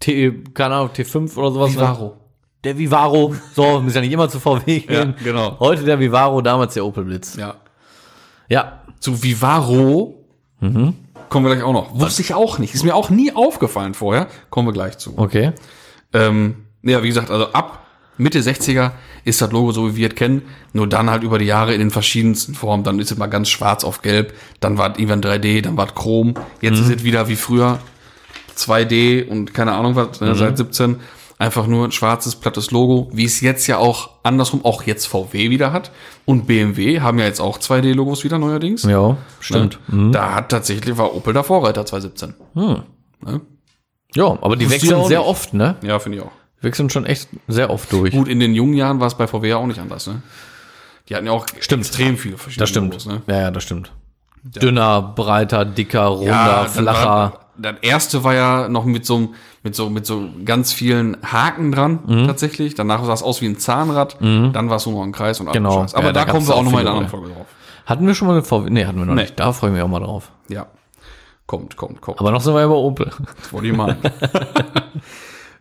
T, 0.00 0.32
keine 0.54 0.74
Ahnung, 0.76 0.90
T5 0.94 1.36
oder 1.36 1.50
sowas. 1.50 1.70
ne? 1.70 1.76
Vivaro. 1.76 2.16
Der 2.64 2.76
Vivaro. 2.76 3.34
So, 3.54 3.80
müssen 3.80 3.96
ja 3.96 4.00
nicht 4.02 4.12
immer 4.12 4.28
zu 4.28 4.40
VW 4.40 4.80
gehen. 4.80 5.14
genau. 5.22 5.56
Heute 5.60 5.84
der 5.84 5.98
Vivaro, 6.00 6.40
damals 6.40 6.74
der 6.74 6.84
Opel 6.84 7.04
Blitz. 7.04 7.36
Ja. 7.36 7.54
Ja. 8.48 8.80
Zu 9.00 9.22
Vivaro 9.22 10.14
Mhm. 10.60 10.94
kommen 11.28 11.46
wir 11.46 11.54
gleich 11.54 11.64
auch 11.64 11.72
noch. 11.72 11.94
Wusste 11.98 12.20
ich 12.22 12.34
auch 12.34 12.58
nicht. 12.58 12.74
Ist 12.74 12.82
mir 12.84 12.96
auch 12.96 13.10
nie 13.10 13.32
aufgefallen 13.32 13.94
vorher. 13.94 14.26
Kommen 14.50 14.66
wir 14.66 14.72
gleich 14.72 14.98
zu. 14.98 15.14
Okay. 15.16 15.52
Ähm, 16.12 16.64
ja, 16.82 17.00
wie 17.04 17.08
gesagt, 17.08 17.30
also 17.30 17.52
ab 17.52 17.86
Mitte 18.16 18.40
60er 18.40 18.90
ist 19.24 19.40
das 19.40 19.52
Logo 19.52 19.70
so, 19.70 19.92
wie 19.92 19.96
wir 19.96 20.08
es 20.08 20.16
kennen. 20.16 20.42
Nur 20.72 20.88
dann 20.88 21.08
halt 21.10 21.22
über 21.22 21.38
die 21.38 21.44
Jahre 21.44 21.74
in 21.74 21.78
den 21.78 21.92
verschiedensten 21.92 22.54
Formen. 22.54 22.82
Dann 22.82 22.98
ist 22.98 23.12
es 23.12 23.18
mal 23.18 23.28
ganz 23.28 23.48
schwarz 23.50 23.84
auf 23.84 24.02
gelb. 24.02 24.34
Dann 24.58 24.78
war 24.78 24.90
es 24.90 24.98
irgendwann 24.98 25.20
3D, 25.22 25.60
dann 25.62 25.76
war 25.76 25.86
es 25.86 25.94
Chrom. 25.94 26.34
Jetzt 26.60 26.80
ist 26.80 26.88
es 26.90 27.04
wieder 27.04 27.28
wie 27.28 27.36
früher 27.36 27.78
2D 28.56 29.28
und 29.28 29.54
keine 29.54 29.72
Ahnung 29.74 29.94
was, 29.94 30.20
ne, 30.20 30.34
seit 30.34 30.56
17. 30.58 30.96
Einfach 31.40 31.68
nur 31.68 31.84
ein 31.86 31.92
schwarzes, 31.92 32.34
plattes 32.34 32.72
Logo, 32.72 33.08
wie 33.12 33.24
es 33.24 33.40
jetzt 33.40 33.68
ja 33.68 33.78
auch 33.78 34.10
andersrum 34.24 34.64
auch 34.64 34.82
jetzt 34.82 35.06
VW 35.06 35.50
wieder 35.50 35.72
hat. 35.72 35.92
Und 36.24 36.46
BMW 36.48 37.00
haben 37.00 37.18
ja 37.20 37.26
jetzt 37.26 37.40
auch 37.40 37.58
2D-Logos 37.58 38.24
wieder 38.24 38.38
neuerdings. 38.38 38.82
Ja, 38.82 39.16
stimmt. 39.38 39.78
Ne? 39.86 40.10
Da 40.10 40.34
hat 40.34 40.48
tatsächlich 40.48 40.98
war 40.98 41.14
Opel 41.14 41.32
der 41.32 41.44
Vorreiter 41.44 41.86
2017. 41.86 42.34
Ja, 44.14 44.24
aber 44.40 44.56
die 44.56 44.64
Wusste 44.66 44.82
wechseln 44.82 45.04
sehr 45.06 45.24
oft, 45.24 45.54
ne? 45.54 45.76
Ja, 45.82 45.98
finde 45.98 46.18
ich 46.18 46.24
auch. 46.24 46.32
Wechseln 46.60 46.90
schon 46.90 47.06
echt 47.06 47.28
sehr 47.46 47.70
oft 47.70 47.92
durch. 47.92 48.12
Gut, 48.12 48.26
in 48.26 48.40
den 48.40 48.54
jungen 48.54 48.74
Jahren 48.74 48.98
war 49.00 49.06
es 49.06 49.14
bei 49.14 49.26
VW 49.28 49.48
ja 49.48 49.56
auch 49.58 49.66
nicht 49.66 49.78
anders, 49.80 50.06
ne? 50.06 50.22
Die 51.08 51.14
hatten 51.14 51.26
ja 51.26 51.32
auch 51.32 51.46
extrem 51.56 52.16
viele 52.18 52.36
verschiedene 52.36 52.62
Das 52.62 52.70
stimmt. 52.70 52.88
Logos, 52.92 53.06
ne? 53.06 53.22
Ja, 53.28 53.40
ja, 53.42 53.50
das 53.50 53.62
stimmt. 53.62 53.92
Dünner, 54.42 55.02
breiter, 55.02 55.64
dicker, 55.64 56.06
runder, 56.06 56.62
dann 56.64 56.68
flacher. 56.68 57.06
War, 57.06 57.40
das 57.56 57.74
erste 57.82 58.24
war 58.24 58.34
ja 58.34 58.68
noch 58.68 58.84
mit 58.84 59.04
so, 59.06 59.16
einem- 59.16 59.34
mit 59.68 59.74
so, 59.76 59.90
mit 59.90 60.06
so 60.06 60.28
ganz 60.44 60.72
vielen 60.72 61.16
Haken 61.22 61.72
dran, 61.72 61.98
Mhm. 62.06 62.26
tatsächlich. 62.26 62.74
Danach 62.74 63.04
sah 63.04 63.12
es 63.12 63.22
aus 63.22 63.42
wie 63.42 63.46
ein 63.46 63.58
Zahnrad. 63.58 64.16
Dann 64.20 64.70
war 64.70 64.76
es 64.76 64.86
nur 64.86 64.94
noch 64.96 65.02
ein 65.02 65.12
Kreis 65.12 65.40
und 65.40 65.52
Genau. 65.52 65.82
Scheiß. 65.82 65.94
Aber 65.94 66.06
Ja, 66.06 66.12
da 66.12 66.24
da, 66.24 66.30
kommen 66.32 66.46
wir 66.46 66.54
auch 66.54 66.58
auch 66.60 66.62
nochmal 66.64 66.82
in 66.82 66.88
einer 66.88 66.96
anderen 66.96 67.10
Folge 67.10 67.34
drauf. 67.34 67.46
Hatten 67.86 68.06
wir 68.06 68.14
schon 68.14 68.28
mal 68.28 68.34
eine 68.34 68.42
VW? 68.42 68.70
Nee, 68.70 68.86
hatten 68.86 68.98
wir 68.98 69.04
noch 69.06 69.14
Nee. 69.14 69.22
nicht. 69.22 69.38
Da 69.38 69.52
freue 69.52 69.70
ich 69.70 69.74
mich 69.74 69.82
auch 69.82 69.88
mal 69.88 70.00
drauf. 70.00 70.30
Ja. 70.48 70.66
Kommt, 71.46 71.76
kommt, 71.76 72.00
kommt. 72.00 72.20
Aber 72.20 72.30
noch 72.30 72.40
sind 72.40 72.54
wir 72.54 72.66
bei 72.66 72.74
Opel. 72.74 73.10
Wollte 73.50 73.66
ich 73.68 73.76
mal. 73.76 73.96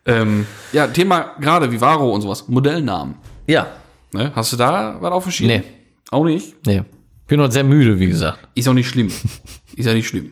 Ähm, 0.05 0.45
ja, 0.71 0.87
Thema 0.87 1.31
gerade 1.39 1.69
Vivaro 1.69 2.11
und 2.13 2.21
sowas. 2.21 2.47
Modellnamen. 2.47 3.15
Ja. 3.45 3.67
Ne? 4.13 4.31
Hast 4.33 4.53
du 4.53 4.57
da 4.57 4.95
was 5.01 5.11
auf 5.11 5.23
dem 5.23 5.31
Schirm? 5.33 5.47
Nee. 5.49 5.63
Auch 6.11 6.23
nicht? 6.23 6.55
Nee. 6.65 6.83
Bin 7.27 7.41
noch 7.41 7.51
sehr 7.51 7.65
müde, 7.65 7.99
wie 7.99 8.07
gesagt. 8.07 8.39
Ist 8.55 8.69
auch 8.69 8.73
nicht 8.73 8.87
schlimm. 8.87 9.07
Ist 9.75 9.85
ja 9.85 9.93
nicht 9.93 10.07
schlimm. 10.07 10.31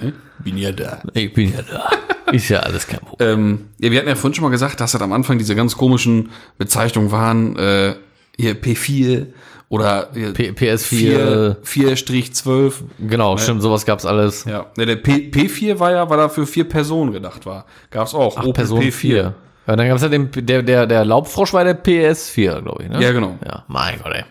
Ne? 0.00 0.14
Bin 0.40 0.56
ja 0.58 0.72
da. 0.72 1.02
Ich 1.14 1.32
bin 1.32 1.52
ja 1.52 1.60
da. 1.62 1.90
Ist 2.32 2.48
ja 2.48 2.60
alles 2.60 2.86
kein 2.86 3.00
Problem. 3.00 3.28
Ähm, 3.30 3.58
ja, 3.78 3.90
wir 3.90 3.98
hatten 3.98 4.08
ja 4.08 4.14
vorhin 4.16 4.34
schon 4.34 4.42
mal 4.44 4.50
gesagt, 4.50 4.80
dass 4.80 4.92
das 4.92 5.00
am 5.02 5.12
Anfang 5.12 5.38
diese 5.38 5.54
ganz 5.54 5.76
komischen 5.76 6.30
Bezeichnungen 6.58 7.12
waren. 7.12 7.56
Äh, 7.56 7.94
hier 8.36 8.60
P4 8.60 9.26
oder 9.68 10.08
hier 10.12 10.32
P 10.32 10.50
PS4. 10.50 11.56
4-12. 11.62 12.72
Genau, 12.98 13.36
stimmt, 13.36 13.62
sowas 13.62 13.86
gab's 13.86 14.04
alles. 14.04 14.44
Ja, 14.44 14.66
ne, 14.76 14.86
der 14.86 14.96
P 14.96 15.30
P4 15.32 15.78
war 15.78 15.92
ja, 15.92 16.08
weil 16.10 16.18
er 16.18 16.28
für 16.30 16.46
vier 16.46 16.64
Personen 16.68 17.12
gedacht 17.12 17.46
war. 17.46 17.66
Gab's 17.90 18.14
auch. 18.14 18.36
Ach, 18.36 18.52
Person 18.52 18.82
4. 18.82 19.34
Ja, 19.66 19.76
dann 19.76 19.88
gab's 19.88 20.02
ja 20.02 20.08
den, 20.08 20.30
der, 20.34 20.62
der, 20.62 20.86
der 20.86 21.04
Laubfrosch 21.04 21.52
war 21.52 21.64
der 21.64 21.82
PS4, 21.82 22.60
glaube 22.62 22.82
ich, 22.84 22.88
ne? 22.90 23.00
Ja, 23.02 23.12
genau. 23.12 23.38
Ja, 23.44 23.64
mein 23.68 23.98
Gott, 24.02 24.12
ey. 24.14 24.24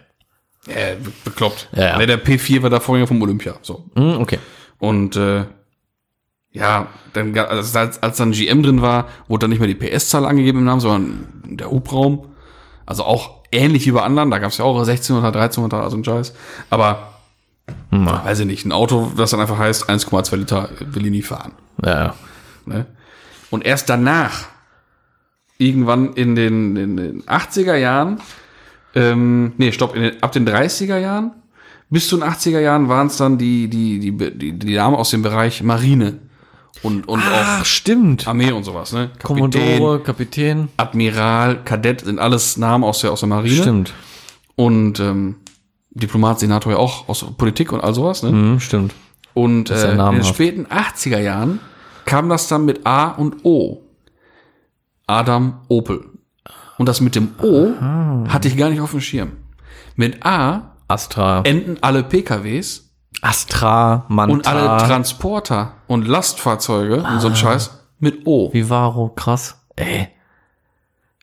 Äh, 0.68 0.96
be- 0.96 1.12
bekloppt. 1.26 1.70
Ja, 1.76 2.00
ja. 2.00 2.06
Der 2.06 2.24
P4 2.24 2.62
war 2.62 2.70
der 2.70 2.80
Vorgänger 2.82 3.08
vom 3.08 3.22
Olympia. 3.22 3.56
So. 3.62 3.86
Hm, 3.96 4.18
okay. 4.22 4.40
Und 4.80 5.16
äh, 5.16 5.44
ja, 6.54 6.88
dann 7.14 7.38
also 7.38 7.80
als, 7.80 8.02
als 8.02 8.18
dann 8.18 8.32
GM 8.32 8.64
drin 8.64 8.82
war, 8.82 9.08
wurde 9.28 9.42
dann 9.42 9.50
nicht 9.50 9.60
mehr 9.60 9.68
die 9.68 9.76
PS-Zahl 9.76 10.26
angegeben 10.26 10.60
im 10.60 10.66
Namen, 10.66 10.82
sondern 10.82 11.28
der 11.46 11.70
Hubraum. 11.70 12.28
Also 12.86 13.04
auch 13.04 13.42
ähnlich 13.52 13.86
wie 13.86 13.92
bei 13.92 14.02
anderen. 14.02 14.30
Da 14.30 14.38
gab 14.40 14.52
es 14.52 14.58
ja 14.58 14.66
auch 14.66 14.78
1600, 14.78 15.36
1300, 15.36 15.84
also 15.84 15.98
ein 15.98 16.04
Scheiß. 16.04 16.34
Aber 16.70 17.14
weiß 17.90 18.40
ich 18.40 18.46
nicht, 18.46 18.66
ein 18.66 18.72
Auto, 18.72 19.12
das 19.18 19.32
dann 19.32 19.40
einfach 19.40 19.58
heißt 19.58 19.90
1,2 19.90 20.36
Liter 20.36 20.70
will 20.80 21.06
ich 21.06 21.12
nie 21.12 21.22
fahren. 21.22 21.54
Ja. 21.84 22.14
Ne? 22.66 22.86
Und 23.50 23.66
erst 23.66 23.90
danach, 23.90 24.46
irgendwann 25.58 26.14
in 26.14 26.36
den, 26.36 26.76
in 26.76 26.98
den 26.98 27.24
80er 27.24 27.76
Jahren, 27.76 28.20
ähm, 28.96 29.54
nee, 29.58 29.72
stopp, 29.72 29.94
den, 29.94 30.22
ab 30.22 30.32
den 30.34 30.48
30er 30.48 30.98
Jahren 30.98 31.32
bis 31.90 32.08
zu 32.08 32.18
den 32.18 32.28
80er 32.28 32.60
Jahren 32.60 32.90
waren 32.90 33.08
es 33.08 33.18
dann 33.18 33.38
die, 33.38 33.68
die, 33.68 34.00
die, 34.00 34.12
die, 34.36 34.54
die 34.58 34.74
Damen 34.74 34.96
aus 34.96 35.12
dem 35.12 35.22
Bereich 35.22 35.62
Marine 35.62 36.20
und, 36.82 37.08
und 37.08 37.22
Ach, 37.24 37.62
auch 37.62 37.66
stimmt. 37.66 38.28
Armee 38.28 38.52
und 38.52 38.64
sowas, 38.64 38.94
ne? 38.94 39.12
Kommodore, 39.22 40.02
Kapitän. 40.02 40.70
Admiral, 40.78 41.64
Kadett 41.64 42.02
sind 42.02 42.20
alles 42.20 42.58
Namen 42.58 42.84
aus 42.84 43.00
der, 43.02 43.12
aus 43.12 43.20
der 43.20 43.30
Marine. 43.30 43.62
Stimmt. 43.62 43.94
Und 44.56 45.00
ähm, 45.00 45.36
Diplomat, 45.92 46.40
Senator 46.40 46.72
ja 46.72 46.80
auch 46.80 47.08
aus 47.08 47.26
Politik 47.38 47.72
und 47.72 47.82
all 47.82 47.94
sowas, 47.94 48.24
ne? 48.24 48.30
Hm, 48.30 48.60
stimmt. 48.60 48.94
Und 49.34 49.70
äh, 49.70 49.92
in 49.92 49.98
den 49.98 50.24
späten 50.24 50.66
80er 50.66 51.20
Jahren 51.20 51.60
kam 52.06 52.30
das 52.30 52.48
dann 52.48 52.66
mit 52.66 52.86
A 52.86 53.10
und 53.10 53.46
O. 53.46 53.82
Adam 55.08 55.62
Opel. 55.70 56.06
Und 56.78 56.88
das 56.88 57.02
mit 57.02 57.16
dem 57.16 57.30
O 57.42 57.74
hatte 58.28 58.48
ich 58.48 58.58
gar 58.58 58.70
nicht 58.70 58.82
auf 58.82 58.92
dem 58.92 59.02
Schirm. 59.02 59.34
Mit 59.96 60.26
A 60.26 60.76
Astra. 60.88 61.42
enden 61.44 61.78
alle 61.82 62.04
PKWs 62.04 62.93
Astra, 63.24 64.06
Manta. 64.10 64.34
und 64.34 64.48
alle 64.48 64.86
Transporter 64.86 65.74
und 65.88 66.08
Lastfahrzeuge 66.08 66.98
und 66.98 67.06
Ah. 67.06 67.20
so 67.20 67.30
ein 67.30 67.36
Scheiß 67.36 67.80
mit 68.00 68.26
O. 68.28 68.52
Vivaro, 68.54 69.10
krass. 69.10 69.60
Ey, 69.78 70.10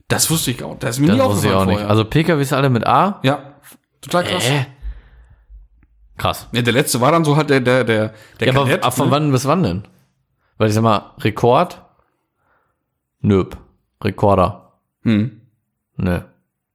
Das 0.08 0.28
wusste 0.30 0.50
ich 0.50 0.62
auch. 0.64 0.76
Das 0.78 0.96
ist 0.96 1.00
mir 1.00 1.08
das 1.08 1.16
nie 1.16 1.22
wusste 1.22 1.46
ich 1.48 1.52
aufgefallen 1.52 1.56
auch 1.60 1.66
nicht. 1.66 1.74
vorher. 1.76 1.90
Also 1.90 2.04
PKWs 2.04 2.52
alle 2.52 2.70
mit 2.70 2.86
A. 2.86 3.20
ja, 3.22 3.38
total 4.00 4.24
krass. 4.24 4.48
Äh. 4.48 4.64
Krass. 6.16 6.48
Ja, 6.52 6.62
der 6.62 6.72
letzte 6.72 7.00
war 7.00 7.12
dann 7.12 7.24
so 7.24 7.36
halt 7.36 7.48
der, 7.50 7.60
der, 7.60 7.84
der, 7.84 8.14
der 8.40 8.46
Ja, 8.48 8.52
aber 8.54 8.64
Kadett, 8.64 8.82
ab 8.84 8.94
von 8.94 9.06
ne? 9.06 9.12
wann 9.12 9.30
bis 9.32 9.46
wann 9.46 9.62
denn? 9.62 9.82
Weil 10.58 10.68
ich 10.68 10.74
sag 10.74 10.82
mal, 10.82 11.12
Rekord? 11.18 11.80
Nöp. 13.20 13.56
Rekorder. 14.02 14.72
Hm. 15.02 15.40
Nö. 15.96 16.20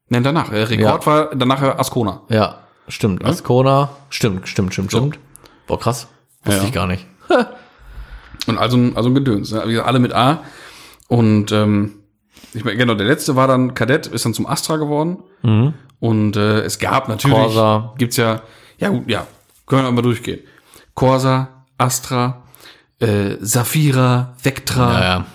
Nein, 0.10 0.24
danach. 0.24 0.50
Der 0.50 0.70
Rekord 0.70 1.06
war 1.08 1.36
danach 1.36 1.62
ja 1.62 1.78
Ascona. 1.80 2.22
Ja, 2.30 2.60
stimmt. 2.88 3.24
Ascona. 3.26 3.90
Stimmt, 4.10 4.48
stimmt, 4.48 4.74
stimmt, 4.74 4.92
stimmt. 4.92 5.20
Boah, 5.68 5.80
krass. 5.80 6.08
Wusste 6.44 6.62
Ja. 6.62 6.68
ich 6.68 6.74
gar 6.74 6.88
nicht. 6.88 7.06
Und 8.48 8.58
also, 8.58 8.78
ein- 8.78 8.96
also 8.96 9.10
ein 9.10 9.16
Gedöns. 9.16 9.52
Ne? 9.52 9.64
Wie 9.66 9.72
gesagt, 9.72 9.88
Alle 9.88 10.00
mit 10.00 10.14
A. 10.14 10.44
Und 11.08 11.52
ähm, 11.52 11.94
ich 12.54 12.64
meine, 12.64 12.78
genau, 12.78 12.94
der 12.96 13.08
letzte 13.08 13.36
war 13.36 13.48
dann 13.48 13.74
Kadett, 13.74 14.08
ist 14.08 14.26
dann 14.26 14.34
zum 14.34 14.46
Astra 14.46 14.78
geworden. 14.78 15.18
Und 16.00 16.36
äh, 16.36 16.62
es 16.62 16.80
gab 16.80 17.08
natürlich, 17.08 17.36
Mhm. 17.38 17.42
Corsa. 17.42 17.94
gibt's 17.98 18.18
ja, 18.18 18.42
ja 18.78 18.90
gut, 18.90 19.10
ja, 19.10 19.26
können 19.68 19.84
wir 19.84 19.92
mal 19.92 20.02
durchgehen. 20.02 20.40
Corsa, 20.94 21.66
Astra, 21.78 22.44
äh, 23.00 23.36
Safira, 23.42 24.34
Vectra, 24.42 24.94
Ja, 24.94 25.04
ja. 25.04 25.26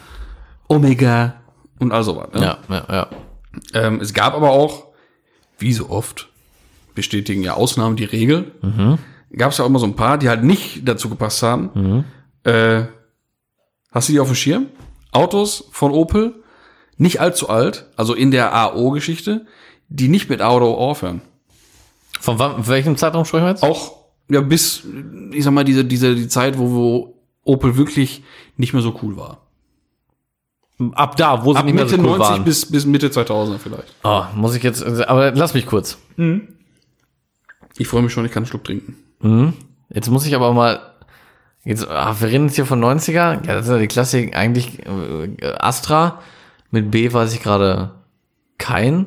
Omega 0.68 1.34
und 1.78 1.92
all 1.92 2.03
sowas. 2.05 2.28
Ne? 2.32 2.40
Ja, 2.42 2.59
ja, 2.68 2.84
ja. 2.90 3.07
Ähm, 3.74 4.01
es 4.01 4.12
gab 4.14 4.34
aber 4.34 4.51
auch, 4.51 4.86
wie 5.59 5.72
so 5.72 5.90
oft, 5.90 6.30
bestätigen 6.95 7.43
ja 7.43 7.55
Ausnahmen 7.55 7.97
die 7.97 8.05
Regel. 8.05 8.53
Gab 9.36 9.53
es 9.53 9.59
ja 9.59 9.64
auch 9.64 9.68
immer 9.68 9.78
so 9.78 9.86
ein 9.86 9.97
paar, 9.97 10.18
die 10.18 10.28
halt 10.28 10.43
nicht 10.45 10.88
dazu 10.88 11.09
gepasst 11.09 11.43
haben. 11.43 12.05
Äh, 12.45 12.84
hast 13.91 14.09
du 14.09 14.12
die 14.12 14.20
auf 14.20 14.28
dem 14.28 14.34
Schirm? 14.36 14.66
Autos 15.12 15.68
von 15.72 15.93
Opel, 15.93 16.34
nicht 16.97 17.20
allzu 17.20 17.49
alt, 17.49 17.86
also 17.97 18.14
in 18.14 18.30
der 18.30 18.55
AO-Geschichte, 18.55 19.47
die 19.88 20.09
nicht 20.09 20.28
mit 20.30 20.41
A 20.41 20.51
oder 20.53 20.66
O 20.66 20.74
aufhören. 20.74 21.20
Von 22.20 22.38
wann, 22.38 22.66
welchem 22.68 22.97
Zeitraum 22.97 23.24
sprechen 23.24 23.45
wir 23.45 23.51
jetzt? 23.51 23.62
Auch 23.62 24.01
ja, 24.28 24.41
bis, 24.41 24.84
ich 25.32 25.43
sag 25.43 25.53
mal, 25.53 25.64
diese, 25.64 25.84
diese 25.84 26.14
die 26.14 26.28
Zeit, 26.28 26.59
wo, 26.59 26.70
wo 26.70 27.14
Opel 27.43 27.76
wirklich 27.76 28.22
nicht 28.57 28.72
mehr 28.72 28.82
so 28.82 28.99
cool 29.03 29.16
war. 29.16 29.47
Ab 30.93 31.16
da, 31.16 31.45
wo 31.45 31.53
sie 31.53 31.59
Ab 31.59 31.64
nicht 31.66 31.74
mehr 31.74 31.84
Mitte 31.84 31.97
so 31.97 32.03
cool 32.03 32.18
90 32.18 32.28
waren. 32.28 32.45
bis, 32.45 32.70
bis 32.70 32.86
Mitte 32.86 33.09
2000er 33.09 33.59
vielleicht. 33.59 33.95
Oh, 34.05 34.22
muss 34.34 34.55
ich 34.55 34.62
jetzt, 34.62 34.82
aber 34.84 35.32
lass 35.32 35.53
mich 35.55 35.66
kurz. 35.66 35.99
Ich 37.78 37.88
freue 37.88 38.02
mich 38.02 38.12
schon, 38.12 38.24
ich 38.24 38.32
kann 38.32 38.42
einen 38.42 38.46
Schluck 38.48 38.64
trinken. 38.64 39.54
Jetzt 39.92 40.08
muss 40.10 40.26
ich 40.26 40.34
aber 40.34 40.52
mal, 40.52 40.80
jetzt, 41.64 41.86
ach, 41.88 42.20
wir 42.20 42.28
reden 42.28 42.46
jetzt 42.46 42.54
hier 42.56 42.66
von 42.66 42.82
90er. 42.82 43.14
Ja, 43.14 43.36
das 43.54 43.66
ist 43.66 43.70
ja 43.72 43.78
die 43.78 43.86
Klassik, 43.88 44.36
eigentlich 44.36 44.78
äh, 44.86 45.52
Astra. 45.58 46.20
Mit 46.70 46.90
B 46.90 47.12
weiß 47.12 47.34
ich 47.34 47.42
gerade 47.42 47.90
kein. 48.58 49.06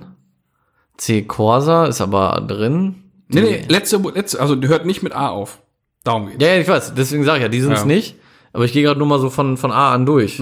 C 0.98 1.24
Corsa 1.24 1.86
ist 1.88 2.02
aber 2.02 2.44
drin. 2.48 2.96
Nee, 3.30 3.42
nee, 3.42 3.66
letzte, 3.68 3.98
letzte, 3.98 4.40
also 4.40 4.56
die 4.56 4.68
hört 4.68 4.86
nicht 4.86 5.02
mit 5.02 5.14
A 5.14 5.30
auf. 5.30 5.60
Darum 6.04 6.28
geht's. 6.28 6.44
Ja, 6.44 6.50
ja, 6.54 6.60
ich 6.62 6.68
weiß, 6.68 6.94
deswegen 6.96 7.24
sage 7.24 7.38
ich 7.38 7.44
ja, 7.44 7.50
die 7.50 7.62
sind 7.62 7.72
es 7.74 7.80
Ja. 7.82 7.86
nicht. 7.86 8.16
Aber 8.52 8.66
ich 8.66 8.74
gehe 8.74 8.84
gerade 8.84 9.00
nur 9.00 9.08
mal 9.08 9.20
so 9.20 9.30
von, 9.32 9.58
von 9.58 9.72
A 9.72 9.94
an 9.94 10.06
durch. 10.06 10.40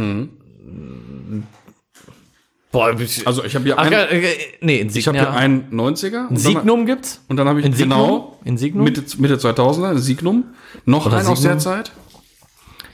Boah, 2.71 2.97
ich, 2.99 3.27
Also 3.27 3.43
ich 3.43 3.53
habe 3.55 3.65
hier, 3.65 3.77
ein, 3.77 3.91
äh, 3.91 4.35
nee, 4.61 4.81
ich 4.93 5.07
habe 5.07 5.17
hier 5.17 5.31
einen 5.33 5.71
90er. 5.71 6.27
Und 6.29 6.37
Signum 6.37 6.85
gibt's? 6.85 7.21
Und 7.27 7.37
dann 7.37 7.47
habe 7.47 7.59
ich 7.59 7.65
In 7.65 7.73
Signum? 7.73 7.97
genau 7.99 8.39
In 8.45 8.57
Signum? 8.57 8.83
Mitte, 8.85 9.03
Mitte 9.17 9.35
2000er, 9.35 9.89
ein 9.91 9.97
Signum. 9.97 10.45
Noch 10.85 11.05
Oder 11.05 11.17
ein 11.17 11.27
aus 11.27 11.41
der 11.41 11.59
Signum? 11.59 11.75
Zeit. 11.75 11.91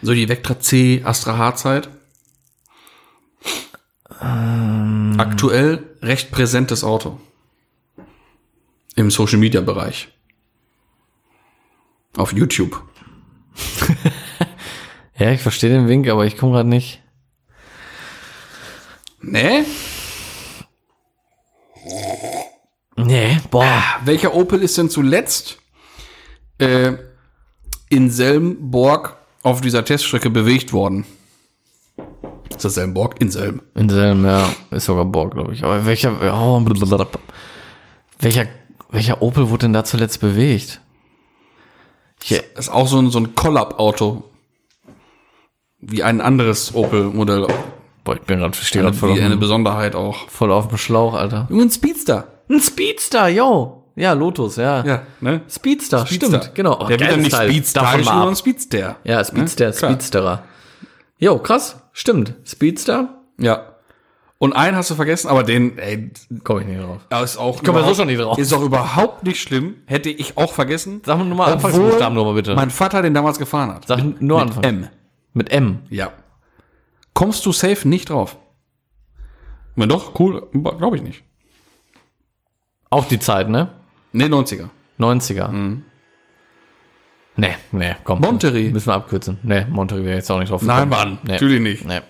So 0.02 0.14
die 0.14 0.28
Vectra 0.30 0.60
C, 0.60 1.02
Astra 1.04 1.38
H 1.38 1.56
Zeit. 1.56 1.90
Ähm. 4.22 5.16
Aktuell 5.20 5.84
recht 6.02 6.32
präsentes 6.32 6.84
Auto. 6.84 7.20
Im 8.96 9.12
Social 9.12 9.38
Media 9.38 9.62
Bereich. 9.62 10.10
Auf 12.16 12.34
YouTube. 12.34 12.82
Ja, 15.20 15.32
ich 15.32 15.42
verstehe 15.42 15.72
den 15.72 15.88
Wink, 15.88 16.08
aber 16.10 16.28
ich 16.28 16.38
komme 16.38 16.52
gerade 16.52 16.70
nicht. 16.70 17.02
Nee? 19.28 19.66
Nee, 22.96 23.38
boah. 23.52 23.84
Welcher 24.06 24.34
Opel 24.34 24.64
ist 24.64 24.78
denn 24.78 24.90
zuletzt 24.90 25.58
äh, 26.60 26.94
in 27.90 28.10
Selmborg 28.10 29.18
auf 29.44 29.60
dieser 29.60 29.84
Teststrecke 29.84 30.30
bewegt 30.30 30.72
worden? 30.72 31.06
Ist 32.50 32.64
das 32.64 32.76
Selmborg? 32.76 33.20
In 33.20 33.30
Selm. 33.30 33.62
In 33.76 33.90
selben, 33.90 34.26
ja, 34.26 34.50
ist 34.72 34.86
sogar 34.86 35.04
Borg, 35.04 35.34
glaube 35.34 35.54
ich. 35.54 35.64
Aber 35.64 35.86
welcher, 35.86 36.14
oh, 36.34 36.66
welcher, 38.20 38.48
welcher 38.90 39.22
Opel 39.22 39.50
wurde 39.50 39.66
denn 39.66 39.74
da 39.74 39.84
zuletzt 39.84 40.22
bewegt? 40.22 40.80
Das 42.30 42.42
ist 42.56 42.70
auch 42.70 42.88
so 42.88 42.98
ein, 43.00 43.12
so 43.12 43.20
ein 43.20 43.36
Collab-Auto. 43.36 44.24
Wie 45.80 46.02
ein 46.02 46.22
anderes 46.22 46.74
Opel-Modell. 46.74 47.48
Boah, 48.08 48.16
ich 48.16 48.22
bin 48.22 48.40
gerade, 48.40 48.56
stehe 48.58 48.82
gerade 48.84 48.96
Wie 48.96 49.00
voll, 49.00 49.12
auf 49.12 49.18
eine 49.20 49.30
dem- 49.30 49.40
Besonderheit 49.40 49.96
auch. 49.96 50.30
voll 50.30 50.52
auf 50.52 50.70
dem 50.70 50.78
Schlauch, 50.78 51.14
Alter. 51.14 51.46
Junge, 51.50 51.64
ein 51.64 51.72
Speedster. 51.72 52.28
Ein 52.50 52.62
Speedster, 52.62 53.28
yo. 53.28 53.84
Ja, 53.96 54.14
Lotus, 54.14 54.56
ja. 54.56 54.84
Ja, 54.86 55.02
ne? 55.22 55.42
Speedster, 55.50 56.06
stimmt, 56.08 56.52
genau. 56.56 56.78
Oh, 56.80 56.86
Der 56.88 57.00
wird 57.00 57.12
dann 57.12 57.20
nicht 57.22 57.32
Teil. 57.32 57.50
Speedster, 57.50 57.82
Davon 57.82 58.04
mal 58.06 58.28
ab. 58.30 58.38
Speedster. 58.38 58.96
Ja, 59.04 59.24
Speedster, 59.24 59.68
Ne? 59.68 59.74
Speedsterer. 59.74 60.44
Jo, 61.20 61.40
krass, 61.40 61.78
stimmt. 61.94 62.34
Speedster? 62.46 63.10
Ja. 63.40 63.74
Und 64.38 64.54
einen 64.54 64.78
hast 64.78 64.92
du 64.92 64.96
vergessen, 64.96 65.30
aber 65.30 65.42
den, 65.44 65.80
ey, 65.80 66.12
Komm 66.44 66.60
ich 66.62 66.68
nicht 66.68 66.80
drauf. 66.80 67.00
da 67.10 67.24
ist 67.24 67.38
auch. 67.38 67.58
komm 67.64 67.66
ja 67.66 67.72
so 67.74 67.80
überhaupt- 67.80 67.96
schon 67.98 68.08
nicht 68.08 68.22
drauf. 68.22 68.38
Ist 68.38 68.54
auch 68.54 68.62
überhaupt 68.62 69.24
nicht 69.24 69.42
schlimm. 69.42 69.78
Hätte 69.88 70.10
ich 70.12 70.38
auch 70.38 70.54
vergessen. 70.54 71.02
Sag 71.04 71.18
nur 71.18 71.26
mal 71.36 71.52
Obwohl 71.52 71.54
Anfangsbuchstaben 71.72 72.16
nochmal 72.16 72.36
bitte. 72.36 72.54
Mein 72.56 72.70
Vater 72.70 73.02
den 73.02 73.16
damals 73.16 73.40
gefahren 73.40 73.74
hat. 73.74 73.88
Sag 73.88 73.98
nur 74.22 74.40
Mit 74.40 74.48
Anfang. 74.50 74.64
M. 74.64 74.88
Mit 75.34 75.52
M. 75.52 75.80
Ja. 75.90 76.12
Kommst 77.18 77.44
du 77.48 77.52
safe 77.52 77.88
nicht 77.88 78.12
drauf. 78.12 78.38
Wenn 79.76 79.90
doch, 79.90 80.20
cool, 80.20 80.48
glaube 80.54 80.98
ich 80.98 81.02
nicht. 81.02 81.24
Auch 82.92 83.06
die 83.06 83.18
Zeit, 83.18 83.50
ne? 83.50 83.70
Nee, 84.14 84.26
90er. 84.26 84.70
90er. 85.00 85.78
Nee, 87.36 87.56
nee, 87.72 87.96
komm. 88.04 88.22
Monterey. 88.22 88.70
Müssen 88.70 88.86
wir 88.88 88.94
abkürzen. 88.94 89.40
Nee, 89.42 89.66
Monterey 89.68 90.04
wäre 90.06 90.18
jetzt 90.18 90.30
auch 90.30 90.38
nicht 90.38 90.52
drauf 90.52 90.62
Nein. 90.62 90.90
Mann, 90.90 91.18
Nee. 91.24 91.32
natürlich 91.34 91.60
nicht. 91.60 91.86
Nee, 91.86 92.02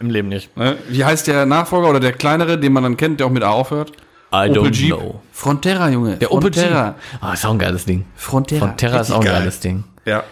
im 0.00 0.10
Leben 0.10 0.26
nicht. 0.28 0.56
Ne? 0.56 0.76
Wie 0.88 1.04
heißt 1.04 1.28
der 1.28 1.46
Nachfolger 1.46 1.90
oder 1.90 2.00
der 2.00 2.12
kleinere, 2.12 2.58
den 2.58 2.72
man 2.72 2.82
dann 2.82 2.96
kennt, 2.96 3.20
der 3.20 3.28
auch 3.28 3.30
mit 3.30 3.44
A 3.44 3.50
aufhört? 3.50 3.92
I 4.32 4.50
Opel 4.50 4.52
don't 4.62 4.74
Jeep. 4.74 4.96
know. 4.96 5.22
Frontera, 5.30 5.88
Junge. 5.88 6.16
Der 6.16 6.32
Opel 6.32 6.52
Frontera. 6.52 6.96
Jeep. 7.12 7.22
Ah, 7.22 7.32
ist 7.34 7.46
auch 7.46 7.52
ein 7.52 7.60
geiles 7.60 7.84
Ding. 7.84 8.06
Frontera. 8.16 8.66
Von 8.66 8.76
Terra 8.76 9.00
ist 9.00 9.12
auch 9.12 9.20
ein 9.20 9.24
geil. 9.24 9.34
geiles 9.38 9.60
Ding. 9.60 9.84
Ja. 10.04 10.24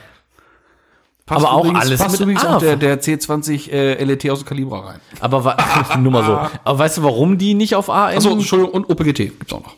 Aber 1.29 1.53
auch 1.53 1.75
alles 1.75 1.99
passt 2.01 2.13
mit 2.13 2.21
übrigens 2.21 2.45
A. 2.45 2.57
auch 2.57 2.61
der, 2.61 2.77
der 2.77 3.01
C20 3.03 3.71
äh, 3.71 4.05
LET 4.05 4.31
aus 4.31 4.41
dem 4.41 4.47
Kalibra 4.47 4.81
rein. 4.81 5.01
Aber 5.21 5.45
wa- 5.45 5.57
nur 5.99 6.13
mal 6.13 6.25
so. 6.25 6.59
Aber 6.65 6.79
weißt 6.79 6.99
du, 6.99 7.03
warum 7.03 7.37
die 7.39 7.55
nicht 7.55 7.75
auf 7.75 7.91
A 7.91 8.11
enden? 8.11 8.19
Achso, 8.19 8.31
Entschuldigung, 8.31 8.73
und 8.75 8.89
Opel 8.91 9.07
GT 9.07 9.17
gibt's 9.39 9.53
auch 9.53 9.63
noch. 9.65 9.75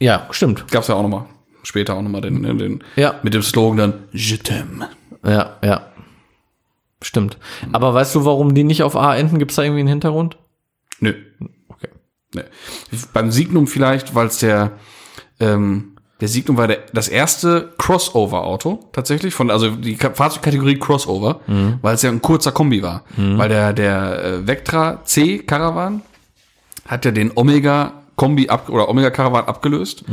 Ja, 0.00 0.26
stimmt. 0.32 0.66
Gab's 0.70 0.88
ja 0.88 0.96
auch 0.96 1.02
noch 1.02 1.08
mal. 1.08 1.26
Später 1.62 1.94
auch 1.94 2.02
noch 2.02 2.10
mal 2.10 2.20
den, 2.20 2.42
den, 2.42 2.58
den 2.58 2.84
Ja. 2.96 3.14
mit 3.22 3.32
dem 3.32 3.42
Slogan 3.42 3.76
dann 3.78 3.94
Je 4.12 4.36
t'aime. 4.36 4.88
Ja, 5.24 5.56
ja. 5.64 5.86
Stimmt. 7.00 7.38
Aber 7.72 7.94
weißt 7.94 8.14
du, 8.14 8.24
warum 8.24 8.54
die 8.54 8.64
nicht 8.64 8.82
auf 8.82 8.96
A 8.96 9.14
enden? 9.16 9.38
Gibt's 9.38 9.54
da 9.54 9.62
irgendwie 9.62 9.80
einen 9.80 9.88
Hintergrund? 9.88 10.36
Nö. 11.00 11.14
Okay. 11.68 11.88
Nee. 12.34 12.42
Beim 13.12 13.30
Signum 13.30 13.66
vielleicht, 13.66 14.14
weil 14.14 14.26
es 14.26 14.38
der, 14.38 14.72
ähm, 15.38 15.93
der 16.24 16.28
Signum 16.30 16.56
war 16.56 16.68
der, 16.68 16.78
das 16.94 17.08
erste 17.08 17.68
Crossover-Auto 17.76 18.88
tatsächlich 18.92 19.34
von, 19.34 19.50
also 19.50 19.68
die 19.70 19.94
Ka- 19.96 20.14
Fahrzeugkategorie 20.14 20.78
Crossover, 20.78 21.40
weil 21.82 21.94
es 21.96 22.00
ja 22.02 22.08
ein 22.10 22.22
kurzer 22.22 22.50
Kombi 22.52 22.82
war. 22.82 23.02
Weil 23.16 23.50
der, 23.50 23.74
der 23.74 24.24
äh, 24.24 24.46
Vectra 24.46 25.04
C 25.04 25.40
Caravan 25.40 26.00
hat 26.86 27.04
ja 27.04 27.10
den 27.10 27.30
Omega 27.34 27.92
Kombi 28.16 28.48
ab, 28.48 28.70
oder 28.70 28.88
Omega 28.88 29.10
Caravan 29.10 29.44
abgelöst 29.44 30.04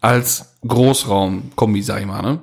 als 0.00 0.54
Großraum-Kombi, 0.64 1.82
sag 1.82 2.00
ich 2.00 2.06
mal, 2.06 2.22
ne? 2.22 2.38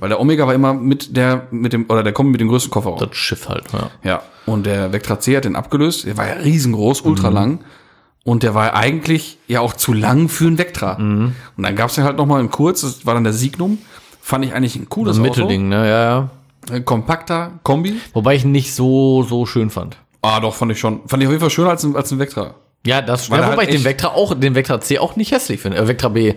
Weil 0.00 0.08
der 0.08 0.18
Omega 0.20 0.44
war 0.46 0.54
immer 0.54 0.74
mit 0.74 1.16
der, 1.16 1.46
mit 1.52 1.72
dem, 1.72 1.84
oder 1.88 2.02
der 2.02 2.12
Kombi 2.12 2.32
mit 2.32 2.40
dem 2.40 2.48
größten 2.48 2.70
Kofferraum. 2.72 2.98
Das 2.98 3.14
Schiff 3.16 3.48
halt, 3.48 3.64
ja. 3.72 3.90
Ja, 4.02 4.22
und 4.46 4.66
der 4.66 4.92
Vectra 4.92 5.20
C 5.20 5.36
hat 5.36 5.44
den 5.44 5.54
abgelöst. 5.54 6.04
Der 6.06 6.16
war 6.16 6.26
ja 6.26 6.34
riesengroß, 6.34 7.02
ultra 7.02 7.28
lang. 7.28 7.60
Und 8.26 8.42
der 8.42 8.56
war 8.56 8.74
eigentlich 8.74 9.38
ja 9.46 9.60
auch 9.60 9.72
zu 9.72 9.92
lang 9.92 10.28
für 10.28 10.48
einen 10.48 10.58
Vectra. 10.58 10.94
Und 10.96 11.34
dann 11.56 11.76
gab's 11.76 11.94
ja 11.94 12.02
halt 12.02 12.16
noch 12.16 12.26
mal 12.26 12.40
in 12.40 12.50
kurz, 12.50 12.80
das 12.80 13.06
war 13.06 13.14
dann 13.14 13.22
der 13.22 13.32
Signum. 13.32 13.78
Fand 14.20 14.44
ich 14.44 14.52
eigentlich 14.52 14.74
ein 14.74 14.88
cooles 14.88 15.14
Das 15.16 15.22
Mittelding, 15.22 15.68
ne? 15.68 15.88
Ja, 15.88 16.02
ja. 16.02 16.18
Auto. 16.18 16.74
Ein 16.74 16.84
kompakter 16.84 17.52
Kombi. 17.62 18.00
Wobei 18.14 18.34
ich 18.34 18.44
ihn 18.44 18.50
nicht 18.50 18.74
so, 18.74 19.22
so 19.22 19.46
schön 19.46 19.70
fand. 19.70 19.96
Ah, 20.22 20.40
doch, 20.40 20.56
fand 20.56 20.72
ich 20.72 20.80
schon. 20.80 21.06
Fand 21.06 21.22
ich 21.22 21.28
auf 21.28 21.32
jeden 21.34 21.40
Fall 21.40 21.50
schöner 21.50 21.70
als 21.70 21.84
ein, 21.84 21.94
als 21.94 22.10
ein 22.10 22.18
Vectra. 22.18 22.56
Ja, 22.84 23.00
das 23.00 23.30
Weil 23.30 23.42
ja, 23.42 23.46
wobei 23.46 23.58
halt 23.58 23.68
ich 23.68 23.76
den 23.76 23.84
Vectra 23.84 24.08
auch, 24.08 24.34
den 24.34 24.56
Vectra 24.56 24.80
C 24.80 24.98
auch 24.98 25.14
nicht 25.14 25.30
hässlich 25.30 25.60
finde. 25.60 25.78
Äh, 25.78 25.86
Vectra 25.86 26.08
B. 26.08 26.34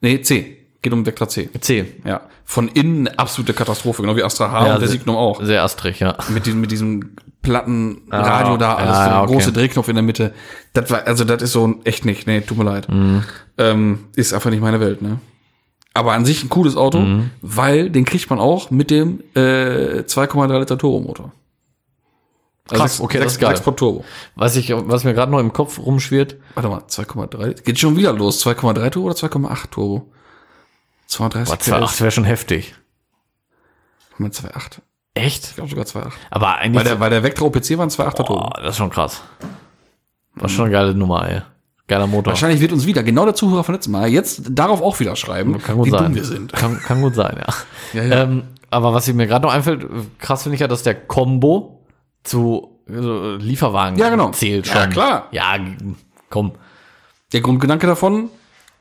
Nee, 0.00 0.20
C. 0.20 0.63
Geht 0.84 0.92
um 0.92 1.06
Vectra 1.06 1.26
C. 1.28 1.48
C. 1.60 1.86
Ja. 2.04 2.20
Von 2.44 2.68
innen 2.68 3.08
eine 3.08 3.18
absolute 3.18 3.54
Katastrophe, 3.54 4.02
genau 4.02 4.16
wie 4.16 4.22
Astra 4.22 4.52
H 4.52 4.66
Ja, 4.66 4.74
und 4.74 4.80
der 4.82 4.88
Signum 4.90 5.16
auch. 5.16 5.42
Sehr 5.42 5.62
astrig, 5.62 5.98
ja. 6.00 6.14
mit 6.28 6.44
diesem, 6.44 6.60
mit 6.60 6.70
diesem 6.70 7.16
platten 7.40 8.02
Radio 8.10 8.58
da, 8.58 8.74
alles 8.74 8.96
ja, 8.98 9.22
okay. 9.22 9.32
große 9.32 9.52
Drehknopf 9.52 9.88
in 9.88 9.94
der 9.96 10.02
Mitte. 10.02 10.34
Das 10.74 10.90
war, 10.90 11.06
also 11.06 11.24
das 11.24 11.42
ist 11.42 11.52
so 11.52 11.66
ein, 11.66 11.86
echt 11.86 12.04
nicht, 12.04 12.26
nee, 12.26 12.42
tut 12.42 12.58
mir 12.58 12.64
leid. 12.64 12.86
Mhm. 12.90 13.22
Ähm, 13.56 13.98
ist 14.14 14.34
einfach 14.34 14.50
nicht 14.50 14.60
meine 14.60 14.78
Welt, 14.80 15.00
ne? 15.00 15.20
Aber 15.94 16.12
an 16.12 16.26
sich 16.26 16.42
ein 16.44 16.50
cooles 16.50 16.76
Auto, 16.76 16.98
Mhm. 17.00 17.30
weil 17.40 17.88
den 17.88 18.04
kriegt 18.04 18.28
man 18.28 18.38
auch 18.38 18.70
mit 18.70 18.90
dem 18.90 19.20
äh, 19.34 20.02
2,3 20.06 20.58
Liter 20.58 20.76
Turbomotor. 20.76 21.32
Also 22.68 22.82
Krass, 22.82 22.92
sechs- 22.96 23.00
okay, 23.04 23.18
das 23.18 23.22
sechs- 23.24 23.32
ist 23.34 23.40
geil. 23.40 23.50
sechs 23.50 23.60
Port 23.62 23.78
Turbo. 23.78 24.04
Was 24.36 24.56
ich, 24.56 24.70
was 24.74 25.04
mir 25.04 25.14
gerade 25.14 25.30
noch 25.32 25.38
im 25.40 25.52
Kopf 25.54 25.78
rumschwirrt, 25.78 26.36
Warte 26.54 26.68
mal, 26.68 26.82
2,3. 26.88 27.62
Geht 27.62 27.78
schon 27.78 27.96
wieder 27.96 28.12
los. 28.12 28.40
2,3 28.44 28.90
Turbo 28.90 29.06
oder 29.08 29.16
2,8 29.16 29.70
Turbo? 29.70 30.10
32 31.06 31.70
boah, 31.70 31.78
2,8 31.86 32.00
wäre 32.00 32.10
schon 32.10 32.24
heftig. 32.24 32.74
Moment, 34.18 34.34
2,8. 34.34 34.78
Echt? 35.14 35.44
Ich 35.44 35.54
glaube 35.54 35.70
sogar 35.70 35.84
2,8. 35.84 36.12
Aber 36.30 36.56
eigentlich, 36.56 36.76
Weil 36.80 36.84
der, 36.84 37.00
weil 37.00 37.10
der 37.10 37.22
Vectra 37.22 37.44
OPC 37.44 37.78
war 37.78 37.86
2,8er 37.86 38.14
Turbo. 38.16 38.34
boah, 38.40 38.50
das 38.60 38.70
ist 38.70 38.76
schon 38.78 38.90
krass. 38.90 39.22
Das 40.36 40.50
ist 40.50 40.56
schon 40.56 40.64
eine 40.66 40.72
geile 40.72 40.94
Nummer, 40.94 41.28
ey. 41.28 41.42
Geiler 41.86 42.06
Motor. 42.06 42.32
Wahrscheinlich 42.32 42.60
wird 42.60 42.72
uns 42.72 42.86
wieder 42.86 43.02
genau 43.02 43.24
der 43.26 43.34
Zuhörer 43.34 43.62
von 43.62 43.74
letztem 43.74 43.92
Mal 43.92 44.08
jetzt 44.08 44.42
darauf 44.50 44.80
auch 44.80 44.98
wieder 45.00 45.14
schreiben, 45.16 45.58
Kann 45.60 45.76
gut 45.76 45.86
wie 45.86 45.90
sein. 45.90 46.04
dumm 46.04 46.14
wir 46.14 46.24
sind. 46.24 46.52
Kann, 46.52 46.80
kann 46.80 47.02
gut 47.02 47.14
sein, 47.14 47.36
ja. 47.46 47.54
Ja, 47.92 48.02
ja. 48.08 48.22
Ähm, 48.22 48.44
aber 48.70 48.94
was 48.94 49.06
mir 49.12 49.26
gerade 49.26 49.46
noch 49.46 49.52
einfällt, 49.52 49.86
krass 50.18 50.42
finde 50.44 50.54
ich 50.54 50.60
ja, 50.60 50.66
dass 50.66 50.82
der 50.82 50.94
Combo 50.94 51.84
zu 52.24 52.80
äh, 52.88 53.36
Lieferwagen 53.36 53.98
Ja, 53.98 54.08
genau. 54.08 54.30
zählt 54.30 54.66
Ja, 54.66 54.82
schon. 54.82 54.90
klar. 54.90 55.28
Ja, 55.30 55.56
komm. 56.30 56.52
Der 57.32 57.40
Grundgedanke 57.42 57.86
davon 57.86 58.30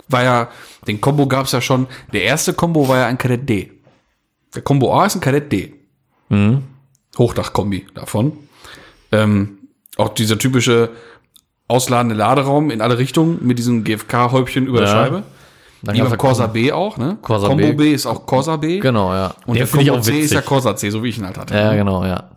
war 0.10 0.24
ja, 0.24 0.50
den 0.88 1.02
Combo 1.02 1.28
gab 1.28 1.46
es 1.46 1.52
ja 1.52 1.62
schon. 1.62 1.88
Der 2.12 2.24
erste 2.24 2.54
Combo 2.54 2.88
war 2.88 2.98
ja 3.00 3.08
ein 3.08 3.18
Kadett 3.18 3.48
D. 3.48 3.72
Der 4.56 4.62
Combo 4.62 4.94
A 4.94 5.06
ist 5.06 5.16
ein 5.16 5.22
Kadett 5.22 5.52
D. 5.52 5.74
Mhm. 6.30 6.64
Hochdachkombi 7.18 7.86
davon. 7.94 8.34
Ähm, 9.12 9.58
auch 9.98 10.10
dieser 10.10 10.38
typische 10.38 10.90
ausladende 11.68 12.16
Laderaum 12.16 12.72
in 12.72 12.82
alle 12.82 12.98
Richtungen 12.98 13.40
mit 13.42 13.58
diesem 13.60 13.84
GFK-Häubchen 13.84 14.68
über 14.68 14.80
der 14.80 14.88
Ja. 14.90 14.94
Scheibe. 14.94 15.24
Dann 15.84 15.96
Wie 15.96 16.02
beim 16.02 16.18
Corsa 16.18 16.48
B 16.48 16.72
auch, 16.72 16.98
ne? 16.98 17.18
Corsa 17.22 17.48
Combo 17.48 17.68
B. 17.68 17.74
B. 17.74 17.94
ist 17.94 18.06
auch 18.06 18.26
Corsa 18.26 18.56
B. 18.56 18.80
Genau, 18.80 19.14
ja. 19.14 19.36
Und 19.46 19.58
der 19.58 19.66
ich 19.66 19.72
Combo 19.72 20.00
C 20.00 20.20
ist 20.22 20.32
ja. 20.34 20.42
Corsa 20.42 20.76
C, 20.78 20.90
so 20.90 21.04
wie 21.04 21.10
ich 21.10 21.18
ihn 21.18 21.26
halt 21.26 21.38
hatte. 21.38 21.54
Ja, 21.56 21.74
genau, 21.74 22.06
ja. 22.06 22.30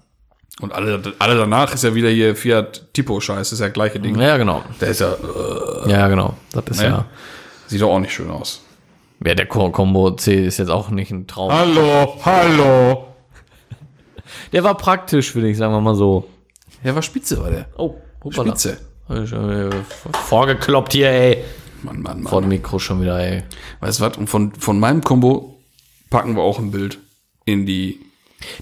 Und 0.61 0.73
alle, 0.73 1.01
alle 1.19 1.37
danach 1.37 1.73
ist 1.75 1.85
ja 1.85 1.95
wieder 1.95 2.09
hier 2.09 2.35
Fiat 2.35 2.93
Tipo-Scheiß, 2.95 3.53
ist 3.53 3.61
ja 3.61 3.69
gleiche 3.69 4.01
Ding. 4.01 4.19
Ja, 4.19 4.37
genau. 4.37 4.63
Der 4.81 4.89
ist 4.89 5.01
ja, 5.01 5.13
äh, 5.13 5.91
Ja, 5.91 6.09
genau. 6.09 6.35
Das 6.53 6.65
ist 6.71 6.81
Ja. 6.81 6.89
ja. 6.89 7.05
Sieht 7.67 7.81
doch 7.81 7.91
auch 7.91 7.99
nicht 8.01 8.13
schön 8.13 8.31
aus. 8.31 8.61
Ja, 9.25 9.35
der 9.35 9.47
Co- 9.47 9.71
Combo 9.71 10.11
C 10.13 10.45
ist 10.47 10.59
jetzt 10.59 10.69
auch 10.71 10.91
nicht 10.91 11.11
ein 11.11 11.27
Traum. 11.27 11.51
Hallo, 11.53 12.17
hallo. 12.25 13.05
Der 14.53 14.63
war 14.65 14.77
praktisch, 14.77 15.35
würde 15.35 15.49
ich 15.49 15.57
sagen 15.57 15.73
wir 15.73 15.81
mal 15.81 15.95
so. 15.95 16.29
Ja, 16.85 16.95
war 16.95 17.03
spitze, 17.03 17.41
war 17.43 17.51
der. 17.51 17.67
Oh, 17.79 17.95
hoppala. 18.23 18.51
Spitze. 18.51 18.79
Vorgekloppt 20.27 20.93
hier, 20.93 21.11
ey. 21.11 21.45
Mann, 21.83 22.03
Mann, 22.03 22.23
Vor 22.25 22.41
Mann. 22.41 22.51
dem 22.51 22.57
Mikro 22.57 22.79
schon 22.79 23.01
wieder, 23.01 23.19
ey. 23.21 23.43
Weißt 23.81 24.01
du 24.01 24.05
was? 24.05 24.17
Und 24.17 24.29
von, 24.29 24.53
von 24.55 24.79
meinem 24.79 25.03
Combo 25.03 25.59
packen 26.11 26.35
wir 26.37 26.43
auch 26.43 26.59
ein 26.59 26.71
Bild 26.71 26.99
in 27.45 27.67
die. 27.67 28.01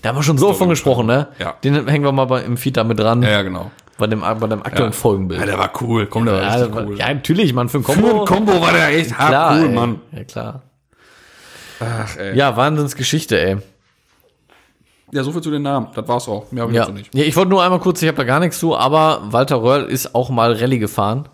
Da 0.02 0.10
haben 0.10 0.16
wir 0.16 0.22
schon 0.22 0.38
so 0.38 0.52
von 0.52 0.68
gesprochen, 0.68 1.06
ne? 1.06 1.28
Ja. 1.38 1.54
Den 1.64 1.88
hängen 1.88 2.04
wir 2.04 2.12
mal 2.12 2.26
bei, 2.26 2.42
im 2.42 2.56
Feed 2.56 2.76
damit 2.76 2.98
dran. 2.98 3.22
Ja, 3.22 3.30
ja, 3.30 3.42
genau. 3.42 3.70
Bei 3.96 4.06
dem, 4.08 4.20
bei 4.20 4.46
dem 4.48 4.62
aktuellen 4.62 4.92
Folgenbild. 4.92 5.38
Ja, 5.40 5.46
der 5.46 5.58
war 5.58 5.70
cool. 5.80 6.06
Komm, 6.06 6.24
der 6.24 6.34
war 6.34 6.42
Ja, 6.42 6.54
richtig 6.54 6.74
war- 6.74 6.86
cool. 6.86 6.98
ja, 6.98 7.14
natürlich, 7.14 7.52
Mann, 7.52 7.68
für 7.68 7.78
ein 7.78 7.84
Für 7.84 7.92
Combo. 7.92 8.20
ein 8.22 8.26
Combo 8.26 8.60
war 8.60 8.72
der 8.72 8.88
echt 8.88 9.16
hart 9.16 9.28
klar, 9.28 9.56
cool, 9.56 9.64
ey. 9.66 9.68
Mann. 9.74 10.00
Ja, 10.10 10.24
klar. 10.24 10.62
Ach, 11.80 12.16
ey. 12.16 12.36
Ja, 12.36 12.56
Wahnsinnsgeschichte, 12.56 13.40
ey. 13.40 13.56
Ja, 15.12 15.22
so 15.22 15.30
viel 15.30 15.42
zu 15.42 15.50
den 15.52 15.62
Namen. 15.62 15.88
Das 15.94 16.08
war's 16.08 16.28
auch. 16.28 16.50
Mehr 16.50 16.62
habe 16.64 16.72
ich 16.72 16.76
Ja. 16.78 16.88
nicht. 16.88 17.14
ja, 17.14 17.22
ich 17.22 17.36
wollte 17.36 17.50
nur 17.50 17.62
einmal 17.62 17.78
kurz, 17.78 18.02
ich 18.02 18.08
habe 18.08 18.16
da 18.16 18.24
gar 18.24 18.40
nichts 18.40 18.58
zu, 18.58 18.76
aber 18.76 19.20
Walter 19.30 19.62
Röhrl 19.62 19.84
ist 19.84 20.12
auch 20.14 20.28
mal 20.28 20.52
Rallye 20.54 20.78
gefahren. 20.80 21.28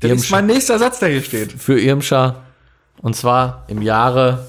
Das 0.00 0.10
ist 0.12 0.30
mein 0.30 0.46
nächster 0.46 0.78
Satz, 0.78 0.98
der 1.00 1.08
hier 1.08 1.22
steht. 1.22 1.50
Für 1.52 1.80
Irmscher. 1.80 2.42
Und 3.00 3.16
zwar 3.16 3.64
im 3.68 3.80
Jahre 3.82 4.46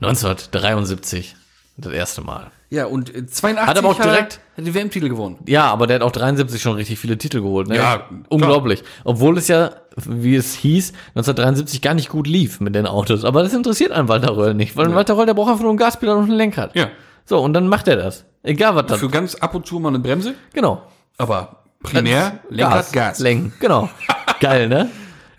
1973. 0.00 1.36
Das 1.76 1.92
erste 1.92 2.22
Mal. 2.22 2.46
Ja, 2.70 2.86
und 2.86 3.12
äh, 3.14 3.26
82 3.26 3.66
Hat 3.68 3.78
aber 3.78 3.88
auch 3.88 4.00
direkt- 4.00 4.40
er 4.56 4.62
die 4.62 4.72
WM-Titel 4.74 5.08
gewonnen. 5.08 5.38
Ja, 5.46 5.64
aber 5.72 5.86
der 5.88 5.96
hat 5.96 6.02
auch 6.02 6.12
73 6.12 6.62
schon 6.62 6.74
richtig 6.76 6.98
viele 7.00 7.18
Titel 7.18 7.40
geholt. 7.40 7.66
Ne? 7.68 7.76
Ja, 7.76 7.96
klar. 7.98 8.08
unglaublich. 8.28 8.84
Obwohl 9.04 9.36
es 9.38 9.48
ja, 9.48 9.72
wie 10.06 10.36
es 10.36 10.54
hieß, 10.54 10.92
1973 11.16 11.82
gar 11.82 11.94
nicht 11.94 12.08
gut 12.10 12.26
lief 12.28 12.60
mit 12.60 12.74
den 12.76 12.86
Autos. 12.86 13.24
Aber 13.24 13.42
das 13.42 13.52
interessiert 13.54 13.90
einen 13.90 14.06
Walter 14.08 14.36
Röll 14.36 14.54
nicht, 14.54 14.76
weil 14.76 14.86
ein 14.86 14.94
Walter 14.94 15.16
Röll, 15.16 15.26
der 15.26 15.34
braucht 15.34 15.50
einfach 15.50 15.64
nur 15.64 15.72
ein 15.72 15.76
Gaspedal 15.78 16.16
und 16.16 16.30
ein 16.30 16.36
Lenkrad. 16.36 16.76
Ja. 16.76 16.88
So, 17.24 17.38
und 17.40 17.54
dann 17.54 17.66
macht 17.68 17.88
er 17.88 17.96
das. 17.96 18.24
Egal 18.44 18.76
was 18.76 18.86
das. 18.86 19.00
Für 19.00 19.08
ganz 19.08 19.34
ab 19.34 19.54
und 19.54 19.66
zu 19.66 19.80
mal 19.80 19.88
eine 19.88 19.98
Bremse, 19.98 20.34
Genau. 20.52 20.82
aber 21.18 21.62
primär 21.82 22.38
Lenkrad, 22.50 22.92
Gas. 22.92 23.18
Lenken, 23.18 23.52
genau. 23.58 23.88
geil, 24.40 24.68
ne? 24.68 24.88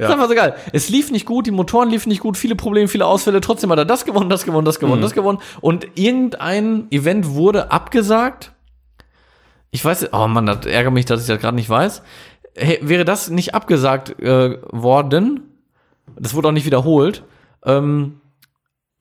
Das 0.02 0.10
ist 0.10 0.14
einfach 0.16 0.30
so 0.30 0.36
geil. 0.36 0.56
Es 0.74 0.90
lief 0.90 1.12
nicht 1.12 1.26
gut, 1.26 1.46
die 1.48 1.52
Motoren 1.52 1.90
liefen 1.90 2.10
nicht 2.10 2.22
gut, 2.22 2.38
viele 2.38 2.56
Probleme, 2.56 2.88
viele 2.88 3.06
Ausfälle. 3.06 3.42
Trotzdem 3.42 3.72
hat 3.72 3.78
er 3.78 3.86
das 3.86 4.06
gewonnen, 4.06 4.30
das 4.30 4.46
gewonnen, 4.46 4.66
das 4.66 4.80
gewonnen, 4.80 5.00
Mhm. 5.00 5.04
das 5.04 5.14
gewonnen. 5.14 5.40
Und 5.62 5.88
irgendein 5.96 6.88
Event 6.92 7.30
wurde 7.36 7.72
abgesagt. 7.72 8.54
Ich 9.72 9.84
weiß, 9.86 10.10
oh 10.14 10.28
Mann, 10.28 10.46
das 10.46 10.66
ärgert 10.66 10.94
mich, 10.94 11.06
dass 11.06 11.22
ich 11.22 11.28
das 11.28 11.40
gerade 11.40 11.56
nicht 11.56 11.70
weiß. 11.70 12.02
Hey, 12.56 12.80
wäre 12.82 13.06
das 13.06 13.30
nicht 13.30 13.56
abgesagt 13.56 14.20
äh, 14.20 14.58
worden, 14.72 15.42
das 16.20 16.34
wurde 16.34 16.50
auch 16.50 16.52
nicht 16.54 16.66
wiederholt, 16.66 17.24
ähm, 17.66 18.16
äh, 18.16 18.21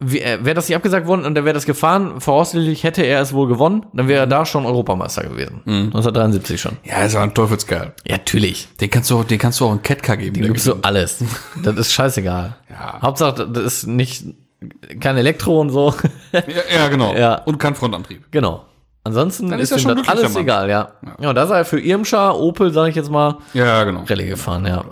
wäre 0.00 0.54
das 0.54 0.68
nicht 0.68 0.76
abgesagt 0.76 1.06
worden 1.06 1.26
und 1.26 1.36
er 1.36 1.44
wäre 1.44 1.52
das 1.52 1.66
gefahren, 1.66 2.20
voraussichtlich 2.20 2.84
hätte 2.84 3.02
er 3.02 3.20
es 3.20 3.34
wohl 3.34 3.46
gewonnen, 3.48 3.84
dann 3.92 4.08
wäre 4.08 4.20
er 4.20 4.26
da 4.26 4.46
schon 4.46 4.64
Europameister 4.64 5.22
gewesen. 5.24 5.60
Mhm. 5.66 5.86
1973 5.86 6.60
schon. 6.60 6.78
Ja, 6.84 7.02
ist 7.02 7.14
aber 7.14 7.24
ein 7.24 7.34
Teufelskerl. 7.34 7.92
Ja, 8.06 8.16
natürlich. 8.16 8.68
Den 8.80 8.88
kannst 8.90 9.10
du, 9.10 9.22
den 9.22 9.38
kannst 9.38 9.60
du 9.60 9.66
auch 9.66 9.70
einen 9.70 9.82
Catcar 9.82 10.16
geben. 10.16 10.34
Den 10.34 10.46
gibst 10.52 10.66
du 10.66 10.74
alles. 10.82 11.22
Das 11.62 11.76
ist 11.76 11.92
scheißegal. 11.92 12.56
Ja. 12.70 13.02
Hauptsache, 13.02 13.46
das 13.46 13.64
ist 13.64 13.86
nicht 13.86 14.24
kein 15.00 15.16
Elektro 15.18 15.60
und 15.60 15.70
so. 15.70 15.94
ja, 16.32 16.42
ja, 16.74 16.88
genau. 16.88 17.14
Ja. 17.14 17.34
Und 17.44 17.58
kein 17.58 17.74
Frontantrieb. 17.74 18.30
genau. 18.30 18.64
Ansonsten 19.02 19.48
Dann 19.48 19.58
ist, 19.60 19.72
ist 19.72 19.78
ihm 19.78 19.88
schon 19.88 19.96
das 19.96 20.08
alles 20.08 20.36
egal, 20.36 20.68
ja. 20.68 20.92
Ja, 21.18 21.30
und 21.30 21.34
da 21.34 21.44
ist 21.44 21.50
er 21.50 21.64
für 21.64 21.80
Irmscher, 21.80 22.38
Opel, 22.38 22.70
sage 22.70 22.90
ich 22.90 22.96
jetzt 22.96 23.10
mal, 23.10 23.38
Ja, 23.54 23.82
genau. 23.84 24.04
Rallye 24.06 24.28
gefahren, 24.28 24.66
ja. 24.66 24.84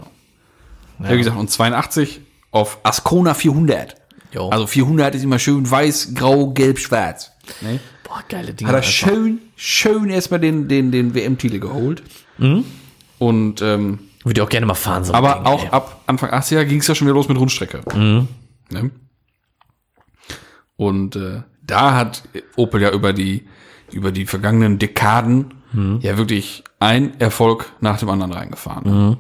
Ja. 1.01 1.11
Wie 1.11 1.19
gesagt, 1.19 1.37
und 1.37 1.51
82 1.51 2.23
auf 2.51 2.79
Ascona 2.83 3.35
400. 3.35 3.97
Jo. 4.33 4.49
Also 4.51 4.67
400 4.67 5.15
ist 5.15 5.25
immer 5.25 5.39
schön 5.39 5.69
weiß, 5.71 6.15
grau, 6.15 6.49
gelb, 6.53 6.79
schwarz. 6.79 7.33
Ne? 7.61 7.81
Boah, 8.05 8.23
geile 8.29 8.53
Dinge. 8.55 8.69
Hat 8.69 8.75
er 8.77 8.79
einfach. 8.79 8.91
schön, 8.91 9.39
schön 9.57 10.11
erstmal 10.11 10.41
den, 10.41 10.69
den, 10.69 10.93
den 10.93 11.15
WM-Titel 11.15 11.59
geholt. 11.59 12.03
Und, 13.19 13.63
ähm, 13.63 13.99
Würde 14.25 14.41
ich 14.41 14.43
auch 14.43 14.49
gerne 14.49 14.67
mal 14.67 14.75
fahren, 14.75 15.05
so 15.05 15.13
aber 15.15 15.35
Ding, 15.35 15.47
auch 15.47 15.63
ey. 15.65 15.71
ab 15.71 16.03
Anfang 16.07 16.31
80er 16.31 16.65
ging 16.65 16.81
es 16.81 16.87
ja 16.87 16.95
schon 16.95 17.07
wieder 17.07 17.15
los 17.15 17.29
mit 17.29 17.39
Rundstrecke. 17.39 17.81
Ne? 18.71 18.91
Und 20.77 21.17
äh, 21.17 21.43
da 21.63 21.95
hat 21.95 22.23
Opel 22.57 22.81
ja 22.83 22.93
über 22.93 23.13
die, 23.13 23.47
über 23.91 24.13
die 24.13 24.27
vergangenen 24.27 24.79
Dekaden 24.79 25.55
ja 26.01 26.17
wirklich 26.17 26.65
ein 26.81 27.21
Erfolg 27.21 27.71
nach 27.81 27.99
dem 27.99 28.09
anderen 28.09 28.33
reingefahren. 28.33 29.19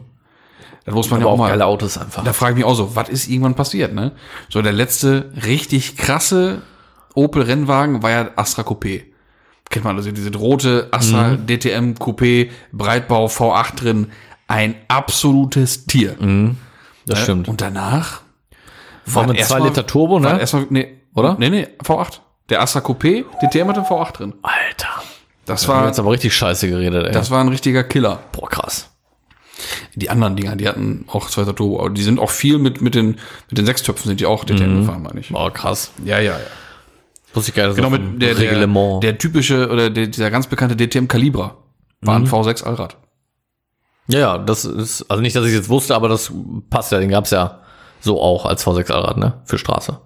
Da 0.89 0.95
muss 0.95 1.11
man 1.11 1.20
aber 1.20 1.28
ja 1.28 1.30
auch 1.30 1.34
auch 1.34 1.39
mal. 1.39 1.49
geile 1.51 1.66
Autos 1.66 1.97
einfach. 1.99 2.24
Da 2.24 2.32
frage 2.32 2.53
ich 2.53 2.57
mich 2.57 2.64
auch 2.64 2.74
so, 2.74 2.95
was 2.97 3.09
ist 3.09 3.28
irgendwann 3.28 3.55
passiert, 3.55 3.95
ne? 3.95 4.12
So, 4.49 4.61
der 4.62 4.72
letzte 4.72 5.30
richtig 5.45 5.97
krasse 5.97 6.62
Opel-Rennwagen 7.14 8.03
war 8.03 8.11
ja 8.11 8.30
Astra 8.36 8.62
Coupé. 8.62 9.03
Kennt 9.70 9.84
man 9.84 9.97
also 9.97 10.11
diese 10.12 10.34
rote 10.34 10.89
Astra 10.93 11.36
DTM 11.36 11.93
Coupé, 11.99 12.51
Breitbau 12.72 13.26
V8 13.26 13.76
drin. 13.76 14.07
Ein 14.47 14.76
absolutes 14.89 15.84
Tier. 15.86 16.12
das 17.07 17.18
Ne? 17.18 17.22
stimmt. 17.22 17.49
Und 17.49 17.61
danach 17.61 18.22
Vor 19.05 19.26
mit 19.26 19.36
erst 19.36 19.51
2 19.51 19.59
mal- 19.59 19.66
Liter 19.68 19.86
Turbo, 19.86 20.22
war 20.22 20.34
ne? 20.34 20.41
erstmal, 20.41 20.66
nee, 20.70 20.89
Oder? 21.14 21.36
Nee, 21.39 21.51
nee, 21.51 21.68
V8. 21.82 22.20
Der 22.49 22.62
Astra 22.62 22.80
Coupé, 22.80 23.24
DTM 23.43 23.68
hat 23.68 23.76
ein 23.78 23.84
V8 23.84 24.12
drin. 24.12 24.34
Alter. 24.43 24.89
Das 25.45 25.66
war, 25.68 25.86
jetzt 25.86 25.99
aber 25.99 26.12
richtig 26.12 26.34
scheiße 26.34 26.68
geredet, 26.68 27.07
ey. 27.07 27.12
das 27.12 27.30
war 27.30 27.41
ein 27.43 27.49
richtiger 27.49 27.82
Killer. 27.84 28.20
Boah, 28.32 28.49
krass. 28.49 28.91
Die 29.95 30.11
anderen 30.11 30.37
Dinger, 30.37 30.57
die 30.57 30.69
hatten 30.69 31.05
auch 31.09 31.29
zweiter 31.29 31.55
Turbo, 31.55 31.81
aber 31.81 31.91
die 31.91 32.03
sind 32.03 32.19
auch 32.19 32.31
viel 32.31 32.59
mit, 32.59 32.81
mit 32.81 32.95
den, 32.95 33.19
mit 33.49 33.59
den 33.59 33.66
Sechstöpfen 33.66 34.09
sind 34.09 34.21
die 34.21 34.27
auch 34.27 34.45
DTM 34.45 34.81
gefahren, 34.81 35.03
meine 35.03 35.21
ich. 35.21 35.31
Boah, 35.31 35.53
krass. 35.53 35.93
Ja, 36.05 36.19
ja, 36.19 36.33
ja. 36.33 36.41
Wusste 37.35 37.51
ich 37.51 37.57
nicht, 37.57 37.77
Genau, 37.77 37.91
mit 37.91 38.23
der, 38.23 38.35
der, 38.35 38.39
Reglement. 38.53 39.03
der 39.03 39.19
typische 39.19 39.69
oder 39.71 39.91
der, 39.91 40.07
dieser 40.07 40.31
ganz 40.31 40.47
bekannte 40.47 40.77
DTM 40.77 41.07
Calibra 41.09 41.57
war 42.01 42.16
ein 42.16 42.27
V6 42.27 42.64
Allrad. 42.64 42.97
ja, 44.09 44.19
ja, 44.19 44.39
das 44.39 44.64
ist, 44.64 45.11
also 45.11 45.21
nicht, 45.21 45.37
dass 45.37 45.45
ich 45.47 45.53
jetzt 45.53 45.69
wusste, 45.69 45.95
aber 45.95 46.09
das 46.09 46.33
passt 46.71 46.91
ja, 46.93 46.99
den 47.01 47.11
gab's 47.11 47.31
ja 47.31 47.61
so 48.01 48.21
auch 48.23 48.47
als 48.47 48.64
V6 48.66 48.91
Allrad, 48.93 49.16
ne? 49.19 49.41
Für 49.45 49.59
Straße. 49.59 50.01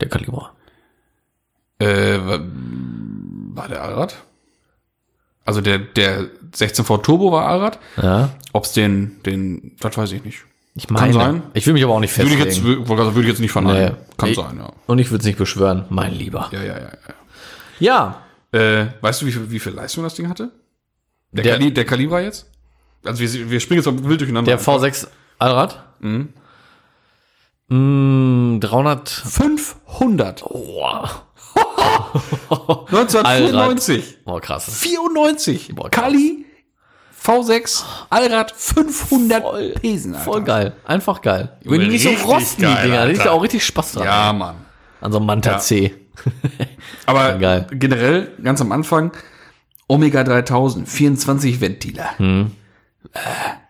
Der 0.00 0.08
Kaliber. 0.08 0.52
Äh, 1.78 2.18
wa- 2.18 2.40
war 3.54 3.68
der 3.68 3.82
Allrad? 3.82 4.16
Also 5.48 5.62
der, 5.62 5.78
der 5.78 6.26
16V 6.52 7.00
Turbo 7.02 7.32
war 7.32 7.46
Allrad. 7.46 7.78
Ja. 7.96 8.28
Ob's 8.52 8.72
den, 8.72 9.22
den, 9.24 9.72
das 9.80 9.96
weiß 9.96 10.12
ich 10.12 10.22
nicht. 10.22 10.40
Ich 10.74 10.90
meine, 10.90 11.14
sein. 11.14 11.42
ich 11.54 11.66
will 11.66 11.72
mich 11.72 11.82
aber 11.84 11.94
auch 11.94 12.00
nicht 12.00 12.14
Würde 12.18 12.28
festlegen. 12.28 12.50
ich 12.50 12.56
jetzt, 12.56 12.86
sagen, 12.86 13.14
würde 13.14 13.20
ich 13.22 13.28
jetzt 13.28 13.40
nicht 13.40 13.50
verneinen. 13.50 13.94
Nee. 13.94 14.14
Kann 14.18 14.28
Ich- 14.28 14.36
sein, 14.36 14.58
ja. 14.58 14.70
Und 14.86 14.98
ich 14.98 15.10
würde 15.10 15.20
es 15.22 15.26
nicht 15.26 15.38
beschwören, 15.38 15.86
mein 15.88 16.12
Lieber. 16.12 16.50
Ja, 16.52 16.62
ja, 16.62 16.78
ja, 16.78 16.90
Ja. 17.80 18.20
ja. 18.52 18.60
Äh, 18.60 18.86
weißt 19.00 19.22
du, 19.22 19.26
wie 19.26 19.32
viel, 19.32 19.50
wie 19.50 19.58
viel 19.58 19.72
Leistung 19.72 20.04
das 20.04 20.14
Ding 20.14 20.28
hatte? 20.28 20.50
Der, 21.32 21.44
Der- 21.44 21.54
Kali, 21.58 21.72
der 21.72 21.84
Calibra 21.86 22.20
jetzt? 22.20 22.46
Also 23.06 23.20
wir, 23.22 23.50
wir 23.50 23.60
springen 23.60 23.82
jetzt 23.82 23.86
mal 23.90 24.06
wild 24.06 24.20
durcheinander. 24.20 24.50
Der 24.54 24.60
V6 24.60 25.06
Allrad? 25.38 25.82
Mhm. 26.00 26.28
Mm, 27.68 28.60
300. 28.60 29.08
500. 29.08 30.40
Boah. 30.42 31.22
1994. 32.90 34.24
Boah, 34.24 34.40
krass. 34.40 34.66
94. 34.80 35.74
Boah, 35.74 35.90
krass. 35.90 36.04
Kali 36.04 36.44
V6 37.24 37.82
Allrad 38.10 38.52
500 38.52 39.42
Voll, 39.42 39.70
Pesen, 39.80 40.14
Alter. 40.14 40.24
voll 40.24 40.42
geil. 40.44 40.72
Einfach 40.84 41.20
geil. 41.20 41.56
Wenn 41.64 41.80
die 41.80 41.88
nicht 41.88 42.04
so 42.04 42.10
rosten, 42.10 42.62
die 42.62 42.66
Dinger. 42.82 42.96
Da 42.96 43.04
ist 43.06 43.24
ja 43.24 43.30
auch 43.32 43.42
richtig 43.42 43.64
Spaß 43.66 43.92
dran. 43.92 44.04
Ja, 44.04 44.32
Mann. 44.32 44.56
An 45.00 45.12
so 45.12 45.18
einem 45.18 45.26
Manta 45.26 45.52
Ja. 45.52 45.58
C. 45.58 45.94
Aber 47.06 47.38
Geil. 47.38 47.66
generell, 47.70 48.32
ganz 48.42 48.60
am 48.60 48.72
Anfang, 48.72 49.12
Omega 49.88 50.24
3000, 50.24 50.88
24 50.88 51.60
Ventiler. 51.60 52.18
Hm. 52.18 52.52
Äh, 53.12 53.18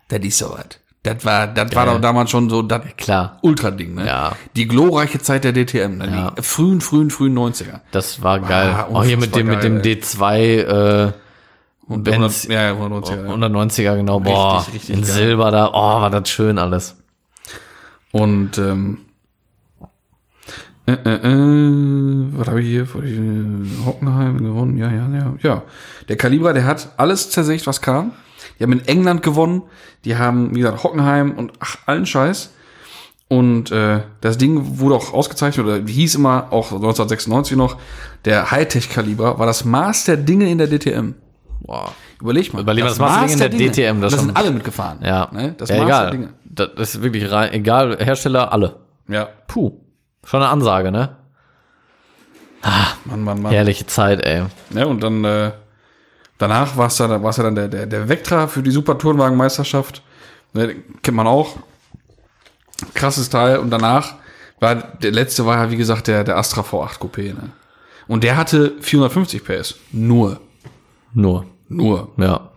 das 0.08 0.20
ist 0.20 0.38
so 0.38 0.50
was. 0.52 0.78
Das 1.04 1.24
war, 1.24 1.46
das 1.46 1.74
war 1.74 1.86
doch 1.86 2.00
damals 2.00 2.30
schon 2.30 2.50
so 2.50 2.60
das 2.62 2.82
Klar. 2.96 3.38
Ultra-Ding, 3.42 3.94
ne? 3.94 4.06
Ja. 4.06 4.32
Die 4.56 4.66
glorreiche 4.66 5.20
Zeit 5.20 5.44
der 5.44 5.52
DTM, 5.52 5.96
ne? 5.98 6.08
Ja. 6.10 6.30
Die 6.32 6.42
frühen, 6.42 6.80
frühen, 6.80 7.10
frühen 7.10 7.38
90er. 7.38 7.80
Das 7.92 8.22
war 8.22 8.40
geil. 8.40 8.74
Ah, 8.76 8.88
auch 8.92 9.04
hier 9.04 9.16
mit 9.16 9.34
dem, 9.34 9.46
mit 9.46 9.62
dem 9.62 9.76
unfassbar 9.76 10.32
D2, 10.32 11.06
äh, 11.08 11.12
Und 11.86 12.04
Benz, 12.04 12.48
100, 12.48 12.48
ja, 12.48 12.62
ja, 12.62 12.72
190er. 12.72 13.26
ja. 13.26 13.32
190er, 13.32 13.96
genau. 13.96 14.20
Boah, 14.20 14.66
richtig 14.66 14.90
in 14.90 15.02
geil. 15.02 15.04
Silber 15.10 15.50
da. 15.50 15.70
Oh, 15.72 16.00
war 16.02 16.10
das 16.10 16.28
schön 16.28 16.58
alles. 16.58 16.96
Und 18.10 18.58
ähm, 18.58 18.98
äh, 20.86 20.92
äh, 20.92 21.14
äh, 21.14 22.26
was 22.32 22.48
habe 22.48 22.60
ich 22.60 22.66
hier? 22.66 22.82
Äh, 22.82 23.84
Hockenheim 23.86 24.38
gewonnen. 24.38 24.78
Ja, 24.78 24.90
ja, 24.90 25.08
ja. 25.08 25.34
Ja. 25.42 25.62
Der 26.08 26.16
Kalibra, 26.16 26.52
der 26.52 26.64
hat 26.64 26.88
alles 26.96 27.30
zersägt, 27.30 27.66
was 27.66 27.80
kam. 27.82 28.12
Die 28.58 28.64
haben 28.64 28.72
in 28.72 28.86
England 28.86 29.22
gewonnen. 29.22 29.62
Die 30.04 30.16
haben, 30.16 30.54
wie 30.54 30.60
gesagt, 30.60 30.82
Hockenheim 30.84 31.32
und 31.32 31.52
ach, 31.60 31.76
allen 31.86 32.06
Scheiß. 32.06 32.52
Und 33.28 33.70
äh, 33.70 34.00
das 34.22 34.38
Ding 34.38 34.78
wurde 34.78 34.94
auch 34.94 35.12
ausgezeichnet, 35.12 35.66
oder 35.66 35.84
hieß 35.84 36.14
immer 36.14 36.46
auch 36.50 36.72
1996 36.72 37.56
noch, 37.56 37.76
der 38.24 38.50
Hightech-Kaliber 38.50 39.38
war 39.38 39.46
das 39.46 39.64
Maß 39.66 40.04
der 40.04 40.16
Dinge 40.16 40.50
in 40.50 40.56
der 40.58 40.66
DTM. 40.66 41.14
Boah. 41.60 41.92
Überleg 42.20 42.52
mal. 42.54 42.62
Überleg 42.62 42.84
mal, 42.84 42.88
das 42.88 42.98
Maß 42.98 43.10
der 43.10 43.20
Dinge 43.20 43.32
in 43.32 43.38
der 43.38 43.48
Dinge. 43.50 43.70
DTM, 43.70 44.00
das 44.00 44.12
Das, 44.12 44.22
sind 44.22 44.36
alle 44.36 44.50
mitgefahren. 44.50 44.98
Ja. 45.04 45.28
Ne? 45.30 45.54
Das 45.58 45.68
ja, 45.68 45.76
Maß 45.76 45.84
egal. 45.84 46.02
der 46.04 46.10
Dinge. 46.12 46.28
Das 46.44 46.94
ist 46.94 47.02
wirklich 47.02 47.30
rein, 47.30 47.52
egal, 47.52 47.98
Hersteller, 47.98 48.52
alle. 48.52 48.76
Ja. 49.08 49.28
Puh. 49.46 49.72
Schon 50.24 50.42
eine 50.42 50.50
Ansage, 50.50 50.90
ne? 50.90 51.16
Mann, 53.04 53.22
Mann, 53.22 53.42
Mann. 53.42 53.52
Herrliche 53.52 53.86
Zeit, 53.86 54.24
ey. 54.24 54.44
Ja, 54.70 54.86
und 54.86 55.02
dann 55.02 55.24
äh, 55.24 55.52
danach 56.38 56.76
war 56.76 56.88
es 56.88 56.96
dann, 56.96 57.22
war's 57.22 57.36
ja 57.36 57.44
dann 57.44 57.54
der, 57.54 57.68
der, 57.68 57.86
der 57.86 58.08
Vectra 58.08 58.46
für 58.46 58.62
die 58.62 58.70
Super 58.70 58.96
Tourenwagenmeisterschaft. 58.96 60.02
Ne, 60.54 60.76
kennt 61.02 61.16
man 61.16 61.26
auch. 61.26 61.56
Krasses 62.94 63.28
Teil. 63.28 63.58
Und 63.58 63.70
danach 63.70 64.14
war 64.60 64.74
der 64.74 65.10
letzte 65.10 65.46
war 65.46 65.56
ja, 65.56 65.70
wie 65.70 65.76
gesagt, 65.76 66.06
der, 66.06 66.24
der 66.24 66.36
Astra 66.36 66.62
V8 66.62 66.98
Coupé. 66.98 67.34
Ne? 67.34 67.50
Und 68.06 68.24
der 68.24 68.36
hatte 68.36 68.74
450 68.80 69.44
PS. 69.44 69.76
Nur. 69.92 70.40
Nur. 71.12 71.44
Nur. 71.68 72.10
Ja. 72.16 72.50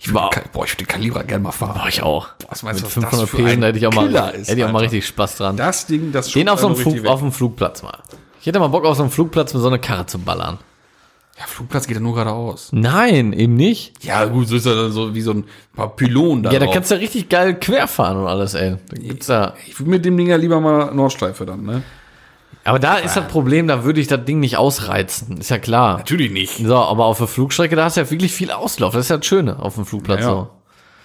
Ich 0.00 0.14
war, 0.14 0.30
boah, 0.52 0.64
ich 0.64 0.72
würde 0.72 0.84
den 0.84 0.86
Kalibra 0.86 1.22
gerne 1.22 1.42
mal 1.42 1.52
fahren. 1.52 1.74
Boah, 1.74 1.88
ich 1.88 2.02
auch. 2.02 2.28
Was 2.48 2.62
meinst 2.62 2.82
Mit 2.82 2.96
du, 2.96 3.02
was 3.02 3.10
das 3.10 3.20
500 3.20 3.28
für 3.28 3.36
Pesen 3.36 3.50
ein 3.50 3.62
hätte 3.64 3.78
ich 3.78 3.86
auch 3.86 3.92
mal, 3.92 4.06
Killer 4.06 4.34
ist, 4.34 4.48
hätte 4.48 4.60
ich 4.60 4.64
auch 4.64 4.72
mal 4.72 4.78
richtig 4.82 5.06
Spaß 5.06 5.36
dran. 5.36 5.56
Das 5.56 5.86
Ding, 5.86 6.12
das 6.12 6.30
Den 6.30 6.48
auf 6.48 6.60
so 6.60 6.68
einem 6.68 6.76
Flug, 6.76 7.04
auf 7.06 7.20
dem 7.20 7.32
Flugplatz 7.32 7.82
mal. 7.82 7.98
Ich 8.40 8.46
hätte 8.46 8.60
mal 8.60 8.68
Bock 8.68 8.84
auf 8.84 8.96
so 8.96 9.02
einem 9.02 9.10
Flugplatz 9.10 9.52
mit 9.54 9.62
so 9.62 9.68
einer 9.68 9.78
Karre 9.78 10.06
zu 10.06 10.20
ballern. 10.20 10.58
Ja, 11.38 11.46
Flugplatz 11.46 11.86
geht 11.86 11.96
ja 11.96 12.02
nur 12.02 12.14
geradeaus. 12.14 12.70
Nein, 12.72 13.32
eben 13.32 13.54
nicht. 13.54 13.92
Ja, 14.04 14.24
gut, 14.24 14.48
so 14.48 14.56
ist 14.56 14.66
er 14.66 14.74
dann 14.74 14.90
so 14.92 15.14
wie 15.14 15.20
so 15.20 15.30
ein 15.32 15.44
paar 15.76 15.94
Pylonen 15.94 16.42
da 16.42 16.50
Ja, 16.50 16.58
da 16.58 16.64
drauf. 16.64 16.74
kannst 16.74 16.90
du 16.90 16.96
ja 16.96 17.00
richtig 17.00 17.28
geil 17.28 17.54
querfahren 17.54 18.18
und 18.18 18.26
alles, 18.26 18.54
ey. 18.54 18.76
Da 18.90 18.96
gibt's 19.00 19.28
ja. 19.28 19.54
Ich 19.68 19.78
würde 19.78 19.90
mit 19.90 20.04
dem 20.04 20.16
Ding 20.16 20.26
ja 20.26 20.36
lieber 20.36 20.60
mal 20.60 20.92
Nordschleife 20.92 21.46
dann, 21.46 21.62
ne? 21.62 21.82
Aber 22.64 22.78
da 22.80 22.96
ist 22.96 23.16
das 23.16 23.28
Problem, 23.28 23.68
da 23.68 23.84
würde 23.84 24.00
ich 24.00 24.08
das 24.08 24.24
Ding 24.24 24.40
nicht 24.40 24.56
ausreizen. 24.58 25.38
Ist 25.38 25.48
ja 25.48 25.58
klar. 25.58 25.98
Natürlich 25.98 26.32
nicht. 26.32 26.58
So, 26.58 26.76
aber 26.76 27.04
auf 27.06 27.18
der 27.18 27.28
Flugstrecke, 27.28 27.76
da 27.76 27.84
hast 27.84 27.96
du 27.96 28.00
ja 28.00 28.10
wirklich 28.10 28.32
viel 28.32 28.50
Auslauf. 28.50 28.92
Das 28.92 29.02
ist 29.06 29.10
ja 29.10 29.16
das 29.18 29.26
Schöne 29.26 29.58
auf 29.60 29.76
dem 29.76 29.86
Flugplatz 29.86 30.20
Ja, 30.20 30.26
ja. 30.26 30.32
so. 30.32 30.48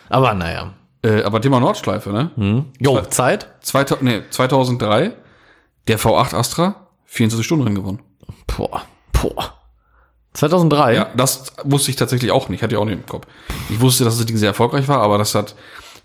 Aber 0.09 0.33
naja. 0.33 0.73
Äh, 1.03 1.21
aber 1.23 1.41
Thema 1.41 1.59
Nordschleife, 1.59 2.11
ne? 2.11 2.65
Jo, 2.79 3.01
Zeit? 3.01 3.47
2000, 3.61 4.01
nee, 4.03 4.21
2003, 4.29 5.13
der 5.87 5.99
V8 5.99 6.33
Astra, 6.35 6.87
24 7.05 7.45
Stunden 7.45 7.63
Rennen 7.65 7.75
gewonnen. 7.75 7.99
Boah, 8.47 8.81
boah. 9.11 9.53
2003? 10.33 10.93
Ja, 10.95 11.09
das 11.15 11.53
wusste 11.63 11.91
ich 11.91 11.97
tatsächlich 11.97 12.31
auch 12.31 12.49
nicht, 12.49 12.63
hatte 12.63 12.73
ich 12.75 12.79
auch 12.81 12.85
nicht 12.85 12.95
im 12.95 13.05
Kopf. 13.05 13.27
Ich 13.69 13.79
wusste, 13.79 14.03
dass 14.03 14.17
das 14.17 14.25
Ding 14.25 14.37
sehr 14.37 14.49
erfolgreich 14.49 14.87
war, 14.87 14.99
aber 14.99 15.17
das 15.17 15.35
hat 15.35 15.55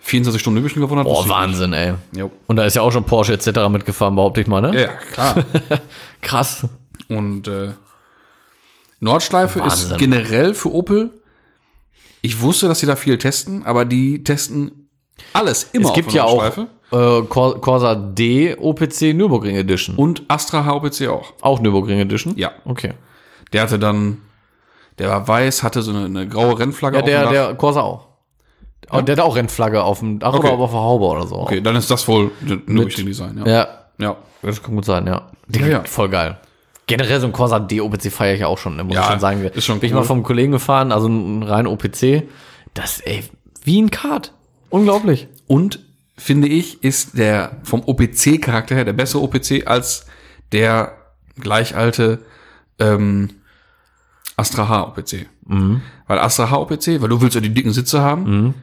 24 0.00 0.40
Stunden 0.40 0.58
Üblichen 0.60 0.80
gewonnen 0.80 1.00
hat. 1.00 1.06
Boah, 1.06 1.28
Wahnsinn, 1.28 1.72
ey. 1.72 1.94
Jo. 2.16 2.30
Und 2.46 2.56
da 2.56 2.64
ist 2.64 2.76
ja 2.76 2.82
auch 2.82 2.90
schon 2.92 3.04
Porsche 3.04 3.32
etc. 3.32 3.68
mitgefahren, 3.70 4.14
behaupte 4.14 4.40
ich 4.40 4.46
mal, 4.46 4.60
ne? 4.60 4.78
Ja, 4.80 4.88
klar. 5.12 5.44
Krass. 6.20 6.66
Und 7.08 7.48
äh, 7.48 7.72
Nordschleife 9.00 9.60
Wahnsinn. 9.60 9.92
ist 9.92 9.98
generell 9.98 10.54
für 10.54 10.72
Opel. 10.72 11.10
Ich 12.20 12.40
wusste, 12.40 12.68
dass 12.68 12.80
sie 12.80 12.86
da 12.86 12.96
viel 12.96 13.16
testen, 13.18 13.64
aber 13.64 13.84
die 13.84 14.24
testen 14.24 14.88
alles 15.32 15.68
immer 15.72 15.88
Es 15.88 15.94
gibt 15.94 16.12
ja 16.12 16.24
auch 16.24 16.42
äh, 16.44 17.22
Cor- 17.28 17.60
Corsa 17.60 17.94
D 17.94 18.56
OPC 18.58 19.14
Nürburgring 19.14 19.56
Edition. 19.56 19.96
Und 19.96 20.22
Astra 20.28 20.66
HOPC 20.66 21.08
auch. 21.08 21.32
Auch 21.40 21.60
Nürburgring 21.60 21.98
Edition? 22.00 22.36
Ja. 22.36 22.52
Okay. 22.64 22.92
Der 23.52 23.62
hatte 23.62 23.78
dann, 23.78 24.18
der 24.98 25.08
war 25.08 25.26
weiß, 25.28 25.62
hatte 25.62 25.82
so 25.82 25.90
eine, 25.92 26.04
eine 26.06 26.28
graue 26.28 26.58
Rennflagge 26.58 26.96
Ja, 26.98 27.02
auf 27.02 27.06
dem 27.06 27.12
der, 27.12 27.22
Dach. 27.24 27.30
der 27.30 27.54
Corsa 27.54 27.80
auch. 27.82 28.08
Und 28.90 29.08
der 29.08 29.16
hat 29.16 29.24
auch 29.24 29.36
Rennflagge 29.36 29.82
auf 29.82 29.98
dem 29.98 30.18
Dach 30.18 30.32
Okay. 30.34 30.48
oder 30.50 30.62
auf 30.62 30.70
der 30.70 30.80
Haube 30.80 31.04
oder 31.06 31.26
so. 31.26 31.36
Okay, 31.36 31.60
dann 31.60 31.76
ist 31.76 31.90
das 31.90 32.06
wohl 32.08 32.30
ein 32.42 32.62
Nürburgring 32.66 33.06
Design, 33.06 33.38
ja. 33.38 33.46
Ja, 33.46 33.68
Ja. 33.98 34.16
das 34.42 34.62
kann 34.62 34.74
gut 34.74 34.84
sein, 34.84 35.06
ja. 35.06 35.26
Ja, 35.52 35.66
ja. 35.66 35.84
Voll 35.84 36.08
geil. 36.08 36.38
Generell 36.86 37.20
so 37.20 37.26
ein 37.26 37.32
Corsa 37.32 37.58
D 37.58 37.82
OPC 37.82 38.10
feiere 38.10 38.34
ich 38.34 38.40
ja 38.40 38.46
auch 38.46 38.56
schon, 38.56 38.76
ne, 38.76 38.84
muss 38.84 38.94
Ja, 38.94 39.02
ich 39.02 39.06
schon 39.08 39.20
sagen. 39.20 39.42
ist 39.42 39.64
schon 39.66 39.78
Bin 39.78 39.88
ich 39.88 39.92
cool. 39.94 40.00
mal 40.00 40.06
vom 40.06 40.22
Kollegen 40.22 40.52
gefahren, 40.52 40.90
also 40.90 41.06
ein 41.06 41.42
rein 41.42 41.66
OPC. 41.66 42.22
Das, 42.72 43.00
ey, 43.00 43.24
wie 43.64 43.82
ein 43.82 43.90
Kart. 43.90 44.32
Unglaublich. 44.70 45.28
Und 45.46 45.80
finde 46.16 46.48
ich, 46.48 46.82
ist 46.82 47.18
der 47.18 47.58
vom 47.62 47.82
OPC-Charakter 47.84 48.74
her 48.74 48.84
der 48.86 48.92
bessere 48.94 49.20
OPC 49.22 49.66
als 49.66 50.06
der 50.52 50.92
gleich 51.38 51.76
alte 51.76 52.20
ähm, 52.78 53.30
Astra 54.38 54.68
H 54.68 54.82
OPC. 54.88 55.26
Mhm. 55.46 55.82
Weil 56.06 56.18
Astra 56.18 56.50
H 56.50 56.58
OPC, 56.60 57.00
weil 57.02 57.08
du 57.08 57.20
willst 57.20 57.34
ja 57.34 57.40
die 57.40 57.52
dicken 57.52 57.72
Sitze 57.72 58.00
haben, 58.00 58.54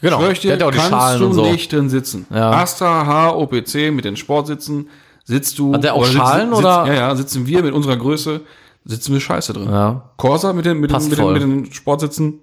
Genau. 0.00 0.18
schwör 0.20 0.30
ich 0.32 0.40
dir, 0.40 0.56
ja 0.58 0.66
auch 0.66 0.70
die 0.70 0.76
kannst 0.76 0.90
Schalen 0.92 1.20
du 1.20 1.26
und 1.26 1.32
so. 1.34 1.42
nicht 1.50 1.72
drin 1.72 1.88
sitzen. 1.88 2.26
Ja. 2.30 2.50
Astra 2.50 3.06
H 3.06 3.34
OPC 3.36 3.90
mit 3.92 4.04
den 4.04 4.16
Sportsitzen 4.16 4.88
sitzt 5.24 5.58
du. 5.58 5.72
Hat 5.74 5.82
der 5.84 5.94
auch 5.94 6.00
oder 6.02 6.08
Schalen, 6.10 6.48
sitz, 6.50 6.58
oder? 6.58 6.84
Sitz, 6.84 6.94
ja, 6.94 7.00
ja, 7.08 7.16
sitzen 7.16 7.46
wir 7.46 7.62
mit 7.62 7.72
unserer 7.72 7.96
Größe, 7.96 8.42
sitzen 8.84 9.12
wir 9.14 9.20
scheiße 9.20 9.52
drin. 9.54 9.68
Ja. 9.70 10.10
Corsa 10.18 10.52
mit 10.52 10.66
den, 10.66 10.78
mit, 10.78 10.90
den, 10.92 11.08
mit, 11.08 11.18
den, 11.18 11.32
mit 11.32 11.42
den 11.42 11.72
Sportsitzen, 11.72 12.40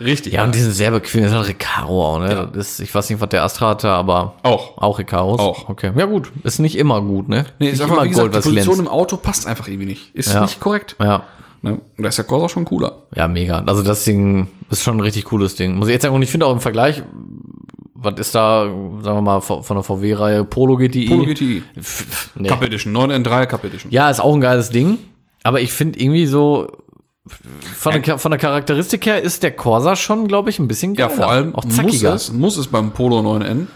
richtig. 0.00 0.34
Ja, 0.34 0.44
und 0.44 0.54
die 0.54 0.58
sind 0.60 0.72
sehr 0.72 0.90
bequem. 0.90 1.22
Das 1.22 1.30
ist 1.30 1.36
ein 1.38 1.44
Recaro 1.44 2.04
auch, 2.16 2.18
ne? 2.18 2.50
Das 2.52 2.72
ist, 2.72 2.80
ich 2.80 2.94
weiß 2.94 3.08
nicht, 3.08 3.20
was 3.22 3.28
der 3.30 3.42
Astra 3.44 3.70
hatte, 3.70 3.88
aber 3.88 4.34
Auch. 4.42 4.76
auch 4.76 4.98
Recaros. 4.98 5.40
Auch. 5.40 5.68
Okay. 5.70 5.92
Ja, 5.96 6.04
gut. 6.04 6.30
Ist 6.42 6.58
nicht 6.58 6.76
immer 6.76 7.00
gut, 7.00 7.28
ne? 7.30 7.46
Nee, 7.58 7.66
nicht 7.66 7.74
ist 7.74 7.80
einfach, 7.80 7.94
immer 7.96 8.04
wie 8.04 8.10
gesagt, 8.10 8.34
die 8.34 8.36
was 8.38 8.44
Position 8.44 8.74
glänzt. 8.74 8.80
im 8.80 8.88
Auto 8.88 9.16
passt 9.16 9.46
einfach 9.46 9.66
irgendwie 9.66 9.86
nicht. 9.86 10.14
Ist 10.14 10.34
Ja. 10.34 10.42
nicht 10.42 10.60
korrekt. 10.60 10.96
Ja. 11.00 11.22
Ne? 11.62 11.72
Und 11.72 12.02
da 12.02 12.08
ist 12.08 12.16
der 12.18 12.24
Corsa 12.24 12.48
schon 12.48 12.64
cooler. 12.64 13.02
Ja, 13.14 13.26
mega. 13.28 13.62
Also 13.66 13.82
das 13.82 14.04
Ding 14.04 14.48
ist 14.70 14.82
schon 14.82 14.96
ein 14.98 15.00
richtig 15.00 15.24
cooles 15.24 15.56
Ding. 15.56 15.74
Muss 15.76 15.88
ich 15.88 15.92
jetzt 15.94 16.02
sagen, 16.02 16.14
und 16.14 16.22
ich 16.22 16.30
finde 16.30 16.46
auch 16.46 16.52
im 16.52 16.60
Vergleich, 16.60 17.02
was 17.94 18.18
ist 18.20 18.34
da, 18.34 18.64
sagen 19.02 19.16
wir 19.18 19.22
mal, 19.22 19.40
von 19.40 19.62
der 19.68 19.82
VW-Reihe 19.82 20.44
Polo 20.44 20.76
GTI? 20.76 21.06
Polo 21.08 21.24
GTI. 21.24 21.62
Pff, 21.80 22.30
nee. 22.36 22.48
Cup 22.48 22.62
Edition, 22.62 22.96
9N3 22.96 23.46
Cup 23.46 23.64
Edition. 23.64 23.90
Ja, 23.90 24.08
ist 24.08 24.20
auch 24.20 24.34
ein 24.34 24.40
geiles 24.40 24.70
Ding. 24.70 24.98
Aber 25.42 25.60
ich 25.60 25.72
finde 25.72 25.98
irgendwie 26.00 26.26
so, 26.26 26.68
von 27.76 28.00
der, 28.00 28.18
von 28.18 28.30
der 28.30 28.38
Charakteristik 28.38 29.04
her 29.06 29.20
ist 29.20 29.42
der 29.42 29.50
Corsa 29.50 29.96
schon, 29.96 30.28
glaube 30.28 30.50
ich, 30.50 30.58
ein 30.60 30.68
bisschen 30.68 30.94
Ja, 30.94 31.06
geiler. 31.08 31.16
vor 31.16 31.28
allem 31.30 31.54
auch 31.56 31.64
muss 31.64 31.74
zackiger. 31.76 32.14
es, 32.14 32.32
muss 32.32 32.56
es 32.56 32.68
beim 32.68 32.92
Polo 32.92 33.18
9N 33.18 33.66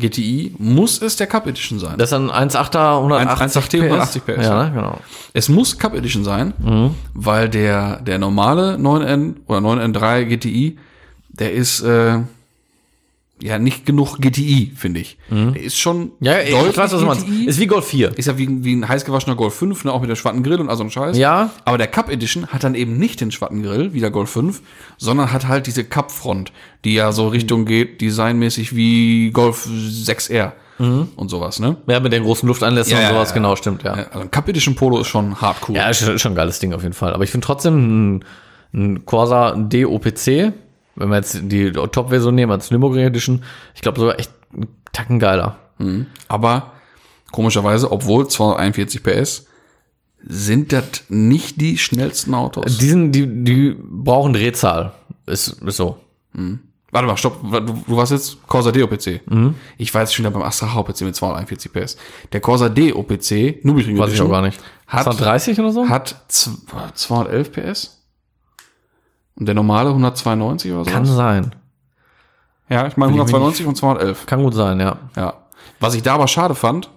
GTI, 0.00 0.54
muss 0.58 1.00
es 1.02 1.16
der 1.16 1.26
Cup 1.28 1.46
Edition 1.46 1.78
sein. 1.78 1.94
Das 1.98 2.10
ist 2.10 2.14
ein 2.18 2.30
1.8er 2.30 2.96
180 2.98 3.62
1.8T 3.62 3.82
180 3.84 4.24
PS, 4.26 4.44
Ja, 4.44 4.64
ne? 4.64 4.72
genau. 4.74 4.98
es 5.34 5.48
muss 5.48 5.78
Cup 5.78 5.94
Edition 5.94 6.24
sein, 6.24 6.54
Mhm. 6.58 6.94
weil 7.14 7.48
der, 7.48 8.00
der 8.00 8.18
normale 8.18 8.76
9N 8.76 9.36
oder 9.46 9.58
9N3 9.60 10.24
GTI, 10.24 10.78
der 11.28 11.52
ist 11.52 11.80
äh, 11.82 12.18
ja 13.42 13.58
nicht 13.58 13.86
genug 13.86 14.18
GTI, 14.18 14.72
finde 14.76 15.00
ich. 15.00 15.18
Der 15.30 15.56
ist 15.62 15.78
schon 15.78 15.98
Mhm. 16.00 16.10
Ja, 16.20 16.40
ich 16.40 16.54
weiß, 16.54 16.92
was 16.92 17.00
du 17.00 17.06
meinst. 17.06 17.26
Ist 17.28 17.58
wie 17.58 17.66
Golf 17.66 17.86
4. 17.86 18.16
Ist 18.18 18.26
ja 18.26 18.36
wie, 18.38 18.64
wie 18.64 18.74
ein 18.74 18.88
heiß 18.88 19.04
gewaschener 19.04 19.36
Golf 19.36 19.54
5, 19.54 19.84
ne, 19.84 19.92
auch 19.92 20.00
mit 20.00 20.10
dem 20.10 20.16
schwarzen 20.16 20.42
Grill 20.42 20.60
und 20.60 20.68
all 20.68 20.76
so 20.76 20.84
ein 20.84 20.90
Scheiß. 20.90 21.16
Ja. 21.16 21.50
Aber 21.64 21.78
der 21.78 21.86
Cup 21.86 22.10
Edition 22.10 22.46
hat 22.48 22.64
dann 22.64 22.74
eben 22.74 22.96
nicht 22.98 23.20
den 23.20 23.30
schwarzen 23.30 23.62
Grill, 23.62 23.92
wie 23.94 24.00
der 24.00 24.10
Golf 24.10 24.30
5, 24.30 24.60
sondern 24.98 25.32
hat 25.32 25.48
halt 25.48 25.66
diese 25.66 25.84
Cup-Front, 25.84 26.52
die 26.84 26.94
ja 26.94 27.12
so 27.12 27.28
Richtung 27.28 27.64
geht, 27.64 28.00
designmäßig 28.00 28.74
wie 28.76 29.30
Golf 29.30 29.66
6R 29.66 30.52
und 30.78 31.28
sowas, 31.28 31.60
ne? 31.60 31.76
Ja, 31.88 32.00
mit 32.00 32.10
den 32.10 32.22
großen 32.22 32.46
Lufteinlässen 32.48 32.92
Ja, 32.92 32.98
und 32.98 33.02
ja, 33.02 33.08
sowas, 33.10 33.28
ja. 33.28 33.34
genau, 33.34 33.54
stimmt, 33.54 33.82
ja. 33.82 33.92
Also 33.92 34.20
ein 34.20 34.30
Cup 34.30 34.48
Edition 34.48 34.74
Polo 34.74 35.00
ist 35.00 35.08
schon 35.08 35.38
hart 35.38 35.58
cool. 35.68 35.76
Ja, 35.76 35.90
ist 35.90 35.98
schon 36.00 36.14
ist 36.14 36.22
schon 36.22 36.32
ein 36.32 36.36
geiles 36.36 36.58
Ding 36.58 36.72
auf 36.72 36.82
jeden 36.82 36.94
Fall. 36.94 37.12
Aber 37.12 37.22
ich 37.22 37.30
finde 37.30 37.46
trotzdem 37.46 38.14
ein, 38.16 38.24
ein 38.72 39.04
Corsa 39.04 39.52
DOPC, 39.56 40.54
wenn 41.00 41.08
wir 41.08 41.16
jetzt 41.16 41.38
die 41.42 41.72
Top-Version 41.72 42.34
nehmen 42.34 42.52
als 42.52 42.70
Nürburgring 42.70 43.04
Edition, 43.06 43.42
ich 43.74 43.80
glaube 43.82 43.98
sogar 43.98 44.18
echt 44.18 44.30
einen 44.54 44.68
Tacken 44.92 45.18
geiler. 45.18 45.56
Aber 46.28 46.72
komischerweise, 47.32 47.90
obwohl 47.90 48.28
241 48.28 49.02
PS, 49.02 49.46
sind 50.22 50.72
das 50.72 51.04
nicht 51.08 51.60
die 51.60 51.78
schnellsten 51.78 52.34
Autos. 52.34 52.76
Die, 52.78 52.88
sind, 52.88 53.12
die, 53.12 53.26
die 53.26 53.74
brauchen 53.80 54.32
Drehzahl. 54.34 54.92
Ist, 55.26 55.48
ist 55.62 55.76
so. 55.76 55.98
Warte 56.92 57.06
mal, 57.06 57.16
stopp. 57.16 57.40
Du, 57.50 57.60
du 57.60 57.96
warst 57.96 58.12
jetzt 58.12 58.46
Corsa 58.46 58.72
D 58.72 58.82
OPC. 58.82 59.22
Mhm. 59.30 59.54
Ich 59.78 59.94
war 59.94 60.02
jetzt 60.02 60.12
schon 60.14 60.24
wieder 60.24 60.32
beim 60.32 60.42
Astra 60.42 60.74
H 60.74 60.80
OPC 60.80 61.00
mit 61.02 61.14
241 61.16 61.72
PS. 61.72 61.96
Der 62.32 62.40
Corsa 62.40 62.68
D 62.68 62.92
OPC, 62.92 63.64
Nürburgring 63.64 63.96
Weiß 63.96 64.12
ich 64.12 64.20
auch 64.20 64.28
gar 64.28 64.42
nicht. 64.42 64.60
Hat- 64.86 65.04
230 65.04 65.58
oder 65.60 65.72
so? 65.72 65.88
hat 65.88 66.16
z- 66.28 66.50
211 66.94 67.52
PS. 67.52 67.99
Und 69.38 69.46
der 69.46 69.54
normale 69.54 69.88
192 69.90 70.72
oder 70.72 70.84
so. 70.84 70.90
Kann 70.90 71.04
sein. 71.06 71.54
ja, 72.68 72.86
ich 72.86 72.96
meine 72.96 73.12
ich 73.12 73.16
mir 73.16 73.22
192 73.24 73.66
und 73.66 73.76
211. 73.76 74.26
Kann 74.26 74.42
gut 74.42 74.54
sein, 74.54 74.80
ja. 74.80 74.96
Ja. 75.16 75.34
Was 75.80 75.94
ich 75.94 76.02
da 76.02 76.14
aber 76.14 76.28
schade 76.28 76.54
fand, 76.54 76.90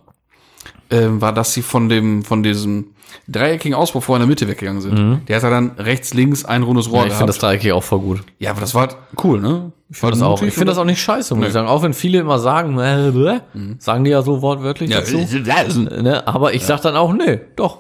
ähm, 0.90 1.22
war, 1.22 1.34
dass 1.34 1.54
sie 1.54 1.62
von 1.62 1.88
dem, 1.90 2.24
von 2.24 2.44
diesem 2.44 2.88
dreieckigen 3.28 3.76
Auspuff 3.76 4.04
vor 4.06 4.18
in 4.18 4.22
der 4.22 4.28
Mitte 4.28 4.48
weggegangen 4.48 4.82
sind. 4.82 5.22
Der 5.28 5.36
hat 5.38 5.44
ja 5.44 5.50
dann 5.50 5.72
rechts, 5.78 6.14
links 6.14 6.44
ein 6.46 6.64
rundes 6.64 6.92
Rohr 6.92 7.04
Mhm. 7.04 7.08
ja 7.08 7.12
ich 7.12 7.18
finde 7.18 7.28
das. 7.28 7.38
Dreieckig 7.40 7.72
auch 7.72 7.84
voll 7.84 8.00
gut. 8.00 8.24
ja, 8.40 8.52
aber 8.52 8.60
das 8.62 8.74
war 8.76 8.82
halt 8.82 8.98
cool, 9.24 9.40
ne? 9.40 9.72
Ich 9.90 10.00
Das 10.02 10.22
auch. 10.22 10.42
Ich 10.42 10.54
finde 10.54 10.68
das 10.72 10.78
auch 10.78 10.86
nicht 10.86 11.02
scheiße, 11.02 11.36
muss 11.36 11.48
ich 11.48 11.54
sagen. 11.54 11.68
Auch 11.68 11.84
wenn 11.84 11.94
viele 11.94 12.20
immer 12.20 12.40
sagen, 12.40 12.78
äh, 12.80 13.12
bläh, 13.14 13.40
sagen 13.78 14.04
die 14.04 14.10
ja 14.12 14.24
so 14.24 14.42
wortwörtlich 14.42 14.90
ja, 14.90 15.00
dazu. 15.02 15.18
Ne? 15.18 16.28
Aber 16.28 16.54
ich 16.54 16.66
sag 16.66 16.82
dann 16.82 16.96
auch, 16.96 17.14
nee, 17.14 17.40
doch. 17.56 17.80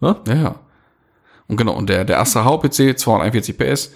Ja, 0.00 0.16
ja. 0.26 0.54
Und 1.48 1.56
genau, 1.56 1.74
und 1.74 1.88
der, 1.88 2.04
der 2.04 2.20
Astra 2.20 2.44
HPC, 2.44 2.98
241 2.98 3.58
PS, 3.58 3.92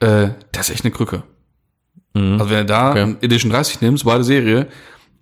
äh, 0.00 0.28
das 0.52 0.68
ist 0.68 0.74
echt 0.74 0.84
eine 0.84 0.92
Krücke. 0.92 1.22
Also 2.16 2.48
wenn 2.50 2.58
du 2.58 2.66
da 2.66 2.90
Okay. 2.90 3.16
Edition 3.22 3.50
30 3.50 3.80
nimmst, 3.80 4.04
beide 4.04 4.22
Serie, 4.22 4.68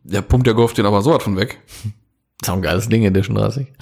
der 0.04 0.20
pumpt 0.20 0.46
der 0.46 0.52
Golf 0.54 0.74
den 0.74 0.84
aber 0.84 1.00
so 1.00 1.12
was 1.12 1.22
von 1.22 1.36
weg. 1.36 1.58
Das 2.38 2.48
ist 2.48 2.52
auch 2.54 2.56
ein 2.56 2.62
geiles 2.62 2.88
Ding, 2.88 3.04
Edition 3.04 3.36
30. 3.36 3.68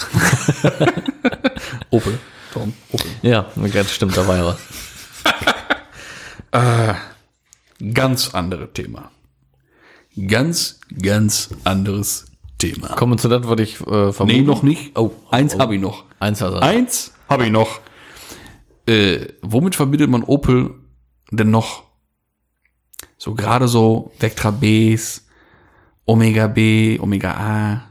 Opel. 1.90 2.18
Tom, 2.52 2.74
Opel. 2.92 3.10
Ja, 3.22 3.46
das 3.56 3.94
stimmt, 3.94 4.14
da 4.18 4.28
war 4.28 4.36
ja 4.36 4.56
was. 6.52 6.96
Ganz 7.94 8.34
andere 8.34 8.70
Thema. 8.70 9.10
Ganz, 10.26 10.78
ganz 11.00 11.48
anderes 11.64 12.26
Thema. 12.58 12.88
Kommen 12.88 13.14
wir 13.14 13.16
zu 13.16 13.28
das, 13.28 13.48
was 13.48 13.60
ich 13.60 13.80
äh, 13.80 14.12
vermute. 14.12 14.38
Nee, 14.38 14.42
noch 14.42 14.62
nicht. 14.62 14.98
Oh, 14.98 15.12
eins 15.30 15.58
habe 15.58 15.76
ich 15.76 15.80
noch. 15.80 16.04
Eins 16.18 16.42
also. 16.42 16.58
Eins 16.58 17.14
habe 17.30 17.46
ich 17.46 17.50
noch. 17.50 17.80
Äh, 18.86 19.28
womit 19.40 19.76
verbindet 19.76 20.10
man 20.10 20.24
Opel 20.24 20.74
denn 21.30 21.50
noch? 21.50 21.84
So 23.16 23.34
gerade 23.34 23.68
so 23.68 24.12
Vectra 24.18 24.50
Bs, 24.50 25.26
Omega 26.04 26.48
B, 26.48 26.98
Omega 26.98 27.32
A. 27.32 27.82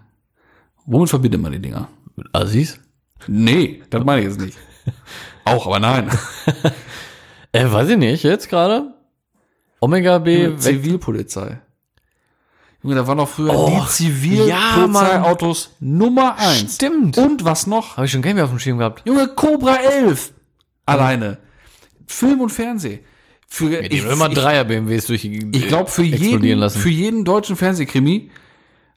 Womit 0.86 1.10
verbindet 1.10 1.42
man 1.42 1.54
die 1.54 1.60
Dinger? 1.60 1.88
Mit 2.16 2.28
Assis? 2.34 2.80
Nee, 3.28 3.82
das 3.90 4.04
meine 4.04 4.22
ich 4.22 4.28
jetzt 4.28 4.40
nicht. 4.40 4.58
Auch, 5.46 5.68
aber 5.68 5.80
nein. 5.80 6.10
Äh, 7.52 7.72
weiß 7.72 7.90
ich 7.90 7.98
nicht, 7.98 8.24
jetzt 8.24 8.50
gerade? 8.50 8.94
Omega 9.80 10.20
B, 10.20 10.50
weg. 10.50 10.60
Zivilpolizei. 10.60 11.60
Junge, 12.82 12.96
da 12.96 13.06
waren 13.08 13.18
doch 13.18 13.28
früher 13.28 13.54
Oh, 13.54 13.68
die 13.68 13.74
ja. 13.76 13.86
Zivilpolizeiautos 13.88 15.72
Nummer 15.80 16.36
eins. 16.38 16.76
Stimmt. 16.76 17.18
Und 17.18 17.44
was 17.44 17.68
noch? 17.68 17.98
Habe 17.98 18.06
ich 18.06 18.12
schon 18.12 18.22
mehr 18.22 18.44
auf 18.44 18.50
dem 18.50 18.60
Schirm 18.60 18.78
gehabt. 18.78 19.02
Junge, 19.06 19.28
Cobra 19.28 19.76
11. 19.76 20.34
Alleine. 20.86 21.40
Film 22.08 22.42
und 22.42 22.50
Fernsehen. 22.52 23.02
Für, 23.48 23.82
Die 23.82 24.02
haben 24.02 24.12
immer 24.12 24.30
Dreier 24.30 24.64
BMWs 24.64 25.08
durch 25.08 25.26
Ich 25.26 25.68
glaube, 25.68 25.90
für 25.90 26.04
jeden, 26.04 26.60
lassen. 26.60 26.80
für 26.80 26.90
jeden 26.90 27.26
deutschen 27.26 27.56
Fernsehkrimi 27.56 28.30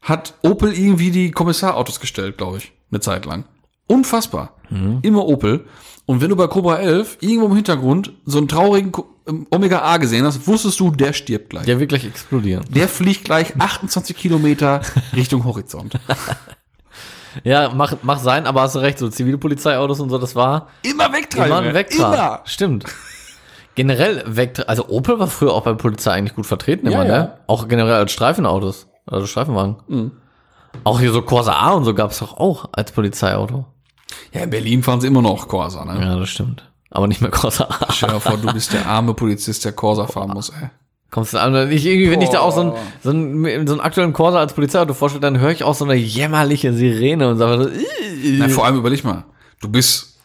hat 0.02 0.34
Opel 0.42 0.72
irgendwie 0.74 1.10
die 1.10 1.30
Kommissarautos 1.30 2.00
gestellt, 2.00 2.36
glaube 2.36 2.58
ich, 2.58 2.72
eine 2.90 3.00
Zeit 3.00 3.24
lang. 3.24 3.44
Unfassbar. 3.86 4.56
Mhm. 4.68 4.98
Immer 5.02 5.26
Opel. 5.26 5.64
Und 6.06 6.20
wenn 6.20 6.28
du 6.28 6.36
bei 6.36 6.46
Cobra 6.48 6.76
11 6.78 7.18
irgendwo 7.20 7.46
im 7.46 7.54
Hintergrund 7.54 8.12
so 8.26 8.38
einen 8.38 8.48
traurigen 8.48 8.92
Omega 9.50 9.82
A 9.82 9.96
gesehen 9.98 10.24
hast, 10.24 10.46
wusstest 10.46 10.78
du, 10.80 10.90
der 10.90 11.12
stirbt 11.12 11.50
gleich. 11.50 11.64
Der 11.66 11.78
wird 11.78 11.88
gleich 11.90 12.04
explodieren. 12.04 12.64
Der 12.68 12.88
fliegt 12.88 13.24
gleich 13.24 13.52
28 13.58 14.16
Kilometer 14.16 14.80
Richtung 15.16 15.44
Horizont. 15.44 15.94
Ja, 17.44 17.70
mach, 17.74 17.94
mach 18.02 18.18
sein, 18.18 18.46
aber 18.46 18.60
hast 18.60 18.74
du 18.74 18.80
recht, 18.80 18.98
so 18.98 19.08
Zivilpolizeiautos 19.08 20.00
und 20.00 20.10
so, 20.10 20.18
das 20.18 20.36
war 20.36 20.68
Immer 20.82 21.10
wegtreiben. 21.14 21.46
immer 21.64 21.72
Vectra. 21.74 22.14
Immer. 22.14 22.40
Stimmt. 22.44 22.84
Generell 23.74 24.22
Vectra, 24.26 24.64
also 24.64 24.86
Opel 24.90 25.18
war 25.18 25.28
früher 25.28 25.54
auch 25.54 25.62
bei 25.62 25.70
der 25.70 25.78
Polizei 25.78 26.12
eigentlich 26.12 26.34
gut 26.36 26.44
vertreten 26.44 26.86
immer, 26.88 27.06
Ja, 27.06 27.10
ja. 27.14 27.18
ne? 27.22 27.38
Auch 27.46 27.68
generell 27.68 27.94
als 27.94 28.12
Streifenautos, 28.12 28.86
also 29.06 29.26
Streifenwagen. 29.26 29.76
Mhm. 29.88 30.10
Auch 30.84 31.00
hier 31.00 31.10
so 31.10 31.22
Corsa 31.22 31.54
A 31.54 31.70
und 31.72 31.84
so 31.84 31.94
gab's 31.94 32.18
doch 32.18 32.36
auch 32.36 32.68
als 32.72 32.92
Polizeiauto. 32.92 33.64
Ja, 34.34 34.42
in 34.42 34.50
Berlin 34.50 34.82
fahren 34.82 35.00
sie 35.00 35.06
immer 35.06 35.22
noch 35.22 35.48
Corsa, 35.48 35.86
ne? 35.86 36.04
Ja, 36.04 36.16
das 36.18 36.28
stimmt. 36.28 36.70
Aber 36.94 37.06
nicht 37.08 37.20
mehr 37.20 37.30
Corsa 37.30 37.64
A. 37.64 37.92
Stell 37.92 38.10
dir 38.10 38.20
vor, 38.20 38.36
du 38.36 38.52
bist 38.52 38.72
der 38.72 38.86
arme 38.86 39.14
Polizist, 39.14 39.64
der 39.64 39.72
Corsa 39.72 40.06
fahren 40.06 40.30
muss, 40.30 40.50
ey. 40.50 40.68
Kommst 41.10 41.34
du 41.34 41.38
an, 41.38 41.70
ich 41.70 41.84
irgendwie, 41.84 42.10
wenn 42.10 42.22
ich 42.22 42.30
da 42.30 42.40
auch 42.40 42.54
so 42.54 42.60
einen, 42.62 42.72
so 43.02 43.10
einen, 43.10 43.66
so 43.66 43.74
einen 43.74 43.80
aktuellen 43.82 44.12
Corsa 44.14 44.38
als 44.38 44.54
Polizeiauto 44.54 44.94
vorstelle, 44.94 45.20
dann 45.20 45.38
höre 45.40 45.50
ich 45.50 45.62
auch 45.64 45.74
so 45.74 45.84
eine 45.84 45.94
jämmerliche 45.94 46.72
Sirene 46.72 47.28
und 47.28 47.36
sage 47.38 47.64
so, 47.64 47.68
"Ih." 47.68 48.36
Na, 48.38 48.48
vor 48.48 48.64
allem 48.64 48.76
überleg 48.78 49.04
mal, 49.04 49.24
du 49.60 49.68
bist 49.68 50.16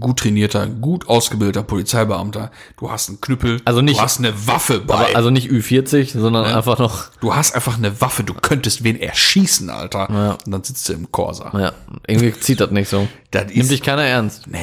gut 0.00 0.18
trainierter, 0.20 0.66
gut 0.66 1.08
ausgebildeter 1.08 1.62
Polizeibeamter. 1.62 2.50
Du 2.78 2.90
hast 2.90 3.10
einen 3.10 3.20
Knüppel. 3.20 3.60
Also 3.64 3.80
nicht- 3.80 3.98
Du 3.98 4.02
hast 4.02 4.18
eine 4.18 4.32
Waffe 4.48 4.80
bei. 4.80 4.94
Aber 4.94 5.16
also 5.16 5.30
nicht 5.30 5.50
Ü40, 5.50 6.18
sondern 6.18 6.44
einfach 6.46 6.78
noch, 6.78 7.10
du 7.20 7.34
hast 7.36 7.54
einfach 7.54 7.76
eine 7.76 8.00
Waffe. 8.00 8.24
Du 8.24 8.34
könntest 8.34 8.82
wen 8.82 8.98
erschießen, 8.98 9.68
Alter. 9.70 10.08
Ja. 10.10 10.30
Und 10.46 10.50
dann 10.52 10.64
sitzt 10.64 10.88
du 10.88 10.94
im 10.94 11.12
Corsa. 11.12 11.52
ja, 11.58 11.72
irgendwie 12.08 12.32
zieht 12.40 12.60
das 12.60 12.70
nicht 12.70 12.88
so. 12.88 13.06
Das 13.30 13.46
Nimmt 13.54 13.70
dich 13.70 13.82
keiner 13.82 14.02
ernst. 14.04 14.46
nee, 14.48 14.58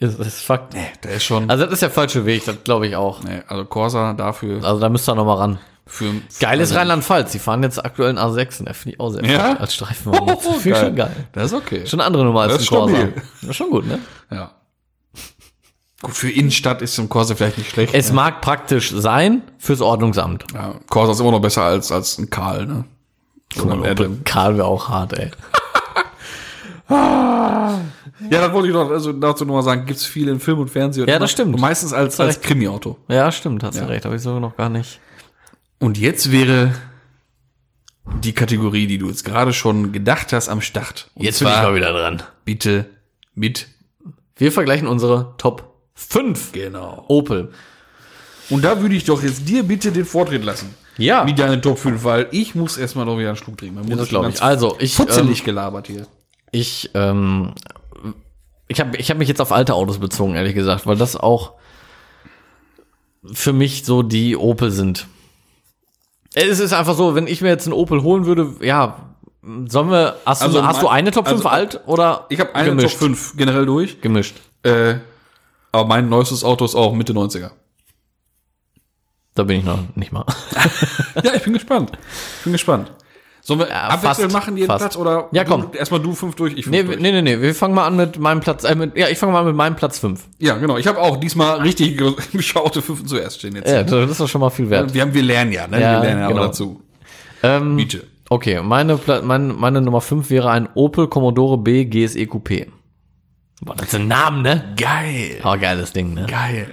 Ist, 0.00 0.18
ist 0.18 0.40
Fakt. 0.44 0.72
nee, 0.74 0.86
der 1.04 1.12
ist 1.12 1.24
schon, 1.24 1.48
Also 1.50 1.64
das 1.64 1.74
ist 1.74 1.82
der 1.82 1.90
falsche 1.90 2.24
Weg, 2.26 2.44
das 2.46 2.64
glaube 2.64 2.86
ich 2.88 2.96
auch. 2.96 3.22
nee, 3.22 3.42
also 3.46 3.64
Corsa 3.66 4.14
dafür, 4.14 4.64
Also 4.64 4.80
da 4.80 4.88
müsst 4.88 5.08
ihr 5.08 5.14
noch 5.14 5.26
mal 5.26 5.34
ran. 5.34 5.58
für, 5.86 6.06
Geil 6.40 6.58
ist 6.60 6.70
also- 6.70 6.78
Rheinland-Pfalz. 6.78 7.32
Die 7.32 7.38
fahren 7.38 7.62
jetzt 7.62 7.84
aktuell 7.84 8.10
in 8.10 8.18
A6 8.18 8.60
und 8.60 8.64
der 8.66 8.74
finde 8.74 8.94
ich 8.94 9.00
auch 9.00 9.10
sehr 9.10 9.24
Ja? 9.26 9.56
als 9.56 9.74
Streifenwagen. 9.74 10.26
Das 10.26 10.46
finde 10.56 10.70
ich 10.70 10.76
schon 10.78 10.96
geil. 10.96 11.16
Das 11.32 11.44
ist 11.46 11.52
okay. 11.54 11.86
Schon 11.86 12.00
eine 12.00 12.06
andere 12.06 12.24
Nummer 12.24 12.40
als 12.42 12.52
Das 12.52 12.60
ein 12.60 12.64
ist 12.64 12.70
Corsa. 12.70 12.96
stabil. 12.96 13.22
Ja, 13.42 13.52
schon 13.52 13.70
gut, 13.70 13.86
ne? 13.86 13.98
Ja. 14.30 14.50
Gut, 16.02 16.14
für 16.14 16.30
Innenstadt 16.30 16.80
ist 16.80 16.94
so 16.94 17.02
ein 17.02 17.10
Corsa 17.10 17.34
vielleicht 17.34 17.58
nicht 17.58 17.70
schlecht. 17.72 17.92
Es 17.94 18.08
ne? 18.08 18.14
mag 18.14 18.40
praktisch 18.40 18.90
sein 18.90 19.42
fürs 19.58 19.82
Ordnungsamt. 19.82 20.44
ja, 20.54 20.76
Corsa 20.88 21.12
ist 21.12 21.20
immer 21.20 21.32
noch 21.32 21.42
besser 21.42 21.62
als, 21.64 21.92
als 21.92 22.16
ein 22.16 22.30
Karl, 22.30 22.66
ne? 22.66 22.84
Opel 23.58 23.84
Adam. 23.84 24.24
Karl 24.24 24.56
wäre 24.56 24.66
auch 24.66 24.88
hart, 24.88 25.12
ey. 25.18 25.30
Ja, 26.90 27.80
das 28.28 28.52
wollte 28.52 28.68
ich 28.68 28.74
noch 28.74 28.90
also 28.90 29.12
dazu 29.12 29.44
noch 29.44 29.54
mal 29.54 29.62
sagen. 29.62 29.86
Gibt's 29.86 30.04
viel 30.04 30.28
in 30.28 30.40
Film 30.40 30.58
und 30.58 30.68
Fernsehen. 30.70 31.08
Ja, 31.08 31.18
das 31.18 31.30
stimmt. 31.30 31.58
Meistens 31.58 31.92
als, 31.92 32.18
als. 32.20 32.40
Krimi-Auto. 32.40 32.96
Ja, 33.08 33.30
stimmt, 33.32 33.62
hast 33.62 33.76
Ja. 33.76 33.82
du 33.84 33.88
recht. 33.88 34.04
Habe 34.04 34.16
ich 34.16 34.22
so 34.22 34.38
noch 34.40 34.56
gar 34.56 34.68
nicht. 34.68 35.00
Und 35.78 35.96
jetzt 35.98 36.30
wäre 36.30 36.74
die 38.22 38.32
Kategorie, 38.32 38.86
die 38.86 38.98
du 38.98 39.08
jetzt 39.08 39.24
gerade 39.24 39.52
schon 39.52 39.92
gedacht 39.92 40.32
hast, 40.32 40.48
am 40.48 40.60
Start. 40.60 41.10
Und 41.14 41.24
Jetzt 41.24 41.38
bin 41.38 41.48
ich 41.48 41.54
mal 41.54 41.74
wieder 41.74 41.92
dran. 41.92 42.22
bitte 42.44 42.86
mit. 43.34 43.68
Wir 44.36 44.52
vergleichen 44.52 44.88
unsere 44.88 45.34
Top 45.38 45.74
5 45.94 46.52
Genau. 46.52 47.04
Opel. 47.08 47.52
Und 48.48 48.64
da 48.64 48.80
würde 48.82 48.96
ich 48.96 49.04
doch 49.04 49.22
jetzt 49.22 49.48
dir 49.48 49.62
bitte 49.62 49.92
den 49.92 50.04
Vortritt 50.04 50.44
lassen. 50.44 50.74
Ja. 50.98 51.24
Wie 51.26 51.34
deine 51.34 51.60
Top 51.60 51.78
5, 51.78 52.02
weil 52.04 52.26
ich 52.32 52.54
muss 52.54 52.76
erstmal 52.76 53.06
noch 53.06 53.16
wieder 53.16 53.28
einen 53.28 53.36
Schluck 53.36 53.56
trinken. 53.56 53.76
Man 53.76 53.86
muss 53.86 53.96
Das 53.96 54.08
schon 54.08 54.22
glaube 54.22 54.30
ich. 54.34 54.42
Also, 54.42 54.76
ich, 54.80 54.98
ähm, 54.98 55.06
Futzelig 55.06 55.44
gelabert 55.44 55.86
hier. 55.86 56.06
Ich, 56.52 56.90
ähm, 56.94 57.54
ich 58.68 58.80
habe 58.80 58.96
ich 58.96 59.10
hab 59.10 59.18
mich 59.18 59.28
jetzt 59.28 59.40
auf 59.40 59.52
alte 59.52 59.74
Autos 59.74 59.98
bezogen, 59.98 60.34
ehrlich 60.34 60.54
gesagt, 60.54 60.86
weil 60.86 60.96
das 60.96 61.16
auch 61.16 61.54
für 63.32 63.52
mich 63.52 63.84
so 63.84 64.02
die 64.02 64.36
Opel 64.36 64.70
sind. 64.70 65.06
Es 66.34 66.60
ist 66.60 66.72
einfach 66.72 66.94
so, 66.94 67.14
wenn 67.14 67.26
ich 67.26 67.40
mir 67.42 67.48
jetzt 67.48 67.66
einen 67.66 67.72
Opel 67.74 68.02
holen 68.02 68.24
würde, 68.24 68.54
ja, 68.60 68.96
sollen 69.66 69.90
wir, 69.90 70.16
hast, 70.24 70.42
Also 70.42 70.60
du, 70.60 70.66
hast 70.66 70.76
mein- 70.76 70.82
du 70.84 70.88
eine 70.88 71.10
Top 71.10 71.26
5 71.26 71.38
also, 71.38 71.48
alt 71.48 71.80
oder 71.86 72.26
Ich 72.28 72.38
habe 72.40 72.54
eine 72.54 72.68
gemischt? 72.70 72.92
Top 72.98 73.00
5 73.08 73.36
generell 73.36 73.66
durch. 73.66 74.00
Gemischt. 74.00 74.36
Äh, 74.62 74.96
aber 75.72 75.86
mein 75.88 76.08
neuestes 76.08 76.44
Auto 76.44 76.64
ist 76.64 76.74
auch 76.74 76.92
Mitte 76.94 77.12
90er. 77.12 77.50
Da 79.34 79.44
bin 79.44 79.58
ich 79.60 79.64
noch 79.64 79.78
nicht 79.94 80.12
mal. 80.12 80.24
Ja, 81.24 81.34
ich 81.34 81.42
bin 81.42 81.52
gespannt. 81.52 81.92
Ich 82.38 82.44
bin 82.44 82.52
gespannt. 82.52 82.90
Sollen 83.50 83.60
wir 83.60 83.68
Ja, 83.68 83.88
abwechselnd 83.88 84.32
machen 84.32 84.56
jeden 84.56 84.66
fast. 84.68 84.80
Platz 84.80 84.96
oder 84.96 85.28
Ja, 85.32 85.44
komm. 85.44 85.62
Du, 85.72 85.76
erstmal 85.76 86.00
du 86.00 86.12
fünf 86.14 86.36
durch, 86.36 86.54
ich 86.56 86.64
fünf 86.64 86.76
Nee, 86.76 86.82
durch. 86.84 87.00
nee, 87.00 87.10
nee, 87.12 87.22
nee, 87.22 87.40
wir 87.40 87.54
fangen 87.54 87.74
mal 87.74 87.86
an 87.86 87.96
mit 87.96 88.18
meinem 88.18 88.40
Platz, 88.40 88.64
äh, 88.64 88.74
mit, 88.74 88.96
ja, 88.96 89.08
ich 89.08 89.18
fange 89.18 89.32
mal 89.32 89.40
an 89.40 89.46
mit 89.46 89.56
meinem 89.56 89.74
Platz 89.76 89.98
5. 89.98 90.20
Ja, 90.38 90.56
genau. 90.58 90.76
Ich 90.78 90.86
habe 90.86 90.98
auch 91.00 91.16
diesmal 91.16 91.58
richtig 91.60 92.00
geschaute 92.32 92.80
fünf 92.82 93.04
zuerst 93.06 93.38
stehen 93.40 93.56
jetzt. 93.56 93.68
Ja, 93.68 93.82
das 93.82 94.10
ist 94.10 94.20
doch 94.20 94.28
schon 94.28 94.40
mal 94.40 94.50
viel 94.50 94.70
wert. 94.70 94.94
Wir 94.94 95.02
haben, 95.02 95.12
wir 95.14 95.22
lernen 95.22 95.52
ja, 95.52 95.66
ne? 95.66 95.80
Ja, 95.80 95.94
wir 95.94 96.00
lernen 96.08 96.20
ja 96.22 96.28
genau. 96.28 96.42
dazu. 96.44 96.80
Ähm, 97.42 97.76
Bitte. 97.76 98.04
Okay, 98.28 98.60
meine, 98.62 98.96
Pla- 98.96 99.22
mein, 99.22 99.48
meine 99.58 99.80
Nummer 99.80 100.00
5 100.00 100.30
wäre 100.30 100.50
ein 100.50 100.68
Opel 100.74 101.08
Commodore 101.08 101.58
B 101.58 101.84
GSE 101.86 102.18
Coupé. 102.26 102.68
Boah, 103.62 103.74
das 103.74 103.88
ist 103.88 103.94
ein 103.96 104.06
Name, 104.08 104.42
ne? 104.42 104.74
Geil. 104.76 105.40
Oh, 105.44 105.56
geiles 105.60 105.92
Ding, 105.92 106.14
ne? 106.14 106.26
Geil. 106.26 106.68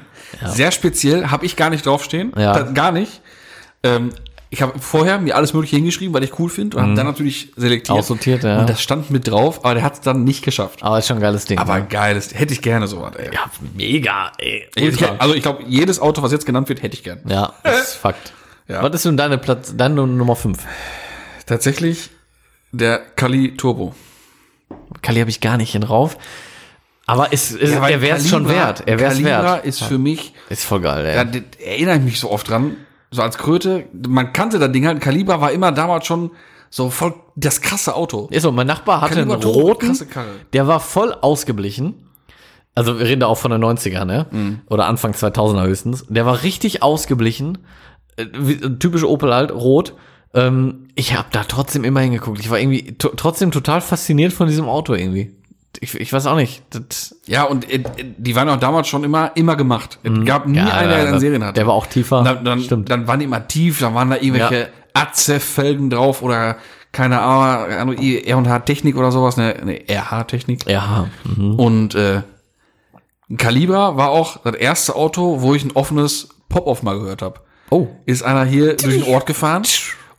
Sehr 0.46 0.72
speziell, 0.72 1.28
habe 1.32 1.46
ich 1.46 1.56
gar 1.56 1.70
nicht 1.70 1.86
draufstehen. 1.86 2.32
Ja. 2.38 2.54
Ta- 2.54 2.72
Gar 2.72 2.92
nicht. 2.92 3.22
Ähm, 3.84 4.10
ich 4.50 4.62
habe 4.62 4.80
vorher 4.80 5.20
mir 5.20 5.36
alles 5.36 5.54
mögliche 5.54 5.76
hingeschrieben, 5.76 6.14
weil 6.14 6.24
ich 6.24 6.40
cool 6.40 6.50
finde 6.50 6.78
und 6.78 6.84
habe 6.84 6.96
dann 6.96 7.06
natürlich 7.06 7.52
selektiert. 7.58 7.96
Mhm. 7.96 8.00
Aussortiert, 8.00 8.44
ja. 8.44 8.60
Und 8.60 8.70
das 8.70 8.82
stand 8.82 9.12
mit 9.12 9.28
drauf, 9.28 9.66
aber 9.66 9.74
der 9.74 9.84
hat 9.84 9.96
es 9.96 10.02
dann 10.02 10.24
nicht 10.24 10.44
geschafft. 10.44 10.84
Aber 10.84 10.98
ist 11.00 11.08
schon 11.08 11.18
ein 11.18 11.22
geiles 11.22 11.46
Ding. 11.46 11.58
Aber 11.58 11.80
ne? 11.80 11.88
geiles, 11.90 12.34
hätte 12.34 12.54
ich 12.54 12.62
gerne 12.62 12.88
sowas, 12.88 13.16
ey. 13.18 13.30
ja, 13.34 13.52
mega, 13.76 14.32
ey. 14.38 14.68
Ultra. 14.80 15.16
also 15.20 15.34
ich 15.36 15.42
glaube, 15.42 15.64
jedes 15.68 16.00
Auto, 16.00 16.22
was 16.22 16.32
jetzt 16.32 16.46
genannt 16.46 16.70
wird, 16.70 16.82
hätte 16.82 16.96
ich 16.96 17.04
gern. 17.04 17.20
Ja, 17.28 17.54
das 17.64 17.90
ist 17.90 17.94
Fakt. 17.96 18.34
Ja. 18.70 18.84
Was 18.84 18.94
ist 18.96 19.06
nun 19.06 19.18
deine 19.18 19.38
Platz, 19.38 19.74
deine 19.76 20.08
Nummer 20.08 20.36
5? 20.36 20.58
Tatsächlich 21.46 22.10
der 22.72 23.00
Kali 23.00 23.56
Turbo. 23.56 23.96
Kali 25.02 25.20
habe 25.20 25.30
ich 25.30 25.42
gar 25.42 25.58
nicht 25.58 25.72
hin 25.72 25.82
drauf. 25.82 26.18
Aber 27.06 27.32
ist, 27.32 27.52
ist, 27.52 27.72
er 27.72 28.02
wäre 28.02 28.18
es 28.18 28.30
schon 28.30 28.50
wert. 28.50 28.84
Er 28.86 29.00
wäre 29.00 29.14
es 29.14 29.24
wert. 29.24 29.66
ist 29.66 29.82
für 29.82 29.98
mich, 29.98 30.34
Ist 30.50 30.66
voll 30.66 30.82
geil, 30.82 31.06
ey. 31.06 31.16
da 31.16 31.40
erinnere 31.66 31.96
ich 31.98 32.04
mich 32.04 32.20
so 32.20 32.30
oft 32.30 32.50
dran, 32.50 32.76
so 33.12 33.22
als 33.22 33.38
Kröte, 33.38 33.86
man 34.08 34.34
kannte 34.34 34.60
das 34.60 34.72
Ding 34.72 34.86
halt, 34.86 35.02
Kaliber 35.02 35.40
war 35.42 35.52
immer 35.52 35.72
damals 35.72 36.06
schon 36.08 36.32
so 36.70 36.90
voll 36.90 37.14
das 37.36 37.62
krasse 37.62 37.96
Auto. 37.96 38.28
Ist 38.32 38.44
so, 38.44 38.52
mein 38.52 38.68
Nachbar 38.68 39.02
hatte 39.02 39.16
Kaliber 39.16 39.34
einen 39.36 39.44
roten, 39.44 39.88
der 40.54 40.68
war 40.68 40.80
voll 40.80 41.14
ausgeblichen. 41.14 42.04
Also 42.76 43.00
wir 43.00 43.06
reden 43.08 43.22
da 43.22 43.28
auch 43.28 43.38
von 43.38 43.50
den 43.52 43.64
90er, 43.64 44.06
ne? 44.06 44.28
Mhm. 44.32 44.60
Oder 44.70 44.86
Anfang 44.86 45.14
2000er 45.14 45.64
höchstens. 45.66 46.06
Der 46.10 46.26
war 46.26 46.44
richtig 46.44 46.84
ausgeblichen. 46.84 47.60
Äh, 48.18 48.26
wie- 48.38 48.58
Typische 48.78 49.10
Opel 49.10 49.34
halt, 49.34 49.52
rot. 49.52 49.94
Ähm, 50.34 50.90
ich 50.94 51.18
habe 51.18 51.30
da 51.32 51.44
trotzdem 51.46 51.84
immer 51.84 52.02
hingeguckt. 52.02 52.40
Ich 52.40 52.52
war 52.52 52.60
irgendwie 52.60 52.96
trotzdem 52.98 53.50
total 53.52 53.82
fasziniert 53.82 54.34
von 54.34 54.48
diesem 54.48 54.66
Auto 54.68 54.94
irgendwie. 54.94 55.37
Ich, 55.82 55.94
ich 55.96 56.12
weiß 56.14 56.26
auch 56.28 56.36
nicht. 56.36 56.64
Das, 56.72 57.16
Ja, 57.26 57.44
und 57.44 57.70
äh, 57.72 57.84
die 58.18 58.36
waren 58.36 58.50
auch 58.50 58.60
damals 58.60 58.88
schon 58.88 59.04
immer, 59.04 59.32
immer 59.36 59.56
gemacht. 59.56 60.00
Es 60.04 60.26
gab 60.26 60.48
nie 60.48 60.60
einen, 60.60 60.90
der 60.90 61.06
dann 61.12 61.20
Serien 61.20 61.44
hatte. 61.44 61.54
Der 61.54 61.68
war 61.68 61.74
auch 61.74 61.88
tiefer. 61.88 62.24
dann, 62.24 62.44
dann, 62.44 62.62
Stimmt. 62.62 62.90
dann 62.90 63.08
waren 63.08 63.20
die 63.20 63.26
immer 63.26 63.48
tief, 63.48 63.80
dann 63.80 63.94
waren 63.96 64.10
da 64.10 64.16
irgendwelche 64.18 64.60
Ja. 64.60 64.68
Atze-Felgen 64.94 65.90
drauf 65.90 66.22
oder 66.24 66.58
keine 66.92 67.20
Ahnung, 67.22 67.98
R&H 67.98 68.60
Technik 68.60 68.98
oder 68.98 69.12
sowas, 69.12 69.38
ne, 69.38 69.56
ne 69.64 69.82
RH 69.88 70.24
Technik. 70.24 70.66
ja. 70.68 71.08
Mhm. 71.24 71.56
Und 71.60 71.96
äh, 71.96 72.22
Kaliber 73.38 73.98
war 73.98 74.10
auch 74.10 74.38
das 74.44 74.56
erste 74.56 74.96
Auto, 74.96 75.42
wo 75.42 75.54
ich 75.54 75.64
ein 75.64 75.72
offenes 75.74 76.30
Pop-Off 76.50 76.82
mal 76.84 76.98
gehört 76.98 77.22
habe. 77.22 77.42
Oh. 77.70 77.88
Ist 78.06 78.24
einer 78.24 78.46
hier 78.46 78.78
durch 78.78 79.04
den 79.04 79.14
Ort 79.14 79.26
gefahren 79.26 79.64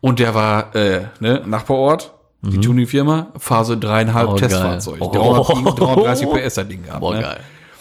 und 0.01 0.19
der 0.19 0.35
war 0.35 0.75
äh, 0.77 1.07
ne, 1.21 1.43
Nachbarort, 1.47 2.13
die 2.43 2.61
Tuning-Firma, 2.61 3.29
Phase 3.39 3.77
dreieinhalb 3.77 4.29
Mhm. 4.29 4.35
Oh, 4.35 4.39
Testfahrzeug. 4.39 4.99
geil. 5.01 5.09
300, 5.11 5.79
330 5.79 6.29
PS 6.31 6.55
das 6.55 6.69
Ding 6.69 6.83
gehabt. 6.85 7.01
Boah, 7.01 7.15
ne? 7.15 7.21
geil. 7.23 7.41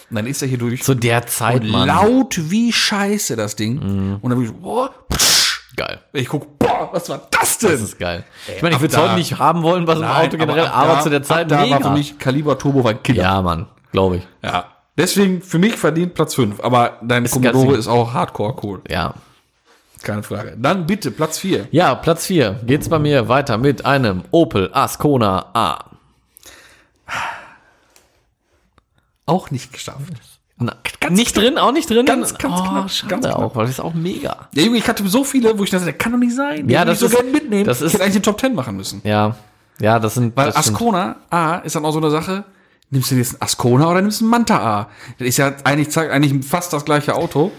Und 0.10 0.16
dann 0.16 0.26
ist 0.28 0.42
er 0.42 0.48
hier 0.48 0.58
durch. 0.58 0.82
Zu 0.84 0.96
der 0.96 1.28
Zeit, 1.28 1.62
und 1.64 1.70
Mann. 1.72 1.88
laut 1.88 2.40
wie 2.50 2.72
scheiße 2.72 3.36
das 3.36 3.56
Ding. 3.56 3.74
Mhm. 3.76 4.18
Und 4.22 4.30
dann 4.30 4.40
bin 4.40 4.50
ich, 4.50 4.56
boah, 4.56 4.90
psch, 5.14 5.74
Geil. 5.76 6.00
ich 6.14 6.28
guck, 6.28 6.58
boah, 6.58 6.90
was 6.92 7.08
war 7.10 7.22
das 7.30 7.58
denn? 7.60 7.72
Das 7.72 7.82
ist 7.82 8.00
geil. 8.00 8.24
Ich 8.56 8.62
meine, 8.64 8.76
ich 8.76 8.82
würde 8.82 8.96
es 8.96 9.00
heute 9.02 9.14
nicht 9.16 9.38
haben 9.38 9.62
wollen 9.64 9.86
bei 9.86 9.96
so 9.96 10.02
einem 10.02 10.12
Auto 10.12 10.38
generell, 10.38 10.66
ab 10.66 10.76
aber, 10.76 10.94
da- 10.96 11.02
zu 11.02 11.10
der 11.10 11.24
Zeit 11.24 11.52
da 11.52 11.62
mega. 11.62 11.76
war 11.76 11.82
für 11.92 11.98
mich 11.98 12.18
Kaliber 12.18 12.58
Turbo 12.58 12.84
war 12.84 12.94
Killer. 12.96 13.22
ja, 13.24 13.42
Mann, 13.42 13.68
glaube 13.92 14.18
ich. 14.18 14.28
Ja. 14.44 14.66
Deswegen 14.98 15.44
für 15.44 15.60
mich 15.60 15.76
verdient 15.76 16.16
Platz 16.16 16.34
5. 16.34 16.60
Aber 16.62 16.98
dein 17.04 17.26
Ist 17.26 17.32
Commodore 17.34 17.76
ist 17.76 17.88
auch 17.88 18.14
hardcore 18.14 18.56
cool. 18.64 18.82
Ja. 18.90 19.14
Keine 20.04 20.24
Frage. 20.24 20.56
Dann 20.58 20.86
bitte 20.86 21.12
Platz 21.12 21.40
4. 21.40 21.68
Ja, 21.72 21.96
Platz 21.96 22.26
4 22.28 22.62
geht's 22.66 22.88
bei 22.90 23.00
mir 23.00 23.28
weiter 23.30 23.58
mit 23.58 23.86
einem 23.86 24.24
Opel 24.32 24.70
Ascona 24.74 25.48
A. 25.54 25.86
Auch 29.26 29.52
nicht 29.52 29.74
geschafft. 29.74 30.00
Na, 30.60 30.76
nicht 31.10 31.38
drin, 31.38 31.58
auch 31.58 31.72
nicht 31.72 31.90
drin? 31.90 32.06
Ganz, 32.06 32.36
ganz 32.38 32.60
oh, 32.60 32.64
knapp, 32.64 32.90
schade 32.90 33.10
ganz 33.12 33.26
knapp. 33.26 33.38
auch, 33.38 33.56
weil 33.56 33.66
das 33.66 33.76
ist 33.76 33.80
auch 33.80 33.94
mega. 33.94 34.48
Ja, 34.54 34.64
Junge, 34.64 34.78
ich 34.78 34.88
hatte 34.88 35.08
so 35.08 35.24
viele, 35.24 35.58
wo 35.60 35.64
ich 35.64 35.70
dachte, 35.70 35.86
der 35.86 35.94
kann 35.94 36.14
doch 36.14 36.18
nicht 36.20 36.36
sein. 36.36 36.68
Ja, 36.68 36.84
das 36.84 36.96
ich 36.96 37.00
so 37.02 37.06
ist- 37.08 37.16
gerne 37.16 37.30
mitnehmen. 37.30 37.66
das 37.66 37.82
ist- 37.82 37.88
ich 37.90 37.94
hätte 37.94 38.04
eigentlich 38.04 38.16
den 38.16 38.24
Top 38.24 38.40
10 38.40 38.56
machen 38.56 38.76
müssen. 38.76 39.02
Ja, 39.04 39.36
ja, 39.80 40.00
das 40.00 40.16
sind 40.16 40.36
Weil 40.36 40.48
das. 40.48 40.56
Ascona 40.56 41.18
A 41.30 41.58
ist 41.58 41.76
dann 41.76 41.86
auch 41.86 41.92
so 41.92 42.00
eine 42.00 42.10
Sache. 42.10 42.44
Nimmst 42.90 43.12
du 43.12 43.16
jetzt 43.16 43.34
einen 43.34 43.42
Ascona 43.44 43.88
oder 43.92 44.02
nimmst 44.02 44.22
du 44.22 44.26
einen 44.26 44.32
Manta 44.32 44.58
A? 44.58 44.90
Das 45.20 45.28
ist 45.28 45.38
ja 45.38 45.54
eigentlich, 45.64 45.92
zeigt 45.92 46.12
eigentlich 46.12 46.44
fast 46.46 46.74
das 46.74 46.86
gleiche 46.86 47.14
Auto. 47.16 47.52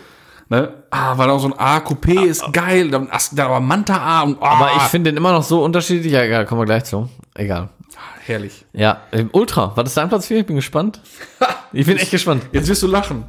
Ne? 0.51 0.73
Ah, 0.91 1.19
weil 1.19 1.29
auch 1.29 1.39
so 1.41 1.49
ein 1.49 1.59
A 1.59 1.79
Coupé 1.79 2.23
ist 2.25 2.43
geil, 2.53 2.91
dann 2.91 3.09
aber 3.11 3.61
Manta 3.61 3.99
A 3.99 4.23
und 4.23 4.39
ah, 4.41 4.47
Aber 4.57 4.71
ich 4.77 4.83
finde 4.85 5.11
den 5.11 5.19
immer 5.19 5.33
noch 5.33 5.43
so 5.43 5.63
unterschiedlich. 5.63 6.11
Ja, 6.13 6.23
egal, 6.23 6.47
kommen 6.47 6.63
wir 6.63 6.67
gleich 6.67 6.85
zu. 6.85 7.09
Egal. 7.35 7.69
herrlich. 8.25 8.65
Ja, 8.73 9.03
ähm, 9.13 9.29
Ultra, 9.33 9.73
was 9.75 9.89
ist 9.91 9.97
dein 9.97 10.09
Platz 10.09 10.27
4? 10.27 10.39
Ich 10.41 10.47
bin 10.47 10.57
gespannt. 10.57 11.01
Ich 11.71 11.85
bin 11.85 11.99
echt 11.99 12.11
gespannt. 12.11 12.45
Jetzt 12.51 12.67
wirst 12.67 12.83
du 12.83 12.87
lachen. 12.87 13.25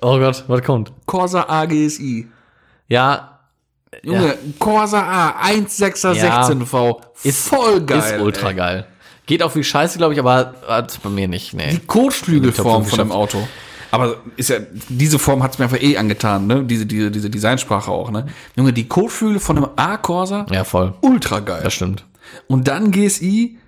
Oh 0.00 0.16
Gott, 0.16 0.44
was 0.46 0.62
kommt? 0.62 0.92
Corsa 1.04 1.42
A 1.48 1.64
GSI. 1.64 2.28
Ja, 2.86 3.40
Junge, 4.04 4.38
Corsa 4.60 5.00
A 5.02 5.42
1.6er 5.48 6.12
Ja. 6.14 6.42
16V. 6.46 7.00
Ist- 7.24 7.48
voll 7.48 7.80
geil. 7.80 7.98
ist 7.98 8.20
ultra 8.20 8.50
ey. 8.50 8.54
geil. 8.54 8.86
Geht 9.26 9.42
auch 9.42 9.54
wie 9.54 9.64
scheiße, 9.64 9.98
glaube 9.98 10.14
ich, 10.14 10.20
aber 10.20 10.54
hat's 10.66 10.98
bei 10.98 11.08
mir 11.08 11.28
nicht. 11.28 11.52
Nee. 11.54 11.70
Die 11.72 11.78
Kotflügelform 11.80 12.82
Top 12.84 12.90
von 12.90 12.98
dem 12.98 13.12
Auto. 13.12 13.46
Aber 13.90 14.16
ist 14.36 14.50
ja, 14.50 14.56
diese 14.88 15.18
Form 15.18 15.42
hat's 15.42 15.58
mir 15.58 15.64
einfach 15.64 15.82
eh 15.82 15.96
angetan, 15.96 16.46
ne? 16.46 16.64
Diese, 16.64 16.86
diese, 16.86 17.10
diese 17.10 17.28
Designsprache 17.30 17.90
auch, 17.90 18.10
ne? 18.10 18.26
Junge, 18.56 18.72
die 18.72 18.86
Kotflügel 18.86 19.40
von 19.40 19.56
einem 19.56 19.68
A-Corsa, 19.76 20.46
Ja, 20.50 20.64
voll. 20.64 20.94
ultra 21.00 21.40
geil. 21.40 21.60
Das 21.64 21.74
stimmt. 21.74 22.04
Und 22.46 22.68
dann 22.68 22.90
GSI, 22.92 23.58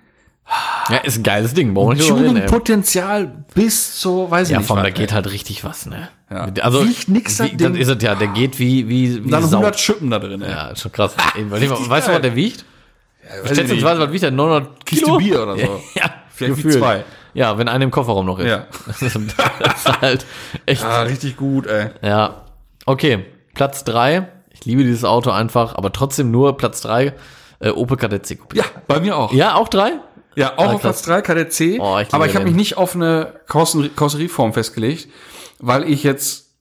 Ja, 0.89 0.97
ist 0.97 1.17
ein 1.17 1.23
geiles 1.23 1.53
Ding. 1.53 1.73
Tuning-Potenzial 1.75 3.45
bis 3.53 3.99
zur, 3.99 4.29
weiß 4.31 4.47
ich 4.47 4.53
Ja, 4.53 4.59
nicht. 4.59 4.67
vor 4.67 4.77
allem, 4.77 4.85
da 4.85 4.89
geht 4.91 5.13
halt 5.13 5.31
richtig 5.31 5.63
was, 5.63 5.85
ne? 5.85 6.09
Ja. 6.29 6.47
Also, 6.61 6.87
Wiegt 6.87 7.09
nix, 7.09 7.39
wie, 7.41 7.55
dann 7.55 7.75
ist 7.75 7.89
es 7.89 8.01
ja, 8.01 8.15
der 8.15 8.27
geht 8.29 8.59
wie, 8.59 8.87
wie, 8.89 9.23
wie 9.25 9.29
Dann 9.29 9.43
Sau. 9.47 9.57
100 9.57 9.79
Schippen 9.79 10.09
da 10.09 10.19
drin, 10.19 10.41
ey. 10.41 10.49
Ja, 10.51 10.67
ist 10.69 10.81
schon 10.81 10.91
krass. 10.91 11.13
Ey, 11.35 11.49
weißt 11.49 11.63
du, 11.63 11.89
was 11.89 12.05
der 12.21 12.35
wiegt? 12.35 12.65
ich 13.45 13.55
Schätzungsweise, 13.55 14.01
was 14.01 14.11
wiegt 14.11 14.23
der? 14.23 14.31
900 14.31 14.85
Kiste? 14.85 15.11
Bier 15.17 15.43
oder 15.43 15.57
so. 15.57 15.81
Ja, 15.95 16.13
Vielleicht 16.35 16.63
wie 16.65 16.69
zwei. 16.69 17.03
Ja, 17.33 17.57
wenn 17.57 17.67
einer 17.67 17.83
im 17.83 17.91
Kofferraum 17.91 18.25
noch 18.25 18.39
ist. 18.39 18.47
Ja. 18.47 18.67
Das 18.87 19.01
ist, 19.01 19.15
das 19.59 19.85
ist 19.85 20.01
halt 20.01 20.25
echt. 20.65 20.83
Ah, 20.83 21.01
richtig 21.03 21.35
gut, 21.37 21.67
ey. 21.67 21.89
Ja. 22.01 22.45
Okay, 22.85 23.25
Platz 23.55 23.83
drei. 23.83 24.27
Ich 24.51 24.65
liebe 24.65 24.83
dieses 24.83 25.03
Auto 25.03 25.31
einfach, 25.31 25.75
aber 25.75 25.91
trotzdem 25.91 26.31
nur 26.31 26.57
Platz 26.57 26.81
drei. 26.81 27.13
Äh, 27.59 27.69
Opel 27.69 27.97
Kadett 27.97 28.25
C 28.25 28.35
Coupé. 28.35 28.57
Ja, 28.57 28.63
bei 28.87 28.99
mir 28.99 29.15
auch. 29.17 29.31
Ja, 29.33 29.55
auch 29.55 29.69
drei? 29.69 29.93
Ja, 30.35 30.57
auch 30.57 30.63
Ah, 30.69 30.73
auf. 30.73 30.81
Platz 30.81 31.03
3 31.03 31.21
KDC. 31.21 31.79
Oh, 31.79 31.99
ich 31.99 32.11
aber 32.13 32.25
ich 32.25 32.33
habe 32.35 32.45
mich 32.45 32.55
nicht 32.55 32.75
auf 32.75 32.95
eine 32.95 33.33
Karosserie- 33.47 33.89
Karosserieform 33.95 34.51
festgelegt, 34.53 35.07
weil 35.59 35.87
ich 35.87 36.01
jetzt, 36.03 36.55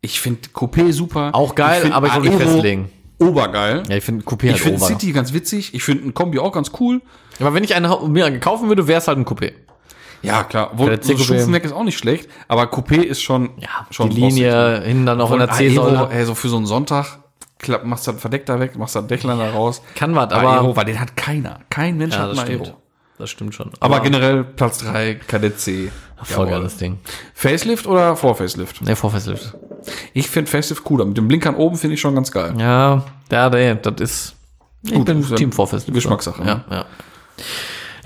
ich 0.00 0.20
finde 0.20 0.48
Coupé 0.54 0.92
super. 0.92 1.30
Auch 1.32 1.56
geil, 1.56 1.80
find 1.82 1.92
aber 1.92 2.06
ich 2.06 2.14
wollte 2.14 2.28
mich 2.30 2.38
Aero 2.40 2.50
festlegen. 2.52 2.92
Obergeil. 3.18 3.82
Ja, 3.88 3.96
ich 3.96 4.04
finde 4.04 4.24
Coupé 4.24 4.44
ich 4.44 4.50
halt 4.52 4.60
finde 4.62 4.78
over. 4.78 4.86
City 4.86 5.10
ganz 5.12 5.32
witzig. 5.32 5.74
Ich 5.74 5.82
finde 5.82 6.06
ein 6.06 6.14
Kombi 6.14 6.38
auch 6.38 6.52
ganz 6.52 6.70
cool. 6.78 7.00
Aber 7.40 7.52
wenn 7.52 7.64
ich 7.64 7.74
einen 7.74 8.12
mir 8.12 8.26
einen 8.26 8.38
kaufen 8.40 8.68
würde, 8.68 8.86
wäre 8.86 8.98
es 9.00 9.08
halt 9.08 9.18
ein 9.18 9.24
Coupé. 9.26 9.52
Ja, 10.22 10.44
klar. 10.44 10.70
Obwohl, 10.72 10.96
Der 10.96 11.02
so. 11.02 11.16
Stufenwerk 11.16 11.64
ist 11.64 11.72
auch 11.72 11.84
nicht 11.84 11.98
schlecht, 11.98 12.28
aber 12.48 12.64
Coupé 12.64 13.02
ist 13.02 13.22
schon, 13.22 13.50
Ja, 13.58 13.86
schon 13.90 14.10
die 14.10 14.20
Linie 14.20 14.82
hinten 14.84 15.06
dann 15.06 15.20
auch 15.20 15.30
in 15.32 15.38
der 15.38 15.50
C-Säule. 15.50 16.08
Ey, 16.10 16.24
so 16.24 16.34
für 16.34 16.48
so 16.48 16.56
einen 16.56 16.66
Sonntag, 16.66 17.18
klapp, 17.58 17.84
machst 17.84 18.06
du 18.06 18.12
das 18.12 18.20
Verdeck 18.20 18.48
weg, 18.48 18.76
machst 18.76 18.96
das 18.96 19.06
Dächlein 19.06 19.38
da 19.38 19.50
raus. 19.50 19.82
Kann 19.94 20.14
was, 20.14 20.30
Aber 20.32 20.36
aber. 20.48 20.50
Aero, 20.52 20.76
weil 20.76 20.84
den 20.86 20.98
hat 21.00 21.16
keiner. 21.16 21.60
Kein 21.70 21.96
Mensch 21.96 22.14
ja, 22.14 22.22
hat 22.22 22.36
stimmt. 22.38 22.66
Aero. 22.66 22.76
Das 23.18 23.30
stimmt 23.30 23.54
schon. 23.54 23.70
Aber 23.80 24.00
generell 24.00 24.44
Platz 24.44 24.78
3, 24.78 25.14
Kadett 25.26 25.58
C. 25.58 25.90
voll 26.22 26.46
Jawohl. 26.46 26.58
geiles 26.58 26.76
Ding. 26.76 26.98
Facelift 27.32 27.86
oder 27.86 28.14
Vor-Facelift? 28.16 28.82
Ne, 28.82 28.94
Vorfacelift. 28.94 29.54
Ich 30.12 30.28
finde 30.28 30.50
Facelift 30.50 30.84
cooler. 30.84 31.04
Mit 31.06 31.16
dem 31.16 31.26
Blinkern 31.28 31.54
oben 31.54 31.76
finde 31.76 31.94
ich 31.94 32.00
schon 32.00 32.14
ganz 32.14 32.30
geil. 32.30 32.52
Ja, 32.58 33.04
der, 33.30 33.48
der, 33.50 33.74
das 33.76 34.00
ist. 34.00 34.34
Ich 34.82 34.92
Gut, 34.92 35.06
bin 35.06 35.20
ist 35.20 35.30
ja 35.30 35.36
Team 35.36 35.50
Vorfacelift. 35.52 35.94
Geschmackssache, 35.94 36.42
Ja, 36.44 36.54
ne? 36.56 36.64
ja. 36.70 36.84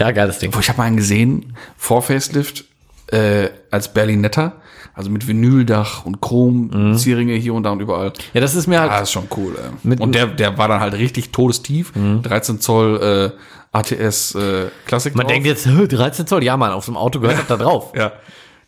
Ja, 0.00 0.10
geiles 0.10 0.38
Ding. 0.38 0.52
Wo 0.54 0.58
ich 0.60 0.68
habe 0.68 0.78
mal 0.78 0.84
einen 0.84 0.96
gesehen, 0.96 1.56
Vor-Facelift, 1.76 2.64
äh, 3.12 3.48
als 3.70 3.92
Berlinetter. 3.92 4.54
Also 4.92 5.08
mit 5.08 5.26
Vinyldach 5.28 6.04
und 6.04 6.20
Chrom, 6.20 6.96
Zierringe 6.96 7.34
hier 7.34 7.54
und 7.54 7.62
da 7.62 7.70
und 7.70 7.80
überall. 7.80 8.12
Ja, 8.34 8.40
das 8.40 8.54
ist 8.54 8.66
mir 8.66 8.80
halt. 8.80 8.90
Ah, 8.90 8.98
ist 9.00 9.12
schon 9.12 9.28
cool, 9.36 9.56
ey. 9.84 9.96
Und 9.98 10.14
der, 10.14 10.26
der 10.26 10.58
war 10.58 10.68
dann 10.68 10.80
halt 10.80 10.94
richtig 10.94 11.30
todestief. 11.30 11.92
13 11.94 12.60
Zoll 12.60 13.32
äh, 13.32 13.38
ATS 13.72 14.34
äh, 14.34 14.38
man 14.40 15.12
drauf. 15.12 15.26
denkt 15.26 15.46
jetzt, 15.46 15.66
"Hö, 15.66 15.86
13 15.86 16.26
Zoll, 16.26 16.42
ja, 16.44 16.56
Mann, 16.56 16.72
auf 16.72 16.84
so 16.84 16.90
einem 16.92 16.96
Auto 16.96 17.20
gehört 17.20 17.38
das 17.40 17.46
da 17.46 17.56
drauf. 17.56 17.92
Ja. 17.96 18.12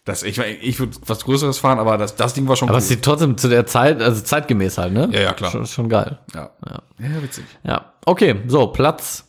Das, 0.04 0.22
ich 0.22 0.38
ich 0.38 0.78
würde 0.78 0.96
was 1.06 1.24
Größeres 1.24 1.58
fahren, 1.58 1.78
aber 1.78 1.98
das, 1.98 2.16
das 2.16 2.34
Ding 2.34 2.48
war 2.48 2.56
schon 2.56 2.68
Aber 2.68 2.76
cool. 2.76 2.82
es 2.82 2.88
sieht 2.88 3.02
trotzdem 3.02 3.36
zu 3.36 3.48
der 3.48 3.66
Zeit, 3.66 4.00
also 4.00 4.20
zeitgemäß 4.22 4.78
halt, 4.78 4.92
ne? 4.92 5.08
Ja, 5.12 5.20
ja, 5.20 5.32
klar. 5.32 5.50
Schon, 5.50 5.66
schon 5.66 5.88
geil. 5.88 6.18
ja. 6.34 6.50
ja. 6.66 7.22
witzig. 7.22 7.44
Ja. 7.62 7.92
Okay, 8.04 8.36
so, 8.46 8.68
Platz. 8.68 9.24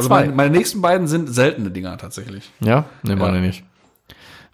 Also 0.00 0.08
Zwei. 0.08 0.20
meine, 0.22 0.32
meine 0.34 0.50
nächsten 0.50 0.80
beiden 0.80 1.06
sind 1.06 1.28
seltene 1.28 1.70
Dinger 1.70 1.96
tatsächlich. 1.98 2.50
Ja, 2.60 2.84
ne, 3.02 3.16
meine 3.16 3.36
Ja. 3.38 3.42
nicht. 3.42 3.64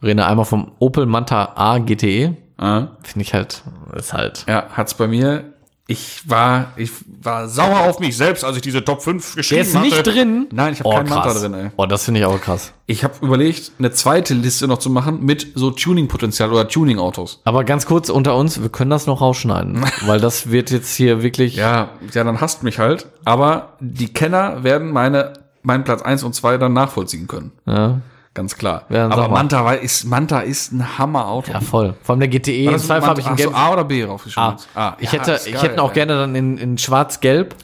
Wir 0.00 0.10
reden 0.10 0.20
einmal 0.20 0.44
vom 0.44 0.72
Opel 0.78 1.06
Manta 1.06 1.52
A 1.56 1.78
GTE. 1.78 2.36
Ah. 2.58 2.88
Finde 3.02 3.22
ich 3.22 3.32
halt, 3.34 3.62
ist 3.94 4.12
halt. 4.12 4.44
Ja, 4.48 4.66
hat's 4.72 4.94
bei 4.94 5.06
mir. 5.06 5.44
Ich 5.88 6.28
war, 6.28 6.72
ich 6.74 6.90
war 7.22 7.48
sauer 7.48 7.80
auf 7.88 8.00
mich 8.00 8.16
selbst, 8.16 8.44
als 8.44 8.56
ich 8.56 8.62
diese 8.62 8.84
Top 8.84 9.02
5 9.02 9.34
Der 9.34 9.36
geschrieben 9.36 9.60
ist 9.62 9.74
nicht 9.80 9.98
hatte. 9.98 10.10
drin. 10.12 10.46
Nein, 10.50 10.72
ich 10.72 10.80
habe 10.80 10.88
Oh, 10.88 10.92
keinen 10.94 11.08
Manta 11.08 11.32
drin, 11.32 11.54
ey. 11.54 11.70
Oh, 11.76 11.86
das 11.86 12.04
finde 12.04 12.20
ich 12.20 12.26
auch 12.26 12.40
krass. 12.40 12.72
Ich 12.86 13.04
habe 13.04 13.14
überlegt, 13.24 13.70
eine 13.78 13.92
zweite 13.92 14.34
Liste 14.34 14.66
noch 14.66 14.78
zu 14.78 14.90
machen 14.90 15.24
mit 15.24 15.46
so 15.54 15.70
Tuning-Potenzial 15.70 16.50
oder 16.50 16.66
Tuning-Autos. 16.66 17.40
Aber 17.44 17.62
ganz 17.62 17.86
kurz 17.86 18.08
unter 18.08 18.34
uns, 18.34 18.60
wir 18.60 18.68
können 18.68 18.90
das 18.90 19.06
noch 19.06 19.20
rausschneiden, 19.20 19.84
weil 20.06 20.18
das 20.20 20.50
wird 20.50 20.72
jetzt 20.72 20.92
hier 20.96 21.22
wirklich. 21.22 21.54
Ja, 21.54 21.90
ja, 22.12 22.24
dann 22.24 22.40
hasst 22.40 22.64
mich 22.64 22.80
halt. 22.80 23.06
Aber 23.24 23.74
die 23.78 24.12
Kenner 24.12 24.64
werden 24.64 24.90
meine, 24.90 25.34
meinen 25.62 25.84
Platz 25.84 26.02
1 26.02 26.24
und 26.24 26.34
2 26.34 26.58
dann 26.58 26.72
nachvollziehen 26.72 27.28
können. 27.28 27.52
Ja, 27.64 28.00
Ganz 28.36 28.54
klar. 28.56 28.84
Ja, 28.90 29.08
Aber. 29.08 29.28
Manta 29.30 29.64
war- 29.64 29.78
ist, 29.78 30.04
Manta 30.04 30.40
ist 30.40 30.70
ein 30.70 30.98
Hammer-Auto. 30.98 31.50
ja 31.52 31.60
voll. 31.60 31.94
Vor 32.02 32.12
allem 32.12 32.20
der 32.20 32.28
GTE 32.28 32.70
das 32.70 32.86
Zweifel 32.86 33.08
habe 33.08 33.18
ich 33.20 33.26
ein 33.26 33.34
gelb. 33.36 33.56
A 33.58 33.72
oder 33.72 33.84
B 33.84 34.04
draufgeschrieben? 34.04 34.56
Ah, 34.74 34.92
ich 34.98 35.10
ja, 35.10 35.18
hätte, 35.20 35.40
ich 35.46 35.54
geil, 35.54 35.62
hätte 35.62 35.82
auch 35.82 35.88
ey. 35.88 35.94
gerne 35.94 36.16
dann 36.18 36.34
in, 36.34 36.58
in 36.58 36.76
schwarz-gelb. 36.76 37.54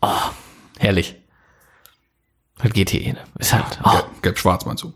Oh, 0.00 0.08
herrlich. 0.78 1.16
Halt 2.62 2.74
GTE, 2.74 3.12
ne? 3.14 3.18
Ist 3.40 3.52
halt. 3.52 3.80
Oh. 3.82 3.90
Gelb- 3.90 4.04
Gelb-schwarz 4.22 4.64
meinst 4.66 4.84
du? 4.84 4.92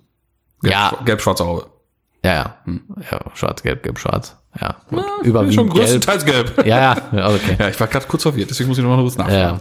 Gelb, 0.62 0.72
Ja. 0.72 0.92
Gelb-schwarze 1.04 1.44
Haube. 1.44 1.66
Ja, 2.24 2.32
ja. 2.34 2.56
Ja, 3.10 3.20
schwarz, 3.34 3.62
gelb, 3.62 3.82
gelb, 3.82 3.98
schwarz. 3.98 4.36
Ja. 4.60 4.76
Und 4.90 5.04
überwiegend 5.24 5.54
Schon 5.56 5.66
gelb. 5.70 5.78
größtenteils 5.80 6.24
gelb. 6.24 6.64
Ja, 6.66 6.78
ja, 6.78 6.96
ja, 7.12 7.28
okay. 7.28 7.56
Ja, 7.58 7.68
ich 7.68 7.78
war 7.80 7.88
gerade 7.88 8.06
kurz 8.06 8.22
verwirrt, 8.22 8.50
deswegen 8.50 8.68
muss 8.68 8.78
ich 8.78 8.84
noch 8.84 8.94
mal 8.94 9.02
kurz 9.02 9.16
nachfragen. 9.16 9.36
Ja, 9.58 9.60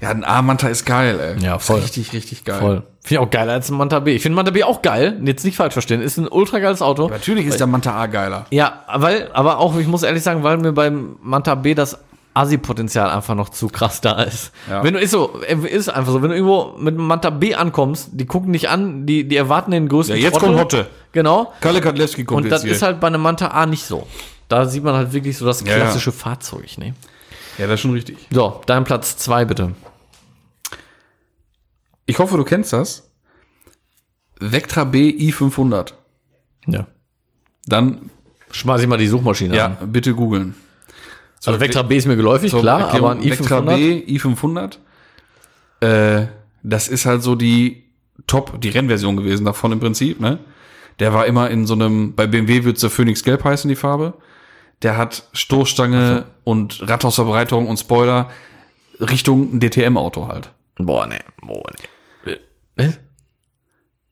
Ja, 0.00 0.10
ein 0.10 0.24
A-Manta 0.24 0.68
ist 0.68 0.84
geil, 0.84 1.18
ey. 1.38 1.42
Ja, 1.44 1.58
voll. 1.58 1.80
Richtig, 1.80 2.12
richtig 2.12 2.44
geil. 2.44 2.60
voll. 2.60 2.82
Finde 3.00 3.22
ich 3.22 3.26
auch 3.26 3.30
geiler 3.30 3.52
als 3.54 3.70
ein 3.70 3.76
Manta 3.76 4.00
B. 4.00 4.14
Ich 4.14 4.22
finde 4.22 4.36
Manta 4.36 4.50
B 4.50 4.62
auch 4.64 4.82
geil. 4.82 5.18
Jetzt 5.24 5.44
nicht 5.44 5.56
falsch 5.56 5.72
verstehen. 5.72 6.02
Ist 6.02 6.18
ein 6.18 6.28
ultra 6.28 6.58
geiles 6.58 6.82
Auto. 6.82 7.08
Natürlich 7.08 7.46
ist 7.46 7.60
der 7.60 7.66
Manta 7.66 7.92
A 7.92 8.06
geiler. 8.06 8.46
Ja, 8.50 8.84
weil, 8.94 9.30
aber 9.32 9.58
auch, 9.58 9.78
ich 9.78 9.86
muss 9.86 10.02
ehrlich 10.02 10.22
sagen, 10.22 10.42
weil 10.42 10.58
mir 10.58 10.72
beim 10.72 11.16
Manta 11.22 11.54
B 11.54 11.74
das 11.74 11.98
Asi-Potenzial 12.34 13.08
einfach 13.10 13.34
noch 13.34 13.48
zu 13.48 13.68
krass 13.68 14.02
da 14.02 14.22
ist. 14.22 14.52
Ja. 14.68 14.84
Wenn 14.84 14.92
du, 14.94 15.00
ist 15.00 15.12
so, 15.12 15.38
ist 15.38 15.88
einfach 15.88 16.12
so, 16.12 16.20
wenn 16.22 16.28
du 16.30 16.36
irgendwo 16.36 16.74
mit 16.78 16.94
einem 16.94 17.06
Manta 17.06 17.30
B 17.30 17.54
ankommst, 17.54 18.10
die 18.12 18.26
gucken 18.26 18.52
dich 18.52 18.68
an, 18.68 19.06
die, 19.06 19.26
die 19.26 19.36
erwarten 19.36 19.70
den 19.70 19.88
größten 19.88 20.16
Ja, 20.16 20.22
jetzt 20.22 20.34
Trottel. 20.34 20.48
kommt 20.48 20.60
Hotte. 20.60 20.86
Genau. 21.12 21.54
Kalle 21.62 21.80
Kadlewski 21.80 22.24
kommt 22.24 22.38
Und 22.38 22.44
jetzt 22.44 22.52
das 22.52 22.62
hier. 22.64 22.72
ist 22.72 22.82
halt 22.82 23.00
bei 23.00 23.06
einem 23.06 23.22
Manta 23.22 23.48
A 23.48 23.64
nicht 23.64 23.86
so. 23.86 24.06
Da 24.48 24.66
sieht 24.66 24.84
man 24.84 24.94
halt 24.94 25.12
wirklich 25.14 25.38
so 25.38 25.46
das 25.46 25.64
klassische 25.64 26.12
Fahrzeug, 26.12 26.76
ne? 26.76 26.92
Ja, 27.58 27.66
das 27.66 27.74
ist 27.74 27.80
schon 27.80 27.92
richtig. 27.92 28.18
So, 28.30 28.60
dein 28.66 28.84
Platz 28.84 29.16
zwei 29.16 29.44
bitte. 29.44 29.72
Ich 32.06 32.18
hoffe, 32.18 32.36
du 32.36 32.44
kennst 32.44 32.72
das. 32.72 33.10
Vectra 34.38 34.84
B 34.84 35.10
i500. 35.10 35.92
Ja. 36.66 36.86
Dann, 37.66 38.10
Schmeiß 38.50 38.82
ich 38.82 38.88
mal 38.88 38.98
die 38.98 39.08
Suchmaschine 39.08 39.56
ja, 39.56 39.66
an. 39.80 39.92
bitte 39.92 40.14
googeln. 40.14 40.54
Also 41.44 41.60
Vectra 41.60 41.82
B 41.82 41.96
ist 41.96 42.06
mir 42.06 42.16
geläufig, 42.16 42.50
Zur 42.50 42.60
klar, 42.60 42.80
Erklärung, 42.80 43.10
aber 43.10 43.20
ein 43.20 43.30
Vectra 43.30 43.58
i500. 43.58 43.76
B 43.76 44.18
i500. 44.18 44.78
Äh, 45.80 46.26
das 46.62 46.88
ist 46.88 47.06
halt 47.06 47.22
so 47.22 47.34
die 47.34 47.84
Top, 48.26 48.60
die 48.60 48.68
Rennversion 48.70 49.16
gewesen 49.16 49.44
davon 49.44 49.72
im 49.72 49.80
Prinzip, 49.80 50.20
ne? 50.20 50.38
Der 50.98 51.12
war 51.12 51.26
immer 51.26 51.50
in 51.50 51.66
so 51.66 51.74
einem, 51.74 52.14
bei 52.14 52.26
BMW 52.26 52.64
wird's 52.64 52.80
der 52.80 52.90
Phoenix 52.90 53.22
Gelb 53.22 53.44
heißen, 53.44 53.68
die 53.68 53.76
Farbe. 53.76 54.14
Der 54.82 54.96
hat 54.96 55.24
Stoßstange 55.32 56.24
und 56.44 56.86
Radhausverbreitung 56.88 57.66
und 57.66 57.78
Spoiler 57.78 58.30
Richtung 59.00 59.54
ein 59.54 59.60
DTM-Auto 59.60 60.28
halt. 60.28 60.50
Boah, 60.78 61.06
ne, 61.06 61.18
boah, 61.42 61.62
ne. 62.26 62.36
Äh? 62.76 62.92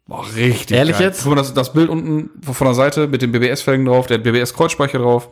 Boah, 0.06 0.24
richtig. 0.34 0.76
Ehrlich 0.76 0.96
geil. 0.98 1.06
jetzt? 1.08 1.22
Guck 1.22 1.30
mal, 1.30 1.36
das, 1.36 1.52
das 1.54 1.72
Bild 1.72 1.88
unten 1.90 2.30
von 2.52 2.66
der 2.66 2.74
Seite 2.74 3.06
mit 3.08 3.22
den 3.22 3.32
BBS-Felgen 3.32 3.86
drauf, 3.86 4.06
der 4.06 4.18
hat 4.18 4.24
BBS-Kreuzspeicher 4.24 4.98
drauf. 4.98 5.28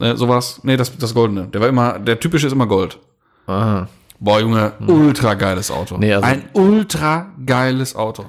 Äh, 0.00 0.16
sowas. 0.16 0.60
Nee, 0.64 0.76
das, 0.76 0.96
das 0.96 1.14
Goldene. 1.14 1.48
Der 1.48 1.60
war 1.60 1.68
immer, 1.68 1.98
der 1.98 2.18
typische 2.20 2.46
ist 2.46 2.52
immer 2.52 2.66
Gold. 2.66 2.98
Aha. 3.46 3.88
Boah, 4.18 4.40
Junge, 4.40 4.72
ultra 4.86 5.34
geiles 5.34 5.70
Auto. 5.70 5.96
Nee, 5.98 6.12
also- 6.14 6.26
Ein 6.26 6.48
ultra 6.52 7.32
geiles 7.44 7.96
Auto. 7.96 8.26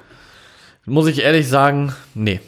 Muss 0.86 1.08
ich 1.08 1.20
ehrlich 1.22 1.48
sagen, 1.48 1.94
nee. 2.14 2.40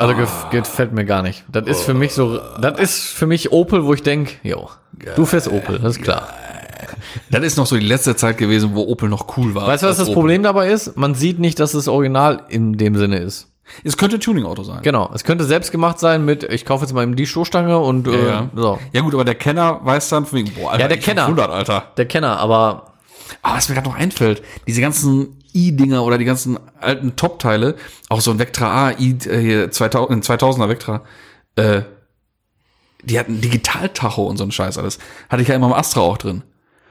Also 0.00 0.14
gef- 0.14 0.50
gefällt 0.50 0.92
mir 0.92 1.04
gar 1.04 1.22
nicht. 1.22 1.44
Das 1.50 1.66
ist 1.66 1.82
für 1.82 1.94
mich 1.94 2.12
so, 2.12 2.38
das 2.60 2.78
ist 2.78 3.00
für 3.08 3.26
mich 3.26 3.52
Opel, 3.52 3.84
wo 3.84 3.94
ich 3.94 4.02
denk, 4.02 4.38
jo, 4.42 4.68
du 5.16 5.24
fährst 5.26 5.48
Opel, 5.48 5.78
das 5.78 5.96
ist 5.96 6.02
klar. 6.02 6.28
Das 7.30 7.42
ist 7.42 7.56
noch 7.56 7.66
so 7.66 7.76
die 7.76 7.86
letzte 7.86 8.16
Zeit 8.16 8.36
gewesen, 8.38 8.70
wo 8.74 8.82
Opel 8.86 9.08
noch 9.08 9.36
cool 9.36 9.54
war. 9.54 9.66
Weißt 9.66 9.82
du, 9.82 9.86
was 9.88 9.96
das 9.96 10.08
Opel. 10.08 10.14
Problem 10.14 10.42
dabei 10.42 10.68
ist? 10.70 10.96
Man 10.96 11.14
sieht 11.14 11.38
nicht, 11.38 11.58
dass 11.58 11.74
es 11.74 11.88
original 11.88 12.42
in 12.48 12.76
dem 12.76 12.96
Sinne 12.96 13.18
ist. 13.18 13.50
Es 13.82 13.96
könnte 13.96 14.16
ein 14.18 14.20
Tuning-Auto 14.20 14.62
sein. 14.62 14.80
Genau, 14.82 15.10
es 15.12 15.24
könnte 15.24 15.44
selbst 15.44 15.72
gemacht 15.72 15.98
sein 15.98 16.24
mit, 16.24 16.44
ich 16.44 16.64
kaufe 16.64 16.84
jetzt 16.84 16.92
mal 16.92 17.02
eben 17.02 17.16
die 17.16 17.26
Stoßstange 17.26 17.78
und 17.78 18.06
äh, 18.06 18.28
Ja. 18.28 18.48
so. 18.54 18.78
ja 18.92 19.00
gut, 19.00 19.14
aber 19.14 19.24
der 19.24 19.34
Kenner 19.34 19.80
weiß 19.82 20.08
dann 20.10 20.24
von 20.26 20.38
wegen, 20.38 20.52
boah, 20.54 20.70
Alter, 20.72 20.82
Ja, 20.82 20.88
der 20.88 20.98
Kenner. 20.98 21.22
500, 21.26 21.50
Alter. 21.50 21.84
Der 21.96 22.06
Kenner, 22.06 22.38
aber 22.38 22.92
Aber 23.42 23.56
was 23.56 23.68
mir 23.68 23.74
gerade 23.74 23.88
noch 23.88 23.96
einfällt, 23.96 24.42
diese 24.68 24.80
ganzen 24.80 25.42
i-Dinger 25.56 26.04
oder 26.04 26.18
die 26.18 26.24
ganzen 26.24 26.58
alten 26.80 27.16
Top-Teile, 27.16 27.74
auch 28.08 28.20
so 28.20 28.30
ein 28.30 28.38
Vectra 28.38 28.88
A, 28.88 28.90
i 28.92 29.16
äh, 29.26 29.40
hier 29.40 29.70
2000, 29.70 30.10
ein 30.30 30.38
2000er 30.38 30.68
Vectra, 30.68 31.02
äh, 31.56 31.82
die 33.02 33.18
hatten 33.18 33.40
Digital-Tacho 33.40 34.24
und 34.26 34.36
so 34.36 34.44
ein 34.44 34.52
Scheiß 34.52 34.78
alles. 34.78 34.98
Hatte 35.28 35.42
ich 35.42 35.48
ja 35.48 35.54
immer 35.54 35.66
im 35.66 35.72
Astra 35.72 36.00
auch 36.00 36.18
drin. 36.18 36.42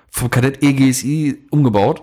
Vom 0.09 0.29
Kadett 0.29 0.63
EGSI 0.63 1.47
umgebaut. 1.51 2.01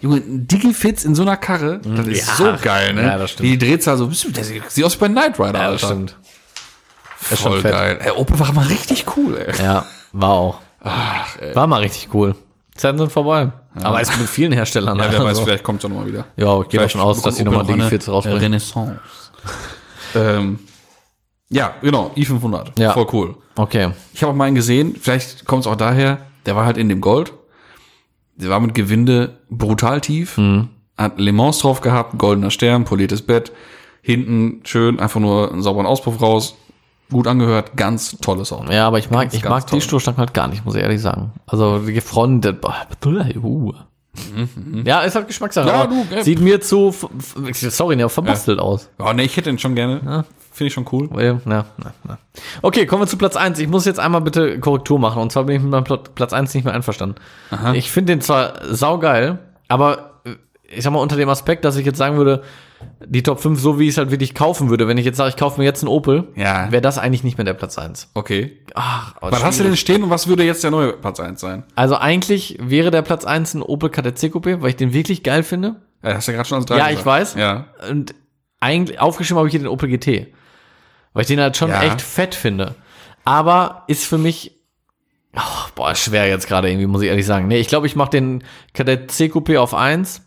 Junge, 0.00 0.16
ein 0.18 0.46
Digifits 0.46 1.04
in 1.04 1.14
so 1.16 1.22
einer 1.22 1.36
Karre, 1.36 1.80
das 1.80 2.06
ist 2.06 2.28
Ja. 2.28 2.34
so 2.36 2.54
geil, 2.62 2.94
ne? 2.94 3.02
Ja, 3.02 3.18
das 3.18 3.32
stimmt. 3.32 3.48
Die 3.48 3.58
Drehzahl 3.58 3.96
so, 3.96 4.06
das 4.06 4.20
sieht 4.48 4.84
aus 4.84 4.94
wie 4.96 5.00
bei 5.00 5.08
Knight 5.08 5.38
Rider, 5.40 5.58
ja, 5.58 5.66
Alter. 5.66 5.72
das 5.72 5.82
stimmt. 5.82 6.16
ist 7.30 7.40
Voll 7.42 7.62
geil. 7.62 7.98
Ey, 8.00 8.12
Opel 8.12 8.38
war 8.38 8.52
mal 8.52 8.66
richtig 8.68 9.06
cool, 9.16 9.36
ey. 9.36 9.60
Ja, 9.62 9.84
war 10.12 10.30
auch. 10.30 10.60
Ach, 10.80 11.36
ey. 11.40 11.54
War 11.56 11.66
mal 11.66 11.80
richtig 11.80 12.14
cool. 12.14 12.36
Zeiten 12.76 12.98
sind 12.98 13.10
vorbei. 13.10 13.50
Aber 13.84 14.00
ist 14.00 14.18
mit 14.18 14.28
vielen 14.28 14.52
Herstellern. 14.52 14.98
Ja, 14.98 15.10
wer 15.10 15.20
weiß, 15.20 15.28
also. 15.28 15.44
vielleicht 15.44 15.64
kommt 15.64 15.78
es 15.78 15.82
ja 15.84 15.88
nochmal 15.88 16.06
wieder. 16.06 16.26
Ja, 16.36 16.60
ich 16.60 16.68
gehe 16.68 16.80
davon 16.80 17.00
aus, 17.00 17.22
dass 17.22 17.36
bekommt 17.36 17.54
nochmal 17.56 17.64
Opel 17.64 17.76
noch 17.76 17.90
DG40 17.90 18.02
eine 18.04 18.10
rausbringen. 18.12 18.40
Renaissance. 18.40 19.00
ähm, 20.14 20.58
ja, 21.50 21.74
genau, 21.80 22.12
i500. 22.16 22.78
Ja. 22.78 22.92
Voll 22.92 23.06
cool. 23.12 23.34
Okay. 23.56 23.90
Ich 24.12 24.22
habe 24.22 24.32
auch 24.32 24.36
mal 24.36 24.44
einen 24.44 24.56
gesehen, 24.56 24.96
vielleicht 25.00 25.44
kommt 25.46 25.62
es 25.62 25.66
auch 25.66 25.76
daher, 25.76 26.18
der 26.46 26.56
war 26.56 26.64
halt 26.66 26.76
in 26.76 26.88
dem 26.88 27.00
Gold. 27.00 27.32
Der 28.36 28.50
war 28.50 28.60
mit 28.60 28.74
Gewinde 28.74 29.38
brutal 29.50 30.00
tief. 30.00 30.38
Mhm. 30.38 30.68
Hat 30.96 31.18
Le 31.18 31.32
Mans 31.32 31.58
drauf 31.58 31.80
gehabt, 31.80 32.18
goldener 32.18 32.50
Stern, 32.50 32.84
poliertes 32.84 33.22
Bett. 33.22 33.52
Hinten 34.02 34.60
schön, 34.64 35.00
einfach 35.00 35.20
nur 35.20 35.52
einen 35.52 35.62
sauberen 35.62 35.86
Auspuff 35.86 36.20
raus. 36.20 36.56
Gut 37.10 37.26
angehört, 37.26 37.76
ganz 37.76 38.18
tolles 38.18 38.52
Auto. 38.52 38.70
Ja, 38.70 38.86
aber 38.86 38.98
ich 38.98 39.10
mag, 39.10 39.22
Ganz, 39.22 39.34
ich 39.34 39.42
ganz 39.42 39.64
mag 39.64 39.70
die. 39.70 39.80
Stoßstangen 39.80 40.18
halt 40.18 40.34
gar 40.34 40.48
nicht, 40.48 40.64
muss 40.64 40.74
ich 40.74 40.82
ehrlich 40.82 41.00
sagen. 41.00 41.32
Also 41.46 41.80
boah, 42.60 42.86
uh. 43.42 43.72
Ja, 44.84 45.00
ist 45.00 45.14
halt 45.14 45.26
Geschmackssache. 45.26 45.68
Ja, 45.68 45.86
du, 45.86 46.06
äh, 46.14 46.22
sieht 46.22 46.40
mir 46.40 46.60
zu, 46.60 46.94
sorry, 47.52 47.96
ne, 47.96 48.08
verbastelt 48.08 48.58
aus. 48.58 48.90
Ja, 48.98 49.12
nee, 49.12 49.22
ich 49.22 49.36
hätte 49.36 49.50
den 49.50 49.58
schon 49.58 49.74
gerne. 49.74 50.24
Finde 50.52 50.68
ich 50.68 50.74
schon 50.74 50.86
cool. 50.92 51.08
Weil, 51.12 51.40
na, 51.44 51.66
na. 52.04 52.18
Okay, 52.62 52.84
kommen 52.86 53.02
wir 53.02 53.06
zu 53.06 53.16
Platz 53.16 53.36
1. 53.36 53.58
Ich 53.60 53.68
muss 53.68 53.84
jetzt 53.84 54.00
einmal 54.00 54.20
bitte 54.20 54.58
Korrektur 54.58 54.98
machen. 54.98 55.22
Und 55.22 55.30
zwar 55.30 55.44
bin 55.44 55.56
ich 55.56 55.62
mit 55.62 55.70
meinem 55.70 55.84
Platz 55.84 56.32
1 56.32 56.52
nicht 56.54 56.64
mehr 56.64 56.74
einverstanden. 56.74 57.16
Ich 57.74 57.90
finde 57.92 58.14
den 58.14 58.20
zwar 58.20 58.54
saugeil, 58.74 59.38
aber 59.68 60.20
äh, 60.24 60.34
ich 60.68 60.82
sag 60.82 60.92
mal 60.92 60.98
unter 60.98 61.16
dem 61.16 61.28
Aspekt, 61.28 61.64
dass 61.64 61.76
ich 61.76 61.86
jetzt 61.86 61.98
sagen 61.98 62.16
würde, 62.16 62.42
die 63.04 63.22
Top 63.22 63.40
5, 63.40 63.60
so 63.60 63.78
wie 63.78 63.84
ich 63.84 63.90
es 63.90 63.98
halt 63.98 64.10
wirklich 64.10 64.34
kaufen 64.34 64.70
würde, 64.70 64.86
wenn 64.88 64.98
ich 64.98 65.04
jetzt 65.04 65.16
sage, 65.16 65.30
ich 65.30 65.36
kaufe 65.36 65.58
mir 65.60 65.64
jetzt 65.64 65.82
einen 65.82 65.88
Opel, 65.88 66.28
Ja. 66.36 66.70
wäre 66.70 66.80
das 66.82 66.98
eigentlich 66.98 67.24
nicht 67.24 67.36
mehr 67.38 67.44
der 67.44 67.54
Platz 67.54 67.76
1. 67.78 68.10
Okay. 68.14 68.58
Ach, 68.74 69.14
Was 69.20 69.42
hast 69.42 69.58
du 69.58 69.64
schwierig. 69.64 69.66
denn 69.70 69.76
stehen 69.76 70.02
und 70.04 70.10
was 70.10 70.28
würde 70.28 70.44
jetzt 70.44 70.62
der 70.62 70.70
neue 70.70 70.92
Platz 70.92 71.18
1 71.20 71.40
sein? 71.40 71.64
Also 71.74 71.96
eigentlich 71.96 72.56
wäre 72.60 72.90
der 72.90 73.02
Platz 73.02 73.24
1 73.24 73.54
ein 73.54 73.62
Opel 73.62 73.90
KTC 73.90 74.26
Coupé, 74.32 74.60
weil 74.62 74.70
ich 74.70 74.76
den 74.76 74.92
wirklich 74.92 75.22
geil 75.22 75.42
finde. 75.42 75.76
Ja, 76.02 76.14
hast 76.14 76.28
du 76.28 76.32
ja 76.32 76.36
gerade 76.36 76.48
schon 76.48 76.56
als 76.58 76.66
drei 76.66 76.76
Ja, 76.78 76.84
gesagt. 76.88 77.00
ich 77.00 77.06
weiß. 77.06 77.34
Ja. 77.34 77.66
Und 77.90 78.14
eigentlich 78.60 79.00
aufgeschrieben 79.00 79.38
habe 79.38 79.48
ich 79.48 79.52
hier 79.52 79.60
den 79.60 79.68
Opel 79.68 79.88
GT. 79.88 80.32
Weil 81.12 81.22
ich 81.22 81.28
den 81.28 81.40
halt 81.40 81.56
schon 81.56 81.70
Ja. 81.70 81.82
echt 81.82 82.00
fett 82.00 82.34
finde. 82.34 82.74
Aber 83.24 83.84
ist 83.88 84.04
für 84.04 84.18
mich, 84.18 84.52
oh, 85.36 85.40
boah, 85.74 85.94
schwer 85.94 86.28
jetzt 86.28 86.46
gerade 86.46 86.68
irgendwie, 86.70 86.86
muss 86.86 87.02
ich 87.02 87.08
ehrlich 87.08 87.26
sagen. 87.26 87.48
Nee, 87.48 87.58
ich 87.58 87.68
glaube, 87.68 87.86
ich 87.86 87.96
mache 87.96 88.10
den 88.10 88.44
KTC 88.74 89.30
Coupé 89.32 89.58
auf 89.58 89.74
1, 89.74 90.22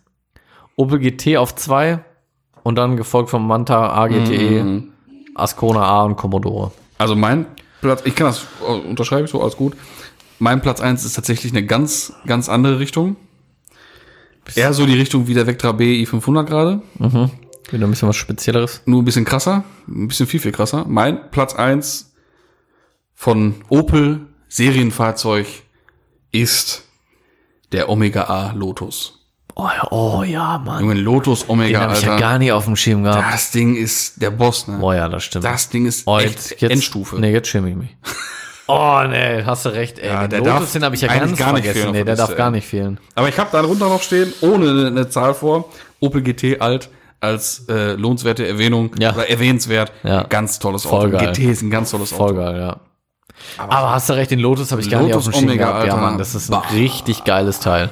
Opel 0.75 0.99
GT 0.99 1.37
auf 1.37 1.55
2 1.55 1.99
und 2.63 2.75
dann 2.75 2.97
gefolgt 2.97 3.29
vom 3.29 3.47
Manta 3.47 3.91
A 3.93 4.07
GTE, 4.07 4.63
Mhm. 4.63 4.87
Ascona 5.35 5.83
A 5.83 6.03
und 6.03 6.15
Commodore. 6.17 6.71
Also 6.97 7.15
mein 7.15 7.45
Platz, 7.81 8.01
ich 8.05 8.15
kann 8.15 8.27
das 8.27 8.45
äh, 8.67 8.71
unterschreibe 8.71 9.25
ich 9.25 9.31
so, 9.31 9.41
alles 9.41 9.55
gut. 9.57 9.75
Mein 10.39 10.61
Platz 10.61 10.81
1 10.81 11.05
ist 11.05 11.13
tatsächlich 11.13 11.51
eine 11.53 11.65
ganz, 11.65 12.13
ganz 12.25 12.49
andere 12.49 12.79
Richtung. 12.79 13.15
Eher 14.55 14.73
so 14.73 14.85
die 14.85 14.95
Richtung 14.97 15.27
wie 15.27 15.33
der 15.35 15.45
Vectra 15.47 15.71
B 15.71 16.03
i500 16.03 16.43
gerade. 16.45 16.81
Wieder 16.97 17.87
ein 17.87 17.89
bisschen 17.91 18.09
was 18.09 18.15
Spezielleres. 18.15 18.81
Nur 18.85 19.01
ein 19.01 19.05
bisschen 19.05 19.23
krasser. 19.23 19.63
Ein 19.87 20.07
bisschen 20.07 20.27
viel, 20.27 20.39
viel 20.39 20.51
krasser. 20.51 20.85
Mein 20.87 21.29
Platz 21.31 21.53
1 21.55 22.11
von 23.13 23.55
Opel 23.69 24.27
Serienfahrzeug 24.49 25.45
ist 26.31 26.83
der 27.71 27.87
Omega 27.87 28.23
A 28.23 28.51
Lotus. 28.53 29.20
Oh, 29.55 29.65
ja, 29.67 29.87
oh 29.91 30.23
ja, 30.23 30.57
Mann. 30.63 30.81
Junge, 30.81 30.93
Lotus 30.95 31.41
Den 31.41 31.49
Omega, 31.51 31.81
habe 31.81 31.93
ich 31.93 32.01
ja 32.03 32.17
gar 32.17 32.39
nicht 32.39 32.51
auf 32.51 32.65
dem 32.65 32.75
Schirm 32.75 33.03
gehabt. 33.03 33.33
das 33.33 33.51
Ding 33.51 33.75
ist 33.75 34.21
der 34.21 34.31
Boss, 34.31 34.67
ne? 34.67 34.77
Oh 34.81 34.93
ja, 34.93 35.09
das 35.09 35.23
stimmt. 35.25 35.43
Das 35.45 35.69
Ding 35.69 35.85
ist 35.85 36.07
Oh, 36.07 36.17
echt 36.19 36.61
Endstufe. 36.61 37.17
Nee, 37.19 37.31
jetzt 37.31 37.47
schäme 37.49 37.69
ich 37.69 37.75
mich. 37.75 37.97
Oh, 38.67 39.01
nee, 39.05 39.43
hast 39.43 39.65
du 39.65 39.69
recht, 39.69 39.99
ey. 39.99 40.07
Ja, 40.07 40.21
den 40.21 40.29
der 40.29 40.39
Lotus, 40.39 40.53
darf 40.53 40.71
den 40.71 40.83
habe 40.85 40.95
ich 40.95 41.01
ja 41.01 41.09
ganz 41.09 41.37
gar 41.37 41.51
nicht 41.51 41.63
vergessen. 41.65 41.73
fehlen 41.81 41.91
nee, 41.91 42.03
der 42.05 42.15
darf 42.15 42.29
Liste, 42.29 42.37
gar 42.37 42.51
nicht 42.51 42.65
fehlen. 42.67 42.99
Aber 43.15 43.27
ich 43.27 43.37
habe 43.37 43.49
da 43.51 43.61
drunter 43.63 43.89
noch 43.89 44.01
stehen, 44.01 44.31
ohne 44.39 44.69
eine, 44.69 44.87
eine 44.87 45.09
Zahl 45.09 45.33
vor, 45.33 45.67
Opel 45.99 46.21
GT 46.21 46.61
alt 46.61 46.89
als 47.19 47.65
äh, 47.67 47.93
lohnenswerte 47.95 48.47
Erwähnung 48.47 48.91
Ja. 48.97 49.13
oder 49.13 49.29
erwähnenswert. 49.29 49.91
Ja. 50.03 50.23
Ganz 50.23 50.57
tolles 50.59 50.83
Voll 50.83 51.07
Auto. 51.07 51.17
geil. 51.17 51.33
GT 51.33 51.39
ist 51.51 51.63
ein 51.63 51.69
ganz 51.69 51.91
tolles 51.91 52.11
Voll 52.11 52.29
Auto. 52.29 52.35
geil, 52.39 52.59
ja. 52.61 52.77
Aber, 53.57 53.91
hast 53.91 54.07
du 54.07 54.13
recht, 54.13 54.31
den 54.31 54.39
Lotus 54.39 54.71
habe 54.71 54.79
ich 54.81 54.89
gar 54.89 55.01
nicht 55.01 55.15
auf 55.15 55.25
Lotus 55.25 55.41
dem 55.41 55.49
Schirm 55.49 55.57
gehabt. 55.57 55.85
Ja, 55.87 55.93
Alter. 55.95 55.97
Mann, 55.97 56.17
das 56.17 56.33
ist 56.33 56.47
ein 56.47 56.51
Bah. 56.51 56.63
richtig 56.71 57.25
geiles 57.25 57.59
Teil. 57.59 57.89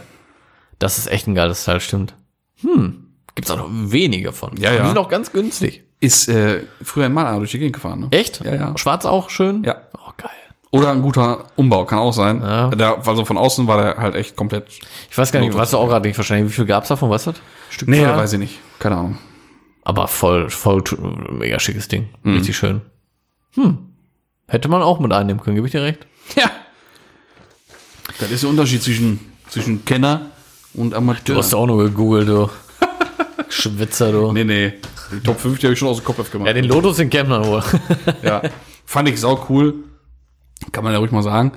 Das 0.80 0.98
ist 0.98 1.08
echt 1.08 1.28
ein 1.28 1.36
geiles 1.36 1.66
Teil, 1.66 1.80
stimmt. 1.80 2.16
Hm, 2.62 3.08
gibt's 3.36 3.52
auch 3.52 3.58
noch 3.58 3.70
wenige 3.70 4.32
von. 4.32 4.58
Ja, 4.58 4.74
ja. 4.74 4.82
Die 4.82 4.88
sind 4.88 4.98
auch 4.98 5.10
ganz 5.10 5.32
günstig. 5.32 5.84
Ist 6.00 6.30
äh, 6.30 6.64
früher 6.82 7.06
ein 7.06 7.14
Mann 7.14 7.38
durch 7.38 7.52
die 7.52 7.60
Gegend 7.60 7.74
gefahren. 7.74 8.00
Ne? 8.00 8.08
Echt? 8.12 8.44
Ja, 8.44 8.56
ja. 8.56 8.78
Schwarz 8.78 9.06
auch 9.06 9.30
schön? 9.30 9.64
Ja. 9.66 9.82
Oh, 9.98 10.12
geil. 10.18 10.30
Oder 10.72 10.92
ein 10.92 11.02
guter 11.02 11.48
Umbau, 11.56 11.84
kann 11.86 12.00
auch 12.00 12.14
sein. 12.14 12.42
Ja. 12.42 12.70
Der, 12.70 13.06
also 13.06 13.26
von 13.26 13.38
außen 13.38 13.68
war 13.68 13.82
der 13.82 13.98
halt 13.98 14.16
echt 14.16 14.36
komplett. 14.36 14.68
Ich 15.10 15.18
weiß 15.18 15.32
gar 15.32 15.42
nicht, 15.42 15.54
weißt 15.54 15.74
du 15.74 15.78
auch 15.78 15.88
gerade 15.88 16.08
nicht 16.08 16.18
wahrscheinlich, 16.18 16.52
wie 16.52 16.56
viel 16.56 16.66
gab's 16.66 16.88
davon, 16.88 17.10
weißt 17.10 17.28
du? 17.28 17.34
Stück 17.70 17.90
Nee, 17.90 18.06
weiß 18.06 18.34
ich 18.34 18.40
nicht. 18.40 18.60
Keine 18.78 18.98
Ahnung. 18.98 19.18
Aber 19.84 20.08
voll, 20.08 20.50
voll 20.50 20.84
mega 21.32 21.60
schickes 21.60 21.88
Ding. 21.88 22.10
Mhm. 22.24 22.36
Richtig 22.36 22.56
schön. 22.56 22.82
Hm. 23.56 23.80
Hätte 24.48 24.70
man 24.70 24.82
auch 24.82 25.00
mit 25.00 25.12
einnehmen 25.12 25.42
können, 25.42 25.56
gebe 25.56 25.68
ich 25.68 25.72
dir 25.72 25.82
recht. 25.82 26.06
Ja. 26.36 26.52
Das 28.20 28.30
ist 28.30 28.44
der 28.44 28.50
Unterschied 28.50 28.84
zwischen, 28.84 29.20
zwischen 29.48 29.86
Kenner 29.86 30.28
und 30.74 30.94
Amateur. 30.94 31.36
Du 31.36 31.42
hast 31.42 31.54
auch 31.54 31.66
nur 31.68 31.84
gegoogelt, 31.84 32.28
du. 32.28 32.50
Schwitzer, 33.50 34.12
du. 34.12 34.32
nee, 34.32 34.44
nee. 34.44 34.74
Die 35.12 35.22
Top 35.22 35.40
5, 35.40 35.58
die 35.60 35.66
habe 35.68 35.74
ich 35.74 35.80
schon 35.80 35.88
aus 35.88 35.98
dem 35.98 36.06
Kopf 36.06 36.30
gemacht. 36.32 36.48
Ja, 36.48 36.54
den 36.54 36.66
Lotus, 36.66 36.98
den 36.98 37.10
kennt 37.10 37.30
man 37.30 37.44
wohl. 37.46 37.64
Ja, 38.22 38.42
fand 38.86 39.10
ich 39.10 39.20
sau 39.20 39.46
cool. 39.50 39.74
Kann 40.72 40.84
man 40.84 40.94
ja 40.94 41.00
ruhig 41.00 41.12
mal 41.12 41.24
sagen. 41.24 41.54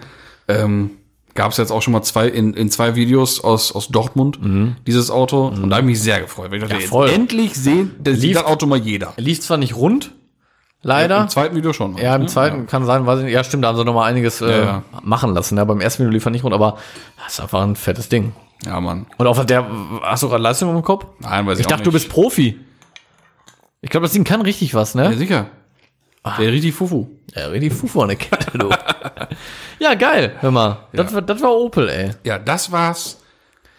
Ähm, 0.48 0.90
Gab 1.34 1.50
es 1.50 1.56
jetzt 1.56 1.70
auch 1.70 1.80
schon 1.80 1.92
mal 1.92 2.02
zwei 2.02 2.28
in, 2.28 2.52
in 2.52 2.70
zwei 2.70 2.94
Videos 2.94 3.42
aus, 3.42 3.72
aus 3.74 3.88
Dortmund, 3.88 4.38
dieses 4.86 5.10
Auto. 5.10 5.46
Und 5.48 5.70
da 5.70 5.76
habe 5.76 5.86
ich 5.86 5.92
mich 5.92 6.02
sehr 6.02 6.20
gefreut. 6.20 6.50
Weil 6.50 6.62
ich 6.62 6.68
dachte, 6.68 6.82
Ja, 6.82 6.88
voll. 6.88 7.08
endlich 7.08 7.54
sehen, 7.54 7.94
das 7.98 8.16
sieht 8.16 8.24
Lief- 8.24 8.36
das 8.36 8.44
Auto 8.44 8.66
mal 8.66 8.78
jeder. 8.78 9.14
Lief 9.16 9.40
zwar 9.40 9.56
nicht 9.56 9.74
rund, 9.74 10.12
leider. 10.82 11.22
Im 11.22 11.28
zweiten 11.30 11.56
Video 11.56 11.72
schon. 11.72 11.96
Ja, 11.96 12.16
im 12.16 12.22
ne? 12.22 12.28
zweiten 12.28 12.66
kann 12.66 12.84
sein, 12.84 13.06
weiß 13.06 13.20
ich 13.20 13.24
nicht. 13.24 13.32
Ja, 13.34 13.44
stimmt, 13.44 13.64
da 13.64 13.68
haben 13.68 13.78
sie 13.78 13.84
noch 13.86 13.94
mal 13.94 14.04
einiges 14.04 14.42
äh, 14.42 14.50
Ja, 14.50 14.58
ja. 14.64 14.82
machen 15.02 15.32
lassen. 15.32 15.56
Ja, 15.56 15.64
beim 15.64 15.80
ersten 15.80 16.02
Video 16.02 16.12
lief 16.12 16.24
er 16.26 16.32
nicht 16.32 16.44
rund, 16.44 16.54
aber 16.54 16.76
das 17.24 17.32
ist 17.34 17.40
einfach 17.40 17.62
ein 17.62 17.76
fettes 17.76 18.10
Ding. 18.10 18.32
Ja, 18.64 18.80
Mann. 18.80 19.06
Und 19.18 19.26
auf 19.26 19.44
der, 19.46 19.66
hast 20.02 20.22
du 20.22 20.28
gerade 20.28 20.42
Leistung 20.42 20.74
im 20.74 20.82
Kopf? 20.82 21.06
Nein, 21.18 21.46
weiß 21.46 21.58
ich, 21.58 21.62
Ich 21.62 21.66
dachte, 21.66 21.82
du 21.84 21.92
bist 21.92 22.08
Profi. 22.08 22.60
Ich 23.80 23.90
glaube, 23.90 24.04
das 24.04 24.12
Ding 24.12 24.24
kann 24.24 24.42
richtig 24.42 24.74
was, 24.74 24.94
Ja, 24.94 25.08
ne? 25.10 25.16
sicher. 25.16 25.46
Der 26.24 26.52
richtig 26.52 26.72
Fufu. 26.74 27.08
Ja, 27.34 27.46
richtig 27.48 27.72
Fufu 27.72 28.00
an 28.02 28.08
der 28.08 28.16
Kette, 28.16 28.56
du. 28.56 28.70
ja, 29.80 29.94
geil. 29.94 30.36
Hör 30.38 30.52
mal. 30.52 30.78
Das, 30.92 31.12
war, 31.12 31.20
das 31.22 31.42
war 31.42 31.50
Opel, 31.52 31.88
ey. 31.88 32.10
Ja, 32.22 32.38
das 32.38 32.70
war's 32.70 33.18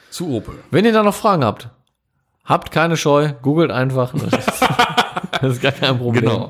zu 0.10 0.30
Opel. 0.30 0.56
Wenn 0.70 0.84
ihr 0.84 0.92
da 0.92 1.04
noch 1.04 1.14
Fragen 1.16 1.46
habt, 1.46 1.70
habt 2.44 2.72
keine 2.72 2.98
Scheu, 2.98 3.32
googelt 3.42 3.72
einfach. 3.72 4.12
Das 4.14 4.24
ist, 4.46 4.62
das 5.42 5.52
ist 5.54 5.62
gar 5.62 5.72
kein 5.72 5.98
Problem. 5.98 6.24
Genau. 6.26 6.50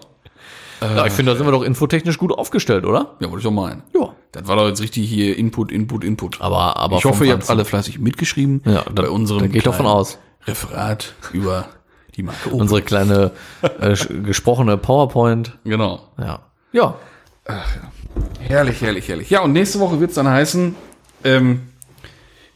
Ja, 0.96 1.06
ich 1.06 1.14
finde, 1.14 1.32
da 1.32 1.38
sind 1.38 1.48
wir 1.48 1.52
doch 1.52 1.64
infotechnisch 1.64 2.18
gut 2.18 2.32
aufgestellt, 2.32 2.86
oder? 2.86 3.16
Ja, 3.20 3.30
wollte 3.30 3.42
ich 3.42 3.48
auch 3.48 3.52
meinen. 3.52 3.84
Ja. 3.94 4.10
Das 4.32 4.48
war 4.48 4.56
doch 4.56 4.68
jetzt 4.68 4.82
richtig 4.82 5.08
hier 5.10 5.38
Input, 5.38 5.72
Input, 5.72 6.04
Input. 6.04 6.42
Aber, 6.42 6.78
aber 6.78 6.98
ich 6.98 7.06
hoffe, 7.06 7.26
ihr 7.26 7.34
habt 7.34 7.50
alle 7.50 7.66
fleißig 7.66 8.00
mitgeschrieben. 8.00 8.62
Ja, 8.66 8.84
bei 8.94 9.04
da- 9.04 9.10
unserem 9.10 9.52
da 9.52 9.58
ich 9.58 9.64
davon 9.64 9.86
aus. 9.86 10.18
Referat 10.46 11.14
über 11.32 11.66
die 12.16 12.24
Marke 12.24 12.50
Opel. 12.50 12.62
Unsere 12.62 12.82
kleine 12.82 13.32
äh, 13.80 13.96
gesprochene 13.96 14.78
PowerPoint. 14.78 15.58
Genau. 15.64 16.02
Ja. 16.20 16.40
Ja. 16.72 16.96
Herrlich, 18.40 18.82
herrlich, 18.82 19.08
herrlich. 19.08 19.30
Ja, 19.30 19.42
und 19.42 19.54
nächste 19.54 19.80
Woche 19.80 20.00
wird's 20.00 20.16
dann 20.16 20.28
heißen, 20.28 20.76
ähm, 21.24 21.62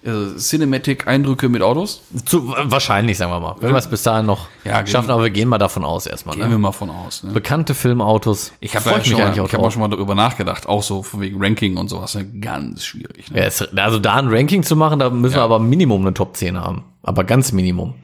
also 0.06 0.38
Cinematic-Eindrücke 0.38 1.50
mit 1.50 1.62
Autos. 1.62 2.02
Zu, 2.26 2.48
wahrscheinlich, 2.50 3.18
sagen 3.18 3.32
wir 3.32 3.40
mal. 3.40 3.56
Wenn 3.60 3.72
wir 3.72 3.78
es 3.78 3.90
bis 3.90 4.04
dahin 4.04 4.26
noch 4.26 4.48
Ja, 4.64 4.86
schaffen, 4.86 5.10
aber 5.10 5.24
wir 5.24 5.30
gehen 5.32 5.50
mal 5.50 5.58
davon 5.58 5.84
aus 5.84 6.06
erstmal. 6.06 6.36
Gehen 6.36 6.46
Ne? 6.46 6.52
wir 6.52 6.58
mal 6.60 6.72
von 6.72 6.90
aus. 6.90 7.24
Ne? 7.24 7.32
Bekannte 7.34 7.74
Filmautos. 7.74 8.54
Ich 8.60 8.76
habe 8.76 8.90
da 8.90 9.04
schon, 9.04 9.18
mal- 9.20 9.34
ich 9.34 9.40
auch 9.42 9.52
hab 9.52 9.60
auch 9.60 9.72
schon 9.72 9.82
mal 9.82 9.88
darüber 9.90 10.16
nachgedacht, 10.16 10.68
auch 10.68 10.84
so 10.84 11.04
von 11.04 11.20
wegen 11.22 11.44
Ranking 11.44 11.78
und 11.78 11.90
sowas. 11.90 12.16
Ne? 12.16 12.26
Ganz 12.40 12.86
schwierig. 12.86 13.32
Ne? 13.32 13.40
Ja, 13.40 13.46
es, 13.46 13.62
also 13.76 14.00
da 14.00 14.16
ein 14.16 14.28
Ranking 14.30 14.64
zu 14.64 14.76
machen, 14.76 15.00
da 15.00 15.10
müssen 15.10 15.36
wir 15.36 15.42
aber 15.42 15.60
Minimum 15.60 16.02
eine 16.02 16.14
Top 16.14 16.38
10 16.38 16.58
haben. 16.58 16.84
Aber 17.04 17.24
ganz 17.24 17.52
Minimum. 17.52 17.96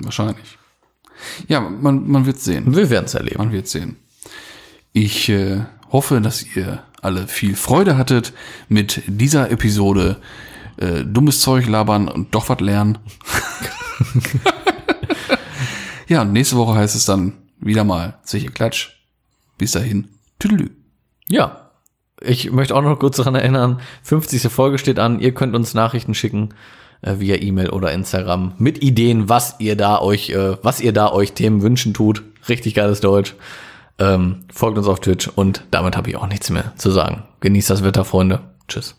Wahrscheinlich. 0.00 0.56
Ja, 1.48 1.60
man, 1.60 2.08
man 2.08 2.26
wird 2.26 2.38
sehen. 2.38 2.74
Wir 2.74 2.90
werden 2.90 3.06
es 3.06 3.14
erleben. 3.14 3.38
Man 3.38 3.50
wird 3.52 3.66
sehen. 3.66 3.96
Ich 4.92 5.28
äh, 5.28 5.62
hoffe, 5.90 6.20
dass 6.20 6.44
ihr 6.56 6.82
alle 7.02 7.26
viel 7.28 7.56
Freude 7.56 7.98
hattet 7.98 8.32
mit 8.68 9.02
dieser 9.06 9.50
Episode. 9.50 10.16
Äh, 10.78 11.04
dummes 11.04 11.40
Zeug 11.40 11.66
labern 11.66 12.08
und 12.08 12.34
doch 12.34 12.48
was 12.48 12.60
lernen. 12.60 12.98
ja, 16.08 16.22
und 16.22 16.32
nächste 16.32 16.56
Woche 16.56 16.76
heißt 16.76 16.94
es 16.94 17.04
dann 17.04 17.32
wieder 17.60 17.84
mal 17.84 18.18
Zeche 18.22 18.48
Klatsch. 18.48 18.90
Bis 19.58 19.72
dahin. 19.72 20.08
Tüdelü. 20.38 20.70
Ja. 21.28 21.70
Ich 22.20 22.50
möchte 22.50 22.74
auch 22.74 22.82
noch 22.82 22.98
kurz 22.98 23.16
daran 23.16 23.36
erinnern, 23.36 23.80
50. 24.02 24.50
Folge 24.50 24.78
steht 24.78 24.98
an. 24.98 25.20
Ihr 25.20 25.34
könnt 25.34 25.54
uns 25.54 25.74
Nachrichten 25.74 26.14
schicken 26.14 26.48
äh, 27.02 27.18
via 27.18 27.36
E-Mail 27.36 27.70
oder 27.70 27.92
Instagram 27.92 28.54
mit 28.58 28.82
Ideen, 28.82 29.28
was 29.28 29.56
ihr 29.58 29.76
da 29.76 30.00
euch, 30.00 30.30
äh, 30.30 30.56
was 30.62 30.80
ihr 30.80 30.92
da 30.92 31.12
euch 31.12 31.32
Themen 31.32 31.62
wünschen 31.62 31.94
tut. 31.94 32.22
Richtig 32.48 32.74
geiles 32.74 33.00
Deutsch. 33.00 33.34
Ähm, 33.98 34.44
folgt 34.52 34.78
uns 34.78 34.86
auf 34.86 35.00
Twitch 35.00 35.28
und 35.28 35.64
damit 35.70 35.96
habe 35.96 36.10
ich 36.10 36.16
auch 36.16 36.28
nichts 36.28 36.50
mehr 36.50 36.72
zu 36.76 36.90
sagen. 36.90 37.24
Genießt 37.40 37.70
das 37.70 37.82
Wetter, 37.82 38.04
Freunde. 38.04 38.40
Tschüss. 38.68 38.96